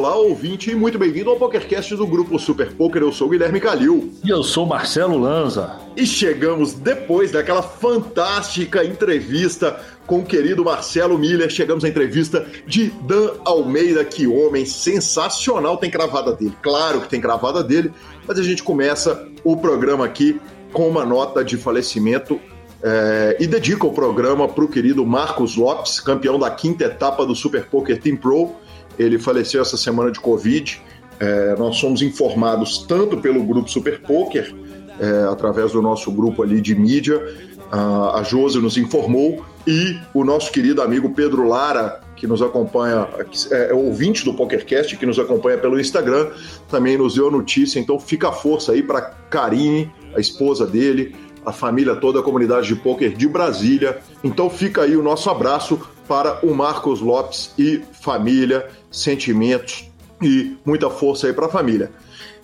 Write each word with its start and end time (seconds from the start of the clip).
olá, 0.00 0.16
ouvinte, 0.16 0.70
e 0.70 0.74
muito 0.74 0.98
bem-vindo 0.98 1.28
ao 1.28 1.36
PokerCast 1.36 1.94
do 1.94 2.06
Grupo 2.06 2.38
Super 2.38 2.72
Poker. 2.72 3.02
Eu 3.02 3.12
sou 3.12 3.26
o 3.26 3.30
Guilherme 3.30 3.60
Calil. 3.60 4.10
E 4.24 4.30
eu 4.30 4.42
sou 4.42 4.64
Marcelo 4.64 5.18
Lanza. 5.18 5.78
E 5.94 6.06
chegamos 6.06 6.72
depois 6.72 7.30
daquela 7.30 7.62
fantástica 7.62 8.82
entrevista 8.82 9.78
com 10.06 10.20
o 10.20 10.24
querido 10.24 10.64
Marcelo 10.64 11.18
Miller. 11.18 11.50
Chegamos 11.50 11.84
à 11.84 11.88
entrevista 11.88 12.46
de 12.66 12.86
Dan 13.02 13.32
Almeida, 13.44 14.02
que 14.02 14.26
homem 14.26 14.64
sensacional. 14.64 15.76
Tem 15.76 15.90
cravada 15.90 16.32
dele, 16.32 16.56
claro 16.62 17.02
que 17.02 17.08
tem 17.10 17.20
cravada 17.20 17.62
dele, 17.62 17.92
mas 18.26 18.38
a 18.38 18.42
gente 18.42 18.62
começa 18.62 19.28
o 19.44 19.54
programa 19.54 20.06
aqui 20.06 20.40
com 20.72 20.88
uma 20.88 21.04
nota 21.04 21.44
de 21.44 21.58
falecimento 21.58 22.40
é, 22.82 23.36
e 23.38 23.46
dedica 23.46 23.86
o 23.86 23.92
programa 23.92 24.48
para 24.48 24.64
o 24.64 24.68
querido 24.68 25.04
Marcos 25.04 25.56
Lopes, 25.56 26.00
campeão 26.00 26.38
da 26.38 26.50
quinta 26.50 26.84
etapa 26.84 27.26
do 27.26 27.34
Super 27.34 27.66
Poker 27.66 28.00
Team 28.00 28.16
Pro. 28.16 28.54
Ele 28.98 29.18
faleceu 29.18 29.62
essa 29.62 29.76
semana 29.76 30.10
de 30.10 30.20
Covid. 30.20 30.80
É, 31.18 31.54
nós 31.56 31.76
somos 31.76 32.02
informados 32.02 32.84
tanto 32.88 33.18
pelo 33.18 33.42
grupo 33.42 33.70
Super 33.70 34.00
Poker, 34.00 34.54
é, 34.98 35.32
através 35.32 35.72
do 35.72 35.80
nosso 35.80 36.10
grupo 36.12 36.42
ali 36.42 36.60
de 36.60 36.74
mídia, 36.74 37.20
a, 37.70 38.20
a 38.20 38.22
Josi 38.22 38.58
nos 38.58 38.76
informou, 38.76 39.44
e 39.66 39.98
o 40.12 40.24
nosso 40.24 40.50
querido 40.50 40.82
amigo 40.82 41.10
Pedro 41.10 41.46
Lara, 41.46 42.00
que 42.16 42.26
nos 42.26 42.42
acompanha, 42.42 43.08
é, 43.50 43.70
é 43.70 43.74
ouvinte 43.74 44.24
do 44.24 44.34
PokerCast, 44.34 44.96
que 44.96 45.06
nos 45.06 45.18
acompanha 45.18 45.56
pelo 45.56 45.80
Instagram, 45.80 46.28
também 46.68 46.98
nos 46.98 47.14
deu 47.14 47.28
a 47.28 47.30
notícia. 47.30 47.78
Então 47.78 47.98
fica 47.98 48.28
a 48.28 48.32
força 48.32 48.72
aí 48.72 48.82
para 48.82 49.00
Karine, 49.00 49.90
a 50.14 50.20
esposa 50.20 50.66
dele, 50.66 51.14
a 51.44 51.52
família 51.52 51.96
toda, 51.96 52.20
a 52.20 52.22
comunidade 52.22 52.66
de 52.66 52.76
poker 52.76 53.16
de 53.16 53.26
Brasília. 53.26 53.98
Então 54.22 54.50
fica 54.50 54.82
aí 54.82 54.96
o 54.96 55.02
nosso 55.02 55.30
abraço 55.30 55.80
para 56.10 56.44
o 56.44 56.52
Marcos 56.52 57.00
Lopes 57.00 57.52
e 57.56 57.84
família, 58.02 58.68
sentimentos 58.90 59.88
e 60.20 60.56
muita 60.64 60.90
força 60.90 61.28
aí 61.28 61.32
para 61.32 61.46
a 61.46 61.48
família. 61.48 61.92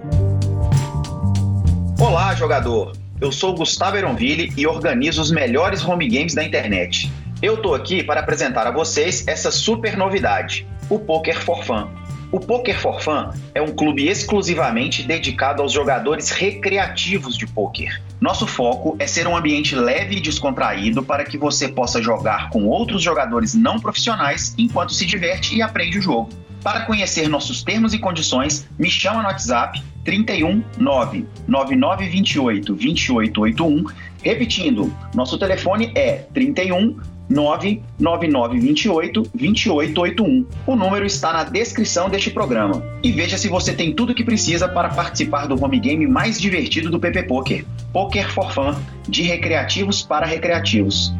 Olá, 2.01 2.35
jogador! 2.35 2.97
Eu 3.21 3.31
sou 3.31 3.55
Gustavo 3.55 3.95
Eronville 3.95 4.51
e 4.57 4.67
organizo 4.67 5.21
os 5.21 5.31
melhores 5.31 5.85
home 5.85 6.09
games 6.09 6.35
da 6.35 6.43
internet. 6.43 7.13
Eu 7.43 7.61
tô 7.61 7.75
aqui 7.75 8.03
para 8.03 8.21
apresentar 8.21 8.67
a 8.67 8.71
vocês 8.71 9.29
essa 9.29 9.51
super 9.51 9.99
novidade, 9.99 10.67
o 10.89 10.99
Poker 10.99 11.39
for 11.39 11.63
Fun. 11.63 11.91
O 12.33 12.41
Poker 12.41 12.81
for 12.81 13.03
Fun 13.03 13.29
é 13.55 13.61
um 13.61 13.73
clube 13.73 14.09
exclusivamente 14.09 15.03
dedicado 15.03 15.61
aos 15.61 15.73
jogadores 15.73 16.31
recreativos 16.31 17.37
de 17.37 17.47
poker. 17.47 18.01
Nosso 18.19 18.47
foco 18.47 18.97
é 18.99 19.07
ser 19.07 19.27
um 19.27 19.37
ambiente 19.37 19.77
leve 19.77 20.17
e 20.17 20.21
descontraído 20.23 21.03
para 21.03 21.25
que 21.25 21.37
você 21.37 21.69
possa 21.69 22.01
jogar 22.01 22.49
com 22.49 22.65
outros 22.65 23.03
jogadores 23.03 23.55
não 23.55 23.79
profissionais 23.79 24.55
enquanto 24.57 24.95
se 24.95 25.05
diverte 25.05 25.55
e 25.55 25.61
aprende 25.61 25.99
o 25.99 26.03
jogo. 26.03 26.31
Para 26.63 26.81
conhecer 26.87 27.29
nossos 27.29 27.63
termos 27.63 27.93
e 27.93 27.99
condições, 27.99 28.67
me 28.79 28.91
chama 28.91 29.23
no 29.23 29.29
WhatsApp 29.29 29.83
31 30.11 30.65
9 30.77 31.25
9928 31.47 32.75
2881. 32.75 33.85
Repetindo, 34.25 34.93
nosso 35.15 35.39
telefone 35.39 35.93
é 35.95 36.25
31 36.35 36.97
99928 37.29 39.23
2881. 39.33 40.47
O 40.67 40.75
número 40.75 41.07
está 41.07 41.33
na 41.33 41.45
descrição 41.45 42.11
deste 42.11 42.29
programa. 42.29 42.83
E 43.05 43.13
veja 43.13 43.39
se 43.39 43.49
você 43.49 43.73
tem 43.73 43.95
tudo 43.95 44.11
o 44.11 44.15
que 44.15 44.25
precisa 44.25 44.69
para 44.69 44.89
participar 44.89 45.47
do 45.47 45.63
home 45.63 45.79
game 45.79 46.09
mais 46.09 46.41
divertido 46.41 46.91
do 46.91 46.99
PP 46.99 47.23
Poker. 47.23 47.65
Poker 47.93 48.29
for 48.33 48.53
Fun, 48.53 48.75
de 49.09 49.23
recreativos 49.23 50.03
para 50.03 50.27
recreativos. 50.27 51.15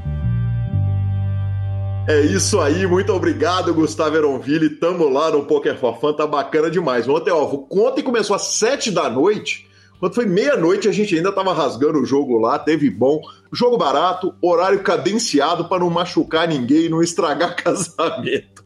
É 2.11 2.23
isso 2.23 2.59
aí, 2.59 2.89
muito 2.89 3.13
obrigado, 3.13 3.73
Gustavo 3.73 4.17
Eronville. 4.17 4.69
Tamo 4.69 5.09
lá 5.09 5.31
no 5.31 5.45
Poker 5.45 5.79
for 5.79 5.97
Fun, 6.01 6.13
tá 6.13 6.27
bacana 6.27 6.69
demais. 6.69 7.09
Ontem, 7.09 7.31
ó, 7.31 7.49
ontem 7.71 8.03
começou 8.03 8.35
às 8.35 8.43
sete 8.43 8.91
da 8.91 9.09
noite. 9.09 9.69
Quando 10.01 10.17
foi 10.17 10.27
meia-noite, 10.27 10.89
a 10.89 10.93
gente 10.93 11.15
ainda 11.15 11.31
tava 11.31 11.53
rasgando 11.53 12.01
o 12.01 12.05
jogo 12.05 12.37
lá, 12.37 12.59
teve 12.59 12.91
bom. 12.91 13.21
Jogo 13.53 13.79
barato, 13.79 14.35
horário 14.43 14.83
cadenciado 14.83 15.67
para 15.67 15.79
não 15.79 15.89
machucar 15.89 16.49
ninguém, 16.49 16.89
não 16.89 17.01
estragar 17.01 17.55
casamento. 17.63 18.65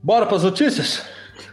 Bora 0.00 0.24
para 0.24 0.36
as 0.36 0.44
notícias? 0.44 1.02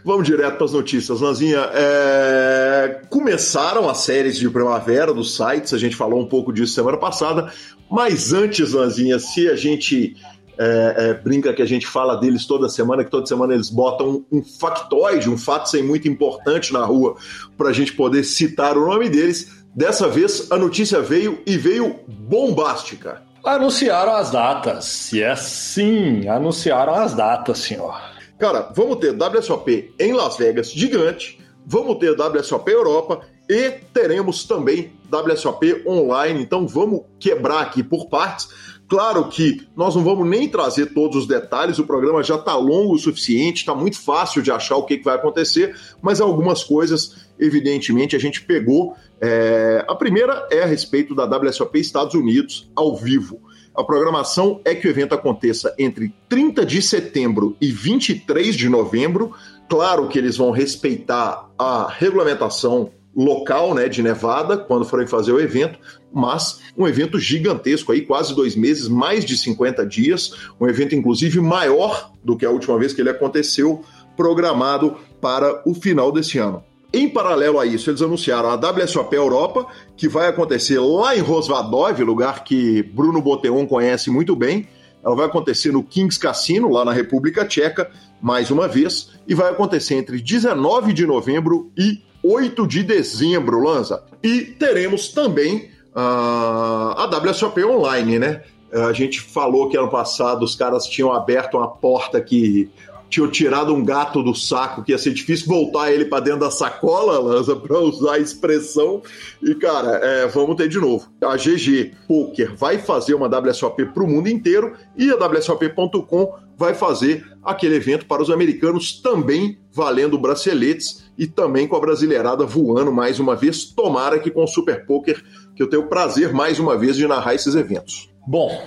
Vamos 0.04 0.26
direto 0.26 0.56
para 0.56 0.64
as 0.64 0.72
notícias, 0.72 1.20
Lanzinha. 1.20 1.68
É... 1.72 3.02
Começaram 3.08 3.88
as 3.88 3.98
séries 3.98 4.38
de 4.38 4.48
primavera 4.48 5.12
dos 5.12 5.36
sites, 5.36 5.74
a 5.74 5.78
gente 5.78 5.96
falou 5.96 6.20
um 6.20 6.26
pouco 6.26 6.52
disso 6.52 6.74
semana 6.74 6.96
passada, 6.96 7.52
mas 7.90 8.32
antes, 8.32 8.72
Lanzinha, 8.72 9.18
se 9.18 9.48
a 9.48 9.56
gente 9.56 10.16
é, 10.58 10.94
é, 10.96 11.14
brinca 11.14 11.54
que 11.54 11.62
a 11.62 11.66
gente 11.66 11.86
fala 11.86 12.16
deles 12.16 12.44
toda 12.44 12.68
semana, 12.68 13.02
que 13.02 13.10
toda 13.10 13.24
semana 13.24 13.54
eles 13.54 13.70
botam 13.70 14.22
um, 14.30 14.38
um 14.38 14.44
factoide, 14.44 15.30
um 15.30 15.38
fato 15.38 15.70
sem 15.70 15.82
muito 15.82 16.06
importante 16.06 16.70
na 16.70 16.84
rua, 16.84 17.16
para 17.56 17.70
a 17.70 17.72
gente 17.72 17.94
poder 17.94 18.24
citar 18.24 18.76
o 18.76 18.86
nome 18.86 19.08
deles. 19.08 19.64
Dessa 19.74 20.06
vez 20.06 20.50
a 20.50 20.58
notícia 20.58 21.00
veio 21.00 21.40
e 21.46 21.56
veio 21.56 22.00
bombástica. 22.06 23.22
Anunciaram 23.42 24.14
as 24.16 24.30
datas. 24.30 25.10
E 25.12 25.22
é 25.22 25.34
sim, 25.34 26.28
anunciaram 26.28 26.94
as 26.94 27.14
datas, 27.14 27.58
senhor. 27.60 27.98
Cara, 28.40 28.72
vamos 28.74 28.96
ter 28.96 29.14
WSOP 29.14 29.92
em 30.00 30.14
Las 30.14 30.38
Vegas 30.38 30.72
gigante, 30.72 31.38
vamos 31.66 31.98
ter 31.98 32.18
WSOP 32.18 32.70
Europa 32.70 33.20
e 33.46 33.70
teremos 33.92 34.44
também 34.44 34.94
WSOP 35.12 35.86
online. 35.86 36.40
Então 36.40 36.66
vamos 36.66 37.02
quebrar 37.18 37.60
aqui 37.60 37.82
por 37.82 38.08
partes. 38.08 38.48
Claro 38.88 39.28
que 39.28 39.68
nós 39.76 39.94
não 39.94 40.02
vamos 40.02 40.26
nem 40.26 40.48
trazer 40.48 40.86
todos 40.94 41.18
os 41.18 41.26
detalhes, 41.26 41.78
o 41.78 41.84
programa 41.84 42.22
já 42.22 42.36
está 42.36 42.56
longo 42.56 42.94
o 42.94 42.98
suficiente, 42.98 43.58
está 43.58 43.74
muito 43.74 44.00
fácil 44.00 44.40
de 44.40 44.50
achar 44.50 44.76
o 44.76 44.84
que, 44.84 44.96
que, 44.96 45.04
vai 45.04 45.16
acontecer, 45.16 45.76
mas 46.00 46.18
algumas 46.18 46.64
coisas, 46.64 47.26
evidentemente, 47.38 48.16
a 48.16 48.18
gente 48.18 48.40
pegou. 48.40 48.96
É... 49.20 49.84
A 49.86 49.94
primeira 49.94 50.48
é 50.50 50.62
a 50.62 50.66
respeito 50.66 51.14
da 51.14 51.26
WSOP 51.26 51.78
Estados 51.78 52.14
Unidos 52.14 52.70
ao 52.74 52.96
vivo. 52.96 53.38
A 53.80 53.84
programação 53.84 54.60
é 54.62 54.74
que 54.74 54.86
o 54.86 54.90
evento 54.90 55.14
aconteça 55.14 55.74
entre 55.78 56.14
30 56.28 56.66
de 56.66 56.82
setembro 56.82 57.56
e 57.58 57.72
23 57.72 58.54
de 58.54 58.68
novembro. 58.68 59.32
Claro 59.70 60.06
que 60.06 60.18
eles 60.18 60.36
vão 60.36 60.50
respeitar 60.50 61.48
a 61.58 61.88
regulamentação 61.88 62.90
local, 63.16 63.74
né, 63.74 63.88
de 63.88 64.02
Nevada, 64.02 64.58
quando 64.58 64.84
forem 64.84 65.06
fazer 65.06 65.32
o 65.32 65.40
evento, 65.40 65.78
mas 66.12 66.60
um 66.76 66.86
evento 66.86 67.18
gigantesco 67.18 67.90
aí, 67.90 68.02
quase 68.02 68.34
dois 68.34 68.54
meses, 68.54 68.86
mais 68.86 69.24
de 69.24 69.34
50 69.34 69.86
dias, 69.86 70.34
um 70.60 70.68
evento 70.68 70.94
inclusive 70.94 71.40
maior 71.40 72.12
do 72.22 72.36
que 72.36 72.44
a 72.44 72.50
última 72.50 72.78
vez 72.78 72.92
que 72.92 73.00
ele 73.00 73.08
aconteceu, 73.08 73.82
programado 74.14 74.98
para 75.22 75.62
o 75.66 75.72
final 75.72 76.12
desse 76.12 76.36
ano. 76.36 76.62
Em 76.92 77.08
paralelo 77.08 77.60
a 77.60 77.66
isso, 77.66 77.88
eles 77.88 78.02
anunciaram 78.02 78.50
a 78.50 78.56
WSOP 78.56 79.14
Europa, 79.14 79.66
que 79.96 80.08
vai 80.08 80.28
acontecer 80.28 80.80
lá 80.80 81.16
em 81.16 81.20
Rosvadov, 81.20 82.02
lugar 82.02 82.42
que 82.42 82.82
Bruno 82.82 83.22
Boteon 83.22 83.64
conhece 83.66 84.10
muito 84.10 84.34
bem. 84.34 84.68
Ela 85.02 85.14
vai 85.14 85.26
acontecer 85.26 85.72
no 85.72 85.84
Kings 85.84 86.18
Cassino, 86.18 86.68
lá 86.68 86.84
na 86.84 86.92
República 86.92 87.44
Tcheca, 87.44 87.90
mais 88.20 88.50
uma 88.50 88.66
vez, 88.66 89.12
e 89.26 89.34
vai 89.34 89.50
acontecer 89.50 89.94
entre 89.94 90.20
19 90.20 90.92
de 90.92 91.06
novembro 91.06 91.70
e 91.78 92.02
8 92.22 92.66
de 92.66 92.82
dezembro, 92.82 93.62
Lanza. 93.62 94.02
E 94.22 94.40
teremos 94.42 95.08
também 95.08 95.70
uh, 95.94 96.96
a 96.96 97.08
WSOP 97.24 97.64
Online, 97.64 98.18
né? 98.18 98.42
A 98.72 98.92
gente 98.92 99.20
falou 99.20 99.68
que 99.68 99.76
ano 99.76 99.88
passado 99.88 100.44
os 100.44 100.54
caras 100.54 100.86
tinham 100.86 101.12
aberto 101.12 101.56
uma 101.56 101.68
porta 101.68 102.20
que 102.20 102.70
tinham 103.10 103.28
tirado 103.28 103.74
um 103.74 103.84
gato 103.84 104.22
do 104.22 104.34
saco, 104.34 104.82
que 104.84 104.92
ia 104.92 104.98
ser 104.98 105.12
difícil 105.12 105.48
voltar 105.48 105.92
ele 105.92 106.04
para 106.04 106.20
dentro 106.20 106.40
da 106.40 106.50
sacola, 106.50 107.18
Lanza, 107.18 107.56
para 107.56 107.78
usar 107.78 108.14
a 108.14 108.18
expressão. 108.18 109.02
E, 109.42 109.54
cara, 109.56 109.96
é, 109.96 110.28
vamos 110.28 110.56
ter 110.56 110.68
de 110.68 110.78
novo. 110.78 111.08
A 111.22 111.36
GG 111.36 111.92
Poker 112.06 112.54
vai 112.56 112.78
fazer 112.78 113.14
uma 113.14 113.26
WSOP 113.26 113.84
para 113.86 114.04
o 114.04 114.06
mundo 114.06 114.28
inteiro 114.28 114.74
e 114.96 115.10
a 115.10 115.16
WSOP.com 115.16 116.34
vai 116.56 116.72
fazer 116.74 117.26
aquele 117.42 117.76
evento 117.76 118.06
para 118.06 118.22
os 118.22 118.30
americanos 118.30 119.00
também 119.00 119.58
valendo 119.72 120.18
braceletes 120.18 121.04
e 121.18 121.26
também 121.26 121.66
com 121.66 121.74
a 121.74 121.80
brasileirada 121.80 122.46
voando 122.46 122.92
mais 122.92 123.18
uma 123.18 123.34
vez. 123.34 123.64
Tomara 123.64 124.18
que 124.18 124.30
com 124.30 124.44
o 124.44 124.46
Super 124.46 124.86
Poker, 124.86 125.22
que 125.56 125.62
eu 125.62 125.68
tenho 125.68 125.82
o 125.82 125.88
prazer 125.88 126.32
mais 126.32 126.60
uma 126.60 126.76
vez 126.78 126.96
de 126.96 127.06
narrar 127.06 127.34
esses 127.34 127.54
eventos. 127.54 128.10
Bom, 128.26 128.62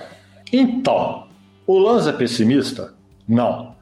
então, 0.52 1.26
o 1.66 1.78
Lanza 1.78 2.10
é 2.10 2.12
pessimista? 2.12 2.94
Não. 3.26 3.73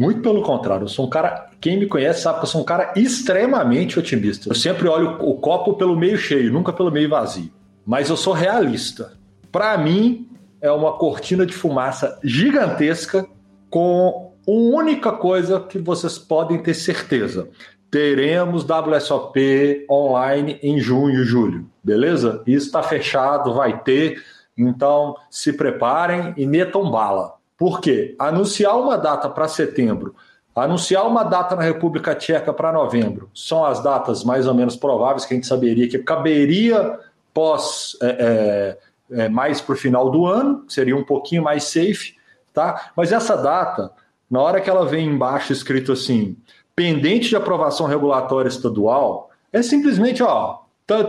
Muito 0.00 0.22
pelo 0.22 0.40
contrário, 0.40 0.84
eu 0.84 0.88
sou 0.88 1.04
um 1.04 1.10
cara. 1.10 1.50
Quem 1.60 1.78
me 1.78 1.84
conhece 1.84 2.22
sabe 2.22 2.38
que 2.38 2.44
eu 2.46 2.48
sou 2.48 2.62
um 2.62 2.64
cara 2.64 2.90
extremamente 2.96 3.98
otimista. 3.98 4.48
Eu 4.48 4.54
sempre 4.54 4.88
olho 4.88 5.18
o 5.20 5.34
copo 5.34 5.74
pelo 5.74 5.94
meio 5.94 6.16
cheio, 6.16 6.50
nunca 6.50 6.72
pelo 6.72 6.90
meio 6.90 7.06
vazio. 7.06 7.52
Mas 7.84 8.08
eu 8.08 8.16
sou 8.16 8.32
realista. 8.32 9.12
Para 9.52 9.76
mim, 9.76 10.26
é 10.58 10.72
uma 10.72 10.94
cortina 10.94 11.44
de 11.44 11.52
fumaça 11.52 12.18
gigantesca 12.24 13.26
com 13.68 14.32
uma 14.46 14.78
única 14.78 15.12
coisa 15.12 15.60
que 15.60 15.78
vocês 15.78 16.18
podem 16.18 16.62
ter 16.62 16.72
certeza. 16.72 17.50
Teremos 17.90 18.64
WSOP 18.64 19.84
online 19.90 20.58
em 20.62 20.80
junho 20.80 21.20
e 21.20 21.26
julho, 21.26 21.68
beleza? 21.84 22.42
Isso 22.46 22.68
está 22.68 22.82
fechado, 22.82 23.52
vai 23.52 23.82
ter. 23.82 24.22
Então 24.56 25.14
se 25.28 25.52
preparem 25.52 26.32
e 26.38 26.46
metam 26.46 26.90
bala. 26.90 27.39
Por 27.60 27.78
quê? 27.78 28.14
Anunciar 28.18 28.80
uma 28.80 28.96
data 28.96 29.28
para 29.28 29.46
setembro, 29.46 30.14
anunciar 30.56 31.06
uma 31.06 31.22
data 31.22 31.54
na 31.54 31.62
República 31.62 32.14
Tcheca 32.14 32.54
para 32.54 32.72
novembro, 32.72 33.28
são 33.34 33.66
as 33.66 33.82
datas 33.82 34.24
mais 34.24 34.46
ou 34.46 34.54
menos 34.54 34.76
prováveis 34.76 35.26
que 35.26 35.34
a 35.34 35.36
gente 35.36 35.46
saberia 35.46 35.86
que 35.86 35.98
caberia 35.98 36.98
pós 37.34 37.98
é, 38.00 38.78
é, 39.12 39.24
é 39.24 39.28
mais 39.28 39.60
para 39.60 39.74
o 39.74 39.76
final 39.76 40.10
do 40.10 40.24
ano, 40.24 40.64
seria 40.68 40.96
um 40.96 41.04
pouquinho 41.04 41.42
mais 41.42 41.64
safe, 41.64 42.14
tá? 42.54 42.92
Mas 42.96 43.12
essa 43.12 43.36
data, 43.36 43.92
na 44.30 44.40
hora 44.40 44.58
que 44.58 44.70
ela 44.70 44.86
vem 44.86 45.06
embaixo 45.06 45.52
escrito 45.52 45.92
assim, 45.92 46.38
pendente 46.74 47.28
de 47.28 47.36
aprovação 47.36 47.86
regulatória 47.86 48.48
estadual, 48.48 49.28
é 49.52 49.60
simplesmente, 49.60 50.22
ó, 50.22 50.60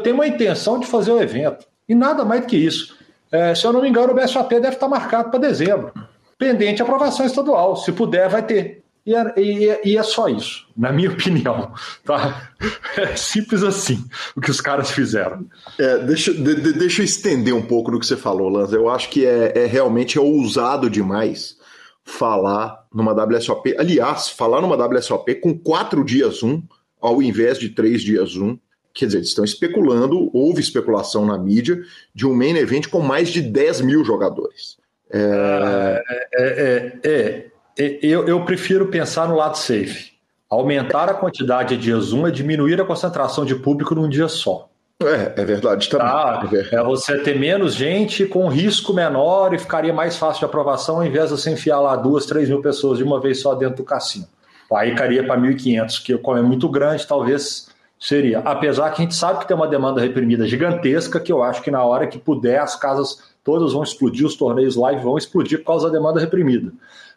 tem 0.04 0.12
uma 0.12 0.28
intenção 0.28 0.82
de 0.82 0.86
fazer 0.86 1.14
o 1.14 1.22
evento. 1.22 1.66
E 1.88 1.96
nada 1.96 2.26
mais 2.26 2.42
do 2.42 2.48
que 2.48 2.58
isso. 2.58 2.94
É, 3.32 3.56
se 3.56 3.66
eu 3.66 3.72
não 3.72 3.82
me 3.82 3.88
engano, 3.88 4.12
o 4.12 4.16
BSAP 4.16 4.52
deve 4.52 4.76
estar 4.76 4.90
marcado 4.90 5.30
para 5.30 5.40
dezembro 5.40 5.94
pendente 6.42 6.78
de 6.78 6.82
aprovação 6.82 7.24
estadual. 7.24 7.76
Se 7.76 7.92
puder, 7.92 8.28
vai 8.28 8.44
ter. 8.44 8.84
E 9.06 9.16
é, 9.16 9.34
e, 9.38 9.92
e 9.92 9.98
é, 9.98 10.04
só 10.04 10.28
isso, 10.28 10.68
na 10.76 10.92
minha 10.92 11.10
opinião. 11.14 11.72
Tá? 12.04 12.52
É 12.98 13.16
simples 13.16 13.62
assim 13.62 14.04
o 14.36 14.42
que 14.42 14.50
os 14.50 14.60
caras 14.60 14.90
fizeram. 14.90 15.46
É, 15.78 16.00
deixa, 16.00 16.34
de, 16.34 16.74
deixa 16.74 17.02
eu 17.02 17.06
estender 17.06 17.54
um 17.54 17.62
pouco 17.62 17.92
do 17.92 18.00
que 18.00 18.08
você 18.08 18.18
falou, 18.18 18.50
Lanza. 18.50 18.76
Eu 18.76 18.90
acho 18.90 19.10
que 19.10 19.24
é, 19.24 19.54
é 19.56 19.66
realmente 19.68 20.18
é 20.18 20.22
ousado 20.22 20.90
demais 20.90 21.58
falar 22.04 22.88
numa 22.92 23.14
WSOP. 23.14 23.76
Aliás, 23.78 24.30
falar 24.30 24.62
numa 24.62 24.76
WSOP 24.76 25.36
com 25.36 25.56
quatro 25.58 26.04
dias 26.04 26.42
um, 26.42 26.64
ao 27.00 27.22
invés 27.22 27.60
de 27.60 27.70
três 27.70 28.02
dias 28.02 28.36
um. 28.36 28.58
Quer 28.94 29.06
dizer, 29.06 29.20
eles 29.20 29.30
estão 29.30 29.46
especulando, 29.46 30.30
houve 30.34 30.60
especulação 30.60 31.26
na 31.26 31.38
mídia, 31.38 31.82
de 32.14 32.26
um 32.26 32.36
main 32.36 32.58
event 32.58 32.88
com 32.88 33.00
mais 33.00 33.30
de 33.30 33.42
10 33.42 33.82
mil 33.82 34.04
jogadores. 34.04 34.81
É, 35.14 36.04
é, 36.34 36.92
é, 37.04 37.46
é, 37.78 38.00
eu, 38.02 38.28
eu 38.28 38.46
prefiro 38.46 38.88
pensar 38.88 39.28
no 39.28 39.36
lado 39.36 39.58
safe. 39.58 40.12
Aumentar 40.50 41.10
a 41.10 41.14
quantidade 41.14 41.76
de 41.76 41.84
dias 41.84 42.12
um 42.12 42.28
é 42.28 42.32
diminuir 42.32 42.80
a 42.82 42.86
concentração 42.86 43.46
de 43.46 43.56
público 43.56 43.96
num 43.96 44.10
dia 44.10 44.28
só. 44.28 44.70
É, 45.02 45.42
é 45.42 45.46
verdade 45.46 45.90
também. 45.90 46.08
Tá, 46.08 46.50
é, 46.72 46.84
você 46.84 47.18
ter 47.20 47.40
menos 47.40 47.74
gente 47.74 48.26
com 48.26 48.48
risco 48.48 48.94
menor 48.94 49.54
e 49.54 49.58
ficaria 49.58 49.94
mais 49.94 50.18
fácil 50.18 50.40
de 50.40 50.46
aprovação 50.46 50.98
ao 50.98 51.06
invés 51.06 51.30
de 51.30 51.38
você 51.38 51.52
enfiar 51.52 51.80
lá 51.80 51.96
duas, 51.96 52.26
três 52.26 52.50
mil 52.50 52.62
pessoas 52.62 52.98
de 52.98 53.04
uma 53.04 53.20
vez 53.20 53.40
só 53.42 53.56
dentro 53.56 53.78
do 53.78 53.84
cassino. 53.84 54.28
Aí 54.74 54.96
cairia 54.96 55.26
para 55.26 55.40
1.500, 55.40 56.04
que 56.04 56.18
como 56.18 56.38
é 56.38 56.42
muito 56.42 56.70
grande, 56.70 57.06
talvez 57.06 57.70
seria. 58.00 58.40
Apesar 58.40 58.90
que 58.92 59.02
a 59.02 59.04
gente 59.04 59.16
sabe 59.16 59.40
que 59.40 59.48
tem 59.48 59.56
uma 59.56 59.68
demanda 59.68 60.00
reprimida 60.00 60.48
gigantesca, 60.48 61.20
que 61.20 61.32
eu 61.32 61.44
acho 61.44 61.62
que 61.62 61.70
na 61.70 61.84
hora 61.84 62.08
que 62.08 62.18
puder 62.18 62.60
as 62.60 62.76
casas 62.76 63.31
todas 63.44 63.74
vão 63.74 63.84
explodir, 63.84 64.26
os 64.26 64.36
torneios 64.36 64.76
live 64.76 65.04
vão 65.04 65.18
explodir 65.18 65.60
por 65.60 65.66
causa 65.66 65.88
da 65.88 65.94
demanda 65.94 66.20
reprimida. 66.20 66.72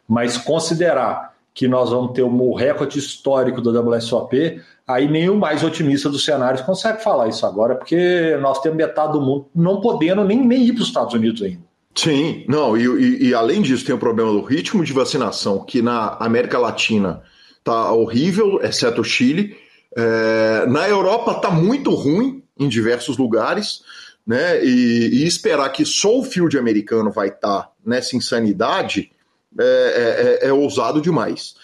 Mas 0.07 0.37
considerar 0.37 1.35
que 1.53 1.69
nós 1.69 1.89
vamos 1.89 2.11
ter 2.11 2.21
o 2.21 2.53
recorde 2.53 2.99
histórico 2.99 3.61
da 3.61 3.79
WSOP, 3.79 4.61
aí 4.85 5.07
nenhum 5.07 5.37
mais 5.37 5.63
otimista 5.63 6.09
dos 6.09 6.25
cenários 6.25 6.61
consegue 6.61 7.01
falar 7.01 7.29
isso 7.29 7.45
agora, 7.45 7.75
porque 7.75 8.37
nós 8.41 8.59
temos 8.59 8.77
metade 8.77 9.13
do 9.13 9.21
mundo 9.21 9.45
não 9.55 9.79
podendo 9.79 10.25
nem, 10.25 10.45
nem 10.45 10.65
ir 10.65 10.73
para 10.73 10.81
os 10.81 10.87
Estados 10.89 11.13
Unidos 11.13 11.41
ainda. 11.41 11.63
Sim, 11.95 12.43
não, 12.49 12.77
e, 12.77 12.85
e, 12.85 13.29
e, 13.29 13.33
além 13.33 13.61
disso 13.61 13.85
tem 13.85 13.95
o 13.95 13.97
problema 13.97 14.29
do 14.29 14.41
ritmo 14.41 14.83
de 14.83 14.91
vacinação, 14.91 15.59
que 15.59 15.81
na 15.81 16.17
América 16.19 16.59
Latina 16.59 17.21
tá 17.63 17.89
horrível, 17.93 18.59
exceto 18.61 18.99
o 18.99 19.03
Chile. 19.03 19.55
É, 19.97 20.65
na 20.67 20.89
Europa 20.89 21.35
tá 21.35 21.49
muito 21.49 21.91
ruim 21.91 22.43
em 22.59 22.67
diversos 22.67 23.17
lugares 23.17 23.81
né? 24.25 24.63
E, 24.63 25.21
e, 25.21 25.27
esperar 25.27 25.69
que 25.69 25.85
só 25.85 26.17
o 26.17 26.23
field 26.23 26.57
americano 26.57 27.11
vai 27.11 27.27
estar 27.27 27.63
tá 27.63 27.71
nessa 27.85 28.15
insanidade 28.15 29.11
é, 29.57 29.63
é, 29.63 30.47
é, 30.47 30.49
é 30.49 30.53
ousado 30.53 31.01
demais. 31.01 31.55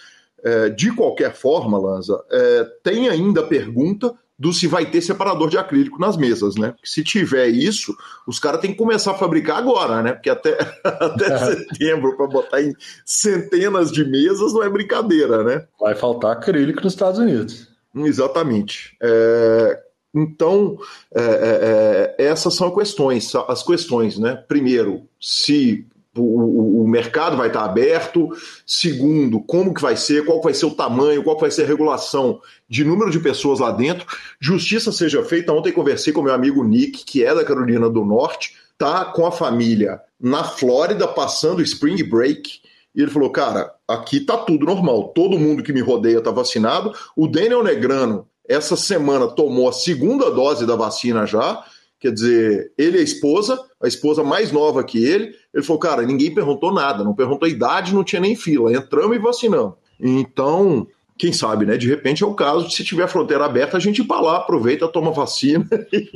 É, 0.44 0.68
de 0.70 0.92
qualquer 0.94 1.34
forma, 1.34 1.78
Lanza, 1.78 2.20
é, 2.30 2.64
tem 2.82 3.08
ainda 3.08 3.40
a 3.40 3.46
pergunta 3.46 4.14
do 4.38 4.52
se 4.52 4.66
vai 4.66 4.90
ter 4.90 5.00
separador 5.00 5.48
de 5.48 5.56
acrílico 5.56 6.00
nas 6.00 6.16
mesas, 6.16 6.56
né? 6.56 6.74
Se 6.82 7.04
tiver 7.04 7.46
isso, 7.46 7.96
os 8.26 8.40
caras 8.40 8.60
têm 8.60 8.72
que 8.72 8.76
começar 8.76 9.12
a 9.12 9.16
fabricar 9.16 9.58
agora, 9.58 10.02
né? 10.02 10.14
Porque 10.14 10.30
até, 10.30 10.58
até 10.82 11.38
setembro, 11.46 12.16
para 12.16 12.26
botar 12.26 12.60
em 12.60 12.74
centenas 13.04 13.92
de 13.92 14.04
mesas, 14.04 14.52
não 14.52 14.64
é 14.64 14.68
brincadeira, 14.68 15.44
né? 15.44 15.64
Vai 15.80 15.94
faltar 15.94 16.32
acrílico 16.32 16.82
nos 16.82 16.92
Estados 16.92 17.20
Unidos. 17.20 17.68
Exatamente. 17.94 18.96
É, 19.00 19.80
então, 20.14 20.78
é, 21.14 21.22
é, 21.22 22.16
é, 22.18 22.26
essas 22.26 22.54
são 22.54 22.68
as 22.68 22.74
questões, 22.74 23.34
as 23.34 23.62
questões, 23.62 24.18
né? 24.18 24.36
Primeiro, 24.46 25.02
se 25.20 25.86
o, 26.16 26.82
o, 26.82 26.88
mercado 26.88 27.36
vai 27.36 27.48
estar 27.48 27.64
aberto. 27.64 28.30
Segundo, 28.66 29.40
como 29.40 29.72
que 29.72 29.80
vai 29.80 29.96
ser, 29.96 30.24
qual 30.24 30.42
vai 30.42 30.52
ser 30.52 30.66
o 30.66 30.74
tamanho, 30.74 31.22
qual 31.22 31.38
vai 31.38 31.50
ser 31.50 31.62
a 31.62 31.66
regulação 31.66 32.40
de 32.68 32.84
número 32.84 33.10
de 33.10 33.18
pessoas 33.18 33.60
lá 33.60 33.70
dentro. 33.70 34.06
Justiça 34.40 34.92
seja 34.92 35.24
feita. 35.24 35.52
Ontem 35.52 35.72
conversei 35.72 36.12
com 36.12 36.22
meu 36.22 36.34
amigo 36.34 36.62
Nick, 36.64 37.04
que 37.04 37.24
é 37.24 37.34
da 37.34 37.44
Carolina 37.44 37.88
do 37.88 38.04
Norte, 38.04 38.56
tá 38.76 39.06
com 39.06 39.26
a 39.26 39.32
família 39.32 40.00
na 40.20 40.44
Flórida 40.44 41.08
passando 41.08 41.62
Spring 41.62 42.02
Break. 42.04 42.60
E 42.94 43.00
ele 43.00 43.10
falou, 43.10 43.30
cara, 43.30 43.72
aqui 43.88 44.20
tá 44.20 44.36
tudo 44.36 44.66
normal. 44.66 45.08
Todo 45.14 45.38
mundo 45.38 45.62
que 45.62 45.72
me 45.72 45.80
rodeia 45.80 46.20
tá 46.20 46.30
vacinado. 46.30 46.92
O 47.16 47.26
Daniel 47.26 47.64
Negrano 47.64 48.28
essa 48.48 48.76
semana 48.76 49.28
tomou 49.28 49.68
a 49.68 49.72
segunda 49.72 50.30
dose 50.30 50.66
da 50.66 50.76
vacina 50.76 51.26
já. 51.26 51.64
Quer 51.98 52.12
dizer, 52.12 52.72
ele 52.76 52.98
e 52.98 53.00
a 53.00 53.04
esposa, 53.04 53.58
a 53.80 53.86
esposa 53.86 54.24
mais 54.24 54.50
nova 54.50 54.82
que 54.82 55.04
ele. 55.04 55.34
Ele 55.54 55.62
falou, 55.62 55.78
cara, 55.78 56.02
ninguém 56.02 56.34
perguntou 56.34 56.72
nada, 56.72 57.04
não 57.04 57.14
perguntou 57.14 57.46
a 57.46 57.50
idade, 57.50 57.94
não 57.94 58.02
tinha 58.02 58.20
nem 58.20 58.34
fila. 58.34 58.72
Entramos 58.72 59.16
e 59.16 59.20
vacinamos. 59.20 59.74
Então, 60.00 60.86
quem 61.16 61.32
sabe, 61.32 61.66
né? 61.66 61.76
De 61.76 61.88
repente 61.88 62.22
é 62.24 62.26
o 62.26 62.34
caso 62.34 62.66
de 62.66 62.74
se 62.74 62.82
tiver 62.84 63.06
fronteira 63.06 63.44
aberta, 63.44 63.76
a 63.76 63.80
gente 63.80 64.00
ir 64.00 64.04
para 64.04 64.20
lá, 64.20 64.36
aproveita, 64.38 64.88
toma 64.88 65.12
vacina 65.12 65.66
e, 65.92 66.10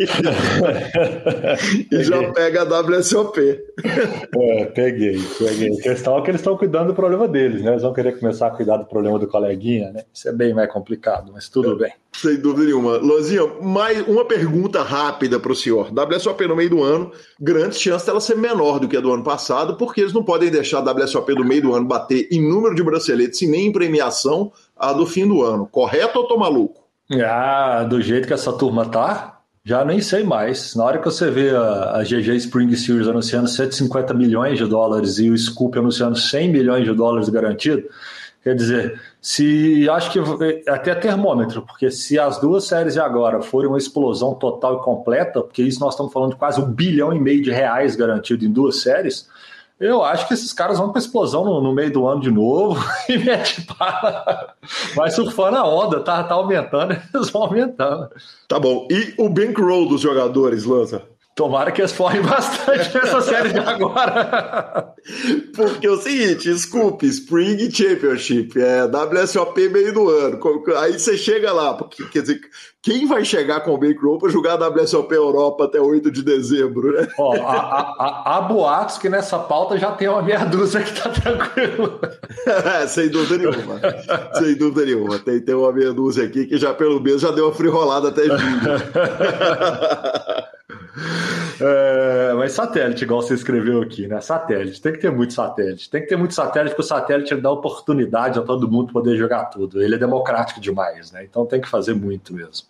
e 1.92 2.02
já 2.02 2.32
pega 2.32 2.62
a 2.62 2.80
WSOP. 2.80 3.38
É, 3.40 4.64
peguei, 4.66 5.20
peguei. 5.38 5.78
A 5.78 5.82
questão 5.82 6.18
é 6.18 6.22
que 6.22 6.30
eles 6.30 6.40
estão 6.40 6.56
cuidando 6.56 6.88
do 6.88 6.94
problema 6.94 7.28
deles, 7.28 7.62
né? 7.62 7.72
Eles 7.72 7.82
vão 7.82 7.92
querer 7.92 8.18
começar 8.18 8.48
a 8.48 8.50
cuidar 8.50 8.78
do 8.78 8.86
problema 8.86 9.18
do 9.18 9.26
coleguinha, 9.26 9.92
né? 9.92 10.04
Isso 10.12 10.28
é 10.28 10.32
bem 10.32 10.54
mais 10.54 10.72
complicado, 10.72 11.30
mas 11.32 11.48
tudo 11.48 11.72
é, 11.72 11.76
bem. 11.76 11.92
Sem 12.12 12.36
dúvida 12.36 12.64
nenhuma. 12.64 12.96
Lozinha, 12.96 13.46
mais 13.60 14.06
uma 14.08 14.24
pergunta 14.24 14.82
rápida 14.82 15.38
para 15.38 15.52
o 15.52 15.56
senhor. 15.56 15.90
WSOP 15.92 16.46
no 16.46 16.56
meio 16.56 16.70
do 16.70 16.82
ano, 16.82 17.12
grande 17.38 17.76
chance 17.76 18.06
dela 18.06 18.20
ser 18.20 18.36
menor 18.36 18.80
do 18.80 18.88
que 18.88 18.96
a 18.96 19.00
do 19.00 19.12
ano 19.12 19.22
passado, 19.22 19.76
porque 19.76 20.00
eles 20.00 20.14
não 20.14 20.24
podem 20.24 20.50
deixar 20.50 20.78
a 20.78 20.92
WSOP 20.92 21.34
do 21.34 21.44
meio 21.44 21.62
do 21.62 21.74
ano 21.74 21.86
bater 21.86 22.26
em 22.32 22.40
número 22.40 22.74
de 22.74 22.82
braceletes 22.82 23.42
e 23.42 23.46
nem 23.46 23.66
em 23.66 23.72
premiação 23.72 24.50
a 24.76 24.92
do 24.92 25.06
fim 25.06 25.26
do 25.26 25.42
ano. 25.42 25.66
Correto 25.66 26.18
ou 26.18 26.28
tô 26.28 26.36
maluco? 26.36 26.84
Ah, 27.24 27.84
do 27.84 28.00
jeito 28.00 28.26
que 28.26 28.34
essa 28.34 28.52
turma 28.52 28.84
tá, 28.86 29.40
já 29.64 29.84
nem 29.84 30.00
sei 30.00 30.22
mais. 30.22 30.74
Na 30.74 30.84
hora 30.84 30.98
que 30.98 31.04
você 31.04 31.30
vê 31.30 31.50
a, 31.50 31.96
a 31.96 32.02
GG 32.02 32.36
Spring 32.36 32.74
Series 32.76 33.08
anunciando 33.08 33.48
150 33.48 34.12
milhões 34.14 34.58
de 34.58 34.66
dólares 34.66 35.18
e 35.18 35.30
o 35.30 35.36
Scoop 35.36 35.78
anunciando 35.78 36.16
100 36.16 36.50
milhões 36.50 36.84
de 36.84 36.92
dólares 36.92 37.28
garantido, 37.28 37.84
quer 38.42 38.54
dizer, 38.54 39.00
se 39.20 39.88
acho 39.88 40.12
que 40.12 40.18
é 40.18 40.70
até 40.70 40.94
termômetro, 40.94 41.62
porque 41.62 41.90
se 41.90 42.18
as 42.18 42.38
duas 42.40 42.64
séries 42.64 42.94
de 42.94 43.00
agora 43.00 43.42
forem 43.42 43.68
uma 43.68 43.78
explosão 43.78 44.34
total 44.34 44.76
e 44.76 44.84
completa, 44.84 45.40
porque 45.42 45.62
isso 45.62 45.80
nós 45.80 45.94
estamos 45.94 46.12
falando 46.12 46.30
de 46.30 46.36
quase 46.36 46.60
um 46.60 46.70
bilhão 46.70 47.12
e 47.12 47.18
meio 47.18 47.42
de 47.42 47.50
reais 47.50 47.96
garantido 47.96 48.44
em 48.44 48.52
duas 48.52 48.82
séries, 48.82 49.28
eu 49.78 50.02
acho 50.02 50.26
que 50.26 50.34
esses 50.34 50.52
caras 50.52 50.78
vão 50.78 50.90
para 50.90 51.00
explosão 51.00 51.44
no, 51.44 51.60
no, 51.60 51.72
meio 51.72 51.92
do 51.92 52.06
ano 52.06 52.20
de 52.20 52.30
novo 52.30 52.82
e 53.08 53.18
mete 53.18 53.62
para. 53.62 54.54
Vai 54.94 55.10
surfando 55.10 55.56
a 55.56 55.66
onda, 55.66 56.00
tá, 56.00 56.24
tá 56.24 56.34
aumentando, 56.34 56.96
eles 57.14 57.30
vão 57.30 57.42
aumentando. 57.42 58.08
Tá 58.48 58.58
bom. 58.58 58.88
E 58.90 59.14
o 59.18 59.28
bankroll 59.28 59.88
dos 59.88 60.00
jogadores, 60.00 60.64
Lança? 60.64 61.02
Tomara 61.36 61.70
que 61.70 61.82
eles 61.82 61.92
forrem 61.92 62.22
bastante 62.22 62.92
nessa 62.96 63.20
série 63.20 63.52
de 63.52 63.58
agora. 63.58 64.94
Porque 65.54 65.86
é 65.86 65.90
o 65.90 65.98
seguinte, 65.98 66.50
desculpe, 66.50 67.06
Spring 67.08 67.70
Championship, 67.70 68.58
é 68.58 68.84
WSOP 68.84 69.68
meio 69.68 69.92
do 69.92 70.08
ano. 70.08 70.40
Aí 70.78 70.98
você 70.98 71.14
chega 71.18 71.52
lá, 71.52 71.74
porque, 71.74 72.06
quer 72.06 72.22
dizer, 72.22 72.40
quem 72.82 73.06
vai 73.06 73.22
chegar 73.22 73.60
com 73.60 73.74
o 73.74 73.76
Bankroll 73.76 74.18
para 74.18 74.30
jogar 74.30 74.54
a 74.54 74.68
WSOP 74.68 75.12
Europa 75.12 75.64
até 75.64 75.78
8 75.78 76.10
de 76.10 76.22
dezembro, 76.22 76.90
né? 76.90 77.06
Ó, 77.18 77.36
há, 77.36 78.40
boatos 78.40 78.96
que 78.96 79.10
nessa 79.10 79.38
pauta 79.38 79.76
já 79.76 79.92
tem 79.92 80.08
uma 80.08 80.22
meia 80.22 80.46
dúzia 80.46 80.80
que 80.80 80.98
tá 80.98 81.10
tranquilo. 81.10 82.00
é, 82.80 82.86
sem 82.86 83.10
dúvida 83.10 83.36
nenhuma. 83.36 83.78
sem 84.38 84.54
dúvida 84.54 84.86
nenhuma. 84.86 85.18
Tem, 85.18 85.38
tem 85.38 85.54
uma 85.54 85.70
meia 85.70 85.92
dúzia 85.92 86.24
aqui 86.24 86.46
que 86.46 86.56
já 86.56 86.72
pelo 86.72 86.98
menos 86.98 87.20
já 87.20 87.30
deu 87.30 87.44
uma 87.44 87.54
frirolada 87.54 88.08
até 88.08 88.24
julho. 88.24 88.38
É, 91.60 92.32
mas 92.34 92.52
satélite, 92.52 93.04
igual 93.04 93.20
você 93.20 93.34
escreveu 93.34 93.82
aqui, 93.82 94.06
né? 94.06 94.20
Satélite, 94.20 94.80
tem 94.80 94.92
que 94.92 94.98
ter 94.98 95.10
muito 95.10 95.32
satélite. 95.32 95.90
Tem 95.90 96.02
que 96.02 96.08
ter 96.08 96.16
muito 96.16 96.34
satélite, 96.34 96.74
porque 96.74 96.82
o 96.82 96.88
satélite 96.88 97.34
dá 97.36 97.50
oportunidade 97.50 98.38
a 98.38 98.42
todo 98.42 98.70
mundo 98.70 98.92
poder 98.92 99.16
jogar 99.16 99.46
tudo. 99.46 99.82
Ele 99.82 99.94
é 99.94 99.98
democrático 99.98 100.60
demais, 100.60 101.12
né? 101.12 101.24
Então 101.24 101.44
tem 101.46 101.60
que 101.60 101.68
fazer 101.68 101.94
muito 101.94 102.34
mesmo. 102.34 102.66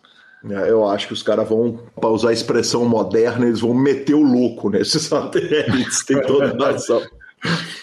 É, 0.49 0.69
eu 0.69 0.87
acho 0.87 1.07
que 1.07 1.13
os 1.13 1.23
caras 1.23 1.47
vão, 1.47 1.79
para 1.99 2.09
usar 2.09 2.29
a 2.29 2.33
expressão 2.33 2.85
moderna, 2.85 3.45
eles 3.45 3.61
vão 3.61 3.73
meter 3.73 4.13
o 4.13 4.21
louco 4.21 4.69
nesses 4.69 5.03
satélites, 5.07 6.05
tem 6.05 6.21
toda 6.21 6.51
a 6.51 6.71
razão. 6.71 7.01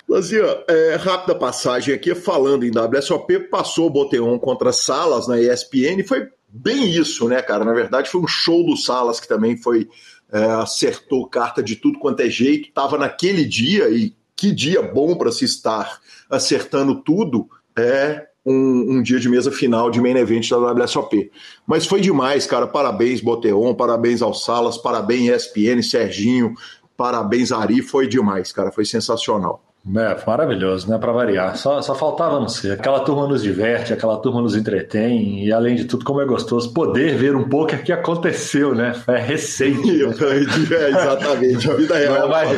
Lazinha, 0.08 0.44
é, 0.68 0.96
rápida 0.96 1.34
passagem 1.34 1.94
aqui, 1.94 2.14
falando 2.14 2.64
em 2.64 2.70
WSOP, 2.70 3.48
passou 3.48 3.86
o 3.86 3.90
Boteon 3.90 4.38
contra 4.38 4.72
Salas 4.72 5.26
na 5.26 5.40
ESPN, 5.40 6.02
foi 6.06 6.28
bem 6.48 6.90
isso, 6.90 7.28
né, 7.28 7.42
cara? 7.42 7.64
Na 7.64 7.72
verdade, 7.72 8.08
foi 8.08 8.20
um 8.20 8.28
show 8.28 8.64
do 8.64 8.76
Salas 8.76 9.18
que 9.18 9.26
também 9.26 9.56
foi 9.56 9.88
é, 10.34 10.44
acertou 10.46 11.28
carta 11.28 11.62
de 11.62 11.76
tudo 11.76 12.00
quanto 12.00 12.18
é 12.20 12.28
jeito, 12.28 12.68
estava 12.68 12.98
naquele 12.98 13.44
dia, 13.44 13.88
e 13.88 14.12
que 14.34 14.50
dia 14.50 14.82
bom 14.82 15.14
para 15.14 15.30
se 15.30 15.44
estar 15.44 16.00
acertando 16.28 16.96
tudo, 16.96 17.48
é 17.78 18.26
um, 18.44 18.96
um, 18.96 19.02
dia 19.02 19.20
de 19.20 19.28
mesa 19.28 19.52
final 19.52 19.90
de 19.90 20.00
main 20.00 20.16
event 20.16 20.50
da 20.50 20.72
WSOP. 20.72 21.30
Mas 21.64 21.86
foi 21.86 22.00
demais, 22.00 22.46
cara. 22.46 22.66
Parabéns, 22.66 23.20
Boteon, 23.20 23.74
parabéns 23.74 24.22
ao 24.22 24.34
Salas, 24.34 24.76
parabéns, 24.76 25.30
ESPN, 25.30 25.80
Serginho, 25.82 26.52
parabéns, 26.96 27.52
Ari. 27.52 27.80
Foi 27.80 28.08
demais, 28.08 28.50
cara. 28.50 28.72
Foi 28.72 28.84
sensacional. 28.84 29.63
É, 29.86 30.26
maravilhoso, 30.26 30.90
né? 30.90 30.96
Para 30.96 31.12
variar. 31.12 31.58
Só, 31.58 31.82
só 31.82 31.94
faltava 31.94 32.40
não 32.40 32.48
ser. 32.48 32.72
Aquela 32.72 33.00
turma 33.00 33.28
nos 33.28 33.42
diverte, 33.42 33.92
aquela 33.92 34.16
turma 34.16 34.40
nos 34.40 34.56
entretém, 34.56 35.44
e 35.44 35.52
além 35.52 35.76
de 35.76 35.84
tudo, 35.84 36.06
como 36.06 36.22
é 36.22 36.24
gostoso 36.24 36.72
poder 36.72 37.16
ver 37.16 37.36
um 37.36 37.46
pouco 37.46 37.76
que 37.76 37.92
aconteceu, 37.92 38.74
né? 38.74 38.92
É 39.06 39.18
recente. 39.18 39.92
Né? 39.92 40.14
é, 40.72 40.88
exatamente, 40.88 41.70
a 41.70 41.74
vida 41.74 41.96
real. 41.96 42.28
Mas, 42.30 42.50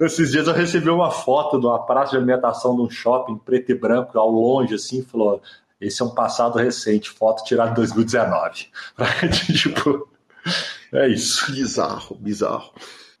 esses 0.00 0.30
dias 0.30 0.46
eu 0.46 0.54
recebi 0.54 0.88
uma 0.88 1.10
foto 1.10 1.58
de 1.58 1.66
uma 1.66 1.84
praça 1.84 2.12
de 2.12 2.18
alimentação 2.18 2.76
de 2.76 2.82
um 2.82 2.90
shopping 2.90 3.36
preto 3.36 3.72
e 3.72 3.74
branco, 3.74 4.16
ao 4.16 4.30
longe, 4.30 4.74
assim, 4.74 5.02
falou: 5.02 5.42
esse 5.80 6.00
é 6.00 6.04
um 6.04 6.10
passado 6.10 6.58
recente, 6.58 7.10
foto 7.10 7.42
tirada 7.42 7.72
em 7.72 7.74
2019. 7.74 8.68
tipo, 9.58 10.08
é 10.92 11.08
isso. 11.08 11.50
Bizarro, 11.50 12.16
bizarro. 12.20 12.70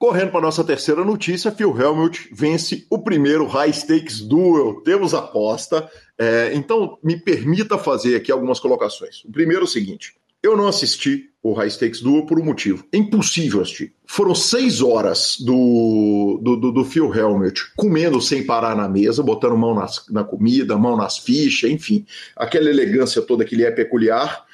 Correndo 0.00 0.30
para 0.32 0.40
nossa 0.40 0.64
terceira 0.64 1.04
notícia, 1.04 1.52
Phil 1.52 1.78
Helmut 1.78 2.30
vence 2.32 2.86
o 2.88 3.00
primeiro 3.00 3.46
High 3.46 3.70
Stakes 3.74 4.22
Duel. 4.22 4.80
Temos 4.82 5.12
aposta. 5.12 5.90
É, 6.16 6.52
então, 6.54 6.96
me 7.04 7.20
permita 7.20 7.76
fazer 7.76 8.16
aqui 8.16 8.32
algumas 8.32 8.58
colocações. 8.58 9.22
O 9.26 9.30
primeiro 9.30 9.60
é 9.60 9.64
o 9.64 9.68
seguinte: 9.68 10.14
eu 10.42 10.56
não 10.56 10.66
assisti 10.66 11.28
o 11.42 11.52
High 11.52 11.68
Stakes 11.68 12.00
Duel 12.00 12.24
por 12.24 12.40
um 12.40 12.44
motivo. 12.46 12.82
É 12.90 12.96
impossível 12.96 13.60
assistir. 13.60 13.92
Foram 14.06 14.34
seis 14.34 14.80
horas 14.80 15.36
do, 15.38 16.40
do, 16.42 16.56
do, 16.56 16.72
do 16.72 16.84
Phil 16.86 17.14
Helmut 17.14 17.70
comendo 17.76 18.22
sem 18.22 18.46
parar 18.46 18.74
na 18.74 18.88
mesa, 18.88 19.22
botando 19.22 19.54
mão 19.58 19.74
nas, 19.74 20.06
na 20.08 20.24
comida, 20.24 20.78
mão 20.78 20.96
nas 20.96 21.18
fichas, 21.18 21.70
enfim. 21.70 22.06
Aquela 22.34 22.70
elegância 22.70 23.20
toda 23.20 23.44
que 23.44 23.54
lhe 23.54 23.64
é 23.64 23.70
peculiar. 23.70 24.46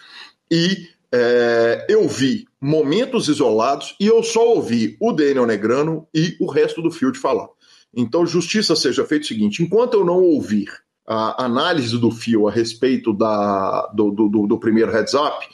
E 0.50 0.88
é, 1.12 1.86
eu 1.88 2.08
vi 2.08 2.48
momentos 2.66 3.28
isolados 3.28 3.94
e 4.00 4.06
eu 4.08 4.22
só 4.24 4.44
ouvi 4.44 4.96
o 5.00 5.12
Daniel 5.12 5.46
Negrano 5.46 6.08
e 6.12 6.36
o 6.40 6.50
resto 6.50 6.82
do 6.82 6.90
field 6.90 7.16
falar. 7.16 7.48
Então, 7.94 8.26
justiça 8.26 8.74
seja 8.74 9.04
feita 9.04 9.24
o 9.24 9.28
seguinte: 9.28 9.62
enquanto 9.62 9.94
eu 9.94 10.04
não 10.04 10.20
ouvir 10.20 10.68
a 11.06 11.44
análise 11.44 11.96
do 11.96 12.10
fio 12.10 12.48
a 12.48 12.50
respeito 12.50 13.12
da, 13.12 13.86
do, 13.94 14.10
do, 14.10 14.46
do 14.48 14.58
primeiro 14.58 14.90
heads 14.90 15.14
up, 15.14 15.46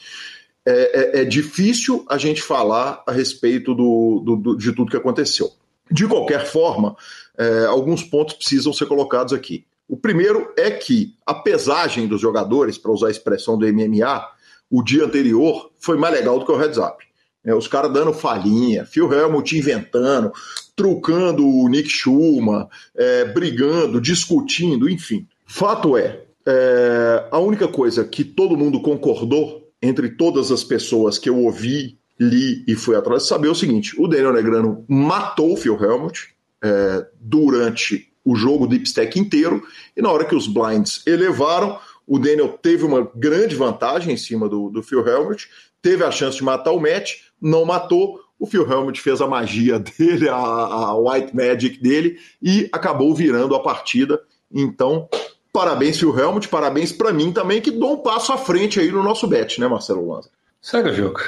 é, 0.65 1.19
é, 1.19 1.21
é, 1.21 1.25
difícil 1.25 2.07
a 2.09 2.17
gente 2.17 2.43
falar 2.43 3.03
a 3.07 3.13
respeito 3.13 3.75
do, 3.75 4.39
do, 4.39 4.57
de 4.57 4.73
tudo 4.73 4.91
que 4.91 4.97
aconteceu. 4.97 5.51
De 5.91 6.07
qualquer 6.07 6.47
forma, 6.47 6.97
é, 7.37 7.67
alguns 7.67 8.03
pontos 8.03 8.35
precisam 8.35 8.73
ser 8.73 8.87
colocados 8.87 9.35
aqui. 9.35 9.67
O 9.87 9.97
primeiro 9.99 10.51
é 10.57 10.71
que 10.71 11.15
a 11.27 11.35
pesagem 11.35 12.09
dos 12.09 12.23
jogadores, 12.23 12.79
para 12.79 12.93
usar 12.93 13.09
a 13.09 13.11
expressão 13.11 13.59
do 13.59 13.71
MMA, 13.71 14.27
o 14.73 14.83
dia 14.83 15.05
anterior 15.05 15.71
foi 15.79 15.99
mais 15.99 16.15
legal 16.15 16.39
do 16.39 16.47
que 16.47 16.51
o 16.51 16.57
heads 16.57 16.79
up. 16.79 17.05
É, 17.45 17.55
os 17.55 17.69
caras 17.69 17.93
dando 17.93 18.15
falhinha, 18.15 18.87
Phil 18.87 19.13
Helmut 19.13 19.57
inventando, 19.57 20.33
trucando 20.75 21.47
o 21.47 21.69
Nick 21.69 21.91
Schumann, 21.91 22.67
é, 22.97 23.27
brigando, 23.27 24.01
discutindo, 24.01 24.89
enfim. 24.89 25.27
Fato 25.45 25.97
é, 25.97 26.23
é, 26.47 27.29
a 27.31 27.39
única 27.39 27.69
coisa 27.69 28.03
que 28.05 28.25
todo 28.25 28.57
mundo 28.57 28.81
concordou 28.81 29.71
entre 29.83 30.11
todas 30.11 30.51
as 30.51 30.65
pessoas 30.65 31.19
que 31.19 31.29
eu 31.29 31.37
ouvi, 31.39 31.99
li 32.19 32.65
e 32.67 32.75
fui 32.75 32.97
atrás 32.97 33.27
saber 33.27 33.49
é 33.49 33.51
o 33.51 33.55
seguinte: 33.55 33.95
o 34.01 34.09
Daniel 34.09 34.33
Negrano 34.33 34.85
matou 34.89 35.53
o 35.53 35.57
Phil 35.57 35.79
Helmut 35.79 36.29
é, 36.63 37.07
durante 37.21 38.09
o 38.25 38.37
jogo 38.37 38.69
Deep 38.69 38.85
Stack 38.87 39.19
inteiro, 39.19 39.63
e 39.97 40.01
na 40.01 40.11
hora 40.11 40.25
que 40.25 40.35
os 40.35 40.47
blinds 40.47 41.03
elevaram, 41.07 41.79
o 42.07 42.19
Daniel 42.19 42.49
teve 42.49 42.85
uma 42.85 43.11
grande 43.15 43.55
vantagem 43.55 44.15
em 44.15 44.17
cima 44.17 44.49
do, 44.49 44.69
do 44.69 44.83
Phil 44.83 45.07
Helmut, 45.07 45.49
teve 45.81 46.05
a 46.05 46.11
chance 46.11 46.37
de 46.37 46.45
matar 46.45 46.73
o 46.73 46.81
match, 46.81 47.21
não 47.41 47.65
matou. 47.65 48.21
O 48.39 48.47
Phil 48.47 48.69
Helmut 48.69 49.01
fez 49.01 49.21
a 49.21 49.27
magia 49.27 49.79
dele, 49.99 50.29
a, 50.29 50.35
a 50.35 50.97
White 50.97 51.35
Magic 51.35 51.81
dele, 51.81 52.19
e 52.41 52.69
acabou 52.73 53.15
virando 53.15 53.55
a 53.55 53.63
partida. 53.63 54.21
Então, 54.53 55.09
parabéns, 55.53 55.99
Phil 55.99 56.17
Helmut, 56.19 56.49
parabéns 56.49 56.93
para 56.93 57.13
mim 57.13 57.33
também, 57.33 57.61
que 57.61 57.71
dou 57.71 57.95
um 57.95 58.03
passo 58.03 58.33
à 58.33 58.39
frente 58.39 58.81
aí 58.81 58.91
no 58.91 59.03
nosso 59.03 59.27
bet, 59.27 59.61
né, 59.61 59.69
Marcelo 59.69 60.07
Lanza? 60.09 60.31
Segue 60.61 60.91
o 60.91 60.95
jogo. 60.95 61.21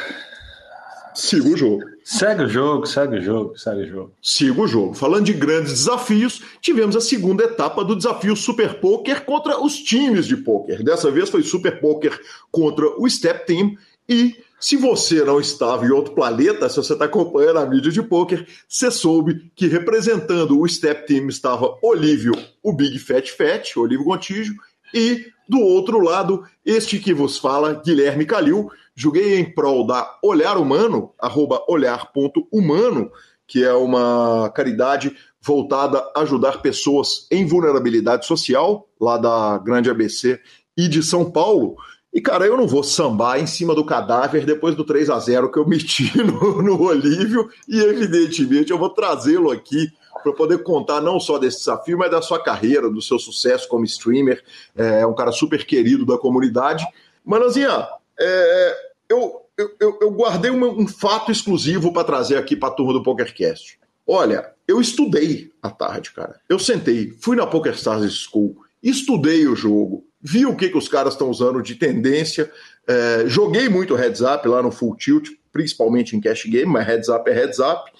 Siga 1.15 1.49
o 1.49 1.57
jogo. 1.57 1.94
Segue 2.05 2.43
o 2.43 2.49
jogo, 2.49 2.85
segue 2.85 3.17
o 3.17 3.23
jogo, 3.23 3.59
segue 3.59 3.83
o 3.83 3.87
jogo. 3.87 4.13
Siga 4.23 4.61
o 4.61 4.67
jogo. 4.67 4.93
Falando 4.93 5.25
de 5.25 5.33
grandes 5.33 5.73
desafios, 5.73 6.43
tivemos 6.61 6.95
a 6.95 7.01
segunda 7.01 7.45
etapa 7.45 7.83
do 7.83 7.97
desafio 7.97 8.37
Super 8.37 8.79
Poker 8.79 9.25
contra 9.25 9.59
os 9.59 9.79
times 9.79 10.27
de 10.27 10.37
poker. 10.37 10.85
Dessa 10.85 11.11
vez 11.11 11.31
foi 11.31 11.43
Super 11.43 11.81
Poker 11.81 12.21
contra 12.53 12.87
o 13.01 13.09
Step 13.09 13.47
Team 13.47 13.79
e 14.07 14.37
se 14.61 14.77
você 14.77 15.25
não 15.25 15.41
estava 15.41 15.87
em 15.87 15.91
outro 15.91 16.15
planeta, 16.15 16.69
se 16.69 16.77
você 16.77 16.93
está 16.93 17.07
acompanhando 17.07 17.59
a 17.59 17.67
mídia 17.67 17.91
de 17.91 18.03
poker, 18.03 18.47
você 18.69 18.91
soube 18.91 19.51
que 19.55 19.67
representando 19.67 20.61
o 20.61 20.69
Step 20.69 21.07
Team 21.07 21.29
estava 21.29 21.79
Olívio, 21.83 22.33
o 22.63 22.73
Big 22.73 22.99
Fat 22.99 23.29
Fat, 23.31 23.77
Olívio 23.77 24.05
Gontijo, 24.05 24.55
e 24.93 25.33
Do 25.47 25.61
outro 25.61 26.01
lado, 26.01 26.45
este 26.65 26.99
que 26.99 27.13
vos 27.13 27.37
fala, 27.37 27.75
Guilherme 27.85 28.25
Calil, 28.25 28.71
joguei 28.95 29.39
em 29.39 29.45
prol 29.45 29.87
da 29.87 30.19
Olhar 30.23 30.57
Humano, 30.57 31.13
arroba 31.19 31.65
olhar.humano, 31.69 33.11
que 33.47 33.63
é 33.65 33.73
uma 33.73 34.51
caridade 34.55 35.15
voltada 35.41 36.03
a 36.15 36.21
ajudar 36.21 36.63
pessoas 36.63 37.27
em 37.31 37.47
vulnerabilidade 37.47 38.27
social, 38.27 38.89
lá 39.01 39.19
da 39.19 39.59
Grande 39.59 39.91
ABC 39.91 40.41
e 40.77 40.89
de 40.89 41.03
São 41.03 41.31
Paulo. 41.31 41.77
E, 42.13 42.21
cara, 42.21 42.47
eu 42.47 42.57
não 42.57 42.67
vou 42.67 42.85
sambar 42.85 43.41
em 43.41 43.47
cima 43.47 43.75
do 43.75 43.85
cadáver 43.85 44.47
depois 44.47 44.75
do 44.75 44.85
3 44.85 45.11
a 45.11 45.19
0 45.19 45.51
que 45.51 45.59
eu 45.59 45.67
meti 45.67 46.17
no, 46.23 46.63
no 46.63 46.81
Olívio, 46.81 47.51
e 47.69 47.81
evidentemente 47.81 48.71
eu 48.71 48.79
vou 48.79 48.89
trazê-lo 48.89 49.51
aqui 49.51 49.93
para 50.23 50.33
poder 50.33 50.63
contar 50.63 51.03
não 51.03 51.21
só 51.21 51.39
desse 51.39 51.59
desafio, 51.59 51.99
mas 51.99 52.11
da 52.11 52.23
sua 52.23 52.43
carreira, 52.43 52.89
do 52.89 53.03
seu 53.03 53.19
sucesso 53.19 53.69
como 53.69 53.85
streamer. 53.85 54.43
É 54.75 55.07
um 55.07 55.15
cara 55.15 55.33
super 55.33 55.67
querido 55.67 56.07
da 56.07 56.17
comunidade. 56.17 56.87
Manozinha, 57.23 57.87
é, 58.19 58.77
eu, 59.09 59.43
eu, 59.59 59.99
eu, 60.01 60.11
guardei 60.11 60.51
um, 60.51 60.81
um 60.81 60.89
fato 60.89 61.31
exclusivo 61.31 61.93
para 61.93 62.05
trazer 62.05 62.37
aqui 62.37 62.57
para 62.57 62.69
a 62.69 62.73
turma 62.73 62.93
do 62.93 63.03
PokerCast. 63.03 63.79
Olha, 64.07 64.53
eu 64.67 64.81
estudei 64.81 65.51
à 65.63 65.71
tarde, 65.71 66.11
cara. 66.13 66.41
Eu 66.49 66.59
sentei, 66.59 67.15
fui 67.21 67.37
na 67.37 67.47
PokerStars 67.47 68.13
School, 68.13 68.57
estudei 68.83 69.47
o 69.47 69.57
jogo, 69.57 70.07
vi 70.21 70.45
o 70.45 70.57
que, 70.57 70.69
que 70.69 70.79
os 70.79 70.89
caras 70.89 71.15
estão 71.15 71.31
usando 71.31 71.63
de 71.63 71.75
tendência, 71.75 72.51
é, 72.87 73.25
joguei 73.27 73.69
muito 73.69 73.95
heads 73.95 74.21
up 74.21 74.47
lá 74.47 74.63
no 74.63 74.71
Full 74.71 74.97
Tilt, 74.97 75.31
principalmente 75.53 76.17
em 76.17 76.21
cash 76.21 76.45
game, 76.47 76.67
mas 76.67 76.87
heads 76.87 77.09
up 77.09 77.29
é 77.31 77.33
heads 77.33 77.59
up. 77.59 77.91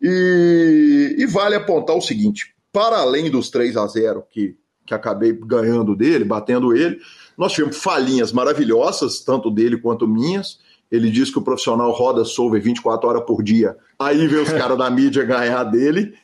E, 0.00 1.14
e 1.18 1.26
vale 1.26 1.54
apontar 1.54 1.96
o 1.96 2.00
seguinte: 2.00 2.54
para 2.72 2.98
além 2.98 3.30
dos 3.30 3.50
3 3.50 3.76
a 3.76 3.86
0 3.86 4.24
que, 4.28 4.56
que 4.92 4.94
acabei 4.94 5.32
ganhando 5.32 5.96
dele, 5.96 6.24
batendo 6.24 6.76
ele, 6.76 7.00
nós 7.36 7.52
tivemos 7.52 7.78
falhinhas 7.78 8.32
maravilhosas, 8.32 9.20
tanto 9.20 9.50
dele 9.50 9.78
quanto 9.78 10.06
minhas. 10.06 10.58
Ele 10.90 11.10
diz 11.10 11.30
que 11.30 11.38
o 11.38 11.42
profissional 11.42 11.90
roda 11.90 12.24
solver 12.24 12.60
24 12.60 13.08
horas 13.08 13.24
por 13.24 13.42
dia. 13.42 13.76
Aí 13.98 14.26
vem 14.26 14.42
os 14.42 14.52
caras 14.52 14.76
da 14.76 14.90
mídia 14.90 15.24
ganhar 15.24 15.64
dele. 15.64 16.14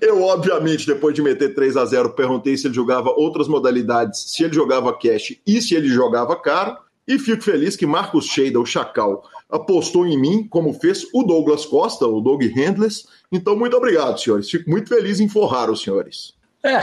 Eu, 0.00 0.22
obviamente, 0.22 0.86
depois 0.86 1.14
de 1.14 1.22
meter 1.22 1.54
3 1.54 1.76
a 1.76 1.84
0 1.84 2.10
perguntei 2.10 2.56
se 2.56 2.66
ele 2.66 2.74
jogava 2.74 3.10
outras 3.10 3.48
modalidades, 3.48 4.24
se 4.28 4.44
ele 4.44 4.54
jogava 4.54 4.92
cash 4.92 5.38
e 5.46 5.60
se 5.60 5.74
ele 5.74 5.88
jogava 5.88 6.36
caro. 6.36 6.76
E 7.06 7.18
fico 7.18 7.42
feliz 7.42 7.76
que 7.76 7.86
Marcos 7.86 8.24
Sheida, 8.24 8.58
o 8.58 8.64
Chacal, 8.64 9.22
apostou 9.50 10.06
em 10.06 10.18
mim, 10.18 10.48
como 10.48 10.72
fez 10.74 11.06
o 11.12 11.22
Douglas 11.22 11.64
Costa, 11.66 12.06
o 12.06 12.20
Doug 12.20 12.42
Handless. 12.42 13.06
Então, 13.30 13.56
muito 13.56 13.76
obrigado, 13.76 14.18
senhores. 14.18 14.50
Fico 14.50 14.70
muito 14.70 14.88
feliz 14.88 15.20
em 15.20 15.28
forrar 15.28 15.70
os 15.70 15.82
senhores. 15.82 16.34
É, 16.62 16.80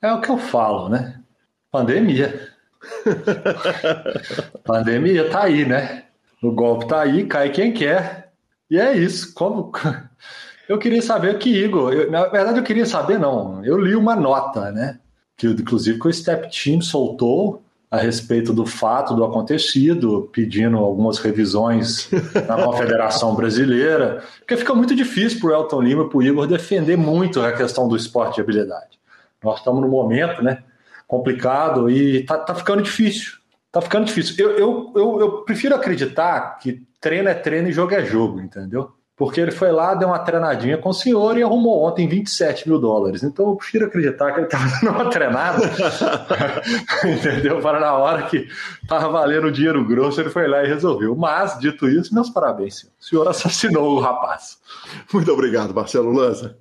é 0.00 0.12
o 0.12 0.20
que 0.20 0.30
eu 0.30 0.38
falo, 0.38 0.88
né? 0.88 1.20
Pandemia. 1.70 2.48
Pandemia 4.64 5.28
tá 5.28 5.44
aí, 5.44 5.64
né? 5.66 6.04
O 6.42 6.52
golpe 6.52 6.86
tá 6.86 7.00
aí, 7.02 7.26
cai 7.26 7.50
quem 7.50 7.72
quer. 7.72 8.32
E 8.70 8.78
é 8.78 8.96
isso. 8.96 9.34
Como 9.34 9.72
eu 10.68 10.78
queria 10.78 11.02
saber 11.02 11.38
que 11.38 11.50
Igor, 11.50 11.92
eu, 11.92 12.10
na 12.10 12.26
verdade 12.28 12.58
eu 12.58 12.64
queria 12.64 12.86
saber 12.86 13.18
não. 13.18 13.64
Eu 13.64 13.78
li 13.78 13.94
uma 13.94 14.14
nota, 14.14 14.70
né? 14.70 15.00
Que 15.36 15.48
inclusive 15.48 15.98
que 15.98 16.08
o 16.08 16.12
Step 16.12 16.48
Team 16.50 16.80
soltou 16.80 17.65
a 17.90 17.98
respeito 17.98 18.52
do 18.52 18.66
fato 18.66 19.14
do 19.14 19.24
acontecido, 19.24 20.28
pedindo 20.32 20.76
algumas 20.76 21.18
revisões 21.18 22.08
na 22.48 22.56
Confederação 22.64 23.34
Brasileira, 23.34 24.22
porque 24.38 24.56
fica 24.56 24.74
muito 24.74 24.94
difícil 24.94 25.38
para 25.40 25.50
o 25.50 25.52
Elton 25.52 25.82
Lima 25.82 26.04
e 26.04 26.08
para 26.08 26.18
o 26.18 26.22
Igor 26.22 26.46
defender 26.46 26.96
muito 26.96 27.40
a 27.40 27.52
questão 27.52 27.86
do 27.88 27.96
esporte 27.96 28.36
de 28.36 28.40
habilidade. 28.40 28.98
Nós 29.42 29.58
estamos 29.58 29.80
num 29.80 29.88
momento 29.88 30.42
né, 30.42 30.64
complicado 31.06 31.88
e 31.88 32.18
está 32.20 32.38
tá 32.38 32.54
ficando 32.54 32.82
difícil. 32.82 33.34
Está 33.66 33.80
ficando 33.80 34.06
difícil. 34.06 34.34
Eu, 34.38 34.58
eu, 34.58 34.92
eu, 34.96 35.20
eu 35.20 35.32
prefiro 35.42 35.74
acreditar 35.74 36.58
que 36.58 36.82
treino 37.00 37.28
é 37.28 37.34
treino 37.34 37.68
e 37.68 37.72
jogo 37.72 37.94
é 37.94 38.04
jogo, 38.04 38.40
entendeu? 38.40 38.95
Porque 39.16 39.40
ele 39.40 39.50
foi 39.50 39.72
lá, 39.72 39.94
deu 39.94 40.08
uma 40.08 40.18
treinadinha 40.18 40.76
com 40.76 40.90
o 40.90 40.94
senhor 40.94 41.38
e 41.38 41.42
arrumou 41.42 41.86
ontem 41.86 42.06
27 42.06 42.68
mil 42.68 42.78
dólares. 42.78 43.22
Então 43.22 43.48
eu 43.48 43.56
prefiro 43.56 43.86
acreditar 43.86 44.30
que 44.32 44.40
ele 44.40 44.46
estava 44.46 44.68
dando 44.68 44.90
uma 44.90 45.10
treinada, 45.10 45.62
entendeu? 47.02 47.60
Para 47.62 47.80
na 47.80 47.94
hora 47.94 48.24
que 48.24 48.46
estava 48.82 49.08
valendo 49.08 49.46
o 49.46 49.52
dinheiro 49.52 49.82
grosso, 49.86 50.20
ele 50.20 50.28
foi 50.28 50.46
lá 50.46 50.62
e 50.62 50.68
resolveu. 50.68 51.16
Mas, 51.16 51.58
dito 51.58 51.88
isso, 51.88 52.14
meus 52.14 52.28
parabéns, 52.28 52.80
senhor. 52.80 52.92
O 53.00 53.04
senhor 53.04 53.28
assassinou 53.28 53.96
o 53.96 54.00
rapaz. 54.00 54.58
Muito 55.10 55.32
obrigado, 55.32 55.74
Marcelo 55.74 56.12
Lanza. 56.12 56.58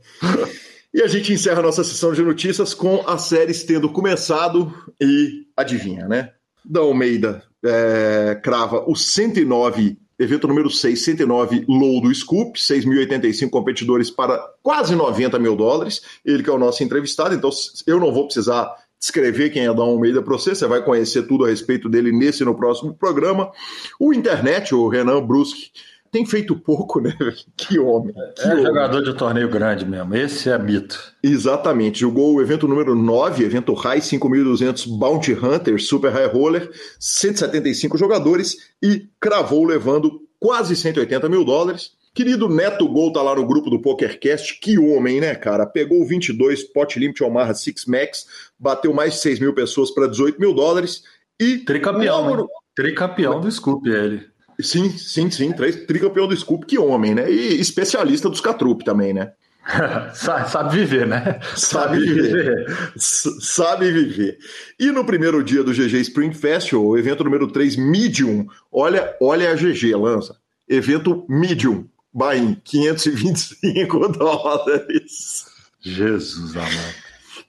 E 0.93 1.01
a 1.01 1.07
gente 1.07 1.33
encerra 1.33 1.59
a 1.59 1.63
nossa 1.63 1.83
sessão 1.83 2.13
de 2.13 2.21
notícias 2.21 2.73
com 2.73 3.03
as 3.05 3.23
séries 3.23 3.63
tendo 3.65 3.89
começado 3.89 4.73
e 5.01 5.45
adivinha, 5.57 6.07
né? 6.07 6.31
Da 6.63 6.79
Almeida 6.79 7.43
é, 7.65 8.39
crava 8.41 8.83
o 8.87 8.95
109 8.95 9.97
evento 10.17 10.47
número 10.47 10.69
6, 10.69 11.03
109, 11.03 11.65
low 11.67 12.01
do 12.01 12.13
Scoop, 12.13 12.59
6.085 12.59 13.49
competidores 13.49 14.09
para 14.09 14.37
quase 14.63 14.95
90 14.95 15.37
mil 15.39 15.55
dólares. 15.55 16.01
Ele 16.23 16.41
que 16.41 16.49
é 16.49 16.53
o 16.53 16.57
nosso 16.57 16.83
entrevistado, 16.83 17.35
então 17.35 17.49
eu 17.85 17.99
não 17.99 18.13
vou 18.13 18.25
precisar 18.25 18.73
descrever 18.99 19.51
quem 19.51 19.65
é 19.65 19.73
Dom 19.73 19.91
Almeida 19.91 20.21
para 20.21 20.33
você, 20.33 20.55
você 20.55 20.65
vai 20.65 20.83
conhecer 20.83 21.27
tudo 21.27 21.45
a 21.45 21.49
respeito 21.49 21.87
dele 21.87 22.11
nesse 22.11 22.41
e 22.41 22.45
no 22.45 22.55
próximo 22.55 22.93
programa. 22.93 23.51
O 23.99 24.13
internet, 24.13 24.73
o 24.73 24.87
Renan 24.87 25.23
Bruschi, 25.23 25.71
tem 26.15 26.25
feito 26.25 26.55
pouco, 26.55 27.01
né? 27.01 27.13
Que 27.57 27.77
homem. 27.77 28.13
Que 28.35 28.47
é 28.47 28.51
homem. 28.53 28.63
jogador 28.63 29.01
de 29.01 29.13
torneio 29.13 29.49
grande 29.49 29.85
mesmo. 29.85 30.15
Esse 30.15 30.49
é 30.49 30.57
mito. 30.57 31.13
Exatamente. 31.21 31.99
Jogou 31.99 32.33
o 32.33 32.41
evento 32.41 32.69
número 32.69 32.95
9, 32.95 33.43
evento 33.43 33.73
High 33.73 33.99
5200 33.99 34.85
Bounty 34.85 35.33
Hunter 35.33 35.81
Super 35.81 36.13
High 36.13 36.27
Roller, 36.27 36.71
175 36.97 37.97
jogadores 37.97 38.55
e 38.81 39.09
cravou 39.19 39.65
levando 39.65 40.21
quase 40.39 40.73
180 40.77 41.27
mil 41.27 41.43
dólares. 41.43 41.91
Querido 42.13 42.47
Neto 42.47 42.87
Gol 42.87 43.11
tá 43.11 43.21
lá 43.21 43.35
no 43.35 43.45
grupo 43.45 43.69
do 43.69 43.81
PokerCast. 43.81 44.57
Que 44.61 44.79
homem, 44.79 45.19
né, 45.19 45.35
cara? 45.35 45.65
Pegou 45.65 46.05
22 46.05 46.63
Pot 46.63 46.97
Limit 46.97 47.21
Omaha 47.25 47.53
Six 47.53 47.85
Max, 47.85 48.25
bateu 48.57 48.93
mais 48.93 49.15
de 49.15 49.19
6 49.19 49.41
mil 49.41 49.53
pessoas 49.53 49.91
para 49.91 50.07
18 50.07 50.39
mil 50.39 50.53
dólares 50.53 51.03
e. 51.37 51.57
Tricampeão, 51.57 52.29
logo... 52.29 52.49
Tricampeão 52.73 53.41
do 53.41 53.51
Scoop, 53.51 53.89
ele. 53.89 54.34
Sim, 54.59 54.89
sim, 54.97 55.29
sim. 55.29 55.51
Tricampeão 55.51 56.27
do 56.27 56.35
Scoop, 56.35 56.65
que 56.65 56.77
homem, 56.77 57.13
né? 57.13 57.29
E 57.29 57.59
especialista 57.59 58.29
dos 58.29 58.41
Catrup 58.41 58.83
também, 58.83 59.13
né? 59.13 59.31
sabe, 60.13 60.77
viver, 60.77 61.07
né? 61.07 61.39
Sabe, 61.55 61.99
viver. 61.99 62.67
sabe 62.95 63.91
viver. 63.91 64.37
E 64.79 64.91
no 64.91 65.03
primeiro 65.03 65.43
dia 65.43 65.63
do 65.63 65.73
GG 65.73 66.01
Spring 66.01 66.33
Festival, 66.33 66.85
o 66.85 66.97
evento 66.97 67.23
número 67.23 67.47
3, 67.47 67.75
Medium. 67.75 68.47
Olha, 68.71 69.15
olha 69.19 69.51
a 69.51 69.55
GG, 69.55 69.95
lança. 69.95 70.37
Evento 70.69 71.25
Medium. 71.27 71.87
Bahia, 72.13 72.57
525 72.63 74.07
dólares. 74.13 75.45
Jesus 75.81 76.55
amado. 76.55 76.95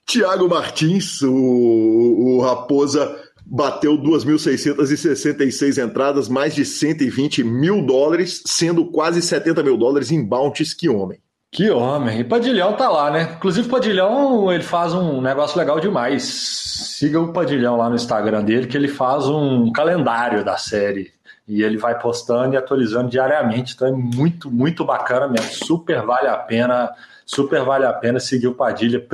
Tiago 0.06 0.48
Martins, 0.48 1.20
o, 1.22 1.32
o 1.32 2.40
Raposa 2.40 3.25
bateu 3.46 3.96
2.666 3.96 5.82
entradas, 5.82 6.28
mais 6.28 6.54
de 6.54 6.64
120 6.64 7.44
mil 7.44 7.80
dólares, 7.86 8.42
sendo 8.44 8.86
quase 8.86 9.22
70 9.22 9.62
mil 9.62 9.76
dólares 9.76 10.10
em 10.10 10.24
bounties. 10.24 10.74
Que 10.74 10.88
homem! 10.88 11.20
Que 11.52 11.70
homem! 11.70 12.20
E 12.20 12.24
Padilhão 12.24 12.74
tá 12.74 12.88
lá, 12.88 13.10
né? 13.10 13.34
Inclusive, 13.36 13.68
Padilhão 13.68 14.52
ele 14.52 14.64
faz 14.64 14.92
um 14.92 15.20
negócio 15.20 15.56
legal 15.58 15.78
demais. 15.78 16.24
Siga 16.24 17.20
o 17.20 17.32
Padilhão 17.32 17.76
lá 17.76 17.88
no 17.88 17.94
Instagram 17.94 18.42
dele, 18.42 18.66
que 18.66 18.76
ele 18.76 18.88
faz 18.88 19.26
um 19.28 19.70
calendário 19.70 20.44
da 20.44 20.56
série. 20.56 21.12
E 21.46 21.62
ele 21.62 21.78
vai 21.78 21.96
postando 21.96 22.54
e 22.54 22.56
atualizando 22.56 23.08
diariamente. 23.08 23.74
Então 23.74 23.86
é 23.86 23.92
muito, 23.92 24.50
muito 24.50 24.84
bacana 24.84 25.28
mesmo. 25.28 25.52
Super 25.64 26.02
vale 26.02 26.26
a 26.26 26.36
pena 26.36 26.90
super 27.26 27.64
vale 27.64 27.84
a 27.84 27.92
pena 27.92 28.20
seguir 28.20 28.46
o 28.46 28.54
Padilha. 28.54 29.04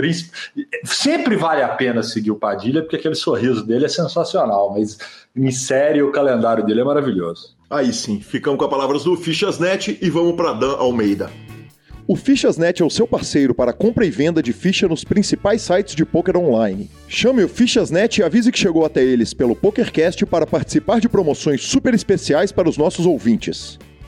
Sempre 0.85 1.35
vale 1.35 1.63
a 1.63 1.69
pena 1.69 2.03
seguir 2.03 2.31
o 2.31 2.37
Padilha, 2.37 2.83
porque 2.83 2.97
aquele 2.97 3.15
sorriso 3.15 3.67
dele 3.67 3.87
é 3.87 3.89
sensacional, 3.89 4.73
mas 4.73 4.99
em 5.35 5.51
série 5.51 6.03
o 6.03 6.13
calendário 6.13 6.65
dele 6.65 6.83
é 6.83 6.85
maravilhoso. 6.85 7.57
Aí 7.71 7.91
sim, 7.91 8.21
ficamos 8.21 8.59
com 8.59 8.67
as 8.67 8.71
palavras 8.71 9.05
do 9.05 9.17
Fichasnet 9.17 9.99
e 10.01 10.11
vamos 10.11 10.37
para 10.37 10.53
Dan 10.53 10.77
Almeida. 10.77 11.31
O 12.07 12.17
Fichasnet 12.17 12.83
é 12.83 12.85
o 12.85 12.91
seu 12.91 13.07
parceiro 13.07 13.55
para 13.55 13.73
compra 13.73 14.05
e 14.05 14.11
venda 14.11 14.43
de 14.43 14.53
ficha 14.53 14.89
nos 14.89 15.05
principais 15.05 15.63
sites 15.63 15.95
de 15.95 16.05
poker 16.05 16.37
online. 16.37 16.91
Chame 17.09 17.45
o 17.45 17.49
Fichasnet 17.49 18.21
e 18.21 18.25
avise 18.25 18.53
que 18.53 18.59
chegou 18.59 18.85
até 18.85 19.03
eles 19.03 19.33
pelo 19.33 19.57
PokerCast 19.57 20.27
para 20.27 20.47
participar 20.47 21.01
de 21.01 21.09
promoções 21.09 21.63
super 21.63 21.95
especiais 21.95 22.53
para 22.53 22.69
os 22.69 22.77
nossos 22.77 23.07
ouvintes. 23.07 23.79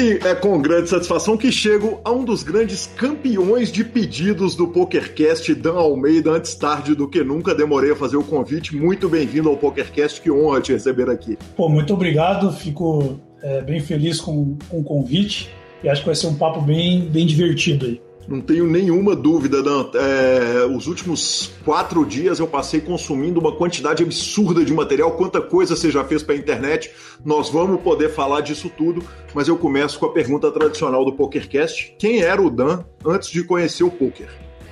E 0.00 0.18
é 0.26 0.34
com 0.34 0.58
grande 0.62 0.88
satisfação 0.88 1.36
que 1.36 1.52
chego 1.52 2.00
a 2.02 2.10
um 2.10 2.24
dos 2.24 2.42
grandes 2.42 2.86
campeões 2.86 3.70
de 3.70 3.84
pedidos 3.84 4.54
do 4.54 4.66
PokerCast, 4.66 5.54
Dan 5.54 5.74
Almeida, 5.74 6.30
antes 6.30 6.54
tarde 6.54 6.94
do 6.94 7.06
que 7.06 7.22
nunca. 7.22 7.54
Demorei 7.54 7.92
a 7.92 7.96
fazer 7.96 8.16
o 8.16 8.24
convite. 8.24 8.74
Muito 8.74 9.10
bem-vindo 9.10 9.50
ao 9.50 9.58
PokerCast, 9.58 10.22
que 10.22 10.30
honra 10.30 10.62
te 10.62 10.72
receber 10.72 11.10
aqui. 11.10 11.36
Pô, 11.54 11.68
muito 11.68 11.92
obrigado, 11.92 12.50
fico 12.50 13.20
é, 13.42 13.60
bem 13.60 13.78
feliz 13.78 14.22
com, 14.22 14.56
com 14.70 14.78
o 14.78 14.82
convite 14.82 15.50
e 15.84 15.88
acho 15.90 16.00
que 16.00 16.06
vai 16.06 16.14
ser 16.14 16.28
um 16.28 16.34
papo 16.34 16.62
bem, 16.62 17.02
bem 17.02 17.26
divertido 17.26 17.84
aí. 17.84 18.00
Não 18.28 18.40
tenho 18.40 18.66
nenhuma 18.66 19.16
dúvida, 19.16 19.62
Dan. 19.62 19.90
É, 19.94 20.66
os 20.66 20.86
últimos 20.86 21.52
quatro 21.64 22.04
dias 22.04 22.38
eu 22.38 22.46
passei 22.46 22.80
consumindo 22.80 23.40
uma 23.40 23.56
quantidade 23.56 24.02
absurda 24.02 24.64
de 24.64 24.72
material. 24.72 25.12
Quanta 25.12 25.40
coisa 25.40 25.74
você 25.74 25.90
já 25.90 26.04
fez 26.04 26.22
para 26.22 26.34
a 26.34 26.38
internet. 26.38 26.92
Nós 27.24 27.48
vamos 27.48 27.80
poder 27.80 28.10
falar 28.10 28.40
disso 28.40 28.70
tudo, 28.76 29.02
mas 29.34 29.48
eu 29.48 29.56
começo 29.56 29.98
com 29.98 30.06
a 30.06 30.12
pergunta 30.12 30.50
tradicional 30.50 31.04
do 31.04 31.12
PokerCast: 31.12 31.94
quem 31.98 32.20
era 32.20 32.40
o 32.40 32.50
Dan 32.50 32.84
antes 33.04 33.30
de 33.30 33.42
conhecer 33.42 33.84
o 33.84 33.90
poker? 33.90 34.28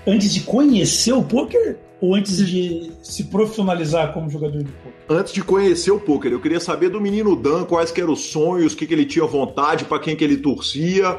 Antes 0.06 0.32
de 0.32 0.40
conhecer 0.42 1.12
o 1.12 1.22
poker? 1.22 1.87
Ou 2.00 2.14
antes 2.14 2.46
de 2.46 2.92
se 3.02 3.24
profissionalizar 3.24 4.12
como 4.12 4.30
jogador 4.30 4.62
de 4.62 4.70
poker? 4.70 4.92
Antes 5.08 5.32
de 5.32 5.42
conhecer 5.42 5.90
o 5.90 5.98
poker, 5.98 6.30
eu 6.30 6.40
queria 6.40 6.60
saber 6.60 6.90
do 6.90 7.00
menino 7.00 7.34
Dan 7.34 7.64
quais 7.64 7.90
que 7.90 8.00
eram 8.00 8.12
os 8.12 8.26
sonhos, 8.26 8.72
o 8.72 8.76
que, 8.76 8.86
que 8.86 8.94
ele 8.94 9.04
tinha 9.04 9.24
vontade, 9.24 9.84
para 9.84 9.98
quem 9.98 10.14
que 10.14 10.22
ele 10.22 10.36
torcia. 10.36 11.18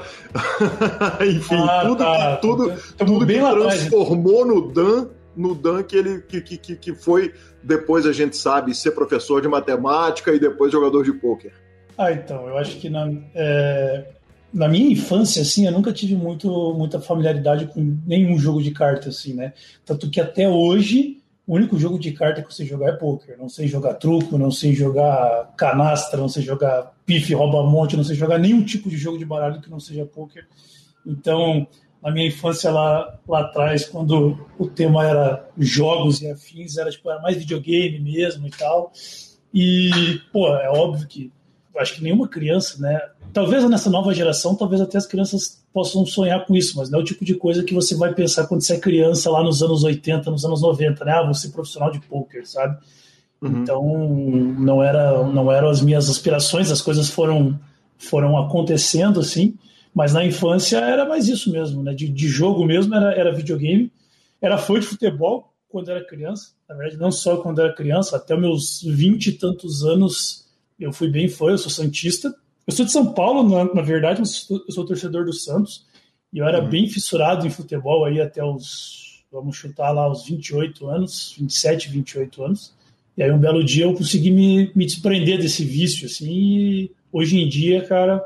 Enfim, 1.28 1.56
ah, 1.56 1.82
tudo, 1.86 1.98
tá. 1.98 2.36
tudo, 2.38 2.74
tudo 2.98 3.26
bem 3.26 3.42
que 3.42 3.56
transformou 3.56 4.46
no 4.46 4.72
Dan, 4.72 5.10
no 5.36 5.54
Dan 5.54 5.84
que 5.84 5.98
ele 5.98 6.22
que, 6.22 6.42
que, 6.42 6.76
que 6.76 6.94
foi 6.96 7.34
depois 7.62 8.06
a 8.06 8.14
gente 8.14 8.38
sabe 8.38 8.74
ser 8.74 8.92
professor 8.92 9.42
de 9.42 9.50
matemática 9.50 10.34
e 10.34 10.40
depois 10.40 10.72
jogador 10.72 11.04
de 11.04 11.12
poker. 11.12 11.52
Ah, 11.98 12.14
então, 12.14 12.48
eu 12.48 12.58
acho 12.58 12.78
que 12.78 12.90
na, 12.90 13.12
é, 13.36 14.06
na 14.54 14.68
minha 14.68 14.92
infância, 14.92 15.42
assim, 15.42 15.66
eu 15.66 15.72
nunca 15.72 15.94
tive 15.94 16.16
muito, 16.16 16.74
muita 16.74 17.00
familiaridade 17.00 17.68
com 17.68 17.98
nenhum 18.06 18.38
jogo 18.38 18.62
de 18.62 18.72
carta, 18.72 19.10
assim, 19.10 19.34
né? 19.34 19.54
Tanto 19.86 20.10
que 20.10 20.20
até 20.20 20.50
hoje, 20.50 21.18
o 21.46 21.56
único 21.56 21.78
jogo 21.78 22.00
de 22.00 22.12
carta 22.12 22.42
que 22.42 22.48
eu 22.48 22.52
sei 22.52 22.66
jogar 22.66 22.90
é 22.90 22.92
poker. 22.94 23.38
Não 23.38 23.50
sei 23.50 23.68
jogar 23.68 23.96
truco, 23.96 24.38
não 24.38 24.52
sei 24.52 24.74
jogar 24.74 25.54
canastra, 25.56 26.20
não 26.20 26.30
sei 26.30 26.44
jogar 26.44 26.94
pife, 27.06 27.34
rouba-monte, 27.34 27.98
não 27.98 28.04
sei 28.04 28.16
jogar 28.16 28.38
nenhum 28.38 28.64
tipo 28.64 28.90
de 28.90 28.98
jogo 28.98 29.18
de 29.18 29.26
baralho 29.26 29.62
que 29.62 29.70
não 29.70 29.80
seja 29.80 30.06
poker. 30.06 30.48
Então, 31.06 31.68
na 32.02 32.12
minha 32.12 32.28
infância 32.28 32.72
lá, 32.72 33.20
lá 33.28 33.42
atrás, 33.42 33.86
quando 33.86 34.48
o 34.58 34.68
tema 34.68 35.06
era 35.06 35.50
jogos 35.58 36.22
e 36.22 36.30
afins, 36.30 36.78
era, 36.78 36.90
tipo, 36.90 37.10
era 37.10 37.22
mais 37.22 37.38
videogame 37.38 38.00
mesmo 38.00 38.48
e 38.48 38.52
tal. 38.52 38.92
E, 39.54 40.22
pô, 40.32 40.48
é 40.56 40.70
óbvio 40.70 41.08
que 41.08 41.32
acho 41.78 41.96
que 41.96 42.04
nenhuma 42.04 42.28
criança, 42.28 42.82
né? 42.82 43.00
Talvez 43.32 43.68
nessa 43.70 43.90
nova 43.90 44.14
geração, 44.14 44.56
talvez 44.56 44.82
até 44.82 44.98
as 44.98 45.06
crianças 45.06 45.64
possam 45.72 46.06
sonhar 46.06 46.46
com 46.46 46.56
isso, 46.56 46.78
mas 46.78 46.90
não 46.90 47.00
é 47.00 47.02
o 47.02 47.06
tipo 47.06 47.24
de 47.24 47.36
coisa 47.36 47.64
que 47.64 47.74
você 47.74 47.96
vai 47.96 48.14
pensar 48.14 48.48
quando 48.48 48.62
você 48.62 48.74
é 48.74 48.80
criança 48.80 49.30
lá 49.30 49.44
nos 49.44 49.62
anos 49.62 49.84
80, 49.84 50.32
nos 50.32 50.44
anos 50.44 50.62
90, 50.62 51.06
né? 51.06 51.12
Ah, 51.12 51.24
vou 51.24 51.34
ser 51.34 51.50
profissional 51.50 51.92
de 51.92 52.00
poker, 52.00 52.48
sabe? 52.48 52.78
Uhum. 53.42 53.62
Então, 53.62 53.84
não 54.60 54.84
era 54.84 55.24
não 55.28 55.52
eram 55.52 55.70
as 55.70 55.82
minhas 55.82 56.10
aspirações, 56.10 56.72
as 56.72 56.82
coisas 56.82 57.10
foram 57.10 57.60
foram 57.98 58.38
acontecendo 58.38 59.20
assim, 59.20 59.56
mas 59.94 60.14
na 60.14 60.26
infância 60.26 60.78
era 60.78 61.06
mais 61.06 61.28
isso 61.28 61.52
mesmo, 61.52 61.84
né? 61.84 61.94
De, 61.94 62.10
de 62.10 62.28
jogo 62.28 62.66
mesmo 62.66 62.96
era, 62.96 63.14
era 63.14 63.36
videogame, 63.36 63.92
era 64.42 64.58
fã 64.58 64.80
de 64.80 64.86
futebol 64.86 65.54
quando 65.70 65.92
era 65.92 66.04
criança, 66.04 66.50
na 66.68 66.76
verdade 66.76 67.00
não 67.00 67.12
só 67.12 67.38
quando 67.38 67.62
era 67.62 67.74
criança, 67.74 68.18
até 68.18 68.36
meus 68.36 68.82
vinte 68.82 69.28
e 69.28 69.34
tantos 69.34 69.84
anos 69.84 70.49
eu 70.86 70.94
fui 70.94 71.10
bem 71.10 71.28
fã, 71.28 71.50
eu 71.50 71.58
sou 71.58 71.72
Santista. 71.72 72.34
Eu 72.66 72.74
sou 72.74 72.86
de 72.86 72.92
São 72.92 73.14
Paulo, 73.14 73.48
na, 73.48 73.74
na 73.74 73.82
verdade, 73.82 74.20
mas 74.20 74.48
eu 74.50 74.72
sou 74.72 74.86
torcedor 74.86 75.26
do 75.26 75.34
Santos. 75.34 75.86
E 76.32 76.38
eu 76.38 76.48
era 76.48 76.62
uhum. 76.64 76.70
bem 76.70 76.88
fissurado 76.88 77.46
em 77.46 77.50
futebol 77.50 78.06
aí 78.06 78.22
até 78.22 78.44
os, 78.44 79.24
vamos 79.32 79.58
chutar 79.58 79.92
lá, 79.92 80.10
os 80.10 80.26
28 80.26 80.88
anos, 80.88 81.36
27, 81.38 81.90
28 81.90 82.44
anos. 82.44 82.74
E 83.18 83.24
aí 83.24 83.32
um 83.32 83.40
belo 83.40 83.64
dia 83.64 83.86
eu 83.86 83.94
consegui 83.94 84.32
me, 84.32 84.72
me 84.76 84.86
desprender 84.86 85.40
desse 85.40 85.66
vício, 85.66 86.06
assim, 86.06 86.32
e 86.32 86.92
hoje 87.12 87.38
em 87.38 87.50
dia, 87.50 87.86
cara, 87.86 88.24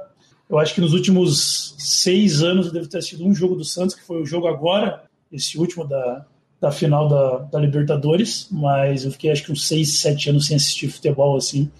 eu 0.50 0.60
acho 0.60 0.76
que 0.76 0.82
nos 0.82 0.94
últimos 0.94 1.76
seis 1.80 2.44
anos 2.44 2.68
eu 2.68 2.74
devo 2.74 2.88
ter 2.88 3.00
assistido 3.00 3.26
um 3.26 3.34
jogo 3.34 3.56
do 3.56 3.66
Santos, 3.66 3.96
que 3.96 4.04
foi 4.04 4.22
o 4.22 4.26
jogo 4.26 4.48
agora, 4.48 5.04
esse 5.32 5.58
último 5.58 5.88
da, 5.88 6.26
da 6.62 6.72
final 6.72 7.08
da, 7.08 7.38
da 7.40 7.60
Libertadores, 7.60 8.48
mas 8.52 9.04
eu 9.04 9.12
fiquei 9.12 9.32
acho 9.32 9.44
que 9.44 9.52
uns 9.52 9.68
seis, 9.68 9.98
sete 9.98 10.30
anos 10.30 10.46
sem 10.46 10.56
assistir 10.56 10.90
futebol, 10.90 11.36
assim, 11.38 11.72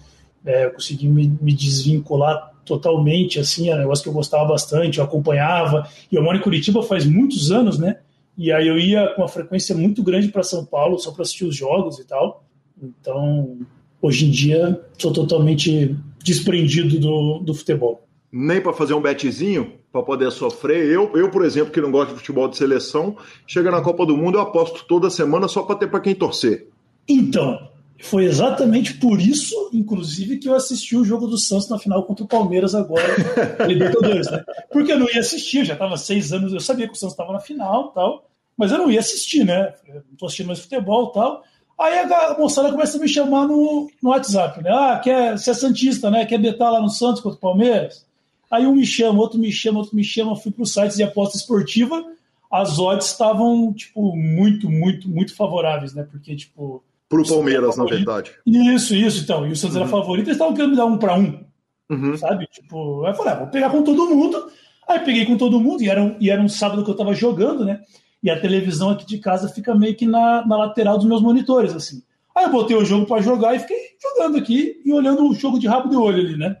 é, 0.44 0.66
eu 0.66 0.72
consegui 0.72 1.08
me, 1.08 1.32
me, 1.40 1.52
desvincular 1.52 2.52
totalmente, 2.64 3.38
assim, 3.38 3.70
é 3.70 3.74
um 3.74 3.78
negócio 3.78 4.02
que 4.02 4.08
eu 4.08 4.14
gostava 4.14 4.44
bastante, 4.46 4.98
eu 4.98 5.04
acompanhava, 5.04 5.88
e 6.10 6.16
eu 6.16 6.22
moro 6.22 6.36
em 6.36 6.40
Curitiba 6.40 6.82
faz 6.82 7.04
muitos 7.04 7.50
anos, 7.50 7.78
né, 7.78 7.98
e 8.36 8.50
aí 8.50 8.66
eu 8.66 8.78
ia 8.78 9.08
com 9.14 9.22
uma 9.22 9.28
frequência 9.28 9.74
muito 9.74 10.02
grande 10.02 10.28
para 10.28 10.42
São 10.42 10.64
Paulo 10.64 10.98
só 10.98 11.12
para 11.12 11.22
assistir 11.22 11.44
os 11.44 11.56
jogos 11.56 11.98
e 11.98 12.04
tal, 12.04 12.44
então, 12.82 13.58
hoje 14.00 14.26
em 14.26 14.30
dia, 14.30 14.80
sou 14.98 15.12
totalmente 15.12 15.96
desprendido 16.22 16.98
do, 16.98 17.38
do 17.40 17.54
futebol. 17.54 18.06
Nem 18.32 18.60
para 18.60 18.72
fazer 18.72 18.94
um 18.94 19.00
betzinho, 19.00 19.74
para 19.92 20.02
poder 20.02 20.30
sofrer. 20.32 20.90
Eu, 20.90 21.16
eu, 21.16 21.30
por 21.30 21.44
exemplo, 21.44 21.72
que 21.72 21.80
não 21.80 21.90
gosto 21.90 22.10
de 22.10 22.16
futebol 22.16 22.48
de 22.48 22.56
seleção, 22.56 23.16
chega 23.46 23.70
na 23.70 23.80
Copa 23.80 24.04
do 24.04 24.16
Mundo, 24.16 24.38
eu 24.38 24.42
aposto 24.42 24.84
toda 24.86 25.08
semana 25.08 25.46
só 25.46 25.62
para 25.62 25.76
ter 25.76 25.86
para 25.86 26.00
quem 26.00 26.14
torcer. 26.14 26.68
Então, 27.08 27.68
foi 28.04 28.26
exatamente 28.26 28.94
por 28.94 29.18
isso, 29.18 29.70
inclusive, 29.72 30.36
que 30.38 30.46
eu 30.46 30.54
assisti 30.54 30.94
o 30.94 31.04
jogo 31.04 31.26
do 31.26 31.38
Santos 31.38 31.70
na 31.70 31.78
final 31.78 32.02
contra 32.04 32.22
o 32.22 32.28
Palmeiras 32.28 32.74
agora, 32.74 33.02
Libertadores, 33.66 34.30
né? 34.30 34.44
Porque 34.70 34.92
eu 34.92 34.98
não 34.98 35.08
ia 35.08 35.20
assistir, 35.20 35.60
eu 35.60 35.64
já 35.64 35.72
estava 35.72 35.96
seis 35.96 36.30
anos, 36.30 36.52
eu 36.52 36.60
sabia 36.60 36.86
que 36.86 36.92
o 36.92 36.96
Santos 36.96 37.14
estava 37.14 37.32
na 37.32 37.40
final 37.40 37.92
tal, 37.92 38.28
mas 38.58 38.70
eu 38.70 38.76
não 38.76 38.90
ia 38.90 39.00
assistir, 39.00 39.42
né? 39.42 39.72
não 39.88 40.02
estou 40.12 40.26
assistindo 40.26 40.48
mais 40.48 40.60
futebol 40.60 41.08
tal. 41.12 41.44
Aí 41.78 41.98
a 41.98 42.36
moçada 42.38 42.70
começa 42.70 42.98
a 42.98 43.00
me 43.00 43.08
chamar 43.08 43.48
no, 43.48 43.90
no 44.02 44.10
WhatsApp, 44.10 44.62
né? 44.62 44.70
Ah, 44.70 45.00
quer, 45.02 45.38
você 45.38 45.50
é 45.50 45.54
Santista, 45.54 46.10
né? 46.10 46.26
Quer 46.26 46.38
betar 46.38 46.70
lá 46.70 46.82
no 46.82 46.90
Santos 46.90 47.22
contra 47.22 47.38
o 47.38 47.40
Palmeiras? 47.40 48.06
Aí 48.50 48.66
um 48.66 48.74
me 48.74 48.84
chama, 48.84 49.18
outro 49.18 49.38
me 49.38 49.50
chama, 49.50 49.78
outro 49.78 49.96
me 49.96 50.04
chama, 50.04 50.36
fui 50.36 50.52
para 50.52 50.62
os 50.62 50.74
sites 50.74 50.98
de 50.98 51.02
aposta 51.02 51.38
esportiva, 51.38 52.04
as 52.52 52.78
odds 52.78 53.06
estavam, 53.06 53.72
tipo, 53.72 54.14
muito, 54.14 54.68
muito, 54.70 55.08
muito 55.08 55.34
favoráveis, 55.34 55.94
né? 55.94 56.06
Porque, 56.08 56.36
tipo, 56.36 56.84
Pro 57.08 57.26
Palmeiras, 57.26 57.76
na 57.76 57.84
verdade. 57.84 58.32
Isso, 58.46 58.94
isso, 58.94 59.22
então. 59.22 59.46
E 59.46 59.52
o 59.52 59.56
Santos 59.56 59.76
uhum. 59.76 59.82
era 59.82 59.90
favorito, 59.90 60.26
eles 60.26 60.36
estavam 60.36 60.54
querendo 60.54 60.70
me 60.70 60.76
dar 60.76 60.86
um 60.86 60.98
para 60.98 61.16
um. 61.16 61.44
Uhum. 61.90 62.16
Sabe? 62.16 62.46
Tipo, 62.46 63.04
aí 63.04 63.12
eu 63.12 63.16
falei, 63.16 63.32
ah, 63.32 63.38
vou 63.38 63.48
pegar 63.48 63.70
com 63.70 63.82
todo 63.82 64.14
mundo. 64.14 64.50
Aí 64.88 65.00
peguei 65.00 65.24
com 65.24 65.36
todo 65.36 65.60
mundo, 65.60 65.82
e 65.82 65.88
era, 65.88 66.02
um, 66.02 66.16
e 66.20 66.30
era 66.30 66.40
um 66.40 66.48
sábado 66.48 66.84
que 66.84 66.90
eu 66.90 66.96
tava 66.96 67.14
jogando, 67.14 67.64
né? 67.64 67.80
E 68.22 68.30
a 68.30 68.40
televisão 68.40 68.90
aqui 68.90 69.06
de 69.06 69.18
casa 69.18 69.48
fica 69.48 69.74
meio 69.74 69.94
que 69.94 70.06
na, 70.06 70.46
na 70.46 70.56
lateral 70.56 70.96
dos 70.96 71.06
meus 71.06 71.22
monitores, 71.22 71.74
assim. 71.74 72.02
Aí 72.34 72.44
eu 72.44 72.50
botei 72.50 72.76
o 72.76 72.84
jogo 72.84 73.06
para 73.06 73.22
jogar 73.22 73.54
e 73.54 73.60
fiquei 73.60 73.78
jogando 74.02 74.36
aqui 74.38 74.80
e 74.84 74.92
olhando 74.92 75.28
o 75.28 75.34
jogo 75.34 75.58
de 75.58 75.66
rabo 75.66 75.88
de 75.88 75.96
olho 75.96 76.18
ali, 76.18 76.36
né? 76.36 76.56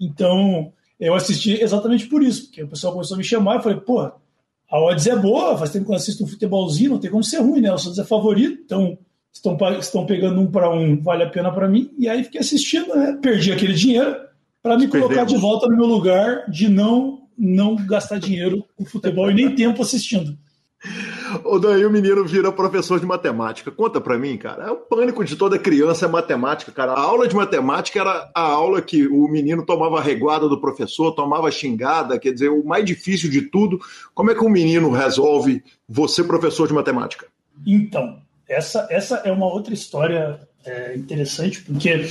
Então, 0.00 0.72
eu 1.00 1.14
assisti 1.14 1.60
exatamente 1.60 2.06
por 2.06 2.22
isso, 2.22 2.44
porque 2.44 2.62
o 2.62 2.68
pessoal 2.68 2.92
começou 2.92 3.14
a 3.14 3.18
me 3.18 3.24
chamar 3.24 3.58
e 3.58 3.62
falei, 3.62 3.80
pô, 3.80 4.00
a 4.70 4.80
odds 4.80 5.06
é 5.06 5.16
boa, 5.16 5.56
faz 5.56 5.70
tempo 5.70 5.86
que 5.86 5.90
eu 5.90 5.96
assisto 5.96 6.24
um 6.24 6.26
futebolzinho, 6.26 6.92
não 6.92 6.98
tem 6.98 7.10
como 7.10 7.24
ser 7.24 7.38
ruim, 7.38 7.60
né? 7.60 7.72
O 7.72 7.78
Santos 7.78 7.98
é 7.98 8.04
favorito, 8.04 8.62
então 8.64 8.98
estão, 9.36 9.56
estão 9.78 10.06
pegando 10.06 10.40
um 10.40 10.50
para 10.50 10.70
um, 10.70 11.00
vale 11.00 11.22
a 11.22 11.28
pena 11.28 11.52
para 11.52 11.68
mim. 11.68 11.90
E 11.98 12.08
aí 12.08 12.24
fiquei 12.24 12.40
assistindo, 12.40 12.94
né? 12.94 13.18
Perdi 13.20 13.52
aquele 13.52 13.74
dinheiro 13.74 14.16
para 14.62 14.76
me 14.76 14.88
colocar 14.88 15.24
de 15.24 15.36
volta 15.36 15.66
no 15.68 15.76
meu 15.76 15.86
lugar 15.86 16.50
de 16.50 16.68
não 16.68 17.22
não 17.38 17.76
gastar 17.76 18.18
dinheiro 18.18 18.64
com 18.74 18.86
futebol 18.86 19.30
e 19.30 19.34
nem 19.34 19.54
tempo 19.54 19.82
assistindo. 19.82 20.36
O 21.44 21.58
daí 21.58 21.84
o 21.84 21.90
menino 21.90 22.24
vira 22.24 22.50
professor 22.50 22.98
de 22.98 23.04
matemática. 23.04 23.70
Conta 23.70 24.00
para 24.00 24.16
mim, 24.16 24.38
cara. 24.38 24.64
É 24.64 24.70
o 24.70 24.76
pânico 24.76 25.22
de 25.22 25.36
toda 25.36 25.58
criança 25.58 26.06
é 26.06 26.08
matemática, 26.08 26.72
cara. 26.72 26.92
A 26.92 27.00
aula 27.00 27.28
de 27.28 27.36
matemática 27.36 28.00
era 28.00 28.30
a 28.34 28.40
aula 28.40 28.80
que 28.80 29.06
o 29.06 29.28
menino 29.28 29.66
tomava 29.66 30.00
reguada 30.00 30.48
do 30.48 30.60
professor, 30.60 31.12
tomava 31.12 31.50
xingada, 31.50 32.18
quer 32.18 32.32
dizer, 32.32 32.48
o 32.48 32.64
mais 32.64 32.86
difícil 32.86 33.30
de 33.30 33.42
tudo. 33.42 33.78
Como 34.14 34.30
é 34.30 34.34
que 34.34 34.44
o 34.44 34.48
menino 34.48 34.90
resolve 34.90 35.62
você 35.86 36.24
professor 36.24 36.68
de 36.68 36.74
matemática? 36.74 37.26
Então, 37.66 38.18
essa, 38.48 38.86
essa 38.90 39.16
é 39.16 39.32
uma 39.32 39.46
outra 39.46 39.74
história 39.74 40.40
é, 40.64 40.96
interessante, 40.96 41.62
porque 41.62 42.06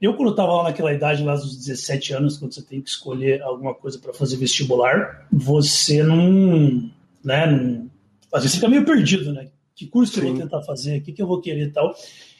eu, 0.00 0.14
quando 0.14 0.30
estava 0.30 0.52
lá 0.52 0.64
naquela 0.64 0.92
idade, 0.92 1.24
lá 1.24 1.34
dos 1.34 1.56
17 1.56 2.12
anos, 2.14 2.36
quando 2.36 2.52
você 2.52 2.62
tem 2.62 2.80
que 2.80 2.90
escolher 2.90 3.42
alguma 3.42 3.74
coisa 3.74 3.98
para 3.98 4.12
fazer 4.12 4.36
vestibular, 4.36 5.26
você 5.32 6.02
não, 6.02 6.90
né, 7.24 7.46
não. 7.46 7.90
Às 8.32 8.42
vezes 8.42 8.56
fica 8.56 8.68
meio 8.68 8.84
perdido, 8.84 9.32
né? 9.32 9.48
Que 9.74 9.86
curso 9.86 10.14
Sim. 10.14 10.20
eu 10.20 10.26
vou 10.28 10.42
tentar 10.42 10.62
fazer? 10.62 10.98
O 10.98 11.02
que, 11.02 11.12
que 11.12 11.22
eu 11.22 11.26
vou 11.26 11.40
querer 11.40 11.68
e 11.68 11.70
tal? 11.70 11.94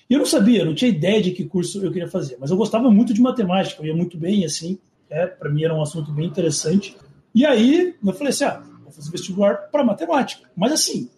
E 0.08 0.14
eu 0.14 0.18
não 0.18 0.26
sabia, 0.26 0.64
não 0.64 0.74
tinha 0.74 0.90
ideia 0.90 1.22
de 1.22 1.32
que 1.32 1.44
curso 1.44 1.84
eu 1.84 1.90
queria 1.90 2.08
fazer, 2.08 2.36
mas 2.38 2.50
eu 2.50 2.56
gostava 2.56 2.90
muito 2.90 3.12
de 3.12 3.20
matemática, 3.20 3.82
eu 3.82 3.86
ia 3.86 3.96
muito 3.96 4.16
bem, 4.16 4.44
assim, 4.44 4.78
é, 5.10 5.26
para 5.26 5.50
mim 5.50 5.64
era 5.64 5.74
um 5.74 5.82
assunto 5.82 6.12
bem 6.12 6.26
interessante. 6.26 6.96
E 7.34 7.44
aí 7.44 7.94
eu 8.04 8.12
falei 8.12 8.30
assim: 8.30 8.44
ah, 8.44 8.62
vou 8.82 8.92
fazer 8.92 9.10
vestibular 9.10 9.54
para 9.70 9.84
matemática. 9.84 10.48
Mas 10.56 10.72
assim, 10.72 11.10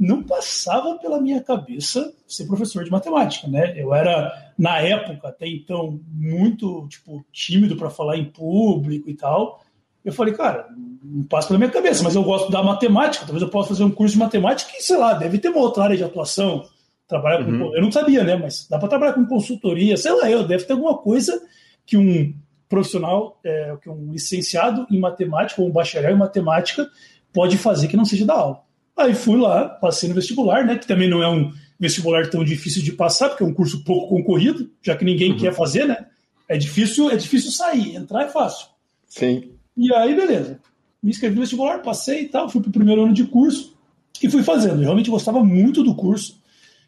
não 0.00 0.22
passava 0.22 0.96
pela 0.96 1.20
minha 1.20 1.42
cabeça 1.42 2.10
ser 2.26 2.46
professor 2.46 2.82
de 2.82 2.90
matemática, 2.90 3.46
né? 3.46 3.74
Eu 3.76 3.92
era, 3.92 4.50
na 4.56 4.78
época, 4.80 5.28
até 5.28 5.46
então, 5.46 6.00
muito, 6.10 6.88
tipo, 6.88 7.22
tímido 7.30 7.76
para 7.76 7.90
falar 7.90 8.16
em 8.16 8.24
público 8.24 9.10
e 9.10 9.14
tal. 9.14 9.62
Eu 10.02 10.10
falei, 10.10 10.32
cara, 10.32 10.66
não 11.04 11.22
passa 11.24 11.48
pela 11.48 11.58
minha 11.58 11.70
cabeça, 11.70 12.02
mas 12.02 12.14
eu 12.14 12.24
gosto 12.24 12.50
da 12.50 12.62
matemática, 12.62 13.26
talvez 13.26 13.42
eu 13.42 13.50
possa 13.50 13.68
fazer 13.68 13.84
um 13.84 13.90
curso 13.90 14.14
de 14.14 14.20
matemática 14.20 14.72
que, 14.72 14.82
sei 14.82 14.96
lá, 14.96 15.12
deve 15.12 15.38
ter 15.38 15.50
uma 15.50 15.60
outra 15.60 15.84
área 15.84 15.96
de 15.98 16.04
atuação, 16.04 16.64
trabalhar 17.06 17.44
com... 17.44 17.50
Uhum. 17.50 17.76
Eu 17.76 17.82
não 17.82 17.92
sabia, 17.92 18.24
né? 18.24 18.36
Mas 18.36 18.66
dá 18.70 18.78
para 18.78 18.88
trabalhar 18.88 19.12
com 19.12 19.26
consultoria, 19.26 19.98
sei 19.98 20.12
lá, 20.12 20.30
eu 20.30 20.48
deve 20.48 20.64
ter 20.64 20.72
alguma 20.72 20.96
coisa 20.96 21.38
que 21.84 21.98
um 21.98 22.34
profissional, 22.70 23.38
é, 23.44 23.76
que 23.82 23.90
um 23.90 24.12
licenciado 24.12 24.86
em 24.90 24.98
matemática 24.98 25.60
ou 25.60 25.68
um 25.68 25.72
bacharel 25.72 26.14
em 26.14 26.18
matemática 26.18 26.88
pode 27.34 27.58
fazer 27.58 27.86
que 27.86 27.98
não 27.98 28.06
seja 28.06 28.24
da 28.24 28.32
aula. 28.32 28.69
Aí 28.96 29.14
fui 29.14 29.38
lá, 29.38 29.68
passei 29.68 30.08
no 30.08 30.14
vestibular, 30.14 30.64
né? 30.64 30.76
Que 30.76 30.86
também 30.86 31.08
não 31.08 31.22
é 31.22 31.28
um 31.28 31.52
vestibular 31.78 32.28
tão 32.28 32.44
difícil 32.44 32.82
de 32.82 32.92
passar, 32.92 33.30
porque 33.30 33.42
é 33.42 33.46
um 33.46 33.54
curso 33.54 33.82
pouco 33.84 34.14
concorrido, 34.14 34.70
já 34.82 34.94
que 34.94 35.04
ninguém 35.04 35.32
uhum. 35.32 35.38
quer 35.38 35.54
fazer, 35.54 35.86
né? 35.86 36.06
É 36.48 36.58
difícil, 36.58 37.10
é 37.10 37.16
difícil 37.16 37.50
sair, 37.50 37.96
entrar 37.96 38.24
é 38.24 38.28
fácil. 38.28 38.66
Sim. 39.08 39.52
E 39.76 39.94
aí, 39.94 40.14
beleza. 40.14 40.60
Me 41.02 41.10
inscrevi 41.10 41.34
no 41.34 41.40
vestibular, 41.40 41.78
passei 41.80 42.22
e 42.22 42.28
tal, 42.28 42.48
fui 42.48 42.60
pro 42.60 42.70
primeiro 42.70 43.02
ano 43.02 43.14
de 43.14 43.24
curso 43.24 43.74
e 44.22 44.28
fui 44.28 44.42
fazendo. 44.42 44.80
Eu 44.80 44.84
realmente 44.84 45.10
gostava 45.10 45.42
muito 45.42 45.82
do 45.82 45.94
curso, 45.94 46.38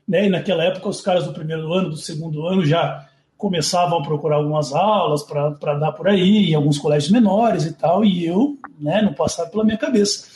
né? 0.06 0.26
E 0.26 0.28
naquela 0.28 0.64
época 0.64 0.88
os 0.88 1.00
caras 1.00 1.24
do 1.24 1.32
primeiro 1.32 1.72
ano, 1.72 1.90
do 1.90 1.96
segundo 1.96 2.46
ano 2.46 2.64
já 2.64 3.08
começavam 3.38 3.98
a 3.98 4.02
procurar 4.02 4.36
algumas 4.36 4.72
aulas 4.72 5.24
para 5.24 5.74
dar 5.74 5.92
por 5.92 6.06
aí, 6.06 6.50
em 6.50 6.54
alguns 6.54 6.78
colégios 6.78 7.10
menores 7.10 7.64
e 7.64 7.72
tal, 7.72 8.04
e 8.04 8.24
eu, 8.24 8.56
né, 8.78 9.02
não 9.02 9.12
passava 9.12 9.50
pela 9.50 9.64
minha 9.64 9.76
cabeça. 9.76 10.28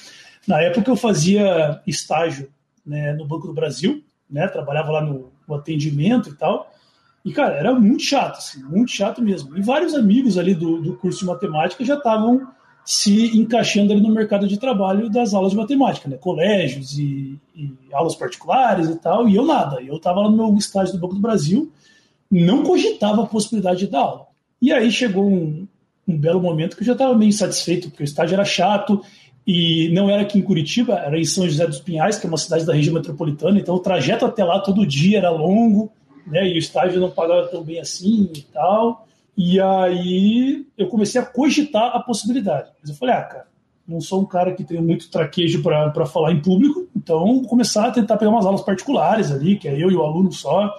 Na 0.46 0.60
época 0.60 0.90
eu 0.90 0.96
fazia 0.96 1.80
estágio 1.86 2.48
né, 2.84 3.12
no 3.14 3.26
Banco 3.26 3.46
do 3.46 3.52
Brasil, 3.52 4.02
né, 4.30 4.46
trabalhava 4.46 4.92
lá 4.92 5.00
no, 5.00 5.32
no, 5.46 5.54
atendimento 5.54 6.30
e 6.30 6.34
tal, 6.34 6.72
e, 7.24 7.32
cara, 7.32 7.54
era 7.54 7.74
muito 7.74 8.04
chato, 8.04 8.38
assim, 8.38 8.62
muito 8.62 8.92
chato 8.92 9.20
mesmo. 9.20 9.58
E 9.58 9.60
vários 9.60 9.94
amigos 9.94 10.38
ali 10.38 10.54
do, 10.54 10.80
do 10.80 10.96
curso 10.96 11.20
de 11.20 11.24
matemática 11.26 11.84
já 11.84 11.94
estavam 11.94 12.46
se 12.84 13.36
encaixando 13.36 13.92
ali 13.92 14.00
no 14.00 14.14
mercado 14.14 14.46
de 14.46 14.56
trabalho 14.56 15.10
das 15.10 15.34
aulas 15.34 15.50
de 15.50 15.56
matemática, 15.56 16.08
né, 16.08 16.16
colégios 16.16 16.96
e, 16.96 17.36
e 17.56 17.72
aulas 17.92 18.14
particulares 18.14 18.88
e 18.88 18.96
tal, 18.96 19.28
e 19.28 19.34
eu 19.34 19.44
nada. 19.44 19.82
Eu 19.82 19.96
estava 19.96 20.20
lá 20.20 20.30
no 20.30 20.36
meu 20.36 20.56
estágio 20.56 20.94
do 20.94 21.00
Banco 21.00 21.14
do 21.14 21.20
Brasil, 21.20 21.72
não 22.30 22.62
cogitava 22.62 23.24
a 23.24 23.26
possibilidade 23.26 23.80
de 23.80 23.86
dar 23.88 24.00
aula. 24.00 24.26
E 24.62 24.72
aí 24.72 24.90
chegou 24.92 25.28
um, 25.28 25.66
um 26.06 26.16
belo 26.16 26.40
momento 26.40 26.76
que 26.76 26.82
eu 26.82 26.86
já 26.86 26.92
estava 26.92 27.14
meio 27.14 27.28
insatisfeito, 27.28 27.90
porque 27.90 28.02
o 28.02 28.04
estágio 28.04 28.34
era 28.34 28.44
chato, 28.44 29.02
e 29.46 29.88
não 29.92 30.10
era 30.10 30.22
aqui 30.22 30.38
em 30.38 30.42
Curitiba, 30.42 30.94
era 30.94 31.18
em 31.18 31.24
São 31.24 31.48
José 31.48 31.66
dos 31.66 31.78
Pinhais, 31.78 32.18
que 32.18 32.26
é 32.26 32.28
uma 32.28 32.38
cidade 32.38 32.66
da 32.66 32.74
região 32.74 32.94
metropolitana, 32.94 33.58
então 33.58 33.76
o 33.76 33.80
trajeto 33.80 34.24
até 34.24 34.44
lá 34.44 34.58
todo 34.58 34.86
dia 34.86 35.18
era 35.18 35.30
longo, 35.30 35.92
né, 36.26 36.48
e 36.48 36.54
o 36.54 36.58
estágio 36.58 37.00
não 37.00 37.10
pagava 37.10 37.46
tão 37.46 37.62
bem 37.62 37.78
assim 37.78 38.28
e 38.34 38.42
tal. 38.42 39.06
E 39.36 39.60
aí 39.60 40.66
eu 40.76 40.88
comecei 40.88 41.20
a 41.20 41.24
cogitar 41.24 41.94
a 41.94 42.00
possibilidade. 42.00 42.70
Mas 42.80 42.90
eu 42.90 42.96
falei, 42.96 43.14
ah, 43.14 43.22
cara, 43.22 43.46
não 43.86 44.00
sou 44.00 44.22
um 44.22 44.24
cara 44.24 44.52
que 44.52 44.64
tem 44.64 44.80
muito 44.80 45.08
traquejo 45.10 45.62
para 45.62 46.06
falar 46.06 46.32
em 46.32 46.40
público, 46.40 46.88
então 46.96 47.18
vou 47.18 47.42
começar 47.42 47.86
a 47.86 47.90
tentar 47.92 48.16
pegar 48.16 48.30
umas 48.30 48.46
aulas 48.46 48.62
particulares 48.62 49.30
ali, 49.30 49.56
que 49.56 49.68
é 49.68 49.80
eu 49.80 49.90
e 49.90 49.94
o 49.94 50.02
aluno 50.02 50.32
só. 50.32 50.74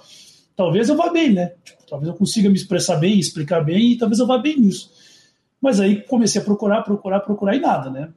Talvez 0.56 0.89
eu 0.89 0.97
vá 0.97 1.10
bem, 1.10 1.32
né? 1.32 1.53
Tipo, 1.63 1.84
talvez 1.88 2.10
eu 2.10 2.17
consiga 2.17 2.49
me 2.49 2.56
expressar 2.56 2.97
bem, 2.97 3.17
explicar 3.17 3.63
bem, 3.63 3.93
e 3.93 3.97
talvez 3.97 4.19
eu 4.19 4.27
vá 4.27 4.38
bem 4.38 4.60
nisso. 4.60 4.91
Mas 5.62 5.80
aí 5.80 6.01
comecei 6.01 6.41
a 6.41 6.43
procurar, 6.43 6.82
procurar, 6.82 7.19
procurar 7.21 7.56
e 7.56 7.60
nada, 7.60 7.89
né? 7.89 8.10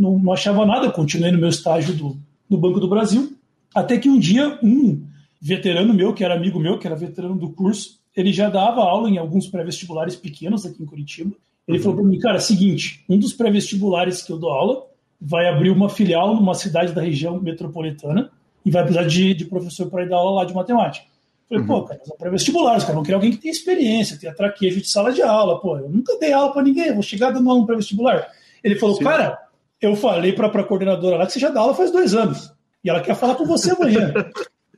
Não, 0.00 0.18
não 0.18 0.32
achava 0.32 0.64
nada, 0.64 0.90
continuei 0.90 1.30
no 1.30 1.38
meu 1.38 1.50
estágio 1.50 1.94
do, 1.94 2.16
no 2.48 2.56
Banco 2.56 2.80
do 2.80 2.88
Brasil, 2.88 3.32
até 3.74 3.98
que 3.98 4.08
um 4.08 4.18
dia 4.18 4.58
um 4.62 5.04
veterano 5.40 5.92
meu, 5.92 6.14
que 6.14 6.24
era 6.24 6.34
amigo 6.34 6.58
meu, 6.58 6.78
que 6.78 6.86
era 6.86 6.96
veterano 6.96 7.36
do 7.36 7.50
curso, 7.50 8.00
ele 8.16 8.32
já 8.32 8.48
dava 8.48 8.80
aula 8.80 9.08
em 9.08 9.18
alguns 9.18 9.46
pré-vestibulares 9.46 10.16
pequenos 10.16 10.66
aqui 10.66 10.82
em 10.82 10.86
Curitiba. 10.86 11.30
Ele 11.68 11.78
uhum. 11.78 11.82
falou 11.84 11.98
para 11.98 12.08
mim, 12.08 12.18
cara, 12.18 12.36
é 12.36 12.40
seguinte, 12.40 13.04
um 13.08 13.18
dos 13.18 13.32
pré-vestibulares 13.32 14.22
que 14.22 14.32
eu 14.32 14.38
dou 14.38 14.50
aula 14.50 14.86
vai 15.20 15.46
abrir 15.46 15.70
uma 15.70 15.88
filial 15.88 16.34
numa 16.34 16.54
cidade 16.54 16.92
da 16.92 17.02
região 17.02 17.38
metropolitana 17.40 18.30
e 18.64 18.70
vai 18.70 18.82
precisar 18.82 19.06
de, 19.06 19.34
de 19.34 19.44
professor 19.44 19.88
para 19.88 20.02
ir 20.02 20.08
dar 20.08 20.16
aula 20.16 20.40
lá 20.40 20.44
de 20.44 20.54
matemática. 20.54 21.06
Eu 21.50 21.58
falei, 21.58 21.62
uhum. 21.62 21.80
pô, 21.80 21.86
cara, 21.86 22.00
são 22.04 22.16
pré-vestibulares, 22.16 22.84
cara, 22.84 22.94
não 22.94 23.02
queria 23.02 23.16
alguém 23.16 23.30
que 23.30 23.38
tenha 23.38 23.52
experiência, 23.52 24.18
tenha 24.18 24.34
traquejo 24.34 24.80
de 24.80 24.88
sala 24.88 25.12
de 25.12 25.22
aula, 25.22 25.60
pô, 25.60 25.76
eu 25.76 25.88
nunca 25.88 26.18
dei 26.18 26.32
aula 26.32 26.52
para 26.52 26.62
ninguém, 26.62 26.92
vou 26.92 27.02
chegar 27.02 27.30
dando 27.30 27.48
aula 27.48 27.60
no 27.60 27.66
pré-vestibular. 27.66 28.28
Ele 28.62 28.76
falou, 28.76 28.96
Sim. 28.96 29.04
cara, 29.04 29.38
eu 29.80 29.96
falei 29.96 30.32
para 30.32 30.46
a 30.48 30.64
coordenadora 30.64 31.16
lá 31.16 31.26
que 31.26 31.32
você 31.32 31.40
já 31.40 31.48
dá 31.48 31.60
aula 31.60 31.74
faz 31.74 31.90
dois 31.90 32.14
anos. 32.14 32.52
E 32.84 32.90
ela 32.90 33.00
quer 33.00 33.14
falar 33.14 33.34
com 33.34 33.44
você 33.44 33.70
amanhã. 33.70 34.12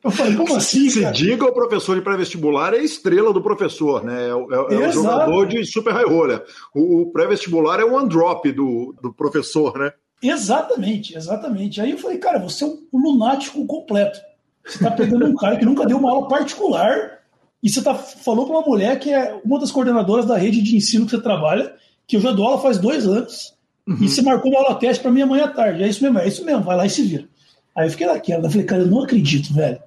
Eu 0.05 0.11
falei, 0.11 0.35
como 0.35 0.57
assim? 0.57 0.91
Se 0.91 1.01
cara? 1.01 1.13
diga 1.13 1.45
o 1.45 1.53
professor 1.53 1.95
de 1.95 2.03
pré-vestibular 2.03 2.75
é 2.75 2.79
a 2.79 2.83
estrela 2.83 3.33
do 3.33 3.41
professor, 3.41 4.05
né? 4.05 4.27
É, 4.27 4.75
é, 4.75 4.83
é 4.83 4.89
o 4.89 4.93
jogador 4.93 5.47
de 5.47 5.65
super 5.65 5.93
high 5.93 6.05
roller. 6.05 6.43
O, 6.75 7.03
o 7.03 7.13
pré-vestibular 7.13 7.79
é 7.79 7.85
o 7.85 7.95
one 7.95 8.09
drop 8.09 8.51
do, 8.51 8.95
do 9.01 9.13
professor, 9.13 9.79
né? 9.79 9.93
Exatamente, 10.21 11.17
exatamente. 11.17 11.81
Aí 11.81 11.93
eu 11.93 11.99
falei, 11.99 12.19
cara, 12.19 12.41
você 12.41 12.65
é 12.65 12.67
um 12.67 12.79
lunático 12.93 13.65
completo. 13.67 14.19
Você 14.65 14.77
está 14.77 14.91
pegando 14.91 15.27
um 15.27 15.37
cara 15.37 15.57
que 15.57 15.65
nunca 15.65 15.87
deu 15.87 15.99
uma 15.99 16.11
aula 16.11 16.29
particular 16.29 17.21
e 17.63 17.69
você 17.71 17.81
tá, 17.81 17.95
falou 17.95 18.47
para 18.47 18.57
uma 18.59 18.67
mulher 18.67 18.99
que 18.99 19.13
é 19.13 19.41
uma 19.45 19.59
das 19.59 19.71
coordenadoras 19.71 20.27
da 20.27 20.37
rede 20.37 20.63
de 20.63 20.77
ensino 20.77 21.05
que 21.05 21.13
você 21.13 21.21
trabalha, 21.21 21.75
que 22.07 22.17
eu 22.17 22.21
já 22.21 22.33
dou 22.33 22.47
aula 22.47 22.61
faz 22.61 22.79
dois 22.79 23.07
anos 23.07 23.55
Uhum. 23.87 23.97
E 24.01 24.09
você 24.09 24.23
marcou 24.23 24.51
uma 24.51 24.61
aula 24.61 24.75
teste 24.77 25.03
para 25.03 25.11
mim 25.11 25.23
amanhã 25.23 25.45
à 25.45 25.49
tarde. 25.49 25.83
É 25.83 25.89
isso 25.89 26.03
mesmo, 26.03 26.19
é 26.19 26.29
isso 26.29 26.45
mesmo, 26.45 26.63
vai 26.63 26.77
lá 26.77 26.87
e 26.87 26.91
se 26.91 27.03
vira. 27.03 27.29
Aí 27.75 27.87
eu 27.87 27.91
fiquei 27.91 28.07
naquela, 28.07 28.47
eu 28.47 28.51
falei, 28.51 28.67
cara, 28.67 28.83
eu 28.83 28.87
não 28.87 29.03
acredito, 29.03 29.53
velho. 29.53 29.81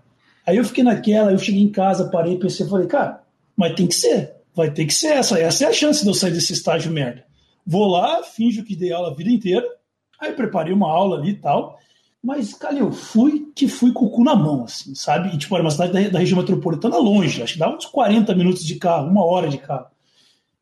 Aí 0.46 0.58
eu 0.58 0.66
fiquei 0.66 0.84
naquela, 0.84 1.32
eu 1.32 1.40
cheguei 1.40 1.62
em 1.62 1.72
casa, 1.72 2.10
parei, 2.10 2.38
pensei, 2.38 2.68
falei, 2.68 2.88
cara, 2.88 3.22
mas 3.56 3.74
tem 3.76 3.88
que 3.88 3.96
ser, 3.96 4.34
vai 4.56 4.70
ter 4.70 4.86
que 4.86 4.94
ser 4.94 5.14
essa, 5.14 5.40
essa 5.40 5.66
é 5.66 5.68
a 5.68 5.74
chance 5.74 6.04
de 6.04 6.10
eu 6.10 6.14
sair 6.14 6.32
desse 6.32 6.54
estágio 6.54 6.92
merda. 6.92 7.24
Vou 7.66 7.88
lá, 7.88 8.22
finjo 8.24 8.64
que 8.64 8.76
dei 8.76 8.92
aula 8.92 9.12
a 9.12 9.14
vida 9.14 9.32
inteira, 9.32 9.66
aí 10.20 10.34
preparei 10.34 10.74
uma 10.74 10.90
aula 10.90 11.18
ali 11.18 11.32
e 11.32 11.36
tal, 11.36 11.80
mas, 12.24 12.54
cara, 12.56 12.76
eu 12.76 12.92
fui 12.92 13.52
que 13.56 13.68
fui 13.68 13.92
com 13.92 14.06
o 14.06 14.10
cu 14.10 14.24
na 14.24 14.36
mão, 14.36 14.64
assim, 14.64 14.96
sabe? 14.96 15.30
E, 15.34 15.38
tipo, 15.38 15.54
era 15.56 15.64
uma 15.64 15.70
cidade 15.70 15.94
da, 15.94 16.10
da 16.10 16.20
região 16.20 16.40
metropolitana 16.40 16.98
longe, 16.98 17.42
acho 17.42 17.54
que 17.54 17.60
dava 17.60 17.76
uns 17.76 17.86
40 17.86 18.34
minutos 18.34 18.66
de 18.66 18.76
carro, 18.76 19.08
uma 19.08 19.24
hora 19.24 19.48
de 19.48 19.60
carro. 19.60 19.86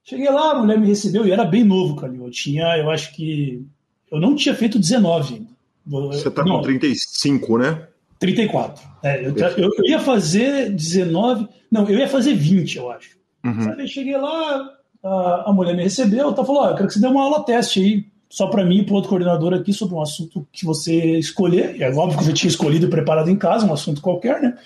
Cheguei 0.04 0.30
lá, 0.30 0.52
a 0.52 0.60
mulher 0.60 0.80
me 0.80 0.88
recebeu 0.88 1.26
e 1.26 1.32
era 1.32 1.46
bem 1.46 1.64
novo, 1.64 1.96
Calil. 1.96 2.26
Eu 2.26 2.32
tinha, 2.32 2.78
eu 2.78 2.90
acho 2.90 3.14
que. 3.14 3.66
Eu 4.12 4.20
não 4.20 4.36
tinha 4.36 4.54
feito 4.54 4.78
19 4.78 5.36
ainda. 5.36 5.54
Você 5.86 6.30
tá 6.30 6.44
não, 6.44 6.58
com 6.58 6.62
35, 6.64 7.58
né? 7.58 7.88
34. 8.20 8.84
É, 9.04 9.26
eu, 9.26 9.36
eu, 9.36 9.72
eu, 9.78 9.86
ia 9.86 10.00
fazer 10.00 10.72
19. 10.72 11.48
Não, 11.70 11.90
eu 11.90 12.00
ia 12.00 12.08
fazer 12.08 12.34
20, 12.34 12.78
eu 12.78 12.92
acho. 12.92 13.18
Uhum. 13.44 13.64
Sabe, 13.64 13.88
cheguei 13.88 14.18
lá, 14.18 14.70
a, 15.04 15.50
a, 15.50 15.54
mulher 15.54 15.76
me 15.76 15.84
recebeu, 15.84 16.32
tá 16.32 16.46
falou: 16.46 16.68
eu 16.68 16.76
quero 16.76 16.88
que 16.88 16.94
você 16.94 17.02
dê 17.02 17.08
uma 17.08 17.24
aula 17.24 17.44
teste 17.44 17.82
aí, 17.82 18.06
só 18.30 18.48
para 18.48 18.66
mim 18.66 18.80
e 18.80 18.86
para 18.86 18.96
outro 18.96 19.10
coordenador 19.10 19.54
aqui, 19.54 19.74
sobre 19.74 19.96
um 19.96 20.02
assunto 20.02 20.48
que 20.52 20.66
você 20.66 21.18
escolher. 21.18 21.76
E 21.76 21.84
é 21.84 21.94
óbvio 21.94 22.18
que 22.18 22.24
eu 22.24 22.28
já 22.28 22.34
tinha 22.34 22.50
escolhido 22.50 22.86
e 22.86 22.90
preparado 22.90 23.30
em 23.30 23.36
casa, 23.36 23.66
um 23.66 23.74
assunto 23.74 24.02
qualquer, 24.02 24.42
né? 24.42 24.58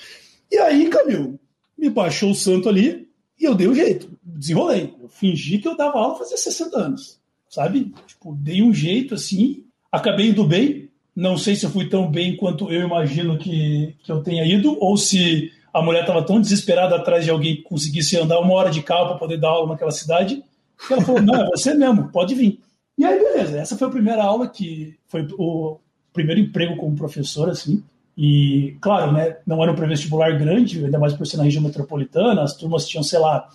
E 0.51 0.57
aí, 0.57 0.87
Camil, 0.87 1.39
me 1.77 1.89
baixou 1.89 2.31
o 2.31 2.35
santo 2.35 2.69
ali 2.69 3.07
e 3.39 3.45
eu 3.45 3.55
dei 3.55 3.67
o 3.67 3.73
jeito, 3.73 4.09
desenrolei. 4.35 4.93
Eu 5.01 5.07
fingi 5.07 5.57
que 5.57 5.67
eu 5.67 5.77
dava 5.77 5.99
aula 5.99 6.17
fazia 6.17 6.37
60 6.37 6.77
anos, 6.77 7.19
sabe? 7.49 7.93
Tipo, 8.05 8.35
dei 8.35 8.61
um 8.61 8.73
jeito 8.73 9.15
assim, 9.15 9.63
acabei 9.91 10.29
indo 10.29 10.43
bem. 10.43 10.89
Não 11.15 11.37
sei 11.37 11.55
se 11.55 11.65
eu 11.65 11.69
fui 11.69 11.89
tão 11.89 12.09
bem 12.09 12.35
quanto 12.35 12.71
eu 12.71 12.85
imagino 12.85 13.37
que, 13.37 13.95
que 14.03 14.11
eu 14.11 14.21
tenha 14.21 14.45
ido, 14.45 14.77
ou 14.79 14.97
se 14.97 15.51
a 15.73 15.81
mulher 15.81 16.01
estava 16.01 16.23
tão 16.23 16.39
desesperada 16.39 16.95
atrás 16.95 17.23
de 17.23 17.31
alguém 17.31 17.55
que 17.55 17.63
conseguisse 17.63 18.17
andar 18.17 18.39
uma 18.39 18.53
hora 18.53 18.69
de 18.69 18.83
carro 18.83 19.09
para 19.09 19.17
poder 19.17 19.39
dar 19.39 19.49
aula 19.49 19.69
naquela 19.69 19.91
cidade, 19.91 20.43
que 20.87 20.93
ela 20.93 21.03
falou: 21.03 21.21
Não, 21.21 21.41
é 21.41 21.45
você 21.45 21.73
mesmo, 21.73 22.09
pode 22.09 22.35
vir. 22.35 22.59
E 22.97 23.05
aí, 23.05 23.19
beleza, 23.19 23.59
essa 23.59 23.77
foi 23.77 23.87
a 23.87 23.91
primeira 23.91 24.23
aula 24.23 24.47
que 24.47 24.95
foi 25.07 25.27
o 25.37 25.79
primeiro 26.11 26.41
emprego 26.41 26.75
como 26.77 26.95
professor, 26.95 27.49
assim. 27.49 27.83
E, 28.17 28.75
claro, 28.81 29.11
né, 29.11 29.37
não 29.45 29.61
era 29.61 29.71
um 29.71 29.75
pré-vestibular 29.75 30.35
grande, 30.37 30.83
ainda 30.83 30.97
mais 30.97 31.13
por 31.13 31.27
ser 31.27 31.37
na 31.37 31.43
região 31.43 31.61
metropolitana, 31.61 32.41
as 32.41 32.55
turmas 32.55 32.87
tinham, 32.87 33.03
sei 33.03 33.19
lá, 33.19 33.47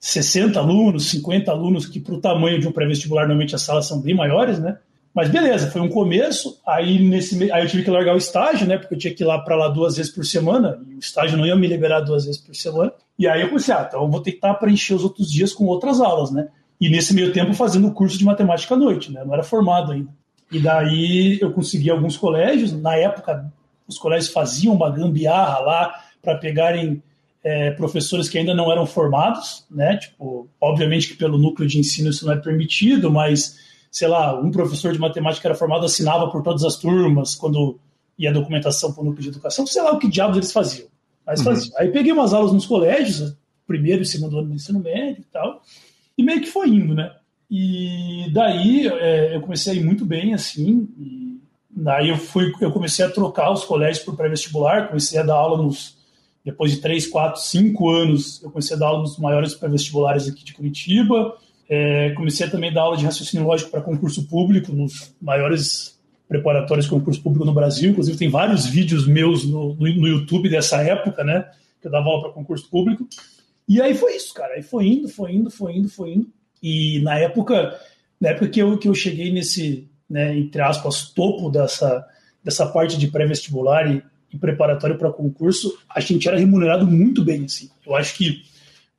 60 0.00 0.58
alunos, 0.58 1.10
50 1.10 1.50
alunos, 1.50 1.86
que 1.86 1.98
para 1.98 2.14
o 2.14 2.20
tamanho 2.20 2.60
de 2.60 2.68
um 2.68 2.72
pré-vestibular, 2.72 3.22
normalmente 3.22 3.54
as 3.54 3.62
salas 3.62 3.86
são 3.86 4.00
bem 4.00 4.14
maiores, 4.14 4.58
né? 4.58 4.78
Mas 5.14 5.28
beleza, 5.28 5.70
foi 5.70 5.80
um 5.80 5.88
começo. 5.88 6.60
Aí, 6.66 7.02
nesse, 7.02 7.50
aí 7.50 7.64
eu 7.64 7.68
tive 7.68 7.82
que 7.82 7.90
largar 7.90 8.14
o 8.14 8.18
estágio, 8.18 8.66
né? 8.66 8.78
Porque 8.78 8.94
eu 8.94 8.98
tinha 8.98 9.14
que 9.14 9.22
ir 9.22 9.26
lá 9.26 9.38
para 9.38 9.56
lá 9.56 9.68
duas 9.68 9.96
vezes 9.96 10.12
por 10.12 10.24
semana, 10.24 10.78
e 10.88 10.94
o 10.94 10.98
estágio 10.98 11.36
não 11.36 11.44
ia 11.44 11.56
me 11.56 11.66
liberar 11.66 12.00
duas 12.00 12.24
vezes 12.24 12.40
por 12.40 12.54
semana. 12.54 12.92
E 13.18 13.26
aí 13.26 13.42
eu 13.42 13.50
pensei, 13.50 13.74
ah, 13.74 13.84
então 13.88 14.02
eu 14.02 14.10
vou 14.10 14.20
ter 14.20 14.32
que 14.32 14.36
estar 14.36 14.54
para 14.54 14.70
encher 14.70 14.94
os 14.94 15.02
outros 15.02 15.30
dias 15.30 15.52
com 15.52 15.64
outras 15.64 16.00
aulas, 16.00 16.30
né? 16.30 16.48
E 16.80 16.88
nesse 16.88 17.12
meio 17.12 17.32
tempo 17.32 17.52
fazendo 17.52 17.88
o 17.88 17.92
curso 17.92 18.16
de 18.16 18.24
matemática 18.24 18.74
à 18.74 18.78
noite, 18.78 19.10
né? 19.10 19.22
Eu 19.22 19.26
não 19.26 19.34
era 19.34 19.42
formado 19.42 19.90
ainda. 19.90 20.10
E 20.52 20.60
daí 20.60 21.38
eu 21.40 21.52
consegui 21.52 21.90
alguns 21.90 22.16
colégios, 22.16 22.72
na 22.72 22.94
época 22.94 23.52
os 23.86 23.98
colégios 23.98 24.32
faziam 24.32 24.74
uma 24.74 24.90
gambiarra 24.90 25.58
lá 25.58 25.94
para 26.22 26.36
pegarem 26.36 27.02
é, 27.42 27.70
professores 27.72 28.28
que 28.28 28.38
ainda 28.38 28.54
não 28.54 28.70
eram 28.70 28.86
formados, 28.86 29.64
né? 29.70 29.96
Tipo, 29.96 30.48
obviamente 30.60 31.08
que 31.08 31.14
pelo 31.14 31.38
núcleo 31.38 31.68
de 31.68 31.78
ensino 31.78 32.10
isso 32.10 32.26
não 32.26 32.32
é 32.32 32.36
permitido, 32.36 33.10
mas 33.10 33.56
sei 33.90 34.08
lá, 34.08 34.38
um 34.38 34.50
professor 34.50 34.92
de 34.92 34.98
matemática 34.98 35.48
era 35.48 35.54
formado 35.54 35.84
assinava 35.84 36.30
por 36.30 36.42
todas 36.42 36.64
as 36.64 36.76
turmas 36.76 37.34
quando 37.34 37.78
ia 38.18 38.30
a 38.30 38.32
documentação 38.32 38.92
para 38.92 39.02
o 39.02 39.04
núcleo 39.04 39.22
de 39.22 39.28
educação, 39.28 39.66
sei 39.66 39.82
lá 39.82 39.92
o 39.92 39.98
que 39.98 40.08
diabos 40.08 40.36
eles 40.36 40.52
faziam. 40.52 40.88
Mas 41.26 41.40
uhum. 41.40 41.46
faziam. 41.46 41.78
Aí 41.78 41.88
peguei 41.90 42.12
umas 42.12 42.32
aulas 42.32 42.52
nos 42.52 42.66
colégios, 42.66 43.36
primeiro 43.66 44.02
e 44.02 44.06
segundo 44.06 44.38
ano 44.38 44.48
do 44.48 44.54
ensino 44.54 44.80
médio 44.80 45.20
e 45.20 45.32
tal, 45.32 45.62
e 46.16 46.22
meio 46.22 46.40
que 46.40 46.48
foi 46.48 46.68
indo, 46.68 46.94
né? 46.94 47.12
E 47.50 48.30
daí 48.32 48.88
é, 48.88 49.36
eu 49.36 49.40
comecei 49.40 49.72
a 49.72 49.76
ir 49.76 49.84
muito 49.84 50.04
bem, 50.04 50.34
assim, 50.34 50.88
e 50.98 51.40
daí 51.70 52.08
eu 52.08 52.18
fui, 52.18 52.52
eu 52.60 52.72
comecei 52.72 53.04
a 53.04 53.10
trocar 53.10 53.50
os 53.50 53.64
colégios 53.64 54.06
o 54.06 54.16
pré-vestibular, 54.16 54.88
comecei 54.88 55.18
a 55.18 55.22
dar 55.22 55.34
aula 55.34 55.62
nos, 55.62 55.97
depois 56.48 56.72
de 56.72 56.78
três, 56.78 57.06
quatro, 57.06 57.42
cinco 57.42 57.90
anos, 57.90 58.42
eu 58.42 58.50
comecei 58.50 58.74
a 58.74 58.78
dar 58.78 58.86
aula 58.86 59.02
nos 59.02 59.18
maiores 59.18 59.54
pré-vestibulares 59.54 60.26
aqui 60.26 60.42
de 60.42 60.54
Curitiba, 60.54 61.36
é, 61.68 62.14
comecei 62.14 62.46
a 62.46 62.50
também 62.50 62.72
dar 62.72 62.80
aula 62.80 62.96
de 62.96 63.04
raciocínio 63.04 63.46
lógico 63.46 63.70
para 63.70 63.82
concurso 63.82 64.26
público, 64.26 64.72
nos 64.72 65.14
maiores 65.20 66.00
preparatórios 66.26 66.86
de 66.86 66.90
concurso 66.90 67.22
público 67.22 67.44
no 67.44 67.52
Brasil. 67.52 67.90
Inclusive, 67.90 68.16
tem 68.16 68.30
vários 68.30 68.64
vídeos 68.64 69.06
meus 69.06 69.44
no, 69.44 69.74
no, 69.74 69.94
no 69.94 70.08
YouTube 70.08 70.48
dessa 70.48 70.80
época, 70.80 71.22
né? 71.22 71.50
Que 71.82 71.88
eu 71.88 71.90
dava 71.90 72.06
aula 72.06 72.22
para 72.22 72.32
concurso 72.32 72.66
público. 72.70 73.06
E 73.68 73.82
aí 73.82 73.94
foi 73.94 74.16
isso, 74.16 74.32
cara. 74.32 74.54
Aí 74.54 74.62
foi 74.62 74.86
indo, 74.86 75.06
foi 75.06 75.32
indo, 75.32 75.50
foi 75.50 75.76
indo, 75.76 75.88
foi 75.90 76.14
indo. 76.14 76.28
E 76.62 77.02
na 77.02 77.18
época, 77.18 77.78
na 78.18 78.30
época 78.30 78.48
que 78.48 78.62
eu, 78.62 78.78
que 78.78 78.88
eu 78.88 78.94
cheguei 78.94 79.30
nesse, 79.30 79.86
né, 80.08 80.34
entre 80.34 80.62
aspas, 80.62 81.10
topo 81.10 81.50
dessa, 81.50 82.06
dessa 82.42 82.66
parte 82.66 82.96
de 82.96 83.08
pré-vestibular 83.08 83.86
e, 83.94 84.02
e 84.32 84.38
preparatório 84.38 84.98
para 84.98 85.10
concurso, 85.10 85.78
a 85.88 86.00
gente 86.00 86.28
era 86.28 86.38
remunerado 86.38 86.86
muito 86.86 87.24
bem, 87.24 87.44
assim. 87.44 87.68
Eu 87.86 87.96
acho 87.96 88.16
que 88.16 88.42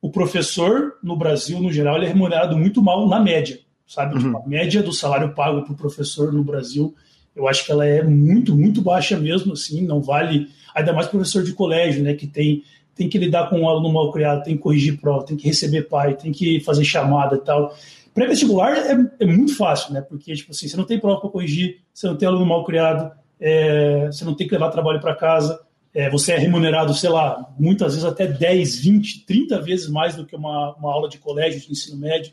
o 0.02 0.10
professor 0.10 0.94
no 1.02 1.16
Brasil, 1.16 1.60
no 1.60 1.72
geral, 1.72 1.96
ele 1.96 2.06
é 2.06 2.08
remunerado 2.08 2.56
muito 2.56 2.82
mal 2.82 3.08
na 3.08 3.20
média, 3.20 3.58
sabe? 3.86 4.14
Uhum. 4.14 4.20
Tipo, 4.20 4.38
a 4.38 4.48
média 4.48 4.82
do 4.82 4.92
salário 4.92 5.34
pago 5.34 5.62
para 5.62 5.72
o 5.72 5.76
professor 5.76 6.32
no 6.32 6.42
Brasil, 6.42 6.94
eu 7.34 7.46
acho 7.46 7.64
que 7.64 7.72
ela 7.72 7.86
é 7.86 8.02
muito, 8.02 8.56
muito 8.56 8.82
baixa 8.82 9.18
mesmo, 9.18 9.52
assim, 9.52 9.86
não 9.86 10.00
vale, 10.00 10.48
ainda 10.74 10.92
mais 10.92 11.06
professor 11.06 11.42
de 11.42 11.52
colégio, 11.52 12.02
né, 12.02 12.14
que 12.14 12.26
tem 12.26 12.62
tem 13.00 13.08
que 13.08 13.16
lidar 13.16 13.48
com 13.48 13.60
um 13.60 13.68
aluno 13.68 13.90
mal 13.90 14.12
criado, 14.12 14.42
tem 14.42 14.56
que 14.56 14.62
corrigir 14.62 15.00
prova, 15.00 15.24
tem 15.24 15.34
que 15.34 15.46
receber 15.46 15.88
pai, 15.88 16.14
tem 16.16 16.32
que 16.32 16.60
fazer 16.60 16.84
chamada 16.84 17.36
e 17.36 17.40
tal. 17.40 17.74
Pré-vestibular 18.12 18.76
é, 18.76 18.94
é, 19.20 19.24
muito 19.24 19.56
fácil, 19.56 19.94
né? 19.94 20.02
Porque, 20.02 20.34
tipo 20.34 20.50
assim, 20.50 20.68
você 20.68 20.76
não 20.76 20.84
tem 20.84 21.00
prova 21.00 21.18
para 21.18 21.30
corrigir, 21.30 21.80
você 21.94 22.06
não 22.06 22.16
tem 22.16 22.28
aluno 22.28 22.44
mal 22.44 22.62
criado, 22.62 23.10
é, 23.40 24.06
você 24.06 24.24
não 24.24 24.34
tem 24.34 24.46
que 24.46 24.52
levar 24.52 24.70
trabalho 24.70 25.00
para 25.00 25.16
casa, 25.16 25.60
é, 25.94 26.08
você 26.08 26.32
é 26.32 26.38
remunerado, 26.38 26.94
sei 26.94 27.10
lá, 27.10 27.52
muitas 27.58 27.94
vezes 27.94 28.08
até 28.08 28.26
10, 28.26 28.78
20, 28.80 29.24
30 29.24 29.60
vezes 29.62 29.88
mais 29.88 30.14
do 30.14 30.24
que 30.24 30.36
uma, 30.36 30.74
uma 30.76 30.92
aula 30.92 31.08
de 31.08 31.18
colégio, 31.18 31.60
de 31.60 31.72
ensino 31.72 31.96
médio. 31.96 32.32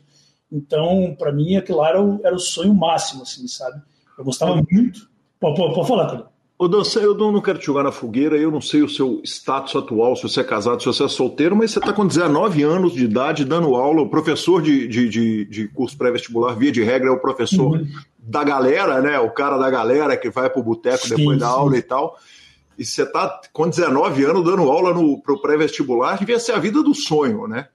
Então, 0.50 1.14
para 1.18 1.32
mim, 1.32 1.56
aquilo 1.56 1.78
lá 1.78 1.88
era 1.88 2.02
o, 2.02 2.20
era 2.24 2.34
o 2.34 2.38
sonho 2.38 2.74
máximo, 2.74 3.22
assim, 3.22 3.46
sabe? 3.48 3.80
Eu 4.16 4.24
gostava 4.24 4.54
muito. 4.70 5.08
Pode, 5.40 5.56
pode, 5.56 5.74
pode 5.74 5.88
falar, 5.88 6.06
cara. 6.06 6.26
Ô, 6.58 6.66
Dan, 6.66 6.82
eu 6.96 7.14
não 7.14 7.40
quero 7.40 7.58
te 7.58 7.66
jogar 7.66 7.84
na 7.84 7.92
fogueira, 7.92 8.36
eu 8.36 8.50
não 8.50 8.60
sei 8.60 8.82
o 8.82 8.88
seu 8.88 9.20
status 9.24 9.76
atual, 9.76 10.16
se 10.16 10.24
você 10.24 10.40
é 10.40 10.44
casado, 10.44 10.80
se 10.80 10.86
você 10.86 11.04
é 11.04 11.08
solteiro, 11.08 11.54
mas 11.54 11.70
você 11.70 11.78
está 11.78 11.92
com 11.92 12.04
19 12.04 12.64
anos 12.64 12.94
de 12.94 13.04
idade 13.04 13.44
dando 13.44 13.76
aula, 13.76 14.02
o 14.02 14.10
professor 14.10 14.60
de, 14.60 14.88
de, 14.88 15.08
de, 15.08 15.44
de 15.44 15.68
curso 15.68 15.96
pré-vestibular, 15.96 16.54
via 16.56 16.72
de 16.72 16.82
regra, 16.82 17.10
é 17.10 17.12
o 17.12 17.20
professor 17.20 17.76
uhum. 17.76 17.86
da 18.18 18.42
galera, 18.42 19.00
né? 19.00 19.20
O 19.20 19.30
cara 19.30 19.56
da 19.56 19.70
galera 19.70 20.16
que 20.16 20.30
vai 20.30 20.50
para 20.50 20.60
o 20.60 20.64
boteco 20.64 21.08
depois 21.08 21.36
sim, 21.36 21.38
da 21.38 21.46
aula 21.46 21.78
e 21.78 21.82
tal 21.82 22.18
e 22.78 22.84
você 22.84 23.02
está 23.02 23.40
com 23.52 23.68
19 23.68 24.24
anos 24.24 24.44
dando 24.44 24.70
aula 24.70 24.94
para 25.20 25.34
o 25.34 25.42
pré-vestibular, 25.42 26.16
devia 26.16 26.38
ser 26.38 26.52
a 26.52 26.58
vida 26.58 26.82
do 26.82 26.94
sonho, 26.94 27.48
né? 27.48 27.66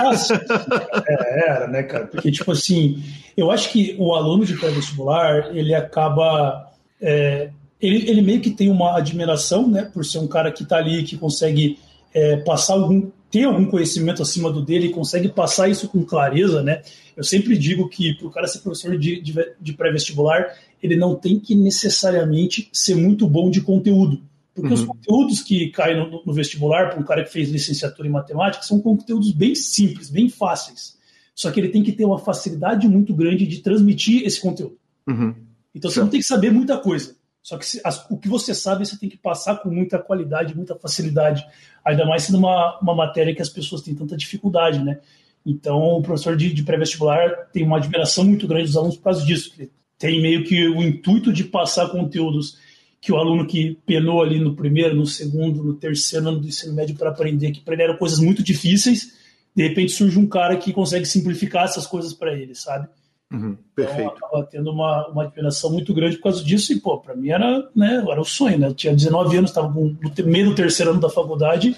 Nossa, 0.00 0.34
é, 1.08 1.50
era, 1.50 1.66
né, 1.66 1.82
cara? 1.82 2.06
Porque, 2.06 2.30
tipo 2.30 2.52
assim, 2.52 3.02
eu 3.36 3.50
acho 3.50 3.70
que 3.72 3.96
o 3.98 4.14
aluno 4.14 4.46
de 4.46 4.56
pré-vestibular, 4.56 5.50
ele 5.56 5.74
acaba. 5.74 6.70
É, 7.00 7.50
ele, 7.82 8.08
ele 8.08 8.22
meio 8.22 8.40
que 8.40 8.50
tem 8.50 8.70
uma 8.70 8.96
admiração, 8.96 9.68
né, 9.68 9.82
por 9.82 10.04
ser 10.04 10.18
um 10.18 10.28
cara 10.28 10.52
que 10.52 10.62
está 10.62 10.76
ali, 10.76 11.02
que 11.02 11.18
consegue 11.18 11.78
é, 12.14 12.36
passar 12.36 12.74
algum. 12.74 13.10
ter 13.30 13.44
algum 13.44 13.66
conhecimento 13.66 14.22
acima 14.22 14.50
do 14.50 14.64
dele 14.64 14.86
e 14.86 14.92
consegue 14.92 15.28
passar 15.28 15.68
isso 15.68 15.88
com 15.88 16.04
clareza, 16.04 16.62
né? 16.62 16.82
Eu 17.16 17.24
sempre 17.24 17.58
digo 17.58 17.88
que 17.88 18.14
para 18.14 18.26
o 18.26 18.30
cara 18.30 18.46
ser 18.46 18.60
professor 18.60 18.96
de, 18.96 19.20
de, 19.20 19.34
de 19.60 19.72
pré-vestibular, 19.72 20.46
ele 20.82 20.96
não 20.96 21.14
tem 21.14 21.38
que 21.38 21.54
necessariamente 21.54 22.68
ser 22.72 22.94
muito 22.94 23.26
bom 23.26 23.50
de 23.50 23.60
conteúdo 23.60 24.22
porque 24.54 24.68
uhum. 24.68 24.74
os 24.74 24.84
conteúdos 24.84 25.42
que 25.42 25.70
caem 25.70 25.96
no, 25.96 26.22
no 26.24 26.32
vestibular 26.32 26.90
para 26.90 27.00
um 27.00 27.04
cara 27.04 27.24
que 27.24 27.32
fez 27.32 27.48
licenciatura 27.48 28.06
em 28.06 28.10
matemática 28.10 28.62
são 28.62 28.80
conteúdos 28.80 29.32
bem 29.32 29.54
simples, 29.54 30.10
bem 30.10 30.28
fáceis. 30.28 30.98
Só 31.34 31.50
que 31.50 31.58
ele 31.58 31.70
tem 31.70 31.82
que 31.82 31.92
ter 31.92 32.04
uma 32.04 32.18
facilidade 32.18 32.86
muito 32.86 33.14
grande 33.14 33.46
de 33.46 33.58
transmitir 33.60 34.24
esse 34.26 34.40
conteúdo. 34.40 34.76
Uhum. 35.08 35.34
Então 35.74 35.90
você 35.90 36.00
não 36.00 36.08
tem 36.08 36.20
que 36.20 36.26
saber 36.26 36.50
muita 36.50 36.76
coisa. 36.76 37.16
Só 37.42 37.58
que 37.58 37.66
as, 37.84 38.08
o 38.08 38.16
que 38.16 38.28
você 38.28 38.54
sabe, 38.54 38.86
você 38.86 38.96
tem 38.96 39.08
que 39.08 39.16
passar 39.16 39.56
com 39.56 39.68
muita 39.68 39.98
qualidade, 39.98 40.54
muita 40.54 40.76
facilidade. 40.76 41.44
Ainda 41.84 42.06
mais 42.06 42.22
sendo 42.22 42.38
uma, 42.38 42.78
uma 42.80 42.94
matéria 42.94 43.34
que 43.34 43.42
as 43.42 43.48
pessoas 43.48 43.82
têm 43.82 43.94
tanta 43.94 44.16
dificuldade, 44.16 44.82
né? 44.82 45.00
Então, 45.44 45.78
o 45.78 46.02
professor 46.02 46.36
de, 46.36 46.52
de 46.52 46.62
pré-vestibular 46.62 47.48
tem 47.52 47.64
uma 47.64 47.78
admiração 47.78 48.24
muito 48.24 48.46
grande 48.46 48.66
dos 48.66 48.76
alunos 48.76 48.96
por 48.96 49.04
causa 49.04 49.24
disso. 49.24 49.52
Tem 49.98 50.22
meio 50.22 50.44
que 50.44 50.68
o 50.68 50.80
intuito 50.82 51.32
de 51.32 51.42
passar 51.42 51.88
conteúdos 51.88 52.56
que 53.00 53.12
o 53.12 53.16
aluno 53.16 53.44
que 53.44 53.76
penou 53.84 54.22
ali 54.22 54.38
no 54.38 54.54
primeiro, 54.54 54.94
no 54.94 55.04
segundo, 55.04 55.64
no 55.64 55.74
terceiro 55.74 56.28
ano 56.28 56.38
do 56.38 56.46
ensino 56.46 56.72
médio 56.72 56.94
para 56.94 57.10
aprender, 57.10 57.50
que 57.50 57.60
para 57.60 57.74
ele 57.74 57.82
eram 57.82 57.96
coisas 57.96 58.20
muito 58.20 58.44
difíceis, 58.44 59.14
de 59.54 59.66
repente 59.66 59.90
surge 59.90 60.16
um 60.16 60.26
cara 60.28 60.56
que 60.56 60.72
consegue 60.72 61.04
simplificar 61.04 61.64
essas 61.64 61.84
coisas 61.84 62.14
para 62.14 62.32
ele, 62.32 62.54
sabe? 62.54 62.88
Uhum, 63.32 63.56
perfeito. 63.74 64.12
Então, 64.14 64.28
acaba 64.28 64.44
tendo 64.44 64.70
uma, 64.70 65.08
uma 65.08 65.22
admiração 65.24 65.72
muito 65.72 65.94
grande 65.94 66.16
por 66.16 66.24
causa 66.24 66.44
disso, 66.44 66.72
e, 66.72 66.80
pô, 66.80 66.98
para 66.98 67.16
mim 67.16 67.30
era, 67.30 67.66
né, 67.74 68.04
era 68.06 68.20
o 68.20 68.24
sonho, 68.24 68.58
né? 68.58 68.68
Eu 68.68 68.74
tinha 68.74 68.94
19 68.94 69.36
anos, 69.38 69.50
estava 69.50 69.68
no 69.68 69.96
meio 70.26 70.50
do 70.50 70.54
terceiro 70.54 70.90
ano 70.90 71.00
da 71.00 71.08
faculdade 71.08 71.74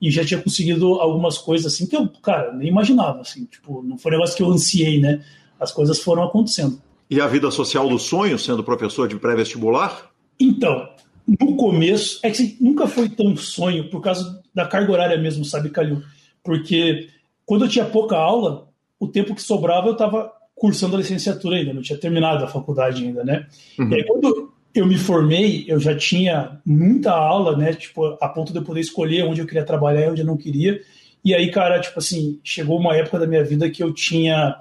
e 0.00 0.10
já 0.10 0.24
tinha 0.24 0.40
conseguido 0.40 0.94
algumas 0.94 1.36
coisas 1.36 1.72
assim 1.72 1.86
que 1.86 1.94
eu, 1.94 2.08
cara, 2.22 2.52
nem 2.54 2.68
imaginava, 2.68 3.20
assim, 3.20 3.44
tipo, 3.44 3.82
não 3.82 3.98
foi 3.98 4.12
um 4.12 4.14
negócio 4.14 4.36
que 4.36 4.42
eu 4.42 4.50
ansiei, 4.50 4.98
né? 4.98 5.22
As 5.60 5.70
coisas 5.70 5.98
foram 6.00 6.22
acontecendo. 6.22 6.80
E 7.10 7.20
a 7.20 7.26
vida 7.26 7.50
social 7.50 7.88
do 7.88 7.98
sonho, 7.98 8.38
sendo 8.38 8.64
professor 8.64 9.06
de 9.06 9.16
pré-vestibular? 9.16 10.10
Então, 10.40 10.88
no 11.26 11.56
começo, 11.56 12.18
é 12.22 12.30
que 12.30 12.56
nunca 12.60 12.86
foi 12.86 13.08
tão 13.10 13.36
sonho 13.36 13.90
por 13.90 14.00
causa 14.00 14.42
da 14.54 14.66
carga 14.66 14.90
horária 14.90 15.18
mesmo, 15.18 15.44
sabe, 15.44 15.68
Calil? 15.68 16.02
Porque 16.42 17.08
quando 17.44 17.66
eu 17.66 17.68
tinha 17.68 17.84
pouca 17.84 18.16
aula, 18.16 18.68
o 18.98 19.06
tempo 19.06 19.34
que 19.34 19.42
sobrava 19.42 19.88
eu 19.88 19.92
estava 19.92 20.32
cursando 20.64 20.96
a 20.96 20.98
licenciatura 20.98 21.56
ainda, 21.56 21.74
não 21.74 21.82
tinha 21.82 21.98
terminado 21.98 22.42
a 22.42 22.48
faculdade 22.48 23.04
ainda, 23.04 23.22
né? 23.22 23.46
Uhum. 23.78 23.90
E 23.90 23.96
aí, 23.96 24.04
quando 24.04 24.50
eu 24.74 24.86
me 24.86 24.96
formei, 24.96 25.66
eu 25.68 25.78
já 25.78 25.94
tinha 25.94 26.58
muita 26.64 27.10
aula, 27.10 27.54
né? 27.54 27.74
Tipo, 27.74 28.16
a 28.18 28.26
ponto 28.30 28.50
de 28.50 28.60
eu 28.60 28.64
poder 28.64 28.80
escolher 28.80 29.24
onde 29.24 29.42
eu 29.42 29.46
queria 29.46 29.62
trabalhar 29.62 30.06
e 30.06 30.08
onde 30.08 30.22
eu 30.22 30.26
não 30.26 30.38
queria. 30.38 30.80
E 31.22 31.34
aí, 31.34 31.50
cara, 31.50 31.78
tipo 31.80 31.98
assim, 31.98 32.40
chegou 32.42 32.78
uma 32.78 32.96
época 32.96 33.18
da 33.18 33.26
minha 33.26 33.44
vida 33.44 33.68
que 33.68 33.82
eu 33.82 33.92
tinha 33.92 34.56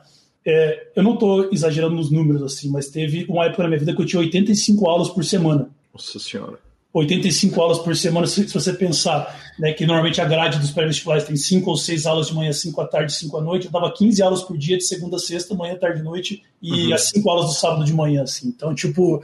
é, 0.46 0.88
eu 0.94 1.02
não 1.02 1.14
estou 1.14 1.50
exagerando 1.54 1.96
nos 1.96 2.12
números 2.12 2.44
assim, 2.44 2.70
mas 2.70 2.90
teve 2.90 3.26
uma 3.30 3.46
época 3.46 3.64
na 3.64 3.70
minha 3.70 3.80
vida 3.80 3.96
que 3.96 4.02
eu 4.02 4.06
tinha 4.06 4.20
85 4.20 4.90
aulas 4.90 5.10
por 5.10 5.24
semana. 5.24 5.70
Nossa 5.94 6.20
Senhora. 6.20 6.60
85 6.94 7.60
aulas 7.60 7.80
por 7.80 7.96
semana, 7.96 8.28
se, 8.28 8.46
você 8.46 8.72
pensar 8.72 9.54
né, 9.58 9.74
que 9.74 9.86
normalmente 9.86 10.22
a 10.22 10.26
grade 10.26 10.60
dos 10.60 10.70
pré-vestibulares 10.70 11.24
tem 11.24 11.36
5 11.36 11.68
ou 11.70 11.76
6 11.76 12.06
aulas 12.06 12.28
de 12.28 12.36
manhã, 12.36 12.54
5 12.54 12.80
à 12.82 12.88
tarde, 12.88 13.14
5 13.14 13.38
à 13.38 13.42
noite, 13.42 13.66
eu 13.66 13.72
dava 13.72 13.92
15 13.92 14.22
aulas 14.22 14.44
por 14.44 14.56
dia, 14.56 14.78
de 14.78 14.84
segunda 14.84 15.16
a 15.16 15.20
sexta, 15.20 15.56
manhã, 15.56 15.76
tarde, 15.76 16.04
noite, 16.04 16.44
e 16.62 16.88
uhum. 16.88 16.94
as 16.94 17.10
5 17.10 17.30
aulas 17.30 17.46
do 17.48 17.54
sábado 17.54 17.84
de 17.84 17.94
manhã. 17.94 18.22
Assim. 18.22 18.48
Então, 18.48 18.76
tipo, 18.76 19.24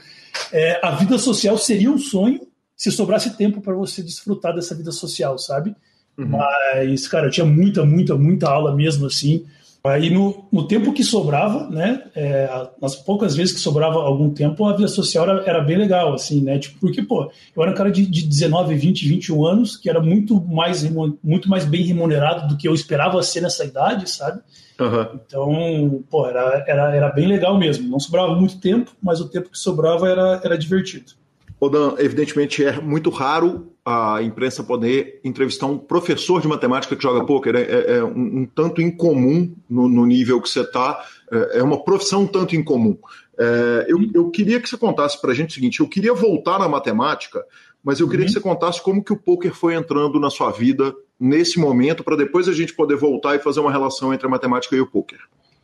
é, 0.52 0.80
a 0.84 0.92
vida 0.92 1.20
social 1.20 1.58
seria 1.58 1.92
um 1.92 1.98
sonho 1.98 2.42
se 2.76 2.92
sobrasse 2.92 3.36
tempo 3.36 3.62
para 3.62 3.76
você 3.76 4.02
desfrutar 4.02 4.56
dessa 4.56 4.74
vida 4.74 4.92
social, 4.92 5.38
sabe? 5.38 5.76
Uhum. 6.18 6.28
Mas, 6.28 7.08
cara, 7.08 7.28
eu 7.28 7.32
tinha 7.32 7.46
muita, 7.46 7.86
muita, 7.86 8.16
muita 8.16 8.50
aula 8.50 8.74
mesmo, 8.76 9.06
assim. 9.06 9.46
Aí 9.84 10.10
no, 10.10 10.46
no, 10.52 10.68
tempo 10.68 10.92
que 10.92 11.06
sobrava, 11.06 11.70
né, 11.70 12.04
é, 12.14 12.68
nas 12.82 12.98
poucas 12.98 13.34
vezes 13.34 13.54
que 13.54 13.62
sobrava 13.62 14.00
algum 14.00 14.30
tempo, 14.30 14.66
a 14.66 14.76
vida 14.76 14.90
social 14.90 15.24
era, 15.30 15.44
era, 15.46 15.62
bem 15.62 15.78
legal, 15.78 16.14
assim, 16.14 16.42
né, 16.42 16.60
tipo, 16.60 16.78
porque, 16.82 17.02
pô, 17.02 17.32
eu 17.56 17.64
era 17.64 17.72
um 17.72 17.76
cara 17.76 17.90
de, 17.90 18.06
de 18.06 18.28
19, 18.28 18.76
20, 18.76 19.08
21 19.08 19.46
anos, 19.46 19.78
que 19.78 19.90
era 19.90 20.02
muito 20.02 20.42
mais, 20.42 20.84
muito 21.24 21.50
mais 21.50 21.64
bem 21.64 21.84
remunerado 21.84 22.50
do 22.50 22.58
que 22.58 22.68
eu 22.68 22.74
esperava 22.74 23.24
ser 23.24 23.42
nessa 23.42 23.64
idade, 23.64 24.10
sabe? 24.10 24.42
Uhum. 24.80 25.20
Então, 25.26 26.04
pô, 26.10 26.28
era, 26.28 26.64
era, 26.68 26.96
era 26.96 27.10
bem 27.10 27.28
legal 27.28 27.58
mesmo. 27.58 27.90
Não 27.90 28.00
sobrava 28.00 28.34
muito 28.34 28.60
tempo, 28.60 28.92
mas 29.02 29.20
o 29.20 29.30
tempo 29.30 29.50
que 29.50 29.58
sobrava 29.58 30.08
era, 30.08 30.42
era 30.44 30.58
divertido. 30.58 31.14
Odan, 31.60 31.96
evidentemente 31.98 32.64
é 32.64 32.80
muito 32.80 33.10
raro 33.10 33.74
a 33.84 34.22
imprensa 34.22 34.64
poder 34.64 35.20
entrevistar 35.24 35.66
um 35.66 35.78
professor 35.78 36.42
de 36.42 36.48
matemática 36.48 36.96
que 36.96 37.04
joga 37.04 37.26
pôquer. 37.26 37.56
É, 37.56 37.62
é, 37.62 37.98
é 37.98 38.04
um, 38.04 38.42
um, 38.42 38.46
tanto 38.46 38.82
incomum 38.82 39.54
no, 39.70 39.90
no 39.90 40.06
nível 40.06 40.42
que 40.42 40.48
você 40.48 40.62
está, 40.62 41.04
é, 41.32 41.60
é, 41.60 41.64
uma 41.64 41.84
profissão 41.84 42.22
um 42.22 42.28
tanto 42.28 42.56
incomum. 42.56 42.98
É, 43.38 43.86
eu, 43.90 43.98
eu, 44.14 44.30
queria 44.30 44.60
que 44.60 44.70
você 44.70 44.78
contasse 44.78 45.20
para 45.20 45.32
a 45.32 45.36
gente 45.36 45.50
o 45.50 45.54
seguinte: 45.54 45.80
eu 45.80 45.88
queria 45.88 46.14
voltar 46.14 46.60
na 46.60 46.70
matemática, 46.70 47.44
mas 47.84 48.00
eu 48.00 48.08
queria 48.08 48.26
uhum. 48.26 48.28
que 48.28 48.34
você 48.34 48.42
contasse 48.42 48.82
como 48.82 49.04
que 49.04 49.12
o 49.12 49.18
pôquer 49.18 49.54
foi 49.54 49.76
entrando 49.76 50.20
na 50.20 50.30
sua 50.30 50.52
vida 50.52 50.96
nesse 51.20 51.60
momento 51.60 52.04
para 52.04 52.16
depois 52.16 52.48
a 52.48 52.54
gente 52.54 52.74
poder 52.74 52.96
voltar 52.96 53.36
e 53.36 53.40
fazer 53.40 53.60
uma 53.60 53.72
relação 53.72 54.14
entre 54.14 54.26
a 54.26 54.30
matemática 54.30 54.76
e 54.76 54.80
o 54.80 54.88
poker. 54.88 55.20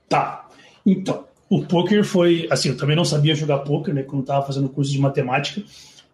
Tá. 0.10 0.48
Então, 0.86 1.26
o 1.56 1.66
poker 1.66 2.04
foi, 2.04 2.48
assim, 2.52 2.70
eu 2.70 2.78
também 2.78 2.96
não 2.96 3.06
sabia 3.06 3.34
jogar 3.34 3.60
poker, 3.60 3.94
né, 3.94 4.04
quando 4.04 4.22
estava 4.22 4.46
fazendo 4.46 4.68
curso 4.68 4.92
de 4.92 5.00
matemática. 5.00 5.64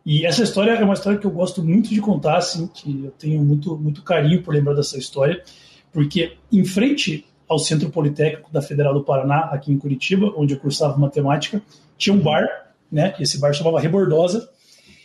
E 0.06 0.26
essa 0.26 0.44
história 0.44 0.72
é 0.72 0.84
uma 0.84 0.94
história 0.94 1.18
que 1.18 1.26
eu 1.26 1.32
gosto 1.32 1.64
muito 1.64 1.90
de 1.90 2.00
contar, 2.00 2.38
assim, 2.38 2.68
que 2.68 3.06
eu 3.06 3.12
tenho 3.12 3.44
muito, 3.44 3.78
muito 3.78 4.04
carinho 4.04 4.42
por 4.44 4.54
lembrar 4.54 4.74
dessa 4.74 4.98
história, 4.98 5.44
porque 5.92 6.38
em 6.52 6.64
frente 6.64 7.26
ao 7.48 7.60
Centro 7.60 7.90
Politécnico 7.90 8.52
da 8.52 8.62
Federal 8.62 8.94
do 8.94 9.04
Paraná, 9.04 9.50
aqui 9.52 9.72
em 9.72 9.78
Curitiba, 9.78 10.34
onde 10.38 10.54
eu 10.54 10.60
cursava 10.60 10.98
matemática, 10.98 11.62
tinha 11.98 12.16
um 12.16 12.20
bar, 12.20 12.48
né? 12.92 13.14
Esse 13.20 13.40
bar 13.40 13.54
chamava 13.54 13.80
Rebordosa, 13.80 14.50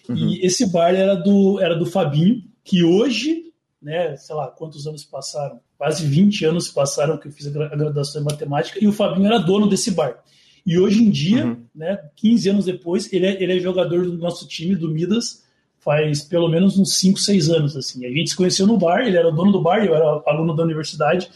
uhum. 0.09 0.17
e 0.17 0.47
esse 0.47 0.71
bar 0.71 0.95
era 0.95 1.15
do, 1.15 1.61
era 1.61 1.75
do 1.75 1.87
Fabinho, 1.87 2.43
que 2.63 2.85
hoje, 2.85 3.53
né, 3.83 4.17
sei 4.17 4.35
lá, 4.35 4.49
quantos 4.49 4.87
anos 4.87 5.05
passaram? 5.05 5.61
Quase 5.79 6.07
20 6.07 6.45
anos 6.47 6.69
passaram 6.69 7.19
que 7.19 7.29
eu 7.29 7.33
fiz 7.33 7.47
a 7.47 7.51
graduação 7.51 8.23
em 8.23 8.25
matemática, 8.25 8.79
e 8.83 8.89
o 8.89 8.93
Fabinho 8.93 9.27
era 9.27 9.39
dono 9.39 9.69
desse 9.69 9.91
bar. 9.91 10.23
E 10.67 10.79
hoje 10.79 11.03
em 11.03 11.11
dia, 11.11 11.47
uhum. 11.47 11.63
né, 11.75 11.99
15 12.17 12.49
anos 12.51 12.65
depois, 12.65 13.13
ele 13.13 13.27
é, 13.27 13.43
ele 13.43 13.57
é 13.57 13.61
jogador 13.61 14.05
do 14.05 14.19
nosso 14.19 14.49
time, 14.49 14.75
do 14.75 14.91
Midas, 14.91 15.45
faz 15.79 16.23
pelo 16.23 16.49
menos 16.49 16.77
uns 16.77 16.97
5, 16.97 17.21
6 17.21 17.51
anos. 17.51 17.77
assim. 17.77 18.05
A 18.05 18.11
gente 18.11 18.31
se 18.31 18.37
conheceu 18.37 18.67
no 18.67 18.77
bar, 18.77 19.07
ele 19.07 19.17
era 19.17 19.29
o 19.29 19.33
dono 19.33 19.53
do 19.53 19.63
bar, 19.63 19.85
eu 19.85 19.95
era 19.95 20.23
aluno 20.27 20.57
da 20.57 20.65
universidade. 20.65 21.31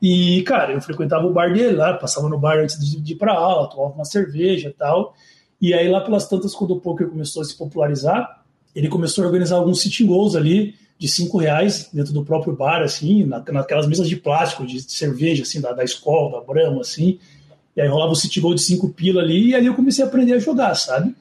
E, 0.00 0.42
cara, 0.42 0.72
eu 0.72 0.80
frequentava 0.80 1.26
o 1.26 1.32
bar 1.32 1.52
dele 1.52 1.76
lá, 1.76 1.92
passava 1.94 2.28
no 2.28 2.38
bar 2.38 2.58
antes 2.58 2.78
de, 2.78 3.12
ir 3.12 3.16
para 3.16 3.34
aula, 3.34 3.68
tomava 3.68 3.94
uma 3.94 4.04
cerveja 4.06 4.70
e 4.70 4.72
tal. 4.72 5.14
E 5.60 5.74
aí, 5.74 5.88
lá 5.88 6.00
pelas 6.00 6.26
tantas, 6.26 6.54
quando 6.54 6.72
o 6.72 6.80
poker 6.80 7.08
começou 7.08 7.42
a 7.42 7.44
se 7.44 7.56
popularizar, 7.56 8.42
ele 8.74 8.88
começou 8.88 9.24
a 9.24 9.26
organizar 9.26 9.56
alguns 9.56 9.82
sitting 9.82 10.06
goals 10.06 10.34
ali 10.34 10.74
de 11.04 11.10
cinco 11.10 11.36
reais 11.36 11.90
dentro 11.92 12.14
do 12.14 12.24
próprio 12.24 12.56
bar, 12.56 12.82
assim, 12.82 13.24
na, 13.24 13.44
naquelas 13.52 13.86
mesas 13.86 14.08
de 14.08 14.16
plástico, 14.16 14.66
de 14.66 14.80
cerveja, 14.90 15.42
assim, 15.42 15.60
da, 15.60 15.70
da 15.72 15.84
escola, 15.84 16.40
da 16.40 16.40
Brahma, 16.40 16.80
assim. 16.80 17.18
E 17.76 17.82
aí 17.82 17.86
rolava 17.86 18.12
o 18.12 18.16
City 18.16 18.40
Gold 18.40 18.58
de 18.58 18.66
5 18.66 18.88
pila 18.88 19.20
ali, 19.20 19.48
e 19.48 19.54
ali 19.54 19.66
eu 19.66 19.74
comecei 19.74 20.02
a 20.02 20.06
aprender 20.08 20.32
a 20.32 20.38
jogar, 20.38 20.74
sabe? 20.74 21.14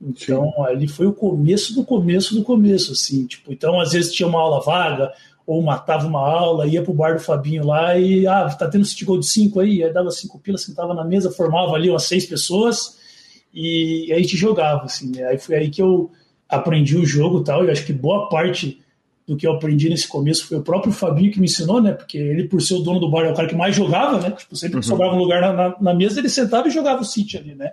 Então, 0.00 0.52
Sim. 0.54 0.62
ali 0.66 0.86
foi 0.86 1.06
o 1.06 1.12
começo 1.12 1.74
do 1.74 1.82
começo 1.82 2.32
do 2.32 2.44
começo, 2.44 2.92
assim. 2.92 3.26
Tipo, 3.26 3.52
então, 3.52 3.80
às 3.80 3.90
vezes 3.92 4.12
tinha 4.12 4.28
uma 4.28 4.38
aula 4.38 4.60
vaga, 4.60 5.12
ou 5.44 5.60
matava 5.60 6.06
uma 6.06 6.20
aula, 6.20 6.68
ia 6.68 6.80
pro 6.80 6.94
bar 6.94 7.14
do 7.14 7.20
Fabinho 7.20 7.66
lá 7.66 7.98
e, 7.98 8.28
ah, 8.28 8.48
tá 8.48 8.68
tendo 8.68 8.84
City 8.84 9.04
Gold 9.04 9.24
de 9.24 9.32
5 9.32 9.58
aí? 9.58 9.82
Aí 9.82 9.92
dava 9.92 10.12
5 10.12 10.38
pilas, 10.38 10.62
sentava 10.62 10.94
na 10.94 11.04
mesa, 11.04 11.32
formava 11.32 11.72
ali 11.72 11.90
umas 11.90 12.04
seis 12.04 12.24
pessoas, 12.24 12.98
e, 13.52 14.06
e 14.06 14.12
aí 14.12 14.20
a 14.20 14.22
gente 14.22 14.36
jogava, 14.36 14.84
assim, 14.84 15.10
né? 15.10 15.24
Aí 15.24 15.38
foi 15.38 15.56
aí 15.56 15.70
que 15.70 15.82
eu 15.82 16.12
aprendi 16.48 16.96
o 16.96 17.04
jogo 17.04 17.40
e 17.40 17.44
tal, 17.44 17.64
e 17.64 17.70
acho 17.72 17.84
que 17.84 17.92
boa 17.92 18.28
parte 18.28 18.83
do 19.26 19.36
que 19.36 19.46
eu 19.46 19.52
aprendi 19.52 19.88
nesse 19.88 20.06
começo 20.06 20.46
foi 20.46 20.58
o 20.58 20.62
próprio 20.62 20.92
Fabinho 20.92 21.32
que 21.32 21.40
me 21.40 21.46
ensinou, 21.46 21.80
né? 21.80 21.92
Porque 21.92 22.18
ele, 22.18 22.46
por 22.46 22.60
ser 22.60 22.74
o 22.74 22.80
dono 22.80 23.00
do 23.00 23.10
bar, 23.10 23.24
é 23.24 23.32
o 23.32 23.34
cara 23.34 23.48
que 23.48 23.54
mais 23.54 23.74
jogava, 23.74 24.20
né? 24.20 24.30
Tipo, 24.32 24.54
sempre 24.54 24.80
que 24.80 24.86
uhum. 24.86 24.90
sobrava 24.90 25.14
um 25.14 25.18
lugar 25.18 25.40
na, 25.40 25.52
na, 25.52 25.76
na, 25.80 25.94
mesa, 25.94 26.20
ele 26.20 26.28
sentava 26.28 26.68
e 26.68 26.70
jogava 26.70 27.00
o 27.00 27.04
City 27.04 27.38
ali, 27.38 27.54
né? 27.54 27.72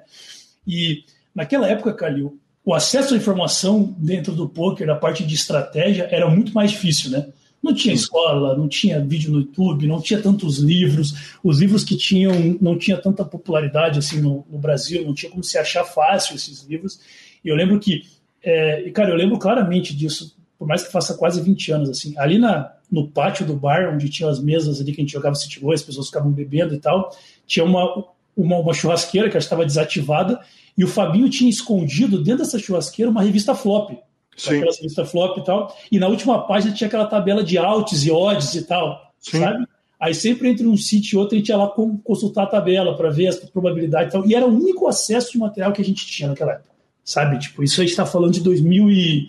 E 0.66 1.04
naquela 1.36 1.68
época, 1.68 1.94
Calil, 1.94 2.40
o 2.64 2.74
acesso 2.74 3.14
à 3.14 3.18
informação 3.18 3.94
dentro 3.98 4.34
do 4.34 4.48
poker, 4.48 4.90
a 4.90 4.96
parte 4.96 5.26
de 5.26 5.36
estratégia, 5.36 6.08
era 6.10 6.30
muito 6.30 6.54
mais 6.54 6.72
difícil, 6.72 7.12
né? 7.12 7.28
Não 7.62 7.74
tinha 7.76 7.94
escola, 7.94 8.58
não 8.58 8.68
tinha 8.68 9.00
vídeo 9.00 9.32
no 9.32 9.40
YouTube, 9.40 9.86
não 9.86 10.02
tinha 10.02 10.20
tantos 10.22 10.58
livros. 10.58 11.38
Os 11.44 11.60
livros 11.60 11.84
que 11.84 11.96
tinham 11.96 12.58
não 12.60 12.78
tinha 12.78 12.98
tanta 12.98 13.24
popularidade 13.24 14.00
assim 14.00 14.20
no, 14.20 14.46
no 14.50 14.58
Brasil, 14.58 15.06
não 15.06 15.14
tinha 15.14 15.30
como 15.30 15.44
se 15.44 15.58
achar 15.58 15.84
fácil 15.84 16.36
esses 16.36 16.64
livros. 16.64 17.00
E 17.44 17.50
eu 17.50 17.56
lembro 17.56 17.80
que, 17.80 18.04
é, 18.42 18.88
e 18.88 18.92
cara, 18.92 19.12
eu 19.12 19.16
lembro 19.16 19.38
claramente 19.38 19.96
disso 19.96 20.36
por 20.62 20.68
mais 20.68 20.84
que 20.84 20.92
faça 20.92 21.16
quase 21.16 21.42
20 21.42 21.72
anos, 21.72 21.90
assim, 21.90 22.14
ali 22.20 22.38
na, 22.38 22.72
no 22.92 23.08
pátio 23.08 23.44
do 23.44 23.56
bar, 23.56 23.92
onde 23.92 24.08
tinha 24.10 24.30
as 24.30 24.40
mesas 24.40 24.80
ali 24.80 24.94
que 24.94 25.02
a 25.02 25.04
gente 25.04 25.12
jogava 25.12 25.34
City 25.34 25.60
Go, 25.60 25.72
as 25.72 25.82
pessoas 25.82 26.06
ficavam 26.06 26.32
bebendo 26.32 26.76
e 26.76 26.78
tal, 26.78 27.10
tinha 27.48 27.66
uma, 27.66 28.06
uma, 28.38 28.58
uma 28.58 28.72
churrasqueira 28.72 29.28
que 29.28 29.36
estava 29.36 29.66
desativada 29.66 30.40
e 30.78 30.84
o 30.84 30.88
Fabinho 30.88 31.28
tinha 31.32 31.50
escondido 31.50 32.22
dentro 32.22 32.44
dessa 32.44 32.60
churrasqueira 32.60 33.10
uma 33.10 33.24
revista 33.24 33.56
flop. 33.56 33.90
Sim. 34.38 34.58
Aquela 34.58 34.76
revista 34.76 35.04
flop 35.04 35.40
e 35.40 35.44
tal. 35.44 35.76
E 35.92 35.98
na 35.98 36.08
última 36.08 36.46
página 36.46 36.76
tinha 36.76 36.88
aquela 36.88 37.08
tabela 37.08 37.44
de 37.44 37.58
alts 37.58 38.06
e 38.06 38.12
odds 38.12 38.54
e 38.54 38.62
tal, 38.62 39.12
Sim. 39.20 39.40
sabe? 39.40 39.66
Aí 40.00 40.14
sempre 40.14 40.48
entre 40.48 40.68
um 40.68 40.78
sítio 40.78 41.16
e 41.16 41.20
outro 41.20 41.34
a 41.34 41.40
gente 41.40 41.50
ia 41.50 41.58
lá 41.58 41.70
consultar 42.04 42.44
a 42.44 42.48
tabela 42.48 42.96
para 42.96 43.10
ver 43.10 43.30
as 43.30 43.38
probabilidades 43.38 44.10
e 44.10 44.12
tal. 44.12 44.28
E 44.28 44.36
era 44.36 44.46
o 44.46 44.56
único 44.56 44.88
acesso 44.88 45.32
de 45.32 45.40
material 45.40 45.74
que 45.74 45.82
a 45.82 45.86
gente 45.86 46.06
tinha 46.06 46.30
naquela 46.30 46.52
época, 46.52 46.70
sabe? 47.04 47.40
Tipo, 47.40 47.64
isso 47.64 47.82
a 47.82 47.84
gente 47.84 47.94
está 47.94 48.06
falando 48.06 48.34
de 48.34 48.42
2000 48.42 48.92
e 48.92 49.28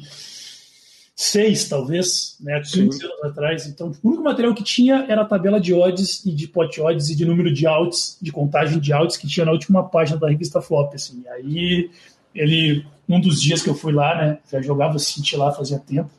seis, 1.23 1.69
talvez, 1.69 2.37
né, 2.41 2.61
15 2.61 2.81
anos 2.81 3.25
atrás. 3.25 3.67
Então, 3.67 3.93
o 4.03 4.09
único 4.09 4.25
material 4.25 4.53
que 4.55 4.65
tinha 4.65 5.07
era 5.09 5.23
a 5.23 5.25
tabela 5.25 5.61
de 5.61 5.73
odds 5.73 6.27
e 6.27 6.33
de 6.33 6.49
pot 6.49 6.81
odds 6.81 7.11
e 7.11 7.17
de 7.17 7.25
número 7.25 7.53
de 7.53 7.65
outs, 7.65 8.19
de 8.21 8.33
contagem 8.33 8.81
de 8.81 8.93
outs 8.93 9.17
que 9.17 9.29
tinha 9.29 9.47
na 9.47 9.53
última 9.53 9.89
página 9.89 10.19
da 10.19 10.29
revista 10.29 10.61
Flop, 10.61 10.93
assim. 10.95 11.23
Aí, 11.29 11.91
ele, 12.35 12.85
um 13.09 13.21
dos 13.21 13.41
dias 13.41 13.63
que 13.63 13.71
eu 13.71 13.75
fui 13.75 13.93
lá, 13.93 14.17
né, 14.17 14.39
já 14.51 14.61
jogava 14.61 14.99
City 14.99 15.37
lá 15.37 15.53
fazia 15.53 15.79
tempo, 15.79 16.11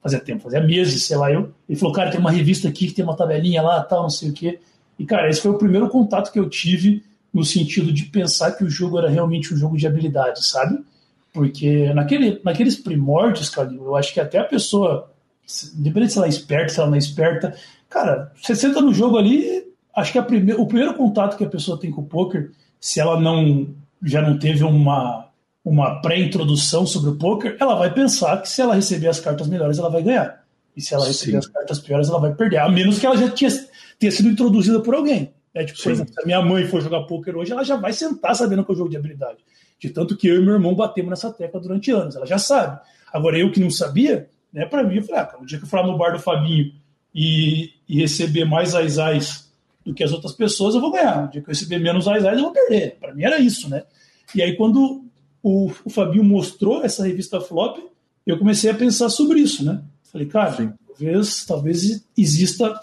fazia 0.00 0.20
tempo, 0.20 0.44
fazia 0.44 0.60
meses, 0.60 1.04
sei 1.04 1.16
lá 1.16 1.32
eu. 1.32 1.52
Ele 1.68 1.78
falou, 1.78 1.92
cara, 1.92 2.12
tem 2.12 2.20
uma 2.20 2.30
revista 2.30 2.68
aqui 2.68 2.86
que 2.86 2.94
tem 2.94 3.04
uma 3.04 3.16
tabelinha 3.16 3.60
lá, 3.60 3.82
tal, 3.82 4.02
não 4.02 4.10
sei 4.10 4.30
o 4.30 4.32
quê. 4.32 4.60
E, 4.96 5.04
cara, 5.04 5.28
esse 5.28 5.40
foi 5.40 5.50
o 5.50 5.58
primeiro 5.58 5.88
contato 5.88 6.30
que 6.30 6.38
eu 6.38 6.48
tive 6.48 7.02
no 7.32 7.44
sentido 7.44 7.92
de 7.92 8.04
pensar 8.04 8.52
que 8.52 8.62
o 8.62 8.70
jogo 8.70 8.98
era 8.98 9.08
realmente 9.08 9.52
um 9.52 9.56
jogo 9.56 9.76
de 9.76 9.86
habilidade, 9.86 10.46
sabe? 10.46 10.78
Porque 11.34 11.92
naquele, 11.92 12.40
naqueles 12.44 12.76
primórdios, 12.76 13.50
Calil, 13.50 13.84
eu 13.84 13.96
acho 13.96 14.14
que 14.14 14.20
até 14.20 14.38
a 14.38 14.44
pessoa, 14.44 15.10
independente 15.76 16.12
se 16.12 16.18
ela 16.18 16.28
é 16.28 16.30
esperta, 16.30 16.72
se 16.72 16.78
ela 16.78 16.88
não 16.88 16.94
é 16.94 16.98
esperta, 16.98 17.56
cara, 17.90 18.32
você 18.40 18.54
senta 18.54 18.80
no 18.80 18.94
jogo 18.94 19.18
ali, 19.18 19.66
acho 19.96 20.12
que 20.12 20.18
o 20.20 20.66
primeiro 20.66 20.94
contato 20.94 21.36
que 21.36 21.44
a 21.44 21.50
pessoa 21.50 21.76
tem 21.76 21.90
com 21.90 22.02
o 22.02 22.06
poker, 22.06 22.52
se 22.80 23.00
ela 23.00 23.20
não 23.20 23.66
já 24.00 24.22
não 24.22 24.38
teve 24.38 24.62
uma, 24.62 25.28
uma 25.64 26.00
pré-introdução 26.00 26.86
sobre 26.86 27.10
o 27.10 27.16
poker, 27.16 27.56
ela 27.58 27.74
vai 27.74 27.92
pensar 27.92 28.40
que 28.40 28.48
se 28.48 28.62
ela 28.62 28.76
receber 28.76 29.08
as 29.08 29.18
cartas 29.18 29.48
melhores, 29.48 29.78
ela 29.78 29.90
vai 29.90 30.02
ganhar. 30.04 30.44
E 30.76 30.80
se 30.80 30.94
ela 30.94 31.04
receber 31.04 31.32
Sim. 31.32 31.38
as 31.38 31.46
cartas 31.48 31.80
piores, 31.80 32.08
ela 32.08 32.20
vai 32.20 32.32
perder. 32.32 32.58
A 32.58 32.68
menos 32.68 32.98
que 33.00 33.06
ela 33.06 33.16
já 33.16 33.28
tinha, 33.30 33.50
tenha 33.98 34.12
sido 34.12 34.28
introduzida 34.28 34.78
por 34.80 34.94
alguém. 34.94 35.32
É, 35.52 35.64
tipo, 35.64 35.82
por 35.82 35.90
exemplo, 35.90 36.12
se 36.12 36.20
a 36.20 36.26
minha 36.26 36.42
mãe 36.42 36.66
for 36.66 36.80
jogar 36.80 37.04
poker 37.04 37.36
hoje, 37.36 37.50
ela 37.50 37.64
já 37.64 37.76
vai 37.76 37.92
sentar 37.92 38.36
sabendo 38.36 38.64
que 38.64 38.70
é 38.70 38.74
um 38.74 38.76
jogo 38.76 38.90
de 38.90 38.96
habilidade. 38.96 39.38
De 39.78 39.90
tanto 39.90 40.16
que 40.16 40.28
eu 40.28 40.36
e 40.36 40.44
meu 40.44 40.54
irmão 40.54 40.74
batemos 40.74 41.10
nessa 41.10 41.32
tecla 41.32 41.60
durante 41.60 41.90
anos. 41.90 42.16
Ela 42.16 42.26
já 42.26 42.38
sabe. 42.38 42.80
Agora, 43.12 43.38
eu 43.38 43.50
que 43.50 43.60
não 43.60 43.70
sabia, 43.70 44.28
né, 44.52 44.66
para 44.66 44.82
mim, 44.82 44.96
eu 44.96 45.02
falei, 45.02 45.22
ah, 45.22 45.36
o 45.40 45.46
dia 45.46 45.58
que 45.58 45.64
eu 45.64 45.68
for 45.68 45.80
lá 45.80 45.86
no 45.86 45.98
bar 45.98 46.12
do 46.12 46.18
Fabinho 46.18 46.72
e, 47.14 47.72
e 47.88 48.00
receber 48.00 48.44
mais 48.44 48.74
aizais 48.74 49.52
do 49.84 49.92
que 49.92 50.02
as 50.02 50.12
outras 50.12 50.32
pessoas, 50.32 50.74
eu 50.74 50.80
vou 50.80 50.90
ganhar. 50.90 51.26
O 51.26 51.30
dia 51.30 51.42
que 51.42 51.48
eu 51.48 51.52
receber 51.52 51.78
menos 51.78 52.08
aizais, 52.08 52.36
eu 52.36 52.44
vou 52.44 52.52
perder. 52.52 52.96
Para 52.98 53.14
mim 53.14 53.22
era 53.22 53.38
isso, 53.38 53.68
né? 53.68 53.84
E 54.34 54.42
aí, 54.42 54.56
quando 54.56 55.04
o, 55.42 55.70
o 55.84 55.90
Fabinho 55.90 56.24
mostrou 56.24 56.82
essa 56.82 57.06
revista 57.06 57.40
Flop, 57.40 57.78
eu 58.26 58.38
comecei 58.38 58.70
a 58.70 58.74
pensar 58.74 59.10
sobre 59.10 59.40
isso, 59.40 59.64
né? 59.64 59.82
Falei, 60.10 60.26
cara, 60.26 60.74
talvez, 60.86 61.44
talvez 61.44 62.06
exista 62.16 62.80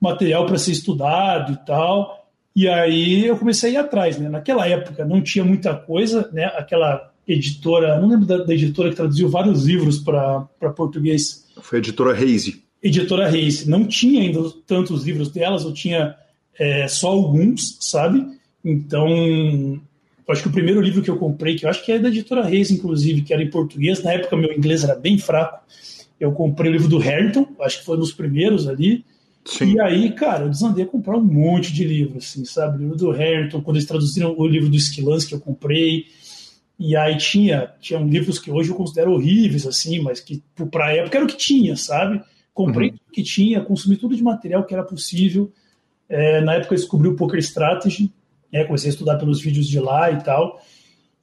material 0.00 0.46
para 0.46 0.58
ser 0.58 0.72
estudado 0.72 1.52
e 1.52 1.66
tal. 1.66 2.25
E 2.56 2.66
aí 2.66 3.26
eu 3.26 3.36
comecei 3.36 3.68
a 3.68 3.72
ir 3.74 3.76
atrás, 3.76 4.18
né? 4.18 4.30
Naquela 4.30 4.66
época 4.66 5.04
não 5.04 5.20
tinha 5.20 5.44
muita 5.44 5.74
coisa, 5.74 6.30
né? 6.32 6.46
Aquela 6.46 7.12
editora, 7.28 8.00
não 8.00 8.08
lembro 8.08 8.24
da, 8.24 8.38
da 8.38 8.54
editora 8.54 8.88
que 8.88 8.96
traduziu 8.96 9.28
vários 9.28 9.66
livros 9.66 9.98
para 9.98 10.48
português. 10.74 11.44
Foi 11.60 11.78
a 11.78 11.80
editora 11.80 12.14
Reise. 12.14 12.64
Editora 12.82 13.28
Reise. 13.28 13.68
Não 13.68 13.84
tinha 13.84 14.22
ainda 14.22 14.40
tantos 14.66 15.04
livros 15.04 15.30
delas, 15.30 15.64
eu 15.64 15.74
tinha 15.74 16.16
é, 16.58 16.88
só 16.88 17.08
alguns, 17.08 17.76
sabe? 17.78 18.26
Então, 18.64 19.78
acho 20.26 20.42
que 20.42 20.48
o 20.48 20.52
primeiro 20.52 20.80
livro 20.80 21.02
que 21.02 21.10
eu 21.10 21.18
comprei, 21.18 21.56
que 21.56 21.66
eu 21.66 21.70
acho 21.70 21.84
que 21.84 21.92
é 21.92 21.98
da 21.98 22.08
editora 22.08 22.42
Reis, 22.42 22.70
inclusive, 22.70 23.20
que 23.20 23.34
era 23.34 23.42
em 23.42 23.50
português, 23.50 24.02
na 24.02 24.12
época 24.12 24.34
meu 24.34 24.50
inglês 24.50 24.82
era 24.82 24.94
bem 24.94 25.18
fraco, 25.18 25.62
eu 26.18 26.32
comprei 26.32 26.70
o 26.70 26.72
livro 26.72 26.88
do 26.88 26.96
Harrington, 26.96 27.46
acho 27.60 27.80
que 27.80 27.84
foi 27.84 27.96
um 27.96 28.00
dos 28.00 28.12
primeiros 28.12 28.66
ali, 28.66 29.04
Sim. 29.46 29.74
E 29.74 29.80
aí, 29.80 30.12
cara, 30.12 30.44
eu 30.44 30.50
desandei 30.50 30.84
a 30.84 30.88
comprar 30.88 31.16
um 31.16 31.24
monte 31.24 31.72
de 31.72 31.84
livros, 31.84 32.24
assim, 32.24 32.44
sabe? 32.44 32.78
O 32.78 32.80
livro 32.80 32.96
do 32.96 33.10
Harrington, 33.12 33.62
quando 33.62 33.76
eles 33.76 33.88
traduziram 33.88 34.34
o 34.36 34.46
livro 34.46 34.68
do 34.68 34.76
Esquilans 34.76 35.24
que 35.24 35.34
eu 35.34 35.40
comprei. 35.40 36.06
E 36.78 36.96
aí 36.96 37.16
tinha, 37.16 37.72
tinha 37.80 38.00
livros 38.00 38.40
que 38.40 38.50
hoje 38.50 38.70
eu 38.70 38.76
considero 38.76 39.12
horríveis, 39.12 39.64
assim, 39.66 40.00
mas 40.00 40.20
que 40.20 40.42
para 40.70 40.86
a 40.86 40.92
época 40.96 41.16
era 41.16 41.24
o 41.24 41.28
que 41.28 41.36
tinha, 41.36 41.76
sabe? 41.76 42.20
Comprei 42.52 42.90
uhum. 42.90 42.96
o 43.08 43.12
que 43.12 43.22
tinha, 43.22 43.60
consumi 43.60 43.96
tudo 43.96 44.16
de 44.16 44.22
material 44.22 44.64
que 44.64 44.74
era 44.74 44.82
possível. 44.82 45.52
É, 46.08 46.40
na 46.40 46.54
época 46.54 46.74
eu 46.74 46.78
descobri 46.78 47.08
o 47.08 47.16
Poker 47.16 47.38
Strategy, 47.38 48.12
é, 48.52 48.64
comecei 48.64 48.90
a 48.90 48.92
estudar 48.92 49.16
pelos 49.16 49.40
vídeos 49.40 49.68
de 49.68 49.78
lá 49.78 50.10
e 50.10 50.22
tal. 50.22 50.60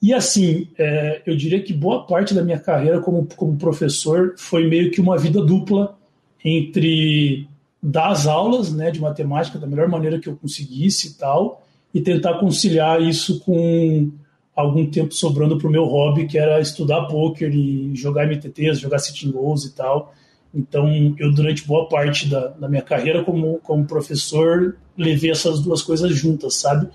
E 0.01 0.13
assim, 0.13 0.67
é, 0.77 1.21
eu 1.25 1.35
diria 1.35 1.61
que 1.61 1.73
boa 1.73 2.05
parte 2.05 2.33
da 2.33 2.43
minha 2.43 2.59
carreira 2.59 3.01
como, 3.01 3.27
como 3.35 3.57
professor 3.57 4.33
foi 4.37 4.67
meio 4.67 4.91
que 4.91 5.01
uma 5.01 5.17
vida 5.17 5.43
dupla 5.43 5.97
entre 6.43 7.47
dar 7.83 8.11
as 8.11 8.25
aulas 8.25 8.71
né, 8.71 8.89
de 8.89 9.01
matemática 9.01 9.59
da 9.59 9.67
melhor 9.67 9.89
maneira 9.89 10.17
que 10.17 10.29
eu 10.29 10.37
conseguisse 10.37 11.09
e 11.09 11.13
tal, 11.15 11.61
e 11.93 11.99
tentar 11.99 12.39
conciliar 12.39 13.01
isso 13.01 13.41
com 13.41 14.09
algum 14.55 14.89
tempo 14.89 15.13
sobrando 15.13 15.57
para 15.57 15.67
o 15.67 15.71
meu 15.71 15.83
hobby, 15.83 16.25
que 16.25 16.37
era 16.37 16.61
estudar 16.61 17.07
poker 17.07 17.53
e 17.53 17.93
jogar 17.93 18.25
MTTs, 18.25 18.79
jogar 18.79 18.99
sitting 18.99 19.31
goals 19.31 19.65
e 19.65 19.75
tal. 19.75 20.13
Então, 20.53 20.87
eu, 21.17 21.33
durante 21.33 21.65
boa 21.67 21.89
parte 21.89 22.29
da, 22.29 22.47
da 22.47 22.69
minha 22.69 22.81
carreira 22.81 23.23
como, 23.23 23.59
como 23.59 23.85
professor, 23.85 24.77
levei 24.97 25.31
essas 25.31 25.59
duas 25.59 25.81
coisas 25.81 26.15
juntas, 26.15 26.55
sabe? 26.55 26.87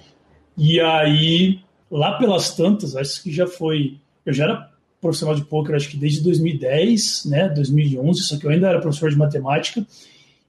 E 0.56 0.80
aí, 0.80 1.58
lá 1.90 2.16
pelas 2.16 2.54
tantas, 2.54 2.96
acho 2.96 3.22
que 3.22 3.32
já 3.32 3.46
foi. 3.46 3.98
Eu 4.24 4.32
já 4.32 4.44
era 4.44 4.70
profissional 5.00 5.34
de 5.34 5.44
poker, 5.44 5.74
acho 5.74 5.90
que 5.90 5.96
desde 5.96 6.22
2010, 6.22 7.24
né, 7.26 7.48
2011, 7.48 8.22
só 8.22 8.38
que 8.38 8.46
eu 8.46 8.50
ainda 8.50 8.68
era 8.68 8.80
professor 8.80 9.10
de 9.10 9.16
matemática. 9.16 9.84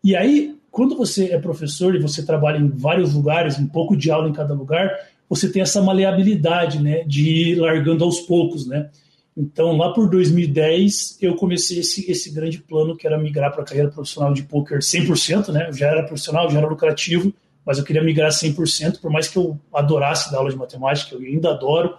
E 0.04 0.16
aí, 0.16 0.56
quando 0.72 0.96
você 0.96 1.32
é 1.32 1.40
professor 1.40 1.96
e 1.96 2.00
você 2.00 2.26
trabalha 2.26 2.58
em 2.58 2.70
vários 2.70 3.14
lugares, 3.14 3.58
um 3.60 3.68
pouco 3.68 3.96
de 3.96 4.10
aula 4.12 4.30
em 4.30 4.34
cada 4.34 4.54
lugar, 4.54 4.92
você 5.28 5.52
tem 5.52 5.62
essa 5.62 5.82
maleabilidade, 5.82 6.82
né, 6.82 7.04
de 7.04 7.52
ir 7.52 7.56
largando 7.56 8.04
aos 8.04 8.20
poucos, 8.22 8.66
né? 8.66 8.90
Então, 9.38 9.78
lá 9.78 9.94
por 9.94 10.10
2010, 10.10 11.18
eu 11.22 11.36
comecei 11.36 11.80
esse, 11.80 12.12
esse 12.12 12.32
grande 12.32 12.60
plano 12.60 12.98
que 12.98 13.08
era 13.08 13.18
migrar 13.18 13.52
para 13.54 13.62
a 13.62 13.66
carreira 13.66 13.90
profissional 13.90 14.34
de 14.34 14.44
poker 14.44 14.80
100%, 14.80 15.50
né? 15.54 15.68
Eu 15.70 15.74
já 15.74 15.88
era 15.88 16.04
profissional, 16.04 16.50
já 16.50 16.58
era 16.58 16.68
lucrativo, 16.68 17.34
mas 17.66 17.78
eu 17.78 17.86
queria 17.86 18.04
migrar 18.04 18.32
100%, 18.32 19.00
por 19.00 19.12
mais 19.12 19.28
que 19.28 19.38
eu 19.38 19.58
adorasse 19.74 20.32
dar 20.32 20.40
aula 20.40 20.50
de 20.50 20.58
matemática, 20.58 21.16
eu 21.16 21.22
ainda 21.22 21.52
adoro, 21.52 21.96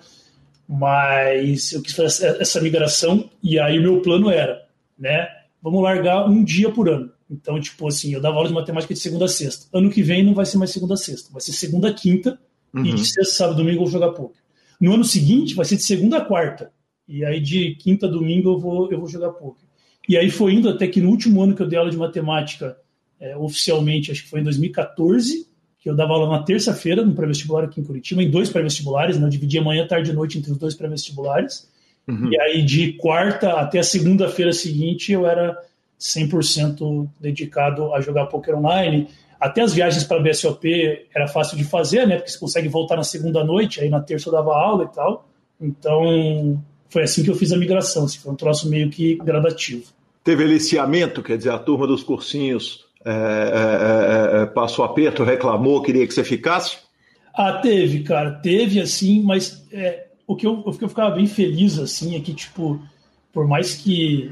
mas 0.68 1.72
eu 1.72 1.80
quis 1.80 1.94
fazer 1.94 2.40
essa 2.40 2.61
migração 2.61 3.30
e 3.42 3.59
aí 3.59 3.78
o 3.78 3.82
meu 3.82 4.03
plano 4.03 4.30
era, 4.30 4.62
né? 4.98 5.28
Vamos 5.62 5.82
largar 5.82 6.28
um 6.28 6.44
dia 6.44 6.70
por 6.70 6.88
ano. 6.88 7.11
Então, 7.31 7.61
tipo 7.61 7.87
assim, 7.87 8.12
eu 8.12 8.20
dava 8.20 8.37
aula 8.37 8.49
de 8.49 8.55
matemática 8.55 8.93
de 8.93 8.99
segunda 8.99 9.26
a 9.26 9.28
sexta. 9.28 9.66
Ano 9.72 9.89
que 9.89 10.03
vem 10.03 10.24
não 10.24 10.35
vai 10.35 10.45
ser 10.45 10.59
mais 10.59 10.70
segunda 10.70 10.95
a 10.95 10.97
sexta, 10.97 11.31
vai 11.33 11.41
ser 11.41 11.53
segunda 11.53 11.89
a 11.89 11.95
quinta 11.95 12.39
uhum. 12.74 12.85
e 12.85 12.93
de 12.93 13.05
sexta, 13.05 13.35
sábado, 13.35 13.59
domingo 13.59 13.76
eu 13.76 13.83
vou 13.83 13.91
jogar 13.91 14.11
poker. 14.11 14.43
No 14.81 14.95
ano 14.95 15.05
seguinte 15.05 15.55
vai 15.55 15.64
ser 15.64 15.76
de 15.76 15.83
segunda 15.85 16.16
a 16.18 16.24
quarta. 16.24 16.72
E 17.07 17.24
aí 17.24 17.41
de 17.41 17.76
quinta 17.76 18.07
a 18.07 18.11
domingo 18.11 18.51
eu 18.51 18.59
vou, 18.59 18.91
eu 18.91 18.99
vou 18.99 19.09
jogar 19.09 19.31
poker. 19.31 19.68
E 20.09 20.16
aí 20.16 20.28
foi 20.28 20.55
indo 20.55 20.68
até 20.68 20.89
que 20.89 21.01
no 21.01 21.09
último 21.09 21.41
ano 21.43 21.55
que 21.55 21.62
eu 21.62 21.68
dei 21.68 21.78
aula 21.78 21.91
de 21.91 21.97
matemática, 21.97 22.76
é, 23.20 23.37
oficialmente, 23.37 24.11
acho 24.11 24.24
que 24.24 24.31
foi 24.31 24.41
em 24.41 24.45
2014, 24.45 25.47
que 25.78 25.89
eu 25.89 25.95
dava 25.95 26.14
aula 26.14 26.39
na 26.39 26.43
terça-feira 26.43 27.05
no 27.05 27.14
pré-vestibular 27.14 27.64
aqui 27.64 27.81
em 27.81 27.85
Curitiba, 27.85 28.22
em 28.22 28.31
dois 28.31 28.51
pré-vestibulares, 28.51 29.18
né? 29.18 29.26
eu 29.26 29.31
dividia 29.31 29.62
manhã, 29.62 29.87
tarde 29.87 30.11
e 30.11 30.14
noite 30.14 30.39
entre 30.39 30.51
os 30.51 30.59
dois 30.59 30.74
pré-vestibulares. 30.74 31.68
Uhum. 32.09 32.33
E 32.33 32.41
aí 32.41 32.62
de 32.62 32.95
quarta 32.95 33.53
até 33.53 33.78
a 33.78 33.85
segunda-feira 33.85 34.53
seguinte 34.53 35.12
eu 35.12 35.26
era 35.26 35.57
100% 36.01 37.09
dedicado 37.20 37.94
a 37.94 38.01
jogar 38.01 38.26
poker 38.26 38.57
online. 38.57 39.09
Até 39.38 39.62
as 39.62 39.74
viagens 39.74 40.05
para 40.05 40.18
a 40.18 40.22
BSOP 40.22 41.07
era 41.14 41.28
fácil 41.28 41.57
de 41.57 41.64
fazer, 41.64 42.07
né? 42.07 42.16
Porque 42.16 42.30
você 42.30 42.38
consegue 42.38 42.68
voltar 42.68 42.96
na 42.96 43.05
segunda 43.05 43.44
noite, 43.44 43.80
aí 43.80 43.88
na 43.88 44.01
terça 44.01 44.28
eu 44.28 44.32
dava 44.32 44.55
aula 44.55 44.84
e 44.84 44.94
tal. 44.94 45.28
Então, 45.61 46.62
foi 46.88 47.03
assim 47.03 47.22
que 47.22 47.30
eu 47.30 47.34
fiz 47.34 47.53
a 47.53 47.57
migração. 47.57 48.05
Assim, 48.05 48.18
foi 48.18 48.32
um 48.32 48.36
troço 48.36 48.68
meio 48.68 48.88
que 48.90 49.16
gradativo. 49.16 49.84
Teve 50.24 50.44
aliciamento, 50.44 51.22
quer 51.22 51.36
dizer, 51.36 51.51
a 51.51 51.59
turma 51.59 51.86
dos 51.86 52.03
cursinhos 52.03 52.84
é, 53.05 53.11
é, 53.11 54.38
é, 54.40 54.42
é 54.42 54.46
passou 54.46 54.84
aperto, 54.84 55.24
reclamou, 55.24 55.82
queria 55.82 56.07
que 56.07 56.12
você 56.12 56.24
ficasse? 56.24 56.78
Ah, 57.34 57.55
teve, 57.55 58.03
cara, 58.03 58.32
teve 58.32 58.80
assim, 58.80 59.22
mas 59.22 59.66
é, 59.72 60.09
o, 60.26 60.36
que 60.36 60.46
eu, 60.46 60.53
o 60.53 60.72
que 60.72 60.84
eu 60.84 60.88
ficava 60.88 61.14
bem 61.14 61.26
feliz, 61.26 61.78
assim, 61.78 62.16
é 62.16 62.20
que, 62.20 62.34
tipo, 62.34 62.80
por 63.32 63.46
mais 63.46 63.74
que 63.74 64.30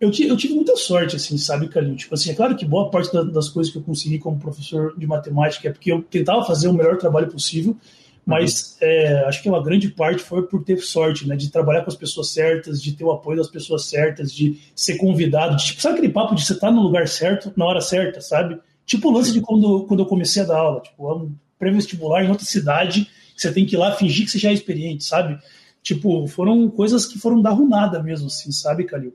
eu, 0.00 0.10
eu 0.10 0.36
tive 0.36 0.54
muita 0.54 0.74
sorte, 0.76 1.16
assim, 1.16 1.36
sabe, 1.36 1.68
Calil? 1.68 1.94
Tipo 1.94 2.14
assim, 2.14 2.30
é 2.30 2.34
claro 2.34 2.56
que 2.56 2.64
boa 2.64 2.90
parte 2.90 3.12
da, 3.12 3.22
das 3.22 3.50
coisas 3.50 3.70
que 3.70 3.78
eu 3.78 3.82
consegui 3.82 4.18
como 4.18 4.38
professor 4.38 4.94
de 4.96 5.06
matemática 5.06 5.68
é 5.68 5.72
porque 5.72 5.92
eu 5.92 6.02
tentava 6.02 6.42
fazer 6.42 6.68
o 6.68 6.72
melhor 6.72 6.96
trabalho 6.96 7.30
possível, 7.30 7.76
mas 8.24 8.78
uhum. 8.80 8.88
é, 8.88 9.24
acho 9.26 9.42
que 9.42 9.48
uma 9.48 9.62
grande 9.62 9.90
parte 9.90 10.22
foi 10.22 10.46
por 10.46 10.64
ter 10.64 10.78
sorte, 10.78 11.28
né? 11.28 11.36
De 11.36 11.50
trabalhar 11.50 11.82
com 11.82 11.90
as 11.90 11.96
pessoas 11.96 12.32
certas, 12.32 12.82
de 12.82 12.92
ter 12.92 13.04
o 13.04 13.10
apoio 13.10 13.36
das 13.36 13.48
pessoas 13.48 13.84
certas, 13.86 14.32
de 14.32 14.58
ser 14.74 14.96
convidado. 14.96 15.56
De, 15.56 15.66
tipo, 15.66 15.82
sabe 15.82 15.98
aquele 15.98 16.12
papo 16.12 16.34
de 16.34 16.46
você 16.46 16.54
estar 16.54 16.68
tá 16.68 16.72
no 16.72 16.80
lugar 16.80 17.06
certo, 17.06 17.52
na 17.54 17.66
hora 17.66 17.82
certa, 17.82 18.22
sabe? 18.22 18.58
Tipo 18.86 19.08
o 19.08 19.12
lance 19.12 19.32
de 19.32 19.42
quando, 19.42 19.84
quando 19.84 20.00
eu 20.00 20.06
comecei 20.06 20.42
a 20.42 20.46
dar 20.46 20.58
aula, 20.58 20.80
tipo, 20.80 21.10
é 21.10 21.14
um 21.14 21.32
pré-vestibular 21.58 22.24
em 22.24 22.30
outra 22.30 22.46
cidade, 22.46 23.06
você 23.36 23.52
tem 23.52 23.66
que 23.66 23.76
ir 23.76 23.78
lá 23.78 23.92
fingir 23.92 24.24
que 24.24 24.30
você 24.30 24.38
já 24.38 24.48
é 24.48 24.54
experiente, 24.54 25.04
sabe? 25.04 25.38
Tipo, 25.82 26.26
foram 26.26 26.70
coisas 26.70 27.04
que 27.04 27.18
foram 27.18 27.40
dar 27.40 27.50
rumada 27.50 28.02
mesmo, 28.02 28.28
assim, 28.28 28.50
sabe, 28.50 28.84
Calil? 28.84 29.14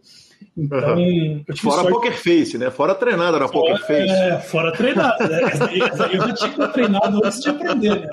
Então, 0.58 0.98
uhum. 0.98 1.44
fora 1.58 1.82
sorte... 1.82 1.92
poker 1.92 2.18
face, 2.18 2.58
né? 2.58 2.72
Fora 2.72 2.96
treinada 2.96 3.40
na 3.40 3.48
fora, 3.48 3.74
poker 3.74 3.88
face. 3.88 4.14
É, 4.14 4.40
fora 4.40 4.72
treinada, 4.72 5.28
né? 5.28 5.44
Essa 5.44 5.66
aí, 5.70 5.82
essa 5.82 6.06
aí 6.06 6.16
eu 6.16 6.28
já 6.28 6.34
tinha 6.34 6.68
treinado 6.68 7.22
antes 7.24 7.42
de 7.42 7.50
aprender, 7.50 8.02
né? 8.02 8.10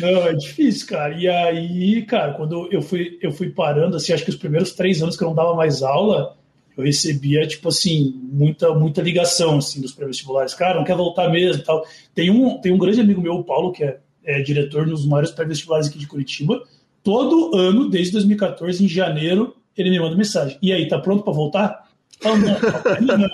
Não, 0.00 0.26
é 0.26 0.34
difícil, 0.34 0.86
cara. 0.88 1.14
E 1.14 1.28
aí, 1.28 2.02
cara, 2.02 2.34
quando 2.34 2.68
eu 2.72 2.82
fui, 2.82 3.18
eu 3.22 3.32
fui 3.32 3.50
parando, 3.50 3.96
assim, 3.96 4.12
acho 4.12 4.24
que 4.24 4.30
os 4.30 4.36
primeiros 4.36 4.72
três 4.72 5.02
anos 5.02 5.16
que 5.16 5.22
eu 5.22 5.28
não 5.28 5.34
dava 5.34 5.54
mais 5.54 5.82
aula, 5.82 6.36
eu 6.76 6.84
recebia, 6.84 7.46
tipo 7.46 7.68
assim, 7.68 8.14
muita, 8.22 8.74
muita 8.74 9.00
ligação, 9.00 9.58
assim, 9.58 9.80
dos 9.80 9.92
pré-vestibulares. 9.92 10.54
Cara, 10.54 10.76
não 10.76 10.84
quer 10.84 10.96
voltar 10.96 11.28
mesmo 11.28 11.62
e 11.62 11.64
tal. 11.64 11.84
Tem 12.14 12.30
um, 12.30 12.60
tem 12.60 12.72
um 12.72 12.78
grande 12.78 13.00
amigo 13.00 13.20
meu, 13.20 13.34
o 13.34 13.44
Paulo, 13.44 13.72
que 13.72 13.84
é, 13.84 13.98
é 14.24 14.42
diretor 14.42 14.86
nos 14.86 15.06
maiores 15.06 15.30
pré-vestibulares 15.30 15.88
aqui 15.88 15.98
de 15.98 16.06
Curitiba. 16.06 16.62
Todo 17.02 17.56
ano, 17.56 17.88
desde 17.88 18.12
2014, 18.12 18.84
em 18.84 18.88
janeiro, 18.88 19.56
ele 19.76 19.90
me 19.90 20.00
manda 20.00 20.16
mensagem. 20.16 20.58
E 20.62 20.72
aí, 20.72 20.88
tá 20.88 20.98
pronto 20.98 21.22
para 21.22 21.32
voltar? 21.32 21.88
Falo, 22.20 22.36
não, 22.38 23.18
não. 23.18 23.28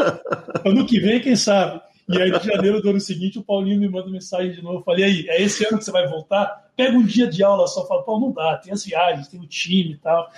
Ano 0.65 0.87
que 0.87 1.01
vem, 1.01 1.21
quem 1.21 1.37
sabe? 1.37 1.81
E 2.09 2.21
aí, 2.21 2.31
de 2.31 2.47
janeiro 2.47 2.83
do 2.83 2.91
ano 2.91 3.01
seguinte, 3.01 3.39
o 3.39 3.43
Paulinho 3.43 3.79
me 3.79 3.89
manda 3.89 4.11
mensagem 4.11 4.53
de 4.53 4.63
novo. 4.63 4.79
Eu 4.79 4.83
falei, 4.83 5.05
aí, 5.05 5.27
é 5.29 5.41
esse 5.41 5.65
ano 5.65 5.79
que 5.79 5.85
você 5.85 5.91
vai 5.91 6.07
voltar? 6.09 6.71
Pega 6.77 6.97
um 6.97 7.05
dia 7.05 7.27
de 7.27 7.43
aula 7.43 7.67
só. 7.67 7.87
Fala, 7.87 8.03
pô, 8.03 8.19
não 8.19 8.33
dá, 8.33 8.57
tem 8.59 8.73
as 8.73 8.85
viagens, 8.85 9.29
tem 9.29 9.41
o 9.41 9.47
time 9.47 9.93
e 9.93 9.99
tal. 9.99 10.31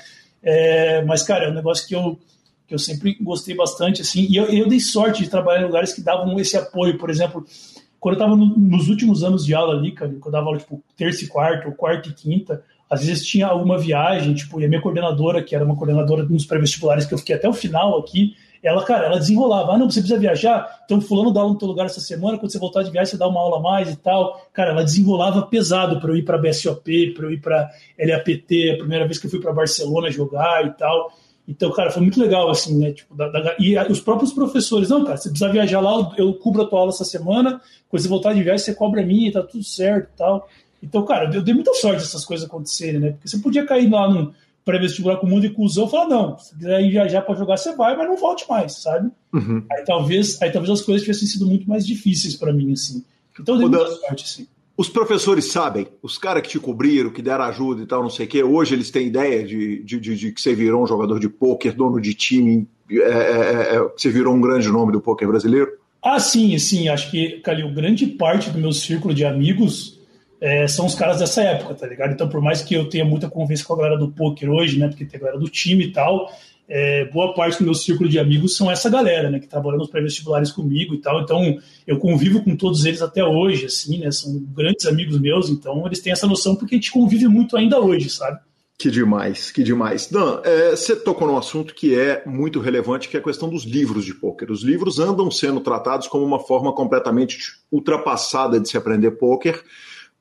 É, 0.43 1.03
mas, 1.05 1.23
cara, 1.23 1.47
é 1.47 1.51
um 1.51 1.55
negócio 1.55 1.87
que 1.89 1.95
eu, 1.95 2.19
que 2.67 2.75
eu 2.75 2.79
sempre 2.79 3.17
gostei 3.21 3.55
bastante, 3.55 4.03
assim. 4.03 4.27
E 4.29 4.37
eu, 4.37 4.45
eu 4.47 4.69
dei 4.69 4.81
sorte 4.81 5.23
de 5.23 5.31
trabalhar 5.31 5.63
em 5.63 5.67
lugares 5.67 5.93
que 5.93 6.03
davam 6.03 6.39
esse 6.39 6.57
apoio. 6.57 6.99
Por 6.99 7.09
exemplo, 7.09 7.47
quando 7.99 8.17
eu 8.17 8.19
estava 8.19 8.37
no, 8.37 8.47
nos 8.47 8.89
últimos 8.89 9.25
anos 9.25 9.47
de 9.47 9.55
aula 9.55 9.75
ali, 9.75 9.93
cara, 9.93 10.11
quando 10.13 10.27
eu 10.27 10.33
dava 10.33 10.47
aula, 10.47 10.59
tipo, 10.59 10.83
terça 10.97 11.25
e 11.25 11.29
quarta, 11.29 11.67
ou 11.67 11.75
quarta 11.75 12.11
e 12.11 12.13
quinta, 12.13 12.63
às 12.89 13.05
vezes 13.05 13.26
tinha 13.26 13.47
alguma 13.47 13.78
viagem, 13.78 14.35
tipo, 14.35 14.61
e 14.61 14.64
a 14.64 14.68
minha 14.68 14.80
coordenadora, 14.80 15.43
que 15.43 15.55
era 15.55 15.64
uma 15.64 15.76
coordenadora 15.76 16.24
nos 16.24 16.45
pré-vestibulares, 16.45 17.07
que 17.07 17.14
eu 17.14 17.18
fiquei 17.18 17.35
até 17.35 17.49
o 17.49 17.53
final 17.53 17.99
aqui, 17.99 18.35
ela, 18.64 18.82
cara, 18.82 19.07
ela 19.07 19.18
desenrolava. 19.18 19.72
Ah, 19.72 19.78
não, 19.78 19.91
você 19.91 20.01
precisa 20.01 20.18
viajar? 20.18 20.82
Então, 20.85 21.01
fulano 21.01 21.30
dá 21.30 21.41
aula 21.41 21.53
no 21.53 21.59
teu 21.59 21.68
lugar 21.68 21.85
essa 21.85 22.01
semana, 22.01 22.39
quando 22.39 22.51
você 22.51 22.59
voltar 22.59 22.82
de 22.82 22.91
viagem, 22.91 23.11
você 23.11 23.18
dá 23.18 23.28
uma 23.28 23.41
aula 23.41 23.59
a 23.59 23.61
mais 23.61 23.93
e 23.93 23.97
tal. 23.97 24.49
Cara, 24.55 24.70
ela 24.70 24.82
desenrolava 24.82 25.43
pesado 25.43 26.01
para 26.01 26.11
eu 26.11 26.16
ir 26.16 26.22
para 26.22 26.39
BSOP, 26.39 27.12
para 27.14 27.26
eu 27.26 27.30
ir 27.30 27.41
para 27.43 27.70
LAPT, 27.99 28.70
a 28.70 28.78
primeira 28.78 29.05
vez 29.05 29.18
que 29.18 29.26
eu 29.26 29.30
fui 29.30 29.41
para 29.41 29.53
Barcelona 29.53 30.11
jogar 30.11 30.64
e 30.64 30.70
tal. 30.70 31.12
Então, 31.47 31.70
cara, 31.72 31.91
foi 31.91 32.01
muito 32.01 32.18
legal, 32.18 32.49
assim, 32.49 32.78
né? 32.78 32.93
Tipo, 32.93 33.14
da, 33.14 33.28
da, 33.28 33.55
e 33.59 33.76
os 33.91 34.01
próprios 34.01 34.32
professores, 34.32 34.89
não, 34.89 35.05
cara, 35.05 35.18
você 35.18 35.28
precisa 35.28 35.53
viajar 35.53 35.80
lá, 35.80 36.14
eu 36.16 36.32
cubro 36.32 36.62
a 36.62 36.66
tua 36.66 36.78
aula 36.78 36.91
essa 36.91 37.05
semana, 37.05 37.61
quando 37.91 38.03
você 38.03 38.09
voltar 38.09 38.32
de 38.32 38.43
viagem, 38.43 38.64
você 38.64 38.74
cobra 38.74 39.03
a 39.03 39.05
minha, 39.05 39.30
tá 39.30 39.43
tudo 39.43 39.62
certo 39.62 40.09
e 40.14 40.16
tal. 40.16 40.49
Então, 40.85 41.05
cara, 41.05 41.35
eu 41.35 41.43
dei 41.43 41.55
muita 41.55 41.72
sorte 41.74 42.03
essas 42.03 42.24
coisas 42.24 42.47
acontecerem, 42.47 43.01
né? 43.01 43.11
Porque 43.12 43.28
você 43.28 43.39
podia 43.39 43.64
cair 43.64 43.91
lá 43.91 44.09
no 44.09 44.35
pré-vestibular 44.64 45.16
com 45.16 45.26
o 45.26 45.30
mundo 45.30 45.47
e 45.47 45.51
cuzão 45.51 45.87
e 45.87 45.91
falar, 45.91 46.09
não, 46.09 46.39
se 46.39 46.57
quiser 46.57 46.80
ir 46.82 46.91
viajar 46.91 47.22
para 47.22 47.35
jogar, 47.35 47.57
você 47.57 47.74
vai, 47.74 47.97
mas 47.97 48.07
não 48.07 48.16
volte 48.16 48.45
mais, 48.49 48.82
sabe? 48.82 49.11
Uhum. 49.32 49.64
Aí, 49.70 49.85
talvez, 49.85 50.41
aí 50.43 50.51
talvez 50.51 50.70
as 50.70 50.82
coisas 50.82 51.03
tivessem 51.03 51.28
sido 51.28 51.47
muito 51.47 51.68
mais 51.68 51.87
difíceis 51.87 52.37
para 52.37 52.53
mim, 52.53 52.72
assim. 52.72 53.05
Então, 53.39 53.55
eu 53.55 53.68
dei 53.68 53.78
muita 53.78 53.95
sorte, 53.97 54.24
assim. 54.24 54.47
Os 54.76 54.89
professores 54.89 55.53
sabem, 55.53 55.87
os 56.03 56.18
caras 56.18 56.43
que 56.43 56.49
te 56.49 56.59
cobriram, 56.59 57.11
que 57.11 57.22
deram 57.22 57.45
ajuda 57.45 57.82
e 57.82 57.87
tal, 57.87 58.03
não 58.03 58.11
sei 58.11 58.26
o 58.26 58.28
quê, 58.28 58.43
hoje 58.43 58.74
eles 58.74 58.91
têm 58.91 59.07
ideia 59.07 59.45
de, 59.45 59.82
de, 59.85 60.01
de, 60.01 60.16
de 60.16 60.32
que 60.32 60.41
você 60.41 60.55
virou 60.55 60.82
um 60.82 60.87
jogador 60.87 61.20
de 61.20 61.28
pôquer, 61.28 61.72
dono 61.74 62.01
de 62.01 62.12
time, 62.12 62.66
é, 62.91 62.97
é, 62.97 63.01
é, 63.01 63.76
é 63.76 63.89
você 63.97 64.11
virou 64.11 64.35
um 64.35 64.41
grande 64.41 64.68
nome 64.68 64.91
do 64.91 65.01
pôquer 65.01 65.28
brasileiro? 65.28 65.70
Ah, 66.03 66.18
sim, 66.18 66.59
sim. 66.59 66.89
Acho 66.89 67.11
que, 67.11 67.41
Calil, 67.41 67.72
grande 67.72 68.07
parte 68.07 68.51
do 68.51 68.59
meu 68.59 68.72
círculo 68.72 69.14
de 69.14 69.24
amigos 69.24 70.01
é, 70.41 70.66
são 70.66 70.87
os 70.87 70.95
caras 70.95 71.18
dessa 71.18 71.43
época, 71.43 71.74
tá 71.74 71.87
ligado? 71.87 72.12
Então, 72.12 72.28
por 72.28 72.41
mais 72.41 72.62
que 72.62 72.74
eu 72.74 72.89
tenha 72.89 73.05
muita 73.05 73.28
convivência 73.28 73.64
com 73.64 73.74
a 73.74 73.76
galera 73.76 73.97
do 73.97 74.11
poker 74.11 74.51
hoje, 74.51 74.78
né? 74.78 74.89
Porque 74.89 75.05
tem 75.05 75.18
a 75.18 75.20
galera 75.20 75.39
do 75.39 75.49
time 75.49 75.85
e 75.85 75.93
tal, 75.93 76.30
é, 76.68 77.05
boa 77.07 77.35
parte 77.35 77.59
do 77.59 77.64
meu 77.64 77.74
círculo 77.74 78.09
de 78.09 78.18
amigos 78.18 78.57
são 78.57 78.70
essa 78.70 78.89
galera, 78.89 79.30
né? 79.30 79.39
Que 79.39 79.47
trabalham 79.47 79.78
nos 79.78 79.91
pré-vestibulares 79.91 80.51
comigo 80.51 80.95
e 80.95 80.99
tal. 80.99 81.20
Então, 81.20 81.59
eu 81.87 81.99
convivo 81.99 82.43
com 82.43 82.57
todos 82.57 82.85
eles 82.85 83.03
até 83.03 83.24
hoje, 83.24 83.66
assim, 83.66 83.99
né? 83.99 84.11
São 84.11 84.39
grandes 84.55 84.87
amigos 84.87 85.18
meus, 85.20 85.51
então 85.51 85.87
eles 85.87 86.01
têm 86.01 86.12
essa 86.12 86.26
noção 86.26 86.57
porque 86.57 86.74
a 86.74 86.78
gente 86.78 86.93
convive 86.93 87.28
muito 87.28 87.57
ainda 87.57 87.80
hoje, 87.80 88.09
sabe? 88.09 88.39
Que 88.76 88.91
demais, 88.91 89.53
que 89.53 89.62
demais. 89.62 90.09
Dan, 90.09 90.41
é, 90.43 90.70
você 90.70 90.97
tocou 90.97 91.28
num 91.28 91.39
assunto 91.39 91.74
que 91.74 91.97
é 91.97 92.24
muito 92.26 92.59
relevante, 92.59 93.09
que 93.09 93.16
é 93.16 93.20
a 93.20 93.22
questão 93.22 93.49
dos 93.49 93.62
livros 93.62 94.05
de 94.05 94.12
pôquer. 94.12 94.51
Os 94.51 94.62
livros 94.62 94.99
andam 94.99 95.30
sendo 95.30 95.61
tratados 95.61 96.09
como 96.09 96.24
uma 96.24 96.41
forma 96.41 96.72
completamente 96.74 97.39
ultrapassada 97.70 98.59
de 98.59 98.68
se 98.68 98.76
aprender 98.76 99.12
pôquer. 99.12 99.62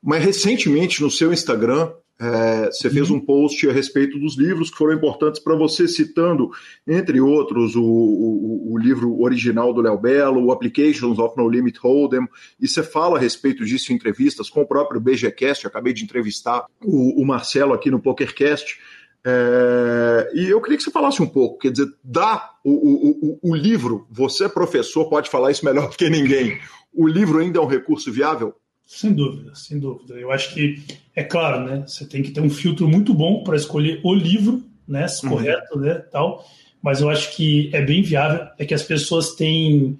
Mas 0.04 0.22
recentemente 0.22 1.00
no 1.00 1.10
seu 1.10 1.32
Instagram, 1.32 1.90
é, 2.20 2.66
você 2.66 2.90
fez 2.90 3.08
uhum. 3.08 3.16
um 3.16 3.20
post 3.20 3.66
a 3.68 3.72
respeito 3.72 4.18
dos 4.18 4.36
livros 4.36 4.70
que 4.70 4.76
foram 4.76 4.94
importantes 4.94 5.42
para 5.42 5.56
você, 5.56 5.88
citando, 5.88 6.50
entre 6.86 7.22
outros, 7.22 7.74
o, 7.74 7.82
o, 7.82 8.74
o 8.74 8.78
livro 8.78 9.18
original 9.20 9.72
do 9.72 9.80
Léo 9.80 9.98
Belo, 9.98 10.44
o 10.44 10.52
Applications 10.52 11.18
of 11.18 11.34
No 11.38 11.48
Limit 11.48 11.78
Hold'em, 11.78 12.28
e 12.60 12.68
você 12.68 12.82
fala 12.82 13.16
a 13.16 13.20
respeito 13.20 13.64
disso 13.64 13.92
em 13.92 13.96
entrevistas 13.96 14.50
com 14.50 14.60
o 14.60 14.66
próprio 14.66 15.00
BGCast, 15.00 15.64
eu 15.64 15.70
acabei 15.70 15.94
de 15.94 16.04
entrevistar 16.04 16.66
o, 16.84 17.22
o 17.22 17.26
Marcelo 17.26 17.72
aqui 17.72 17.90
no 17.90 18.00
PokerCast, 18.00 18.78
É, 19.26 20.30
e 20.34 20.50
eu 20.50 20.60
queria 20.60 20.76
que 20.76 20.84
você 20.84 20.90
falasse 20.90 21.22
um 21.22 21.26
pouco, 21.26 21.60
quer 21.60 21.72
dizer, 21.72 21.88
dá 22.04 22.50
o, 22.62 22.70
o, 22.70 23.38
o, 23.42 23.52
o 23.52 23.54
livro, 23.54 24.06
você 24.10 24.50
professor 24.50 25.08
pode 25.08 25.30
falar 25.30 25.50
isso 25.50 25.64
melhor 25.64 25.88
do 25.88 25.96
que 25.96 26.10
ninguém, 26.10 26.60
o 26.92 27.08
livro 27.08 27.38
ainda 27.38 27.58
é 27.58 27.62
um 27.62 27.66
recurso 27.66 28.12
viável? 28.12 28.54
Sem 28.86 29.12
dúvida, 29.12 29.54
sem 29.54 29.78
dúvida. 29.78 30.14
Eu 30.14 30.30
acho 30.30 30.52
que, 30.54 30.82
é 31.14 31.24
claro, 31.24 31.64
né, 31.64 31.84
você 31.86 32.06
tem 32.06 32.22
que 32.22 32.30
ter 32.30 32.40
um 32.40 32.50
filtro 32.50 32.86
muito 32.88 33.14
bom 33.14 33.42
para 33.42 33.56
escolher 33.56 34.00
o 34.04 34.14
livro, 34.14 34.62
né, 34.86 35.06
uhum. 35.22 35.30
correto, 35.30 35.78
né, 35.78 35.94
tal, 36.10 36.46
mas 36.82 37.00
eu 37.00 37.08
acho 37.08 37.34
que 37.34 37.70
é 37.72 37.80
bem 37.80 38.02
viável, 38.02 38.46
é 38.58 38.64
que 38.66 38.74
as 38.74 38.82
pessoas 38.82 39.34
têm, 39.34 39.98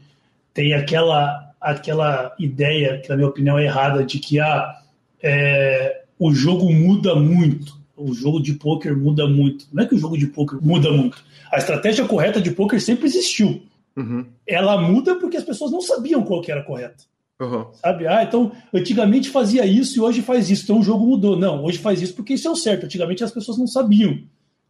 têm 0.53 0.74
aquela, 0.74 1.53
aquela 1.61 2.35
ideia, 2.39 3.01
que 3.01 3.09
na 3.09 3.16
minha 3.16 3.28
opinião 3.28 3.59
é 3.59 3.64
errada, 3.64 4.05
de 4.05 4.18
que 4.18 4.39
ah, 4.39 4.78
é, 5.22 6.03
o 6.18 6.32
jogo 6.35 6.70
muda 6.70 7.14
muito, 7.14 7.78
o 7.97 8.12
jogo 8.12 8.41
de 8.41 8.53
poker 8.53 8.97
muda 8.97 9.26
muito. 9.26 9.66
Não 9.72 9.82
é 9.82 9.87
que 9.87 9.95
o 9.95 9.99
jogo 9.99 10.18
de 10.18 10.26
poker 10.26 10.59
muda 10.61 10.93
muito. 10.93 11.24
A 11.51 11.57
estratégia 11.57 12.05
correta 12.07 12.41
de 12.41 12.51
poker 12.51 12.80
sempre 12.80 13.07
existiu. 13.07 13.62
Uhum. 13.97 14.26
Ela 14.47 14.80
muda 14.80 15.14
porque 15.14 15.37
as 15.37 15.45
pessoas 15.45 15.70
não 15.70 15.80
sabiam 15.80 16.22
qual 16.22 16.43
que 16.43 16.51
era 16.51 16.62
correta. 16.62 17.05
Uhum. 17.41 17.66
Sabe? 17.74 18.07
Ah, 18.07 18.22
então 18.22 18.53
antigamente 18.72 19.28
fazia 19.28 19.66
isso 19.66 19.99
e 19.99 20.01
hoje 20.01 20.22
faz 20.22 20.51
isso. 20.51 20.64
Então 20.64 20.78
o 20.78 20.82
jogo 20.82 21.07
mudou. 21.07 21.37
Não, 21.37 21.64
hoje 21.64 21.78
faz 21.78 22.01
isso 22.01 22.14
porque 22.14 22.35
isso 22.35 22.47
é 22.47 22.51
o 22.51 22.57
certo. 22.57 22.85
Antigamente 22.85 23.24
as 23.24 23.32
pessoas 23.32 23.59
não 23.59 23.66
sabiam 23.66 24.18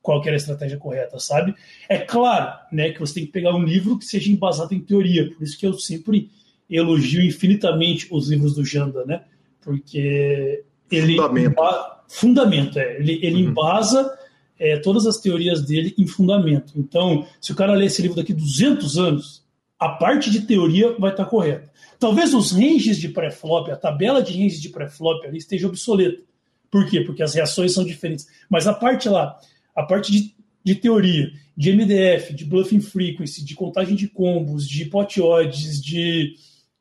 qual 0.00 0.20
era 0.22 0.32
a 0.32 0.36
estratégia 0.36 0.76
correta, 0.76 1.18
sabe? 1.18 1.54
É 1.88 1.98
claro, 1.98 2.58
né, 2.70 2.90
que 2.90 3.00
você 3.00 3.14
tem 3.14 3.26
que 3.26 3.32
pegar 3.32 3.54
um 3.54 3.64
livro 3.64 3.98
que 3.98 4.04
seja 4.04 4.30
embasado 4.30 4.74
em 4.74 4.80
teoria. 4.80 5.30
Por 5.30 5.42
isso 5.42 5.58
que 5.58 5.66
eu 5.66 5.74
sempre 5.74 6.30
elogio 6.68 7.22
infinitamente 7.22 8.06
os 8.10 8.28
livros 8.28 8.54
do 8.54 8.64
Janda, 8.64 9.04
né? 9.04 9.22
Porque 9.62 10.62
ele 10.90 11.16
fundamento, 11.16 11.62
fundamento 12.08 12.78
é. 12.78 12.96
Ele, 12.98 13.18
ele 13.22 13.42
uhum. 13.42 13.50
embasa 13.50 14.18
é, 14.58 14.76
todas 14.78 15.06
as 15.06 15.18
teorias 15.18 15.62
dele 15.62 15.94
em 15.98 16.06
fundamento. 16.06 16.74
Então, 16.76 17.26
se 17.40 17.52
o 17.52 17.54
cara 17.54 17.74
ler 17.74 17.86
esse 17.86 18.02
livro 18.02 18.16
daqui 18.16 18.32
200 18.32 18.98
anos, 18.98 19.44
a 19.78 19.88
parte 19.88 20.30
de 20.30 20.42
teoria 20.42 20.94
vai 20.98 21.10
estar 21.10 21.24
correta. 21.24 21.70
Talvez 22.04 22.34
os 22.34 22.52
ranges 22.52 22.98
de 22.98 23.08
pré-flop, 23.08 23.70
a 23.70 23.76
tabela 23.76 24.22
de 24.22 24.34
ranges 24.34 24.60
de 24.60 24.68
pré-flop 24.68 25.24
ali 25.24 25.38
esteja 25.38 25.66
obsoleta. 25.66 26.22
Por 26.70 26.86
quê? 26.86 27.00
Porque 27.00 27.22
as 27.22 27.32
reações 27.32 27.72
são 27.72 27.82
diferentes. 27.82 28.26
Mas 28.46 28.66
a 28.66 28.74
parte 28.74 29.08
lá, 29.08 29.40
a 29.74 29.82
parte 29.84 30.12
de, 30.12 30.34
de 30.62 30.74
teoria, 30.74 31.32
de 31.56 31.72
MDF, 31.72 32.34
de 32.34 32.44
bluffing 32.44 32.82
frequency, 32.82 33.42
de 33.42 33.54
contagem 33.54 33.96
de 33.96 34.06
combos, 34.06 34.68
de 34.68 34.84
pot 34.84 35.18
odds, 35.18 35.82
de 35.82 36.34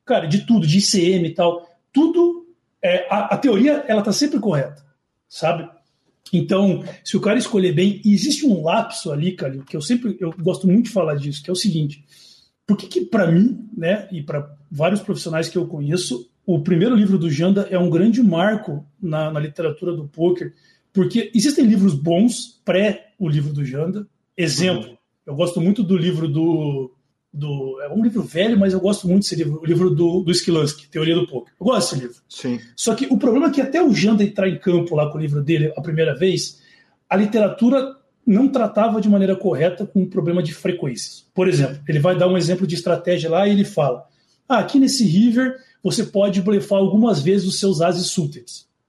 cara, 0.04 0.26
de 0.26 0.44
tudo, 0.44 0.66
de 0.66 0.76
ICM 0.76 1.26
e 1.26 1.34
tal, 1.34 1.66
tudo 1.90 2.46
é, 2.82 3.06
a, 3.08 3.34
a 3.34 3.38
teoria 3.38 3.82
ela 3.88 4.00
está 4.00 4.12
sempre 4.12 4.38
correta, 4.38 4.84
sabe? 5.26 5.66
Então, 6.34 6.84
se 7.02 7.16
o 7.16 7.20
cara 7.22 7.38
escolher 7.38 7.72
bem, 7.72 8.02
existe 8.04 8.44
um 8.44 8.62
lapso 8.62 9.10
ali, 9.10 9.32
cara, 9.32 9.56
que 9.66 9.74
eu 9.74 9.80
sempre 9.80 10.18
eu 10.20 10.30
gosto 10.32 10.66
muito 10.66 10.84
de 10.84 10.92
falar 10.92 11.14
disso, 11.14 11.42
que 11.42 11.48
é 11.48 11.52
o 11.54 11.56
seguinte: 11.56 12.04
por 12.66 12.76
que, 12.76 12.86
que 12.86 13.00
para 13.06 13.32
mim, 13.32 13.70
né, 13.74 14.06
e 14.12 14.22
para 14.22 14.54
vários 14.74 15.00
profissionais 15.00 15.48
que 15.48 15.56
eu 15.56 15.66
conheço, 15.66 16.28
o 16.44 16.60
primeiro 16.60 16.96
livro 16.96 17.16
do 17.16 17.30
Janda 17.30 17.68
é 17.70 17.78
um 17.78 17.88
grande 17.88 18.20
marco 18.20 18.84
na, 19.00 19.30
na 19.30 19.38
literatura 19.38 19.94
do 19.94 20.08
poker? 20.08 20.52
Porque 20.92 21.30
existem 21.32 21.64
livros 21.64 21.94
bons 21.94 22.60
pré 22.64 23.12
o 23.18 23.28
livro 23.28 23.52
do 23.52 23.64
Janda. 23.64 24.06
Exemplo, 24.36 24.90
uhum. 24.90 24.96
eu 25.26 25.34
gosto 25.36 25.60
muito 25.60 25.82
do 25.82 25.96
livro 25.96 26.28
do 26.28 26.90
do. 27.32 27.80
É 27.82 27.88
um 27.88 28.02
livro 28.02 28.22
velho, 28.22 28.58
mas 28.58 28.72
eu 28.72 28.80
gosto 28.80 29.08
muito 29.08 29.22
desse 29.22 29.36
livro, 29.36 29.60
o 29.60 29.64
livro 29.64 29.90
do, 29.90 30.20
do 30.20 30.30
Skilansky, 30.30 30.88
Teoria 30.88 31.14
do 31.14 31.26
Poker. 31.26 31.52
Eu 31.58 31.66
gosto 31.66 31.90
desse 31.90 32.06
livro. 32.06 32.22
Sim. 32.28 32.60
Só 32.76 32.94
que 32.94 33.06
o 33.06 33.18
problema 33.18 33.46
é 33.46 33.50
que 33.50 33.60
até 33.60 33.82
o 33.82 33.92
Janda 33.92 34.24
entrar 34.24 34.48
em 34.48 34.58
campo 34.58 34.94
lá 34.96 35.10
com 35.10 35.18
o 35.18 35.20
livro 35.20 35.42
dele 35.42 35.72
a 35.76 35.80
primeira 35.80 36.14
vez, 36.16 36.60
a 37.08 37.16
literatura 37.16 37.96
não 38.26 38.48
tratava 38.48 39.00
de 39.00 39.08
maneira 39.08 39.36
correta 39.36 39.86
com 39.86 40.02
o 40.02 40.06
problema 40.06 40.42
de 40.42 40.54
frequências. 40.54 41.26
Por 41.34 41.48
exemplo, 41.48 41.78
ele 41.88 41.98
vai 41.98 42.16
dar 42.16 42.28
um 42.28 42.36
exemplo 42.36 42.66
de 42.66 42.74
estratégia 42.74 43.30
lá 43.30 43.46
e 43.46 43.52
ele 43.52 43.64
fala: 43.64 44.04
ah, 44.48 44.58
aqui 44.58 44.78
nesse 44.78 45.04
river 45.04 45.60
você 45.82 46.04
pode 46.04 46.40
blefar 46.40 46.78
algumas 46.78 47.20
vezes 47.20 47.46
os 47.46 47.58
seus 47.58 47.80
ases 47.80 48.06
suited. 48.06 48.46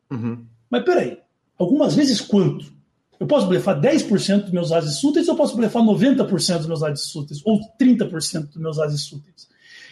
Uhum. 0.09 0.45
Mas 0.69 0.83
peraí, 0.83 1.17
algumas 1.57 1.95
vezes 1.95 2.21
quanto? 2.21 2.73
Eu 3.19 3.27
posso 3.27 3.47
blefar 3.47 3.79
10% 3.79 4.41
dos 4.43 4.51
meus 4.51 4.71
ases 4.71 5.01
úteis 5.03 5.27
ou 5.27 5.33
eu 5.33 5.37
posso 5.37 5.55
blefar 5.55 5.81
90% 5.83 6.57
dos 6.57 6.67
meus 6.67 6.83
ases 6.83 7.15
úteis 7.15 7.41
ou 7.45 7.59
30% 7.79 8.47
dos 8.47 8.57
meus 8.57 8.79
ases 8.79 9.11
úteis. 9.11 9.47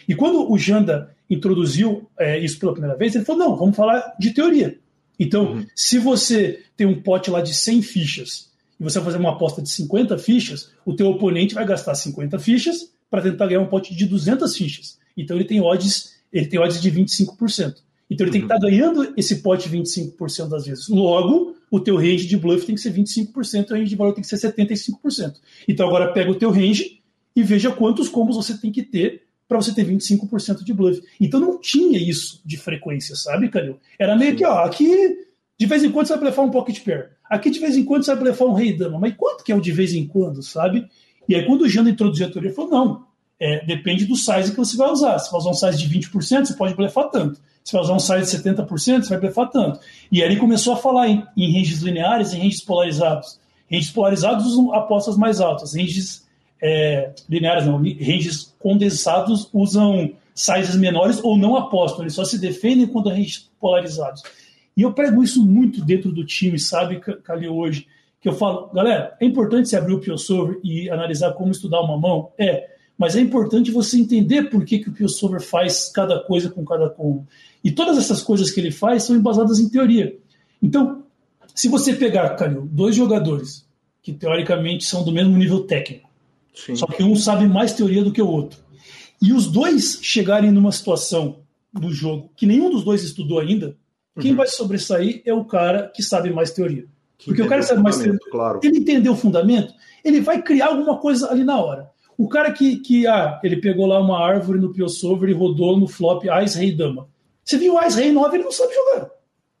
E 0.06 0.14
quando 0.14 0.50
o 0.50 0.58
Janda 0.58 1.14
introduziu 1.28 2.08
é, 2.18 2.38
isso 2.38 2.58
pela 2.58 2.72
primeira 2.72 2.96
vez, 2.96 3.14
ele 3.14 3.24
falou: 3.24 3.48
não, 3.48 3.56
vamos 3.56 3.76
falar 3.76 4.14
de 4.18 4.30
teoria. 4.30 4.78
Então, 5.18 5.52
uhum. 5.52 5.66
se 5.74 5.98
você 5.98 6.62
tem 6.76 6.86
um 6.86 7.00
pote 7.00 7.30
lá 7.30 7.40
de 7.40 7.54
100 7.54 7.82
fichas 7.82 8.50
e 8.78 8.82
você 8.82 8.98
vai 8.98 9.06
fazer 9.06 9.18
uma 9.18 9.32
aposta 9.32 9.62
de 9.62 9.70
50 9.70 10.18
fichas, 10.18 10.70
o 10.84 10.94
teu 10.94 11.08
oponente 11.08 11.54
vai 11.54 11.64
gastar 11.64 11.94
50 11.94 12.38
fichas 12.38 12.92
para 13.10 13.22
tentar 13.22 13.46
ganhar 13.46 13.60
um 13.60 13.66
pote 13.66 13.94
de 13.94 14.06
200 14.06 14.56
fichas. 14.56 14.98
Então 15.16 15.36
ele 15.36 15.44
tem 15.44 15.60
odds, 15.60 16.14
ele 16.32 16.46
tem 16.46 16.58
odds 16.58 16.80
de 16.80 16.90
25%. 16.90 17.82
Então 18.10 18.26
ele 18.26 18.26
uhum. 18.26 18.32
tem 18.32 18.40
que 18.40 18.44
estar 18.44 18.54
uhum. 18.54 18.60
tá 18.60 18.66
ganhando 18.66 19.14
esse 19.16 19.36
pote 19.36 19.68
25% 19.68 20.48
das 20.48 20.66
vezes. 20.66 20.88
Logo, 20.88 21.56
o 21.70 21.80
teu 21.80 21.96
range 21.96 22.26
de 22.26 22.36
bluff 22.36 22.64
tem 22.64 22.74
que 22.74 22.80
ser 22.80 22.92
25%, 22.92 23.70
o 23.70 23.74
range 23.74 23.88
de 23.88 23.96
valor 23.96 24.12
tem 24.12 24.22
que 24.22 24.28
ser 24.28 24.36
75%. 24.36 25.34
Então 25.66 25.86
agora 25.86 26.12
pega 26.12 26.30
o 26.30 26.34
teu 26.34 26.50
range 26.50 27.00
e 27.34 27.42
veja 27.42 27.70
quantos 27.72 28.08
combos 28.08 28.36
você 28.36 28.56
tem 28.56 28.70
que 28.70 28.82
ter 28.82 29.22
para 29.48 29.58
você 29.60 29.74
ter 29.74 29.86
25% 29.86 30.62
de 30.62 30.72
bluff. 30.72 31.02
Então 31.20 31.40
não 31.40 31.60
tinha 31.60 31.98
isso 31.98 32.40
de 32.44 32.56
frequência, 32.56 33.16
sabe, 33.16 33.48
Calil? 33.48 33.78
Era 33.98 34.16
meio 34.16 34.36
que, 34.36 34.44
ó, 34.44 34.64
aqui 34.64 34.88
de 35.58 35.66
vez 35.66 35.84
em 35.84 35.90
quando 35.90 36.06
você 36.06 36.14
vai 36.14 36.22
blefar 36.24 36.44
um 36.44 36.50
pocket 36.50 36.82
pair. 36.84 37.10
Aqui 37.28 37.50
de 37.50 37.58
vez 37.58 37.76
em 37.76 37.84
quando 37.84 38.04
você 38.04 38.12
vai 38.14 38.24
blefar 38.24 38.48
um 38.48 38.54
rei 38.54 38.76
dama. 38.76 38.98
Mas 38.98 39.14
quanto 39.16 39.44
que 39.44 39.52
é 39.52 39.56
o 39.56 39.60
de 39.60 39.72
vez 39.72 39.94
em 39.94 40.06
quando, 40.06 40.42
sabe? 40.42 40.86
E 41.28 41.34
aí 41.34 41.46
quando 41.46 41.62
o 41.62 41.68
Janda 41.68 41.90
introduziu 41.90 42.26
a 42.26 42.30
teoria, 42.30 42.48
ele 42.48 42.56
falou, 42.56 42.70
não, 42.70 43.06
é, 43.44 43.62
depende 43.66 44.06
do 44.06 44.16
size 44.16 44.50
que 44.52 44.56
você 44.56 44.74
vai 44.74 44.90
usar. 44.90 45.18
Se 45.18 45.30
você 45.30 45.36
usar 45.36 45.50
um 45.50 45.72
size 45.72 45.86
de 45.86 45.98
20%, 45.98 46.46
você 46.46 46.54
pode 46.54 46.74
blefar 46.74 47.10
tanto. 47.10 47.38
Se 47.62 47.74
vai 47.74 47.82
usar 47.82 47.92
um 47.92 47.98
size 47.98 48.42
de 48.42 48.42
70%, 48.42 49.02
você 49.02 49.08
vai 49.10 49.20
blefar 49.20 49.50
tanto. 49.50 49.80
E 50.10 50.22
aí 50.22 50.30
ele 50.30 50.40
começou 50.40 50.72
a 50.72 50.76
falar 50.78 51.08
em, 51.08 51.22
em 51.36 51.52
ranges 51.52 51.82
lineares 51.82 52.32
e 52.32 52.38
ranges 52.38 52.62
polarizados. 52.62 53.38
Ranges 53.70 53.90
polarizados 53.90 54.46
usam 54.46 54.72
apostas 54.72 55.18
mais 55.18 55.42
altas. 55.42 55.74
Ranges 55.74 56.26
é, 56.62 57.12
lineares 57.28 57.66
não, 57.66 57.76
ranges 57.76 58.54
condensados 58.58 59.50
usam 59.52 60.12
sizes 60.34 60.76
menores 60.76 61.22
ou 61.22 61.36
não 61.36 61.54
apostam. 61.54 62.02
Eles 62.02 62.14
só 62.14 62.24
se 62.24 62.38
defendem 62.38 62.86
quando 62.86 63.10
ranges 63.10 63.50
polarizados. 63.60 64.22
E 64.74 64.80
eu 64.80 64.94
prego 64.94 65.22
isso 65.22 65.44
muito 65.44 65.84
dentro 65.84 66.10
do 66.10 66.24
time, 66.24 66.58
sabe, 66.58 66.98
Cali, 66.98 67.46
hoje. 67.46 67.86
Que 68.22 68.28
eu 68.30 68.32
falo, 68.32 68.70
galera, 68.72 69.14
é 69.20 69.26
importante 69.26 69.68
você 69.68 69.76
abrir 69.76 69.92
o 69.92 70.00
PioSolver 70.00 70.58
e 70.64 70.88
analisar 70.88 71.34
como 71.34 71.52
estudar 71.52 71.82
uma 71.82 71.98
mão? 71.98 72.32
É, 72.38 72.73
mas 72.96 73.16
é 73.16 73.20
importante 73.20 73.70
você 73.70 73.98
entender 73.98 74.44
por 74.44 74.64
que, 74.64 74.78
que 74.78 74.88
o 74.88 74.92
PioSolver 74.92 75.40
faz 75.40 75.90
cada 75.90 76.20
coisa 76.20 76.48
com 76.48 76.64
cada 76.64 76.88
combo. 76.88 77.26
E 77.62 77.70
todas 77.70 77.98
essas 77.98 78.22
coisas 78.22 78.50
que 78.50 78.60
ele 78.60 78.70
faz 78.70 79.02
são 79.02 79.16
embasadas 79.16 79.58
em 79.58 79.68
teoria. 79.68 80.16
Então, 80.62 81.02
se 81.54 81.68
você 81.68 81.94
pegar, 81.94 82.30
Calil, 82.36 82.68
dois 82.70 82.94
jogadores 82.94 83.66
que 84.02 84.12
teoricamente 84.12 84.84
são 84.84 85.02
do 85.02 85.12
mesmo 85.12 85.36
nível 85.36 85.64
técnico, 85.64 86.08
Sim. 86.54 86.76
só 86.76 86.86
que 86.86 87.02
um 87.02 87.16
sabe 87.16 87.46
mais 87.46 87.72
teoria 87.72 88.04
do 88.04 88.12
que 88.12 88.22
o 88.22 88.28
outro, 88.28 88.58
e 89.20 89.32
os 89.32 89.46
dois 89.46 89.98
chegarem 90.02 90.50
numa 90.50 90.70
situação 90.70 91.38
do 91.72 91.90
jogo 91.90 92.30
que 92.36 92.46
nenhum 92.46 92.70
dos 92.70 92.84
dois 92.84 93.02
estudou 93.02 93.40
ainda, 93.40 93.76
quem 94.20 94.30
uhum. 94.32 94.36
vai 94.36 94.46
sobressair 94.46 95.22
é 95.24 95.34
o 95.34 95.44
cara 95.44 95.90
que 95.94 96.02
sabe 96.02 96.30
mais 96.30 96.52
teoria. 96.52 96.84
Que 97.18 97.26
Porque 97.26 97.42
o 97.42 97.48
cara 97.48 97.62
que 97.62 97.68
sabe 97.68 97.82
mais 97.82 97.98
teoria, 97.98 98.18
claro. 98.30 98.60
ele 98.62 98.78
entendeu 98.78 99.12
o 99.12 99.16
fundamento, 99.16 99.72
ele 100.04 100.20
vai 100.20 100.42
criar 100.42 100.66
alguma 100.66 100.98
coisa 100.98 101.30
ali 101.30 101.42
na 101.42 101.58
hora. 101.58 101.90
O 102.16 102.28
cara 102.28 102.52
que, 102.52 102.76
que 102.76 103.06
ah, 103.06 103.40
ele 103.42 103.56
pegou 103.56 103.86
lá 103.86 104.00
uma 104.00 104.24
árvore 104.24 104.60
no 104.60 104.72
Piosover 104.72 105.28
e 105.28 105.32
rodou 105.32 105.78
no 105.78 105.88
flop 105.88 106.28
Ais 106.28 106.54
Rei 106.54 106.72
Dama. 106.72 107.08
Você 107.44 107.58
viu 107.58 107.74
o 107.74 107.78
Ais 107.78 107.96
Rei 107.96 108.12
9, 108.12 108.36
ele 108.36 108.44
não 108.44 108.52
sabe 108.52 108.74
jogar. 108.74 109.10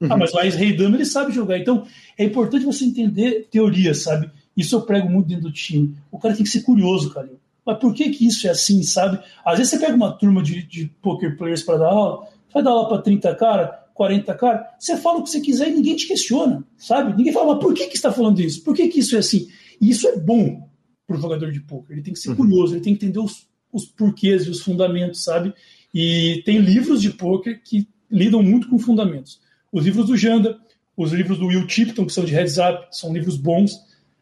Uhum. 0.00 0.08
Ah, 0.10 0.16
mas 0.16 0.32
o 0.32 0.38
Ais 0.38 0.54
Rei 0.54 0.72
Dama 0.76 0.96
ele 0.96 1.04
sabe 1.04 1.32
jogar. 1.32 1.58
Então, 1.58 1.86
é 2.16 2.24
importante 2.24 2.64
você 2.64 2.84
entender 2.84 3.48
teoria, 3.50 3.94
sabe? 3.94 4.30
Isso 4.56 4.76
eu 4.76 4.82
prego 4.82 5.08
muito 5.08 5.28
dentro 5.28 5.44
do 5.44 5.52
time. 5.52 5.96
O 6.10 6.18
cara 6.18 6.34
tem 6.34 6.44
que 6.44 6.50
ser 6.50 6.62
curioso, 6.62 7.12
cara. 7.12 7.28
Mas 7.66 7.78
por 7.78 7.94
que 7.94 8.10
que 8.10 8.26
isso 8.26 8.46
é 8.46 8.50
assim, 8.50 8.82
sabe? 8.82 9.18
Às 9.44 9.58
vezes 9.58 9.72
você 9.72 9.78
pega 9.78 9.94
uma 9.94 10.12
turma 10.12 10.42
de, 10.42 10.62
de 10.62 10.86
poker 11.00 11.36
players 11.36 11.62
para 11.62 11.78
dar 11.78 11.88
aula, 11.88 12.28
vai 12.52 12.62
dar 12.62 12.70
aula 12.70 12.88
para 12.88 13.02
30 13.02 13.34
cara, 13.34 13.84
40 13.94 14.34
cara, 14.34 14.74
você 14.78 14.96
fala 14.96 15.18
o 15.18 15.22
que 15.22 15.30
você 15.30 15.40
quiser 15.40 15.68
e 15.68 15.74
ninguém 15.74 15.96
te 15.96 16.06
questiona, 16.06 16.62
sabe? 16.76 17.16
Ninguém 17.16 17.32
fala, 17.32 17.54
mas 17.54 17.62
por 17.62 17.72
que 17.72 17.86
que 17.86 17.96
está 17.96 18.12
falando 18.12 18.40
isso? 18.40 18.62
Por 18.62 18.74
que 18.74 18.88
que 18.88 19.00
isso 19.00 19.16
é 19.16 19.20
assim? 19.20 19.48
E 19.80 19.90
isso 19.90 20.06
é 20.06 20.16
bom 20.16 20.68
para 21.06 21.16
o 21.16 21.20
jogador 21.20 21.52
de 21.52 21.60
poker. 21.60 21.92
Ele 21.96 22.02
tem 22.02 22.14
que 22.14 22.20
ser 22.20 22.30
uhum. 22.30 22.36
curioso, 22.36 22.74
ele 22.74 22.82
tem 22.82 22.94
que 22.94 23.04
entender 23.04 23.18
os, 23.18 23.46
os 23.72 23.84
porquês 23.84 24.44
e 24.44 24.50
os 24.50 24.60
fundamentos, 24.60 25.22
sabe? 25.24 25.52
E 25.92 26.42
tem 26.44 26.58
livros 26.58 27.00
de 27.00 27.10
poker 27.10 27.62
que 27.62 27.88
lidam 28.10 28.42
muito 28.42 28.68
com 28.68 28.78
fundamentos. 28.78 29.40
Os 29.72 29.84
livros 29.84 30.06
do 30.06 30.16
Janda, 30.16 30.58
os 30.96 31.12
livros 31.12 31.38
do 31.38 31.46
Will 31.46 31.66
Tipton, 31.66 32.06
que 32.06 32.12
são 32.12 32.24
de 32.24 32.32
heads 32.32 32.56
up, 32.58 32.86
são 32.90 33.12
livros 33.12 33.36
bons 33.36 33.78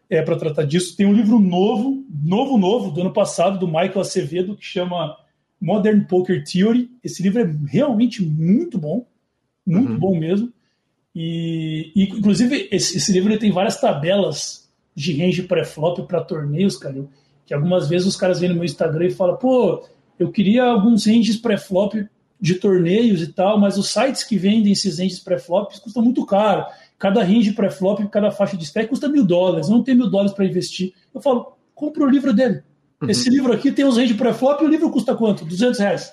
é, 0.09 0.23
para 0.23 0.37
tratar 0.37 0.65
disso. 0.65 0.97
Tem 0.97 1.07
um 1.07 1.13
livro 1.13 1.39
novo, 1.39 2.05
novo, 2.23 2.59
novo, 2.59 2.91
do 2.91 3.01
ano 3.01 3.13
passado, 3.13 3.59
do 3.59 3.67
Michael 3.67 4.01
Acevedo, 4.01 4.57
que 4.57 4.65
chama 4.65 5.17
Modern 5.61 6.05
Poker 6.05 6.43
Theory. 6.45 6.91
Esse 7.03 7.23
livro 7.23 7.41
é 7.41 7.55
realmente 7.67 8.23
muito 8.23 8.79
bom, 8.79 9.07
muito 9.67 9.93
uhum. 9.93 9.99
bom 9.99 10.19
mesmo. 10.19 10.53
E, 11.15 11.93
e 11.95 12.05
inclusive, 12.05 12.69
esse, 12.71 12.97
esse 12.97 13.13
livro 13.13 13.39
tem 13.39 13.53
várias 13.53 13.81
tabelas 13.81 14.62
de 14.95 15.13
range 15.13 15.43
pré-flop 15.43 16.07
para 16.07 16.23
torneios, 16.23 16.77
cara. 16.77 17.05
Que 17.47 17.55
algumas 17.55 17.89
vezes 17.89 18.07
os 18.07 18.17
caras 18.17 18.41
vêm 18.41 18.49
no 18.49 18.55
meu 18.55 18.65
Instagram 18.65 19.07
e 19.07 19.11
falam, 19.11 19.37
pô, 19.37 19.85
eu 20.19 20.31
queria 20.31 20.65
alguns 20.65 21.07
ranges 21.07 21.37
pré-flop 21.37 21.95
de 22.41 22.55
torneios 22.57 23.23
e 23.23 23.29
tal, 23.29 23.59
mas 23.59 23.79
os 23.79 23.89
sites 23.89 24.25
que 24.25 24.37
vendem 24.37 24.73
esses 24.73 24.99
ranges 24.99 25.21
pré-flops 25.21 25.79
custam 25.79 26.03
muito 26.03 26.27
caro. 26.27 26.67
Cada 26.99 27.23
range 27.23 27.53
pré-flop, 27.53 28.01
cada 28.11 28.31
faixa 28.31 28.57
de 28.57 28.65
stack 28.65 28.89
custa 28.89 29.09
mil 29.09 29.25
dólares, 29.25 29.69
não 29.69 29.83
tem 29.83 29.95
mil 29.95 30.11
dólares 30.11 30.33
para 30.33 30.45
investir. 30.45 30.93
Eu 31.15 31.21
falo, 31.21 31.57
compra 31.75 32.05
o 32.05 32.09
livro 32.09 32.33
dele. 32.33 32.63
Uhum. 33.01 33.11
Esse 33.11 33.31
livro 33.31 33.53
aqui 33.53 33.71
tem 33.71 33.85
os 33.85 33.97
ranges 33.97 34.17
pré-flop 34.17 34.61
e 34.61 34.65
o 34.65 34.69
livro 34.69 34.91
custa 34.91 35.15
quanto? 35.15 35.45
200 35.45 35.79
reais. 35.79 36.13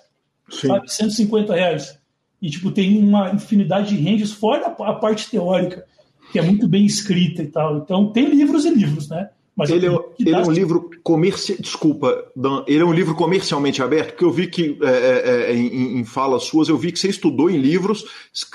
Sim. 0.50 0.68
Sabe? 0.68 0.92
150 0.92 1.54
reais. 1.54 2.00
E, 2.42 2.50
tipo, 2.50 2.72
tem 2.72 2.98
uma 2.98 3.32
infinidade 3.32 3.96
de 3.96 4.04
ranges 4.04 4.32
fora 4.32 4.68
a 4.68 4.94
parte 4.94 5.30
teórica, 5.30 5.86
que 6.32 6.40
é 6.40 6.42
muito 6.42 6.68
bem 6.68 6.86
escrita 6.86 7.42
e 7.42 7.48
tal. 7.48 7.78
Então, 7.78 8.12
tem 8.12 8.30
livros 8.30 8.66
e 8.66 8.70
livros, 8.70 9.10
né? 9.10 9.30
Mas 9.60 9.72
ele, 9.72 9.88
é, 9.88 10.00
ele 10.18 10.32
é 10.32 10.40
um 10.40 10.52
livro 10.52 10.90
comercial. 11.04 11.58
Desculpa, 11.60 12.24
Dan, 12.34 12.64
ele 12.66 12.82
é 12.82 12.86
um 12.86 12.94
livro 12.94 13.14
comercialmente 13.14 13.84
aberto, 13.84 14.12
porque 14.12 14.24
eu 14.24 14.32
vi 14.32 14.48
que 14.48 14.80
é, 14.82 14.88
é, 14.88 15.52
é, 15.52 15.54
em, 15.54 16.00
em, 16.00 16.06
falas 16.06 16.44
suas, 16.44 16.70
eu 16.70 16.78
vi 16.78 16.94
que 16.94 17.00
você 17.00 17.10
estudou 17.10 17.50
em 17.50 17.58
livros 17.58 18.06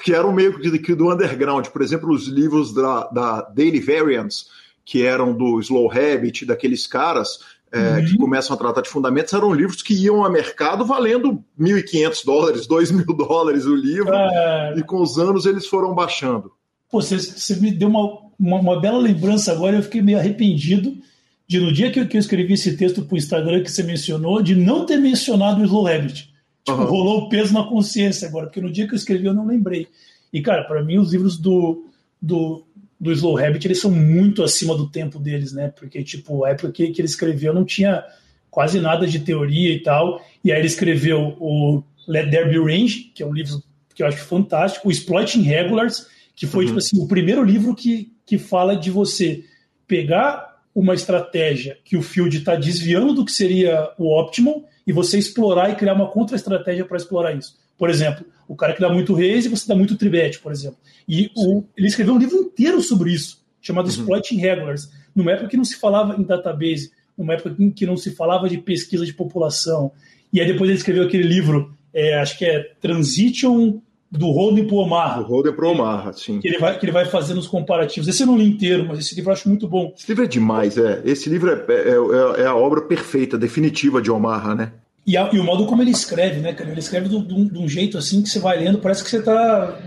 que 0.02 0.14
eram 0.14 0.32
meio 0.32 0.58
que 0.58 0.94
do 0.94 1.12
underground. 1.12 1.66
Por 1.66 1.82
exemplo, 1.82 2.10
os 2.10 2.26
livros 2.26 2.72
da, 2.72 3.06
da 3.08 3.42
Daily 3.42 3.80
Variants, 3.80 4.46
que 4.82 5.04
eram 5.04 5.34
do 5.34 5.60
Slow 5.60 5.90
Habit, 5.92 6.46
daqueles 6.46 6.86
caras. 6.86 7.38
É, 7.70 7.98
uhum. 7.98 8.04
que 8.04 8.16
começam 8.16 8.54
a 8.54 8.56
tratar 8.56 8.82
de 8.82 8.88
fundamentos, 8.88 9.32
eram 9.32 9.52
livros 9.52 9.82
que 9.82 9.94
iam 9.94 10.24
a 10.24 10.30
mercado 10.30 10.86
valendo 10.86 11.42
1.500 11.60 12.24
dólares, 12.24 12.66
2 12.68 12.92
mil 12.92 13.04
dólares 13.04 13.66
o 13.66 13.74
livro, 13.74 14.14
é... 14.14 14.74
e 14.76 14.82
com 14.84 15.02
os 15.02 15.18
anos 15.18 15.44
eles 15.44 15.66
foram 15.66 15.92
baixando. 15.92 16.52
Pô, 16.94 17.02
você, 17.02 17.18
você 17.18 17.56
me 17.56 17.72
deu 17.72 17.88
uma, 17.88 18.20
uma, 18.38 18.60
uma, 18.60 18.80
bela 18.80 18.98
lembrança 18.98 19.50
agora, 19.50 19.74
eu 19.74 19.82
fiquei 19.82 20.00
meio 20.00 20.16
arrependido 20.16 20.96
de, 21.44 21.58
no 21.58 21.72
dia 21.72 21.90
que 21.90 21.98
eu, 21.98 22.06
que 22.06 22.16
eu 22.16 22.20
escrevi 22.20 22.52
esse 22.52 22.76
texto 22.76 23.02
para 23.02 23.16
o 23.16 23.18
Instagram 23.18 23.64
que 23.64 23.72
você 23.72 23.82
mencionou, 23.82 24.40
de 24.40 24.54
não 24.54 24.86
ter 24.86 24.96
mencionado 24.98 25.60
o 25.60 25.64
Slow 25.64 25.88
Habit. 25.88 26.32
Tipo, 26.64 26.78
uhum. 26.78 26.84
rolou 26.84 27.18
o 27.22 27.28
peso 27.28 27.52
na 27.52 27.64
consciência 27.64 28.28
agora, 28.28 28.46
porque 28.46 28.60
no 28.60 28.70
dia 28.70 28.86
que 28.86 28.94
eu 28.94 28.96
escrevi 28.96 29.26
eu 29.26 29.34
não 29.34 29.44
lembrei. 29.44 29.88
E, 30.32 30.40
cara, 30.40 30.62
para 30.62 30.84
mim, 30.84 30.98
os 30.98 31.10
livros 31.10 31.36
do, 31.36 31.84
do, 32.22 32.64
do 33.00 33.10
Slow 33.10 33.44
Habit, 33.44 33.66
eles 33.66 33.80
são 33.80 33.90
muito 33.90 34.44
acima 34.44 34.76
do 34.76 34.88
tempo 34.88 35.18
deles, 35.18 35.52
né? 35.52 35.72
Porque, 35.76 36.00
tipo, 36.04 36.44
a 36.44 36.50
época 36.50 36.70
que, 36.70 36.92
que 36.92 37.00
ele 37.00 37.08
escreveu 37.08 37.52
não 37.52 37.64
tinha 37.64 38.04
quase 38.52 38.78
nada 38.78 39.04
de 39.04 39.18
teoria 39.18 39.74
e 39.74 39.80
tal. 39.80 40.24
E 40.44 40.52
aí 40.52 40.60
ele 40.60 40.68
escreveu 40.68 41.36
o 41.40 41.82
Let 42.06 42.30
There 42.30 42.48
Be 42.48 42.58
Range, 42.58 43.10
que 43.12 43.20
é 43.20 43.26
um 43.26 43.34
livro 43.34 43.60
que 43.96 44.04
eu 44.04 44.06
acho 44.06 44.18
fantástico, 44.18 44.86
o 44.86 44.92
Exploiting 44.92 45.42
Regulars, 45.42 46.13
que 46.34 46.46
foi, 46.46 46.64
tipo 46.64 46.74
uhum. 46.74 46.80
tipo 46.80 46.96
assim, 46.96 47.04
o 47.04 47.08
primeiro 47.08 47.42
livro 47.42 47.74
que, 47.74 48.12
que 48.26 48.38
fala 48.38 48.76
de 48.76 48.90
você 48.90 49.44
pegar 49.86 50.54
uma 50.74 50.94
estratégia 50.94 51.78
que 51.84 51.96
o 51.96 52.02
field 52.02 52.36
está 52.36 52.56
desviando 52.56 53.14
do 53.14 53.24
que 53.24 53.32
seria 53.32 53.92
o 53.96 54.18
optimal 54.18 54.64
e 54.86 54.92
você 54.92 55.18
explorar 55.18 55.70
e 55.70 55.76
criar 55.76 55.94
uma 55.94 56.10
contra-estratégia 56.10 56.84
para 56.84 56.96
explorar 56.96 57.32
isso. 57.32 57.56
Por 57.78 57.88
exemplo, 57.88 58.24
o 58.48 58.56
cara 58.56 58.74
que 58.74 58.80
dá 58.80 58.92
muito 58.92 59.14
raise 59.14 59.48
você 59.48 59.66
dá 59.66 59.74
muito 59.74 59.96
tribet, 59.96 60.40
por 60.40 60.52
exemplo. 60.52 60.78
E 61.08 61.30
o, 61.36 61.64
ele 61.76 61.86
escreveu 61.86 62.14
um 62.14 62.18
livro 62.18 62.36
inteiro 62.36 62.80
sobre 62.80 63.12
isso, 63.12 63.44
chamado 63.60 63.86
uhum. 63.86 63.92
Exploiting 63.92 64.36
Regulars, 64.36 64.90
numa 65.14 65.32
época 65.32 65.48
que 65.48 65.56
não 65.56 65.64
se 65.64 65.76
falava 65.76 66.20
em 66.20 66.24
database, 66.24 66.90
numa 67.16 67.34
época 67.34 67.54
em 67.58 67.70
que 67.70 67.86
não 67.86 67.96
se 67.96 68.10
falava 68.10 68.48
de 68.48 68.58
pesquisa 68.58 69.06
de 69.06 69.14
população. 69.14 69.92
E 70.32 70.40
aí 70.40 70.46
depois 70.46 70.68
ele 70.68 70.78
escreveu 70.78 71.04
aquele 71.04 71.22
livro, 71.22 71.72
é, 71.92 72.18
acho 72.18 72.36
que 72.36 72.44
é 72.44 72.60
Transition 72.80 73.80
do 74.18 74.30
Holden 74.30 74.66
pro 74.66 74.76
Omar. 74.76 75.18
Do 75.18 75.24
Holden 75.24 75.52
pro 75.52 75.70
Omar, 75.70 76.12
sim. 76.14 76.40
Que 76.40 76.48
ele, 76.48 76.58
vai, 76.58 76.78
que 76.78 76.84
ele 76.84 76.92
vai 76.92 77.04
fazendo 77.04 77.38
os 77.38 77.46
comparativos. 77.46 78.08
Esse 78.08 78.22
eu 78.22 78.26
não 78.26 78.38
li 78.38 78.46
inteiro, 78.46 78.86
mas 78.86 78.98
esse 78.98 79.14
livro 79.14 79.30
eu 79.30 79.34
acho 79.34 79.48
muito 79.48 79.68
bom. 79.68 79.92
Esse 79.96 80.08
livro 80.08 80.24
é 80.24 80.28
demais, 80.28 80.78
é. 80.78 81.02
Esse 81.04 81.28
livro 81.28 81.50
é, 81.50 81.64
é, 81.72 82.40
é, 82.40 82.42
é 82.42 82.46
a 82.46 82.54
obra 82.54 82.82
perfeita, 82.82 83.36
definitiva 83.36 84.00
de 84.00 84.10
Omar, 84.10 84.54
né? 84.54 84.72
E, 85.06 85.16
a, 85.16 85.30
e, 85.32 85.38
o 85.38 85.44
modo 85.44 85.66
como 85.66 85.82
ele 85.82 85.90
escreve, 85.90 86.40
né, 86.40 86.52
cara? 86.52 86.70
Ele 86.70 86.80
escreve 86.80 87.08
de 87.08 87.16
um, 87.16 87.46
de 87.46 87.58
um 87.58 87.68
jeito 87.68 87.98
assim 87.98 88.22
que 88.22 88.28
você 88.28 88.38
vai 88.38 88.58
lendo, 88.58 88.78
parece 88.78 89.02
que 89.02 89.10
você 89.10 89.18
está 89.18 89.78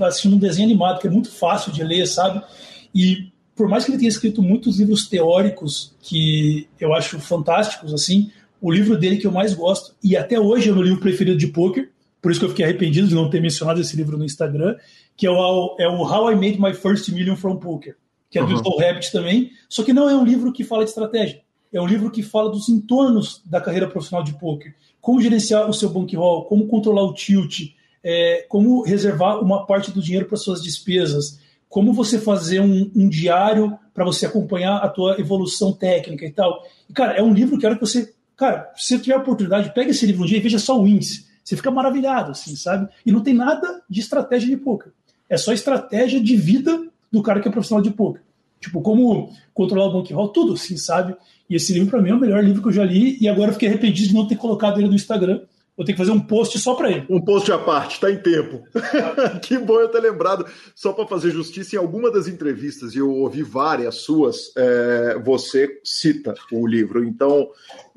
assistindo 0.00 0.34
um 0.34 0.38
desenho 0.38 0.66
animado, 0.66 0.98
que 0.98 1.06
é 1.06 1.10
muito 1.10 1.30
fácil 1.30 1.70
de 1.70 1.84
ler, 1.84 2.06
sabe? 2.06 2.42
E 2.94 3.28
por 3.54 3.68
mais 3.68 3.84
que 3.84 3.90
ele 3.90 3.98
tenha 3.98 4.08
escrito 4.08 4.42
muitos 4.42 4.78
livros 4.78 5.06
teóricos 5.06 5.94
que 6.00 6.66
eu 6.80 6.92
acho 6.92 7.20
fantásticos, 7.20 7.94
assim, 7.94 8.30
o 8.60 8.72
livro 8.72 8.98
dele 8.98 9.18
que 9.18 9.26
eu 9.26 9.30
mais 9.30 9.54
gosto, 9.54 9.94
e 10.02 10.16
até 10.16 10.40
hoje 10.40 10.68
é 10.68 10.72
o 10.72 10.74
meu 10.74 10.84
livro 10.84 11.00
preferido 11.00 11.36
de 11.36 11.46
poker, 11.48 11.90
por 12.24 12.30
isso 12.30 12.40
que 12.40 12.46
eu 12.46 12.50
fiquei 12.50 12.64
arrependido 12.64 13.06
de 13.06 13.14
não 13.14 13.28
ter 13.28 13.38
mencionado 13.38 13.82
esse 13.82 13.94
livro 13.94 14.16
no 14.16 14.24
Instagram, 14.24 14.76
que 15.14 15.26
é 15.26 15.30
o, 15.30 15.76
é 15.78 15.86
o 15.86 16.02
How 16.02 16.32
I 16.32 16.34
Made 16.34 16.58
My 16.58 16.72
First 16.72 17.10
Million 17.10 17.36
from 17.36 17.58
Poker, 17.58 17.98
que 18.30 18.38
é 18.38 18.42
do 18.42 18.48
uhum. 18.48 18.54
Slow 18.54 18.82
Habit 18.82 19.12
também, 19.12 19.50
só 19.68 19.82
que 19.82 19.92
não 19.92 20.08
é 20.08 20.16
um 20.16 20.24
livro 20.24 20.50
que 20.50 20.64
fala 20.64 20.84
de 20.84 20.88
estratégia, 20.88 21.42
é 21.70 21.78
um 21.78 21.86
livro 21.86 22.10
que 22.10 22.22
fala 22.22 22.48
dos 22.48 22.66
entornos 22.70 23.42
da 23.44 23.60
carreira 23.60 23.86
profissional 23.86 24.24
de 24.24 24.32
poker, 24.38 24.74
como 25.02 25.20
gerenciar 25.20 25.68
o 25.68 25.74
seu 25.74 25.90
bankroll, 25.90 26.46
como 26.46 26.66
controlar 26.66 27.02
o 27.02 27.12
tilt, 27.12 27.74
é, 28.02 28.46
como 28.48 28.82
reservar 28.82 29.42
uma 29.42 29.66
parte 29.66 29.90
do 29.90 30.00
dinheiro 30.00 30.24
para 30.24 30.38
suas 30.38 30.62
despesas, 30.62 31.38
como 31.68 31.92
você 31.92 32.18
fazer 32.18 32.60
um, 32.60 32.90
um 32.96 33.06
diário 33.06 33.78
para 33.92 34.02
você 34.02 34.24
acompanhar 34.24 34.78
a 34.78 34.88
tua 34.88 35.20
evolução 35.20 35.74
técnica 35.74 36.24
e 36.24 36.30
tal. 36.30 36.64
E, 36.88 36.92
cara, 36.94 37.12
é 37.12 37.22
um 37.22 37.34
livro 37.34 37.58
que 37.58 37.66
era 37.66 37.74
que 37.74 37.82
você, 37.82 38.14
cara, 38.34 38.72
se 38.76 38.96
você 38.96 38.98
tiver 38.98 39.16
a 39.16 39.18
oportunidade, 39.18 39.74
pega 39.74 39.90
esse 39.90 40.06
livro 40.06 40.22
um 40.22 40.26
dia 40.26 40.38
e 40.38 40.40
veja 40.40 40.58
só 40.58 40.80
o 40.80 40.88
índice 40.88 41.33
você 41.44 41.56
fica 41.56 41.70
maravilhado, 41.70 42.30
assim, 42.30 42.56
sabe? 42.56 42.88
E 43.04 43.12
não 43.12 43.20
tem 43.20 43.34
nada 43.34 43.82
de 43.88 44.00
estratégia 44.00 44.48
de 44.48 44.56
poker. 44.56 44.92
É 45.28 45.36
só 45.36 45.52
estratégia 45.52 46.20
de 46.20 46.36
vida 46.36 46.88
do 47.12 47.22
cara 47.22 47.40
que 47.40 47.46
é 47.46 47.50
profissional 47.50 47.82
de 47.82 47.90
poker. 47.90 48.22
Tipo, 48.58 48.80
como 48.80 49.30
controlar 49.52 49.88
o 49.88 49.92
bankroll, 49.92 50.28
tudo, 50.28 50.54
assim, 50.54 50.78
sabe? 50.78 51.14
E 51.48 51.54
esse 51.54 51.72
livro, 51.74 51.90
para 51.90 52.00
mim, 52.00 52.10
é 52.10 52.14
o 52.14 52.18
melhor 52.18 52.42
livro 52.42 52.62
que 52.62 52.68
eu 52.68 52.72
já 52.72 52.84
li. 52.84 53.18
E 53.20 53.28
agora 53.28 53.50
eu 53.50 53.52
fiquei 53.52 53.68
arrependido 53.68 54.08
de 54.08 54.14
não 54.14 54.26
ter 54.26 54.36
colocado 54.36 54.80
ele 54.80 54.88
no 54.88 54.94
Instagram, 54.94 55.42
Vou 55.76 55.84
ter 55.84 55.92
que 55.92 55.98
fazer 55.98 56.12
um 56.12 56.20
post 56.20 56.56
só 56.60 56.74
para 56.74 56.88
ele. 56.88 57.04
Um 57.10 57.20
post 57.20 57.50
à 57.50 57.58
parte, 57.58 57.94
está 57.94 58.08
em 58.08 58.18
tempo. 58.18 58.62
que 59.42 59.58
bom 59.58 59.80
eu 59.80 59.88
ter 59.88 59.98
lembrado. 59.98 60.46
Só 60.72 60.92
para 60.92 61.04
fazer 61.04 61.32
justiça, 61.32 61.74
em 61.74 61.78
alguma 61.80 62.12
das 62.12 62.28
entrevistas, 62.28 62.94
e 62.94 62.98
eu 62.98 63.10
ouvi 63.10 63.42
várias 63.42 63.96
suas, 63.96 64.52
é, 64.56 65.18
você 65.24 65.80
cita 65.82 66.32
o 66.52 66.64
livro. 66.64 67.04
Então, 67.04 67.50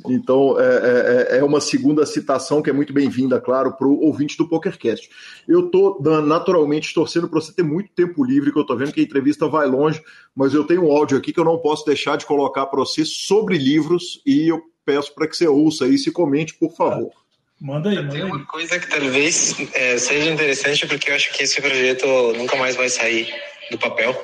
então 0.07 0.59
é, 0.59 1.27
é, 1.33 1.37
é 1.37 1.43
uma 1.43 1.61
segunda 1.61 2.03
citação 2.03 2.63
que 2.63 2.69
é 2.71 2.73
muito 2.73 2.91
bem-vinda, 2.91 3.39
claro, 3.39 3.71
para 3.73 3.87
o 3.87 3.99
ouvinte 4.01 4.35
do 4.37 4.49
PokerCast. 4.49 5.07
Eu 5.47 5.67
estou 5.67 6.01
naturalmente 6.01 6.91
torcendo 6.95 7.29
para 7.29 7.39
você 7.39 7.53
ter 7.53 7.63
muito 7.63 7.91
tempo 7.91 8.23
livre, 8.23 8.51
que 8.51 8.57
eu 8.57 8.63
estou 8.63 8.75
vendo 8.75 8.91
que 8.91 9.01
a 9.01 9.03
entrevista 9.03 9.47
vai 9.47 9.67
longe, 9.67 10.01
mas 10.35 10.51
eu 10.51 10.63
tenho 10.63 10.87
um 10.87 10.91
áudio 10.91 11.15
aqui 11.15 11.31
que 11.31 11.39
eu 11.39 11.45
não 11.45 11.59
posso 11.59 11.85
deixar 11.85 12.17
de 12.17 12.25
colocar 12.25 12.65
para 12.65 12.79
você 12.79 13.05
sobre 13.05 13.55
livros 13.55 14.19
e 14.25 14.47
eu 14.47 14.63
peço 14.83 15.13
para 15.13 15.27
que 15.27 15.37
você 15.37 15.47
ouça 15.47 15.87
isso 15.87 16.09
e 16.09 16.11
comente, 16.11 16.55
por 16.55 16.71
favor. 16.75 17.11
Manda 17.59 17.89
aí, 17.89 17.95
manda 17.95 18.11
Tem 18.11 18.21
aí. 18.21 18.27
uma 18.27 18.45
coisa 18.45 18.79
que 18.79 18.87
talvez 18.87 19.55
é, 19.73 19.97
seja 19.97 20.29
interessante, 20.29 20.85
porque 20.85 21.09
eu 21.09 21.15
acho 21.15 21.33
que 21.33 21.43
esse 21.43 21.59
projeto 21.59 22.05
nunca 22.33 22.55
mais 22.55 22.75
vai 22.75 22.87
sair 22.87 23.33
do 23.71 23.77
papel. 23.77 24.15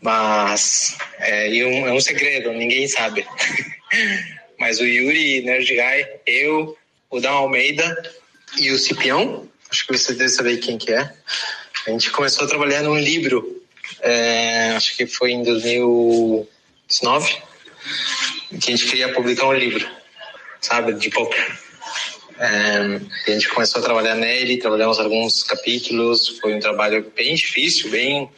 Mas 0.00 0.96
é, 1.18 1.48
um, 1.64 1.86
é 1.86 1.92
um 1.92 2.00
segredo, 2.00 2.52
ninguém 2.52 2.86
sabe. 2.88 3.26
Mas 4.58 4.80
o 4.80 4.84
Yuri, 4.84 5.42
Nerd 5.42 5.66
Guy, 5.66 6.06
eu, 6.26 6.76
o 7.08 7.20
Dan 7.20 7.30
Almeida 7.30 8.14
e 8.58 8.70
o 8.70 8.78
Cipião, 8.78 9.48
acho 9.70 9.86
que 9.86 9.96
você 9.96 10.12
deve 10.12 10.28
saber 10.28 10.58
quem 10.58 10.76
que 10.76 10.92
é. 10.92 11.12
A 11.86 11.90
gente 11.90 12.10
começou 12.10 12.44
a 12.44 12.48
trabalhar 12.48 12.82
num 12.82 12.98
livro, 12.98 13.62
é, 14.00 14.72
acho 14.76 14.96
que 14.96 15.06
foi 15.06 15.32
em 15.32 15.42
2019, 15.42 17.42
que 18.60 18.72
a 18.72 18.76
gente 18.76 18.86
queria 18.86 19.12
publicar 19.12 19.46
um 19.46 19.54
livro, 19.54 19.88
sabe, 20.60 20.92
de 20.94 21.10
poker. 21.10 21.58
A 22.44 23.30
gente 23.30 23.48
começou 23.50 23.80
a 23.80 23.84
trabalhar 23.84 24.16
nele, 24.16 24.56
trabalhamos 24.56 24.98
alguns 24.98 25.44
capítulos, 25.44 26.40
foi 26.40 26.54
um 26.54 26.60
trabalho 26.60 27.12
bem 27.14 27.34
difícil, 27.34 27.90
bem 27.90 28.28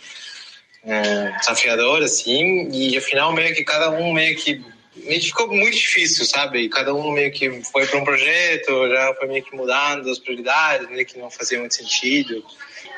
desafiador, 1.39 2.03
assim, 2.03 2.69
e 2.71 2.97
afinal 2.99 3.33
meio 3.33 3.55
que 3.55 3.65
cada 3.65 3.91
um 3.91 4.13
meio 4.13 4.37
que 4.37 4.63
meio 4.97 5.21
que 5.21 5.27
ficou 5.27 5.49
muito 5.49 5.77
difícil, 5.77 6.25
sabe? 6.25 6.69
Cada 6.69 6.95
um 6.95 7.11
meio 7.13 7.33
que 7.33 7.63
foi 7.65 7.87
para 7.87 7.99
um 7.99 8.05
projeto, 8.05 8.89
já 8.89 9.15
foi 9.15 9.29
meio 9.29 9.43
que 9.43 9.57
mudando 9.57 10.09
as 10.11 10.19
prioridades, 10.19 10.89
meio 10.89 11.07
que 11.07 11.19
não 11.19 11.31
fazia 11.31 11.59
muito 11.59 11.75
sentido. 11.75 12.45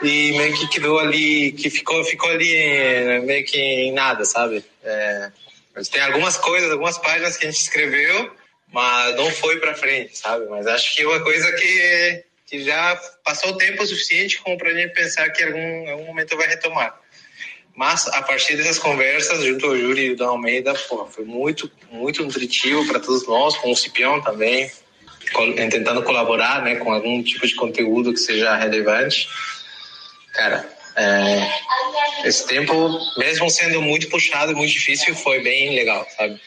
E 0.02 0.32
meio 0.32 0.54
que 0.54 0.68
quedou 0.68 0.98
ali, 0.98 1.52
que 1.52 1.70
ficou, 1.70 2.04
ficou 2.04 2.30
ali 2.30 2.54
é, 2.54 3.20
meio 3.20 3.44
que 3.46 3.58
em 3.58 3.92
nada, 3.92 4.24
sabe? 4.24 4.62
É, 4.84 5.30
tem 5.90 6.02
algumas 6.02 6.36
coisas, 6.36 6.70
algumas 6.70 6.98
páginas 6.98 7.36
que 7.36 7.46
a 7.46 7.50
gente 7.50 7.62
escreveu, 7.62 8.30
mas 8.72 9.16
não 9.16 9.30
foi 9.30 9.58
para 9.58 9.74
frente, 9.74 10.16
sabe? 10.18 10.46
Mas 10.46 10.66
acho 10.66 10.94
que 10.94 11.02
é 11.02 11.06
uma 11.06 11.20
coisa 11.20 11.50
que, 11.52 12.24
que 12.46 12.64
já 12.64 12.96
passou 13.24 13.50
o 13.50 13.56
tempo 13.56 13.86
suficiente 13.86 14.40
para 14.58 14.70
a 14.70 14.74
gente 14.74 14.92
pensar 14.92 15.30
que 15.30 15.42
algum, 15.42 15.90
algum 15.90 16.06
momento 16.06 16.36
vai 16.36 16.48
retomar. 16.48 16.98
Mas 17.74 18.08
a 18.08 18.22
partir 18.22 18.56
dessas 18.56 18.78
conversas 18.78 19.44
junto 19.44 19.66
ao 19.66 19.76
Júlio 19.76 20.02
e 20.02 20.10
o 20.12 20.16
Dan 20.16 20.28
Almeida, 20.28 20.74
pô, 20.88 21.06
foi 21.06 21.24
muito, 21.24 21.70
muito 21.90 22.24
nutritivo 22.24 22.86
para 22.86 22.98
todos 22.98 23.26
nós, 23.26 23.54
com 23.58 23.70
o 23.70 23.76
Cipião 23.76 24.20
também, 24.22 24.70
tentando 25.70 26.02
colaborar, 26.02 26.62
né, 26.62 26.76
com 26.76 26.90
algum 26.90 27.22
tipo 27.22 27.46
de 27.46 27.54
conteúdo 27.54 28.14
que 28.14 28.18
seja 28.18 28.56
relevante. 28.56 29.28
Cara, 30.32 30.66
é, 30.96 31.50
esse 32.24 32.46
tempo, 32.46 32.98
mesmo 33.18 33.50
sendo 33.50 33.82
muito 33.82 34.08
puxado 34.08 34.56
muito 34.56 34.72
difícil, 34.72 35.14
foi 35.14 35.40
bem 35.40 35.74
legal, 35.74 36.06
sabe? 36.16 36.40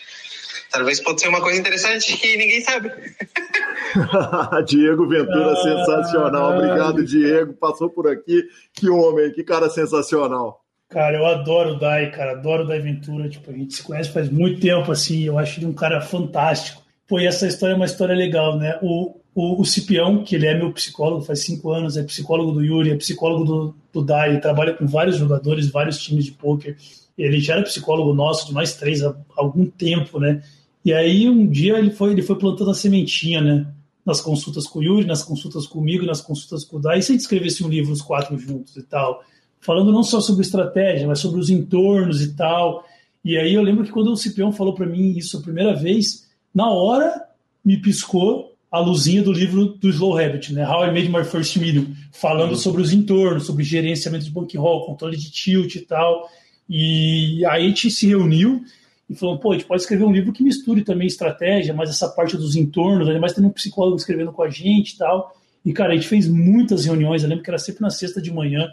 Talvez 0.71 0.99
pode 0.99 1.21
ser 1.21 1.29
uma 1.29 1.41
coisa 1.41 1.59
interessante 1.59 2.15
que 2.15 2.37
ninguém 2.37 2.61
sabe. 2.61 2.91
Diego 4.67 5.07
Ventura, 5.07 5.51
ah, 5.51 5.55
sensacional. 5.55 6.55
Obrigado, 6.55 7.03
Diego. 7.03 7.53
Passou 7.53 7.89
por 7.89 8.07
aqui. 8.07 8.43
Que 8.73 8.89
homem, 8.89 9.31
que 9.31 9.43
cara 9.43 9.69
sensacional. 9.69 10.63
Cara, 10.89 11.17
eu 11.17 11.25
adoro 11.25 11.75
o 11.75 11.79
Dai, 11.79 12.11
cara. 12.11 12.31
Adoro 12.31 12.63
o 12.63 12.67
Dai 12.67 12.79
Ventura. 12.79 13.29
Tipo, 13.29 13.51
a 13.51 13.53
gente 13.53 13.75
se 13.75 13.83
conhece 13.83 14.11
faz 14.11 14.29
muito 14.29 14.59
tempo, 14.59 14.91
assim. 14.91 15.23
Eu 15.23 15.37
acho 15.39 15.59
ele 15.59 15.65
um 15.65 15.73
cara 15.73 16.01
fantástico. 16.01 16.83
Pô, 17.07 17.19
e 17.19 17.25
essa 17.25 17.47
história 17.47 17.73
é 17.73 17.75
uma 17.75 17.85
história 17.85 18.15
legal, 18.15 18.57
né? 18.57 18.77
O, 18.81 19.15
o, 19.33 19.61
o 19.61 19.65
Cipião, 19.65 20.23
que 20.23 20.35
ele 20.35 20.45
é 20.45 20.55
meu 20.55 20.71
psicólogo 20.71 21.23
faz 21.23 21.43
cinco 21.43 21.71
anos, 21.71 21.97
é 21.97 22.03
psicólogo 22.03 22.51
do 22.51 22.63
Yuri, 22.63 22.91
é 22.91 22.95
psicólogo 22.95 23.43
do, 23.43 23.75
do 23.91 24.01
Dai, 24.03 24.39
trabalha 24.39 24.73
com 24.73 24.85
vários 24.85 25.17
jogadores, 25.17 25.69
vários 25.69 25.97
times 25.97 26.25
de 26.25 26.31
pôquer. 26.31 26.77
Ele 27.17 27.39
já 27.39 27.53
era 27.53 27.63
psicólogo 27.63 28.13
nosso 28.13 28.47
de 28.47 28.53
mais 28.53 28.75
três 28.75 29.03
há 29.03 29.15
algum 29.35 29.65
tempo, 29.65 30.19
né? 30.19 30.41
E 30.83 30.93
aí 30.93 31.29
um 31.29 31.47
dia 31.47 31.77
ele 31.77 31.91
foi, 31.91 32.11
ele 32.11 32.21
foi 32.21 32.37
plantando 32.37 32.71
a 32.71 32.73
sementinha, 32.73 33.41
né? 33.41 33.67
Nas 34.05 34.21
consultas 34.21 34.65
com 34.65 34.79
o 34.79 34.83
Yuri, 34.83 35.05
nas 35.05 35.23
consultas 35.23 35.67
comigo, 35.67 36.05
nas 36.05 36.21
consultas 36.21 36.63
com 36.63 36.77
o 36.77 36.79
Dai. 36.79 36.99
E 36.99 37.01
se 37.01 37.11
a 37.11 37.13
gente 37.13 37.21
escrevesse 37.21 37.63
um 37.63 37.69
livro, 37.69 37.91
os 37.91 38.01
quatro 38.01 38.37
juntos 38.37 38.75
e 38.77 38.83
tal, 38.83 39.21
falando 39.59 39.91
não 39.91 40.03
só 40.03 40.21
sobre 40.21 40.43
estratégia, 40.43 41.07
mas 41.07 41.19
sobre 41.19 41.39
os 41.39 41.49
entornos 41.49 42.21
e 42.21 42.35
tal. 42.35 42.83
E 43.23 43.37
aí 43.37 43.53
eu 43.53 43.61
lembro 43.61 43.83
que 43.83 43.91
quando 43.91 44.11
o 44.11 44.17
Cipião 44.17 44.51
falou 44.51 44.73
para 44.73 44.85
mim 44.85 45.17
isso 45.17 45.37
a 45.37 45.41
primeira 45.41 45.75
vez, 45.75 46.27
na 46.53 46.69
hora 46.69 47.23
me 47.63 47.77
piscou 47.77 48.55
a 48.71 48.79
luzinha 48.79 49.23
do 49.23 49.31
livro 49.31 49.65
do 49.65 49.89
Slow 49.89 50.17
Habit, 50.17 50.53
né? 50.53 50.67
How 50.67 50.85
I 50.85 50.91
Made 50.91 51.09
My 51.09 51.23
First 51.25 51.57
Million, 51.57 51.85
falando 52.11 52.51
uhum. 52.51 52.57
sobre 52.57 52.81
os 52.81 52.93
entornos, 52.93 53.45
sobre 53.45 53.63
gerenciamento 53.63 54.25
de 54.25 54.31
bankroll, 54.31 54.85
controle 54.85 55.17
de 55.17 55.31
tilt 55.31 55.75
e 55.75 55.81
tal. 55.81 56.29
E 56.69 57.43
aí 57.45 57.65
a 57.65 57.67
gente 57.67 57.89
se 57.89 58.07
reuniu 58.07 58.63
e 59.09 59.15
falou, 59.15 59.39
pô, 59.39 59.51
a 59.51 59.53
gente 59.55 59.65
pode 59.65 59.81
escrever 59.81 60.03
um 60.03 60.11
livro 60.11 60.31
que 60.31 60.43
misture 60.43 60.83
também 60.83 61.07
estratégia, 61.07 61.73
mas 61.73 61.89
essa 61.89 62.07
parte 62.07 62.37
dos 62.37 62.55
entornos, 62.55 63.07
ainda 63.07 63.19
mais 63.19 63.33
tendo 63.33 63.47
um 63.47 63.51
psicólogo 63.51 63.97
escrevendo 63.97 64.31
com 64.31 64.43
a 64.43 64.49
gente 64.49 64.91
e 64.91 64.97
tal. 64.97 65.35
E, 65.65 65.73
cara, 65.73 65.93
a 65.93 65.95
gente 65.95 66.07
fez 66.07 66.27
muitas 66.27 66.85
reuniões, 66.85 67.23
eu 67.23 67.29
lembro 67.29 67.43
que 67.43 67.49
era 67.49 67.57
sempre 67.57 67.81
na 67.81 67.89
sexta 67.89 68.21
de 68.21 68.31
manhã. 68.31 68.69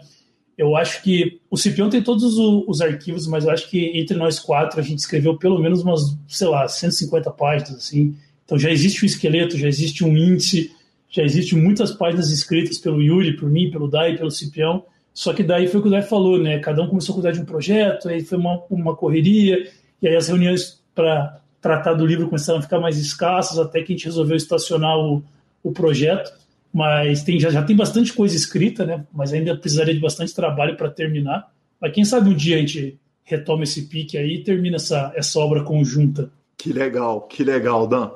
Eu 0.55 0.75
acho 0.75 1.01
que 1.01 1.39
o 1.49 1.57
Cipião 1.57 1.89
tem 1.89 2.03
todos 2.03 2.23
os, 2.23 2.63
os 2.67 2.81
arquivos, 2.81 3.27
mas 3.27 3.45
eu 3.45 3.51
acho 3.51 3.69
que 3.69 3.97
entre 3.99 4.15
nós 4.15 4.39
quatro 4.39 4.79
a 4.79 4.83
gente 4.83 4.99
escreveu 4.99 5.37
pelo 5.37 5.59
menos 5.59 5.81
umas, 5.81 6.15
sei 6.27 6.47
lá, 6.47 6.67
150 6.67 7.31
páginas, 7.31 7.75
assim. 7.75 8.15
Então 8.45 8.57
já 8.57 8.71
existe 8.71 9.03
um 9.03 9.07
esqueleto, 9.07 9.57
já 9.57 9.67
existe 9.67 10.05
um 10.05 10.15
índice, 10.15 10.71
já 11.09 11.23
existem 11.23 11.59
muitas 11.59 11.91
páginas 11.91 12.31
escritas 12.31 12.77
pelo 12.77 13.01
Yuri, 13.01 13.35
por 13.35 13.49
mim, 13.49 13.71
pelo 13.71 13.87
Dai, 13.87 14.15
pelo 14.15 14.31
Cipião. 14.31 14.83
Só 15.13 15.33
que 15.33 15.41
daí 15.41 15.67
foi 15.67 15.79
o 15.79 15.83
que 15.83 15.89
o 15.89 15.91
Dai 15.91 16.03
falou, 16.03 16.39
né? 16.39 16.59
Cada 16.59 16.81
um 16.83 16.87
começou 16.87 17.13
a 17.13 17.15
cuidar 17.15 17.31
de 17.31 17.41
um 17.41 17.45
projeto, 17.45 18.07
aí 18.07 18.23
foi 18.23 18.37
uma, 18.37 18.61
uma 18.69 18.95
correria, 18.95 19.67
e 20.01 20.07
aí 20.07 20.15
as 20.15 20.27
reuniões 20.27 20.81
para 20.93 21.39
tratar 21.61 21.93
do 21.93 22.05
livro 22.05 22.27
começaram 22.27 22.59
a 22.59 22.61
ficar 22.61 22.79
mais 22.79 22.97
escassas, 22.97 23.57
até 23.59 23.81
que 23.81 23.93
a 23.93 23.95
gente 23.95 24.05
resolveu 24.05 24.37
estacionar 24.37 24.97
o, 24.97 25.23
o 25.63 25.71
projeto. 25.71 26.31
Mas 26.73 27.23
tem, 27.23 27.39
já, 27.39 27.49
já 27.49 27.63
tem 27.63 27.75
bastante 27.75 28.13
coisa 28.13 28.35
escrita, 28.35 28.85
né? 28.85 29.05
Mas 29.11 29.33
ainda 29.33 29.55
precisaria 29.57 29.93
de 29.93 29.99
bastante 29.99 30.33
trabalho 30.33 30.75
para 30.75 30.89
terminar. 30.89 31.51
Mas 31.81 31.93
quem 31.93 32.05
sabe 32.05 32.29
um 32.29 32.33
dia 32.33 32.57
a 32.57 32.59
gente 32.59 32.99
retoma 33.23 33.63
esse 33.63 33.83
pique 33.83 34.17
aí 34.17 34.35
e 34.35 34.43
termina 34.43 34.75
essa, 34.75 35.11
essa 35.15 35.39
obra 35.39 35.63
conjunta. 35.63 36.29
Que 36.57 36.71
legal, 36.71 37.21
que 37.21 37.43
legal, 37.43 37.87
Dan. 37.87 38.11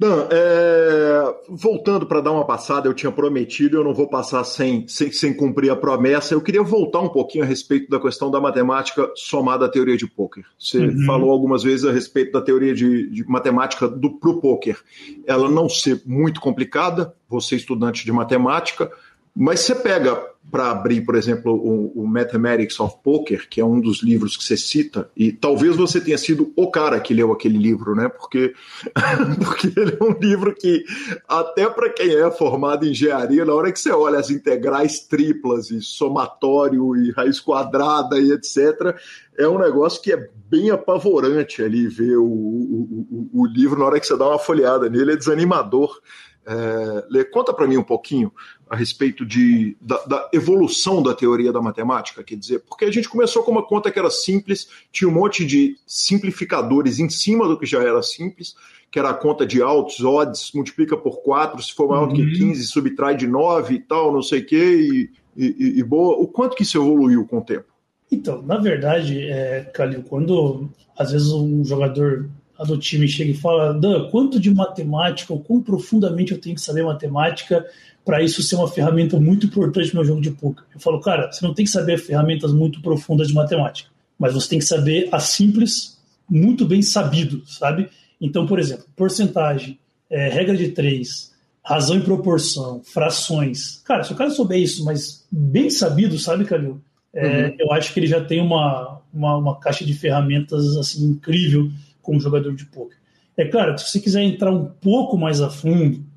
Dan, 0.00 0.28
é, 0.30 1.34
voltando 1.46 2.06
para 2.06 2.22
dar 2.22 2.32
uma 2.32 2.46
passada, 2.46 2.88
eu 2.88 2.94
tinha 2.94 3.12
prometido, 3.12 3.76
eu 3.76 3.84
não 3.84 3.92
vou 3.92 4.08
passar 4.08 4.42
sem, 4.44 4.88
sem, 4.88 5.12
sem, 5.12 5.34
cumprir 5.34 5.70
a 5.70 5.76
promessa. 5.76 6.32
Eu 6.32 6.40
queria 6.40 6.62
voltar 6.62 7.00
um 7.00 7.10
pouquinho 7.10 7.44
a 7.44 7.46
respeito 7.46 7.90
da 7.90 8.00
questão 8.00 8.30
da 8.30 8.40
matemática 8.40 9.12
somada 9.14 9.66
à 9.66 9.68
teoria 9.68 9.98
de 9.98 10.06
poker. 10.06 10.42
Você 10.58 10.78
uhum. 10.78 11.04
falou 11.04 11.30
algumas 11.30 11.62
vezes 11.62 11.84
a 11.84 11.92
respeito 11.92 12.32
da 12.32 12.40
teoria 12.40 12.74
de, 12.74 13.10
de 13.10 13.28
matemática 13.28 13.86
do 13.86 14.18
pro 14.18 14.40
poker. 14.40 14.80
Ela 15.26 15.50
não 15.50 15.68
ser 15.68 16.00
muito 16.06 16.40
complicada, 16.40 17.14
você 17.28 17.56
estudante 17.56 18.02
de 18.02 18.10
matemática, 18.10 18.90
mas 19.34 19.60
você 19.60 19.74
pega 19.74 20.30
para 20.50 20.70
abrir, 20.70 21.02
por 21.02 21.14
exemplo, 21.14 21.54
o, 21.54 22.02
o, 22.02 22.06
Mathematics 22.06 22.80
of 22.80 22.96
Poker, 23.04 23.48
que 23.48 23.60
é 23.60 23.64
um 23.64 23.80
dos 23.80 24.02
livros 24.02 24.36
que 24.36 24.42
você 24.42 24.56
cita, 24.56 25.08
e 25.16 25.30
talvez 25.30 25.76
você 25.76 26.00
tenha 26.00 26.18
sido 26.18 26.52
o 26.56 26.70
cara 26.70 26.98
que 26.98 27.14
leu 27.14 27.30
aquele 27.30 27.56
livro, 27.56 27.94
né? 27.94 28.08
Porque, 28.08 28.52
porque 29.38 29.68
ele 29.78 29.96
é 30.00 30.04
um 30.04 30.18
livro 30.18 30.52
que, 30.54 30.84
até 31.28 31.68
para 31.68 31.90
quem 31.90 32.16
é 32.16 32.30
formado 32.32 32.84
em 32.84 32.90
engenharia, 32.90 33.44
na 33.44 33.54
hora 33.54 33.70
que 33.70 33.78
você 33.78 33.92
olha 33.92 34.18
as 34.18 34.30
integrais 34.30 35.00
triplas 35.00 35.70
e 35.70 35.80
somatório 35.80 36.96
e 36.96 37.12
raiz 37.12 37.38
quadrada 37.38 38.18
e 38.18 38.32
etc., 38.32 38.96
é 39.38 39.46
um 39.46 39.58
negócio 39.58 40.02
que 40.02 40.12
é 40.12 40.28
bem 40.48 40.70
apavorante 40.70 41.62
ali 41.62 41.86
ver 41.86 42.16
o, 42.16 42.26
o, 42.26 43.30
o 43.32 43.46
livro 43.46 43.78
na 43.78 43.86
hora 43.86 44.00
que 44.00 44.06
você 44.06 44.16
dá 44.16 44.28
uma 44.28 44.38
folheada 44.38 44.90
nele, 44.90 45.12
é 45.12 45.16
desanimador. 45.16 46.00
É, 46.44 47.04
Lê, 47.10 47.24
conta 47.24 47.52
para 47.52 47.66
mim 47.66 47.76
um 47.76 47.82
pouquinho 47.82 48.32
a 48.70 48.76
respeito 48.76 49.26
de, 49.26 49.76
da, 49.80 49.96
da, 50.04 50.28
evolução 50.32 51.02
da 51.02 51.12
teoria 51.12 51.52
da 51.52 51.60
matemática, 51.60 52.22
quer 52.22 52.36
dizer, 52.36 52.60
porque 52.60 52.84
a 52.84 52.90
gente 52.90 53.08
começou 53.08 53.42
com 53.42 53.50
uma 53.50 53.66
conta 53.66 53.90
que 53.90 53.98
era 53.98 54.08
simples, 54.08 54.68
tinha 54.92 55.10
um 55.10 55.12
monte 55.12 55.44
de 55.44 55.76
simplificadores 55.84 57.00
em 57.00 57.10
cima 57.10 57.48
do 57.48 57.58
que 57.58 57.66
já 57.66 57.82
era 57.82 58.00
simples, 58.00 58.54
que 58.88 58.96
era 58.96 59.10
a 59.10 59.14
conta 59.14 59.44
de 59.44 59.60
altos, 59.60 60.04
odds, 60.04 60.52
multiplica 60.54 60.96
por 60.96 61.20
4, 61.20 61.60
se 61.60 61.74
for 61.74 61.88
maior 61.88 62.06
do 62.06 62.14
que 62.14 62.24
15, 62.24 62.44
uhum. 62.44 62.66
subtrai 62.66 63.16
de 63.16 63.26
9 63.26 63.74
e 63.74 63.80
tal, 63.80 64.12
não 64.12 64.22
sei 64.22 64.38
o 64.38 64.46
quê, 64.46 64.56
e, 64.56 65.10
e, 65.36 65.78
e, 65.80 65.82
boa. 65.82 66.16
O 66.16 66.28
quanto 66.28 66.54
que 66.54 66.62
isso 66.62 66.78
evoluiu 66.78 67.26
com 67.26 67.38
o 67.38 67.44
tempo? 67.44 67.66
Então, 68.10 68.40
na 68.42 68.58
verdade, 68.58 69.20
é, 69.20 69.68
Calil, 69.74 70.04
quando 70.04 70.70
às 70.96 71.10
vezes 71.10 71.32
um 71.32 71.64
jogador 71.64 72.30
do 72.66 72.78
time 72.78 73.08
chega 73.08 73.30
e 73.30 73.34
fala, 73.34 73.72
Dan, 73.72 74.08
quanto 74.10 74.38
de 74.38 74.52
matemática, 74.52 75.32
ou 75.32 75.40
quão 75.40 75.60
profundamente 75.60 76.32
eu 76.32 76.40
tenho 76.40 76.54
que 76.54 76.60
saber 76.60 76.84
matemática 76.84 77.66
para 78.10 78.24
isso 78.24 78.42
ser 78.42 78.56
uma 78.56 78.66
ferramenta 78.66 79.20
muito 79.20 79.46
importante 79.46 79.94
no 79.94 80.04
jogo 80.04 80.20
de 80.20 80.32
poker? 80.32 80.64
Eu 80.74 80.80
falo, 80.80 80.98
cara, 80.98 81.30
você 81.30 81.46
não 81.46 81.54
tem 81.54 81.64
que 81.64 81.70
saber 81.70 81.96
ferramentas 81.96 82.52
muito 82.52 82.82
profundas 82.82 83.28
de 83.28 83.34
matemática, 83.34 83.88
mas 84.18 84.34
você 84.34 84.48
tem 84.48 84.58
que 84.58 84.64
saber 84.64 85.08
a 85.12 85.20
simples, 85.20 85.96
muito 86.28 86.66
bem 86.66 86.82
sabido, 86.82 87.40
sabe? 87.46 87.88
Então, 88.20 88.48
por 88.48 88.58
exemplo, 88.58 88.84
porcentagem, 88.96 89.78
é, 90.10 90.28
regra 90.28 90.56
de 90.56 90.70
três, 90.70 91.32
razão 91.64 91.98
e 91.98 92.00
proporção, 92.00 92.82
frações. 92.82 93.80
Cara, 93.84 94.02
se 94.02 94.12
o 94.12 94.16
cara 94.16 94.30
souber 94.30 94.58
isso, 94.58 94.84
mas 94.84 95.24
bem 95.30 95.70
sabido, 95.70 96.18
sabe, 96.18 96.44
Calil? 96.44 96.80
É, 97.14 97.46
uhum. 97.46 97.56
Eu 97.60 97.72
acho 97.72 97.94
que 97.94 98.00
ele 98.00 98.08
já 98.08 98.24
tem 98.24 98.40
uma, 98.40 99.00
uma, 99.14 99.36
uma 99.36 99.60
caixa 99.60 99.84
de 99.84 99.94
ferramentas 99.94 100.76
assim 100.76 101.04
incrível 101.04 101.70
como 102.02 102.18
jogador 102.18 102.56
de 102.56 102.66
poker. 102.66 102.98
É 103.36 103.44
claro 103.44 103.78
se 103.78 103.88
você 103.88 104.00
quiser 104.00 104.22
entrar 104.22 104.50
um 104.50 104.64
pouco 104.64 105.16
mais 105.16 105.40
a 105.40 105.48
fundo, 105.48 106.09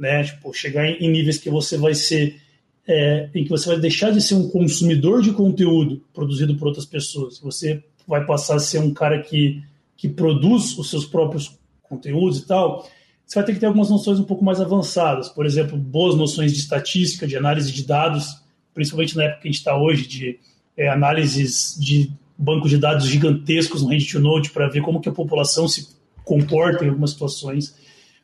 né, 0.00 0.24
tipo, 0.24 0.52
chegar 0.54 0.88
em, 0.88 1.10
níveis 1.10 1.36
que 1.36 1.50
você 1.50 1.76
vai 1.76 1.94
ser 1.94 2.40
é, 2.88 3.28
em 3.34 3.44
que 3.44 3.50
você 3.50 3.68
vai 3.68 3.78
deixar 3.78 4.10
de 4.10 4.22
ser 4.22 4.34
um 4.34 4.48
consumidor 4.48 5.22
de 5.22 5.30
conteúdo 5.32 6.02
produzido 6.14 6.56
por 6.56 6.68
outras 6.68 6.86
pessoas, 6.86 7.38
você 7.38 7.84
vai 8.08 8.24
passar 8.24 8.56
a 8.56 8.58
ser 8.58 8.78
um 8.78 8.94
cara 8.94 9.20
que, 9.20 9.62
que 9.96 10.08
produz 10.08 10.76
os 10.78 10.88
seus 10.88 11.04
próprios 11.04 11.54
conteúdos 11.82 12.38
e 12.38 12.46
tal, 12.46 12.88
você 13.26 13.34
vai 13.34 13.44
ter 13.44 13.52
que 13.52 13.60
ter 13.60 13.66
algumas 13.66 13.90
noções 13.90 14.18
um 14.18 14.24
pouco 14.24 14.42
mais 14.42 14.58
avançadas, 14.58 15.28
por 15.28 15.44
exemplo, 15.44 15.76
boas 15.76 16.16
noções 16.16 16.52
de 16.52 16.58
estatística, 16.58 17.26
de 17.26 17.36
análise 17.36 17.70
de 17.70 17.84
dados, 17.84 18.42
principalmente 18.72 19.14
na 19.14 19.24
época 19.24 19.42
que 19.42 19.48
a 19.48 19.50
gente 19.50 19.58
está 19.58 19.76
hoje, 19.76 20.06
de 20.06 20.40
é, 20.76 20.88
análises 20.88 21.76
de 21.78 22.10
bancos 22.38 22.70
de 22.70 22.78
dados 22.78 23.06
gigantescos 23.06 23.82
no 23.82 23.88
Reddit 23.88 24.18
Note 24.18 24.50
para 24.50 24.66
ver 24.68 24.80
como 24.80 25.00
que 25.00 25.10
a 25.10 25.12
população 25.12 25.68
se 25.68 25.88
comporta 26.24 26.84
em 26.84 26.88
algumas 26.88 27.10
situações, 27.10 27.76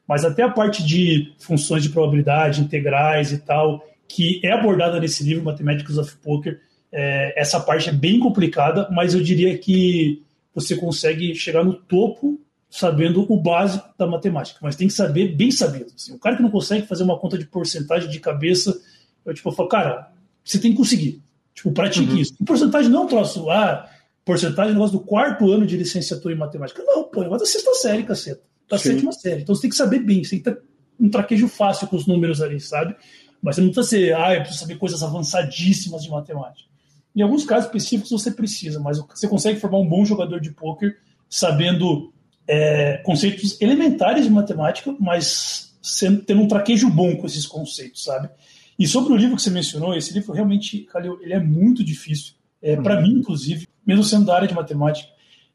mas 0.07 0.25
até 0.25 0.43
a 0.43 0.51
parte 0.51 0.85
de 0.85 1.33
funções 1.39 1.83
de 1.83 1.91
probabilidade, 1.91 2.61
integrais 2.61 3.33
e 3.33 3.39
tal, 3.39 3.85
que 4.09 4.41
é 4.45 4.53
abordada 4.53 5.01
nesse 5.01 5.25
livro, 5.25 5.45
Mathematics 5.45 5.99
of 5.99 6.17
Poker, 6.19 6.61
é, 6.93 7.41
essa 7.41 7.59
parte 7.61 7.89
é 7.89 7.93
bem 7.93 8.19
complicada, 8.21 8.89
mas 8.91 9.15
eu 9.15 9.21
diria 9.21 9.57
que 9.59 10.23
você 10.55 10.77
consegue 10.77 11.35
chegar 11.35 11.65
no 11.65 11.75
topo 11.75 12.41
sabendo 12.71 13.31
o 13.31 13.37
básico 13.37 13.89
da 13.99 14.07
matemática, 14.07 14.59
mas 14.63 14.77
tem 14.77 14.89
que 14.89 14.95
saber 14.95 15.35
bem 15.35 15.51
sabido. 15.51 15.93
Assim, 15.95 16.15
o 16.15 16.19
cara 16.19 16.37
que 16.37 16.43
não 16.43 16.51
consegue 16.51 16.87
fazer 16.87 17.05
uma 17.05 17.19
conta 17.19 17.39
de 17.39 17.47
porcentagem 17.47 18.09
de 18.09 18.21
cabeça, 18.21 18.79
eu 19.25 19.35
tipo 19.35 19.49
eu 19.49 19.53
falo, 19.53 19.69
cara, 19.69 20.13
você 20.45 20.59
tem 20.59 20.73
que 20.73 20.77
conseguir. 20.77 21.23
Tipo, 21.55 21.73
pratique 21.73 22.13
uhum. 22.13 22.19
isso. 22.19 22.35
E 22.41 22.45
porcentagem 22.45 22.91
não 22.91 23.03
é 23.03 23.05
um 23.05 23.09
troço, 23.09 23.51
ah, 23.51 23.89
porcentagem 24.25 24.73
negócio 24.73 24.99
do 24.99 25.05
quarto 25.05 25.51
ano 25.51 25.67
de 25.67 25.77
licenciatura 25.77 26.35
em 26.35 26.39
matemática. 26.39 26.83
Não, 26.85 27.05
pô, 27.05 27.21
é 27.21 27.25
negócio 27.25 27.47
da 27.47 27.51
sexta 27.51 27.75
série, 27.75 28.03
caceta. 28.03 28.43
Da 28.69 28.79
Sim. 28.79 28.91
sétima 28.91 29.13
série. 29.13 29.43
Então 29.43 29.55
você 29.55 29.63
tem 29.63 29.71
que 29.71 29.77
saber 29.77 30.01
bem, 30.01 30.25
você 30.25 30.31
tem 30.31 30.39
que 30.41 30.51
ter 30.51 30.63
um 30.99 31.09
traquejo 31.09 31.49
fácil 31.49 31.87
com 31.87 31.97
os 31.97 32.07
números 32.07 32.41
ali, 32.43 32.59
sabe? 32.61 32.97
Mas 33.41 33.57
você 33.57 33.61
não 33.61 33.71
precisa 33.71 33.89
ser, 33.89 34.17
ah, 34.17 34.35
eu 34.35 34.41
preciso 34.41 34.61
saber 34.61 34.77
coisas 34.77 35.03
avançadíssimas 35.03 36.03
de 36.03 36.11
matemática. 36.11 36.69
Em 37.15 37.23
alguns 37.23 37.45
casos 37.45 37.67
específicos 37.67 38.11
você 38.11 38.31
precisa, 38.31 38.81
mas 38.81 38.99
você 38.99 39.29
consegue 39.29 39.61
formar 39.61 39.79
um 39.79 39.89
bom 39.89 40.05
jogador 40.05 40.41
de 40.41 40.51
pôquer 40.51 40.99
sabendo 41.29 42.13
é, 42.47 42.99
conceitos 42.99 43.61
elementares 43.61 44.25
de 44.25 44.31
matemática, 44.31 44.95
mas 44.99 45.77
sendo, 45.83 46.23
tendo 46.23 46.43
um 46.43 46.49
traquejo 46.49 46.91
bom 46.91 47.17
com 47.17 47.27
esses 47.27 47.47
conceitos, 47.47 48.05
sabe? 48.05 48.29
E 48.79 48.87
sobre 48.87 49.13
o 49.13 49.17
livro 49.17 49.37
que 49.37 49.43
você 49.43 49.51
mencionou, 49.51 49.95
esse 49.95 50.13
livro 50.13 50.33
realmente, 50.33 50.81
Calil, 50.81 51.19
ele 51.23 51.33
é 51.33 51.41
muito 51.41 51.83
difícil. 51.83 52.35
É, 52.61 52.77
para 52.77 53.01
mim, 53.01 53.21
inclusive, 53.21 53.67
mesmo 53.87 54.05
sendo 54.05 54.27
da 54.27 54.35
área 54.35 54.49
de 54.49 54.55
matemática, 54.55 55.09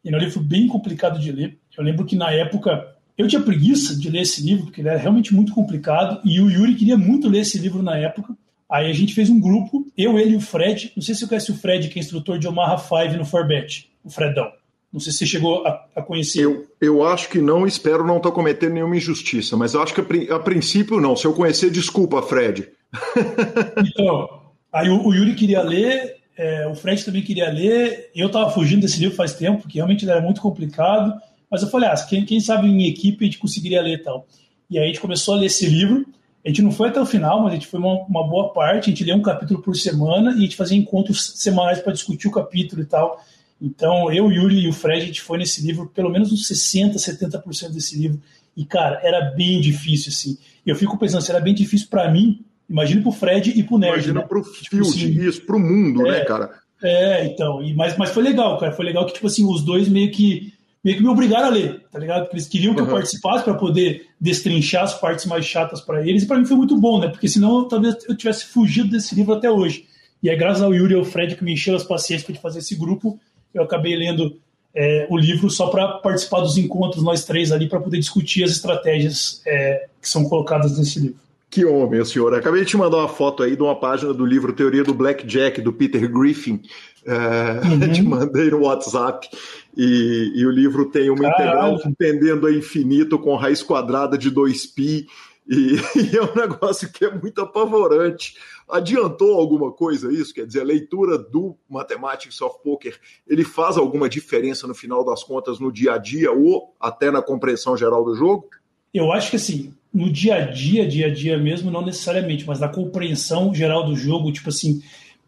ele 0.04 0.16
é 0.16 0.18
um 0.18 0.22
livro 0.22 0.40
bem 0.40 0.68
complicado 0.68 1.20
de 1.20 1.32
ler. 1.32 1.60
Eu 1.78 1.84
lembro 1.84 2.06
que 2.06 2.16
na 2.16 2.32
época 2.32 2.96
eu 3.18 3.28
tinha 3.28 3.42
preguiça 3.42 3.96
de 3.96 4.10
ler 4.10 4.22
esse 4.22 4.42
livro, 4.44 4.66
porque 4.66 4.82
ele 4.82 4.90
era 4.90 4.98
realmente 4.98 5.34
muito 5.34 5.54
complicado, 5.54 6.20
e 6.24 6.40
o 6.40 6.50
Yuri 6.50 6.76
queria 6.76 6.98
muito 6.98 7.30
ler 7.30 7.40
esse 7.40 7.58
livro 7.58 7.84
na 7.84 7.98
época. 7.98 8.36
Aí 8.70 8.90
a 8.90 8.94
gente 8.94 9.14
fez 9.14 9.30
um 9.30 9.40
grupo, 9.40 9.86
eu, 9.98 10.18
ele 10.18 10.32
e 10.34 10.38
o 10.38 10.42
Fred. 10.42 10.94
Não 10.96 11.04
sei 11.04 11.14
se 11.14 11.22
você 11.22 11.28
conhece 11.28 11.52
o 11.52 11.58
Fred, 11.58 11.90
que 11.90 12.00
é 12.00 12.02
instrutor 12.02 12.40
de 12.40 12.48
Omaha 12.48 12.78
5 12.78 13.18
no 13.18 13.26
Forbet, 13.26 13.92
o 14.04 14.10
Fredão. 14.10 14.50
Não 14.92 15.00
sei 15.00 15.12
se 15.12 15.20
você 15.20 15.26
chegou 15.26 15.66
a, 15.66 15.86
a 15.96 16.02
conhecer. 16.02 16.44
Eu, 16.44 16.68
eu 16.80 17.04
acho 17.06 17.30
que 17.30 17.40
não, 17.40 17.66
espero 17.66 18.06
não 18.06 18.18
estar 18.18 18.32
cometendo 18.32 18.74
nenhuma 18.74 18.96
injustiça, 18.96 19.56
mas 19.56 19.76
acho 19.76 19.94
que 19.94 20.02
a, 20.02 20.36
a, 20.36 20.40
princípio 20.40 21.00
não. 21.00 21.16
Se 21.16 21.26
eu 21.26 21.34
conhecer, 21.34 21.70
desculpa, 21.70 22.22
Fred. 22.22 22.70
então, 23.86 24.42
aí 24.72 24.90
o, 24.90 25.06
o 25.06 25.14
Yuri 25.14 25.34
queria 25.36 25.62
ler, 25.62 26.18
é, 26.38 26.68
o 26.68 26.76
Fred 26.76 27.06
também 27.06 27.22
queria 27.22 27.50
ler, 27.50 28.10
eu 28.14 28.28
estava 28.28 28.50
fugindo 28.52 28.82
desse 28.82 29.00
livro 29.00 29.16
faz 29.16 29.34
tempo, 29.34 29.62
porque 29.62 29.78
realmente 29.78 30.04
ele 30.04 30.12
era 30.12 30.22
muito 30.22 30.42
complicado, 30.42 31.14
mas 31.52 31.62
eu 31.62 31.70
falei, 31.70 31.90
ah, 31.90 32.06
quem, 32.08 32.24
quem 32.24 32.40
sabe 32.40 32.68
em 32.68 32.88
equipe 32.88 33.26
a 33.26 33.28
gente 33.28 33.38
conseguiria 33.38 33.82
ler 33.82 33.96
e 33.96 34.04
tal. 34.04 34.26
E 34.70 34.80
aí 34.80 34.86
a 34.86 34.88
gente 34.88 35.02
começou 35.02 35.36
a 35.36 35.38
ler 35.38 35.48
esse 35.48 35.66
livro, 35.66 36.06
a 36.44 36.48
gente 36.48 36.62
não 36.62 36.72
foi 36.72 36.88
até 36.88 37.02
o 37.02 37.06
final, 37.06 37.44
mas 37.44 37.52
a 37.52 37.56
gente 37.56 37.68
foi 37.68 37.80
uma, 37.80 38.06
uma 38.06 38.28
boa 38.28 38.54
parte, 38.54 38.86
a 38.86 38.90
gente 38.90 39.04
lê 39.04 39.14
um 39.14 39.22
capítulo 39.22 39.62
por 39.62 39.76
semana 39.76 40.32
e 40.32 40.38
a 40.38 40.42
gente 40.42 40.56
fazia 40.56 40.78
encontros 40.78 41.34
semanais 41.36 41.80
para 41.80 41.94
discutir 41.94 42.28
o 42.28 42.32
capítulo 42.32 42.82
e 42.82 42.86
tal. 42.86 43.22
Então, 43.62 44.12
eu, 44.12 44.32
Yuri 44.32 44.62
e 44.62 44.68
o 44.68 44.74
Fred, 44.74 45.04
a 45.04 45.06
gente 45.06 45.22
foi 45.22 45.38
nesse 45.38 45.62
livro, 45.62 45.92
pelo 45.94 46.10
menos 46.10 46.32
uns 46.32 46.48
60%, 46.48 46.96
70% 46.96 47.70
desse 47.70 47.96
livro. 47.96 48.20
E, 48.58 48.66
cara, 48.66 49.00
era 49.04 49.32
bem 49.36 49.62
difícil, 49.62 50.10
assim. 50.10 50.38
Eu 50.66 50.76
fico 50.76 50.98
pensando, 50.98 51.22
se 51.22 51.30
era 51.30 51.40
bem 51.40 51.54
difícil 51.54 51.88
para 51.88 52.10
mim, 52.10 52.44
imagina 52.68 53.02
pro 53.02 53.12
Fred 53.12 53.52
e 53.52 53.64
pro 53.64 53.78
Nerd. 53.78 53.94
Imagina 53.94 54.22
né? 54.22 54.26
pro 54.28 54.42
tipo 54.42 54.84
Field, 54.84 54.90
assim, 54.90 55.28
isso, 55.28 55.46
pro 55.46 55.60
mundo, 55.60 56.02
né, 56.02 56.10
é, 56.10 56.12
né, 56.14 56.26
cara? 56.26 56.50
É, 56.82 57.26
então. 57.26 57.62
E, 57.62 57.76
mas, 57.76 57.96
mas 57.98 58.10
foi 58.10 58.24
legal, 58.24 58.58
cara. 58.58 58.72
Foi 58.72 58.84
legal 58.84 59.06
que, 59.06 59.14
tipo 59.14 59.28
assim, 59.28 59.46
os 59.46 59.64
dois 59.64 59.88
meio 59.88 60.12
que, 60.12 60.51
meio 60.84 60.98
que 60.98 61.04
me 61.04 61.10
obrigaram 61.10 61.48
a 61.48 61.52
ler, 61.52 61.86
tá 61.92 62.00
ligado? 62.00 62.24
Porque 62.24 62.36
eles 62.36 62.48
queriam 62.48 62.74
que 62.74 62.82
uhum. 62.82 62.88
eu 62.88 62.94
participasse 62.94 63.44
para 63.44 63.54
poder 63.54 64.08
destrinchar 64.20 64.84
as 64.84 65.00
partes 65.00 65.26
mais 65.26 65.46
chatas 65.46 65.82
para 65.82 66.06
eles. 66.06 66.24
E 66.24 66.28
para 66.28 66.38
mim 66.38 66.46
foi 66.46 66.58
muito 66.58 66.80
bom, 66.80 67.00
né? 67.00 67.08
Porque 67.08 67.28
senão 67.28 67.68
talvez 67.68 67.98
eu 68.08 68.16
tivesse 68.16 68.46
fugido 68.46 68.90
desse 68.90 69.14
livro 69.14 69.34
até 69.34 69.50
hoje. 69.50 69.86
E 70.24 70.30
é 70.30 70.36
graças 70.36 70.62
ao 70.62 70.74
Yuri 70.74 70.94
e 70.94 70.98
ao 70.98 71.06
Fred 71.06 71.36
que 71.36 71.44
me 71.44 71.54
encheram 71.54 71.78
as 71.78 71.84
paciências 71.84 72.24
para 72.24 72.42
fazer 72.42 72.60
esse 72.60 72.76
grupo 72.76 73.20
eu 73.54 73.64
acabei 73.64 73.96
lendo 73.96 74.38
é, 74.74 75.08
o 75.10 75.18
livro 75.18 75.50
só 75.50 75.68
para 75.68 75.88
participar 76.00 76.42
dos 76.42 76.58
encontros, 76.58 77.04
nós 77.04 77.26
três 77.26 77.52
ali, 77.52 77.68
para 77.68 77.80
poder 77.80 78.00
discutir 78.00 78.44
as 78.44 78.52
estratégias 78.52 79.42
é, 79.46 79.88
que 80.02 80.08
são 80.08 80.24
colocadas 80.24 80.78
nesse 80.78 81.00
livro. 81.00 81.20
Que 81.50 81.66
homem, 81.66 82.04
senhor. 82.06 82.34
Acabei 82.34 82.62
de 82.62 82.70
te 82.70 82.78
mandar 82.78 83.00
uma 83.00 83.10
foto 83.10 83.44
aí 83.44 83.58
de 83.58 83.62
uma 83.62 83.78
página 83.78 84.14
do 84.14 84.26
livro 84.26 84.54
Teoria 84.54 84.86
do 84.86 84.94
Blackjack, 84.94 85.60
do 85.60 85.74
Peter 85.74 86.10
Griffin. 86.10 86.62
É, 87.06 87.60
uhum. 87.68 87.92
Te 87.92 88.02
mandei 88.02 88.50
no 88.50 88.62
WhatsApp. 88.62 89.28
E, 89.76 90.34
e 90.36 90.46
o 90.46 90.52
livro 90.52 90.90
tem 90.90 91.10
uma 91.10 91.32
Caralho. 91.32 91.76
integral 91.76 91.94
tendendo 91.98 92.48
a 92.48 92.52
infinito 92.52 93.18
com 93.18 93.36
raiz 93.36 93.64
quadrada 93.64 94.18
de 94.18 94.32
2π. 94.32 95.08
E, 95.48 95.76
e, 96.14 96.18
é 96.18 96.22
um 96.22 96.36
negócio 96.36 96.92
que 96.92 97.06
é 97.06 97.14
muito 97.14 97.42
apavorante. 97.42 98.36
Adiantou 98.70 99.34
alguma 99.34 99.72
coisa 99.72 100.12
isso? 100.12 100.34
Quer 100.34 100.46
dizer, 100.46 100.62
a 100.62 100.66
leitura 100.66 101.18
do 101.18 101.58
Mathematics 101.70 102.40
of 102.42 102.58
Poker, 102.64 102.98
ele 103.28 103.44
faz 103.44 103.78
alguma 103.78 104.08
diferença 104.08 104.68
no 104.68 104.74
final 104.74 105.04
das 105.04 105.24
contas 105.24 105.60
no 105.60 105.72
dia 105.72 105.94
a 105.94 105.98
dia 105.98 106.32
ou 106.32 106.74
até 106.80 107.12
na 107.12 107.22
compreensão 107.22 107.76
geral 107.76 108.04
do 108.06 108.16
jogo? 108.16 108.48
Eu 108.94 109.12
acho 109.12 109.30
que 109.30 109.36
assim, 109.38 109.74
no 109.94 110.12
dia 110.12 110.36
a 110.36 110.42
dia, 110.42 110.88
dia 110.88 111.08
a 111.08 111.14
dia 111.14 111.38
mesmo, 111.38 111.72
não 111.72 111.86
necessariamente, 111.86 112.46
mas 112.46 112.60
na 112.60 112.70
compreensão 112.70 113.54
geral 113.54 113.86
do 113.86 113.96
jogo, 113.96 114.32
tipo 114.32 114.50
assim, 114.50 114.82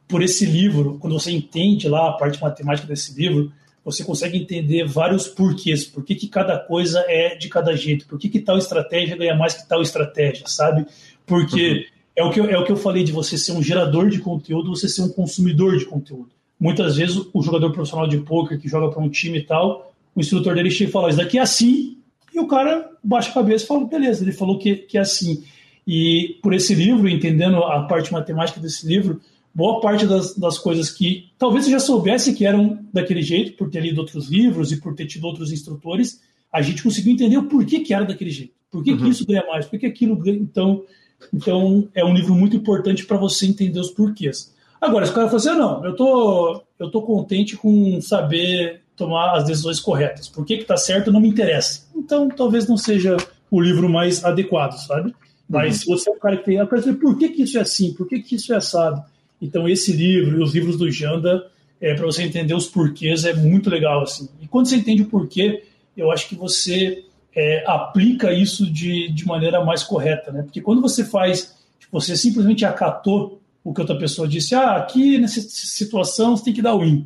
por 0.07 0.21
esse 0.21 0.45
livro, 0.45 0.97
quando 0.99 1.19
você 1.19 1.31
entende 1.31 1.87
lá 1.89 2.09
a 2.09 2.13
parte 2.13 2.41
matemática 2.41 2.87
desse 2.87 3.13
livro, 3.19 3.51
você 3.83 4.03
consegue 4.03 4.37
entender 4.37 4.85
vários 4.85 5.27
porquês, 5.27 5.85
por 5.85 6.03
que, 6.03 6.15
que 6.15 6.27
cada 6.27 6.57
coisa 6.57 7.03
é 7.07 7.35
de 7.35 7.49
cada 7.49 7.75
jeito, 7.75 8.07
por 8.07 8.17
que, 8.17 8.29
que 8.29 8.39
tal 8.39 8.57
estratégia 8.57 9.17
ganha 9.17 9.35
mais 9.35 9.53
que 9.53 9.67
tal 9.67 9.81
estratégia, 9.81 10.47
sabe? 10.47 10.85
Porque 11.25 11.71
uhum. 11.71 11.83
é, 12.15 12.23
o 12.23 12.31
que 12.31 12.39
eu, 12.39 12.49
é 12.49 12.57
o 12.57 12.63
que 12.63 12.71
eu 12.71 12.77
falei 12.77 13.03
de 13.03 13.11
você 13.11 13.37
ser 13.37 13.51
um 13.51 13.61
gerador 13.61 14.09
de 14.09 14.19
conteúdo, 14.19 14.69
você 14.69 14.87
ser 14.87 15.01
um 15.01 15.09
consumidor 15.09 15.77
de 15.77 15.85
conteúdo. 15.85 16.29
Muitas 16.59 16.95
vezes 16.95 17.21
o 17.33 17.41
jogador 17.41 17.71
profissional 17.71 18.07
de 18.07 18.17
poker 18.19 18.59
que 18.59 18.69
joga 18.69 18.89
para 18.89 19.03
um 19.03 19.09
time 19.09 19.39
e 19.39 19.43
tal, 19.43 19.93
o 20.15 20.19
instrutor 20.21 20.55
dele 20.55 20.71
chega 20.71 20.89
e 20.89 20.93
fala, 20.93 21.09
isso 21.09 21.17
daqui 21.17 21.37
é 21.37 21.41
assim, 21.41 21.97
e 22.33 22.39
o 22.39 22.47
cara 22.47 22.89
baixa 23.03 23.29
a 23.29 23.33
cabeça 23.33 23.65
e 23.65 23.67
fala, 23.67 23.85
beleza, 23.85 24.23
ele 24.23 24.31
falou 24.31 24.57
que, 24.57 24.75
que 24.75 24.97
é 24.97 25.01
assim. 25.01 25.43
E 25.85 26.39
por 26.41 26.53
esse 26.53 26.73
livro, 26.73 27.09
entendendo 27.09 27.57
a 27.57 27.83
parte 27.83 28.11
matemática 28.13 28.59
desse 28.59 28.87
livro, 28.87 29.19
boa 29.53 29.79
parte 29.79 30.07
das, 30.07 30.35
das 30.35 30.57
coisas 30.57 30.89
que 30.89 31.31
talvez 31.37 31.65
você 31.65 31.71
já 31.71 31.79
soubesse 31.79 32.33
que 32.33 32.45
eram 32.45 32.79
daquele 32.91 33.21
jeito, 33.21 33.57
por 33.57 33.69
ter 33.69 33.81
lido 33.81 33.99
outros 33.99 34.29
livros 34.29 34.71
e 34.71 34.81
por 34.81 34.95
ter 34.95 35.05
tido 35.05 35.25
outros 35.25 35.51
instrutores, 35.51 36.21
a 36.51 36.61
gente 36.61 36.81
conseguiu 36.81 37.13
entender 37.13 37.37
o 37.37 37.47
porquê 37.47 37.79
que 37.79 37.93
era 37.93 38.05
daquele 38.05 38.31
jeito. 38.31 38.53
Por 38.71 38.83
que, 38.83 38.91
uhum. 38.91 38.97
que 38.97 39.09
isso 39.09 39.25
ganha 39.25 39.45
mais? 39.45 39.65
Por 39.65 39.77
que 39.77 39.85
aquilo 39.85 40.15
ganha? 40.15 40.37
Então, 40.37 40.83
então, 41.31 41.87
é 41.93 42.03
um 42.03 42.13
livro 42.13 42.33
muito 42.33 42.55
importante 42.55 43.05
para 43.05 43.17
você 43.17 43.45
entender 43.45 43.79
os 43.79 43.91
porquês. 43.91 44.53
Agora, 44.81 45.05
se 45.05 45.11
o 45.11 45.15
cara 45.15 45.27
falar 45.27 45.37
assim, 45.37 45.49
ah, 45.49 45.55
não, 45.55 45.85
eu 45.85 45.95
tô, 45.95 46.61
eu 46.79 46.89
tô 46.89 47.01
contente 47.03 47.55
com 47.55 48.01
saber 48.01 48.81
tomar 48.95 49.37
as 49.37 49.45
decisões 49.45 49.79
corretas. 49.79 50.27
Por 50.27 50.45
que 50.45 50.55
está 50.55 50.75
certo 50.75 51.11
não 51.11 51.21
me 51.21 51.29
interessa. 51.29 51.87
Então, 51.95 52.27
talvez 52.29 52.67
não 52.67 52.77
seja 52.77 53.15
o 53.49 53.61
livro 53.61 53.87
mais 53.87 54.25
adequado, 54.25 54.73
sabe? 54.73 55.13
Mas 55.47 55.75
uhum. 55.75 55.79
se 55.79 55.85
você 55.85 56.09
é 56.09 56.13
um 56.13 56.19
cara 56.19 56.37
que 56.37 56.45
tem. 56.45 56.55
Eu 56.57 56.67
quero 56.67 56.81
saber 56.81 56.99
por 56.99 57.17
que, 57.17 57.29
que 57.29 57.43
isso 57.43 57.57
é 57.57 57.61
assim, 57.61 57.93
por 57.93 58.07
que, 58.07 58.19
que 58.19 58.35
isso 58.35 58.53
é 58.53 58.57
assado. 58.57 59.03
Então, 59.43 59.67
esse 59.67 59.91
livro 59.91 60.39
e 60.39 60.41
os 60.41 60.53
livros 60.53 60.77
do 60.77 60.89
Janda, 60.89 61.45
é, 61.81 61.93
para 61.93 62.05
você 62.05 62.23
entender 62.23 62.53
os 62.53 62.67
porquês, 62.67 63.25
é 63.25 63.33
muito 63.33 63.69
legal. 63.69 64.03
Assim. 64.03 64.29
E 64.41 64.47
quando 64.47 64.69
você 64.69 64.77
entende 64.77 65.01
o 65.01 65.07
porquê, 65.07 65.65
eu 65.97 66.09
acho 66.11 66.29
que 66.29 66.35
você 66.35 67.03
é, 67.35 67.61
aplica 67.67 68.31
isso 68.31 68.65
de, 68.71 69.11
de 69.11 69.25
maneira 69.25 69.63
mais 69.63 69.83
correta. 69.83 70.31
Né? 70.31 70.43
Porque 70.43 70.61
quando 70.61 70.81
você 70.81 71.03
faz, 71.03 71.53
tipo, 71.77 71.99
você 71.99 72.15
simplesmente 72.15 72.63
acatou 72.63 73.41
o 73.61 73.73
que 73.73 73.81
outra 73.81 73.97
pessoa 73.97 74.27
disse, 74.27 74.55
ah, 74.55 74.77
aqui 74.77 75.17
nessa 75.17 75.41
situação 75.41 76.37
você 76.37 76.45
tem 76.45 76.53
que 76.53 76.61
dar 76.61 76.77
win. 76.77 77.05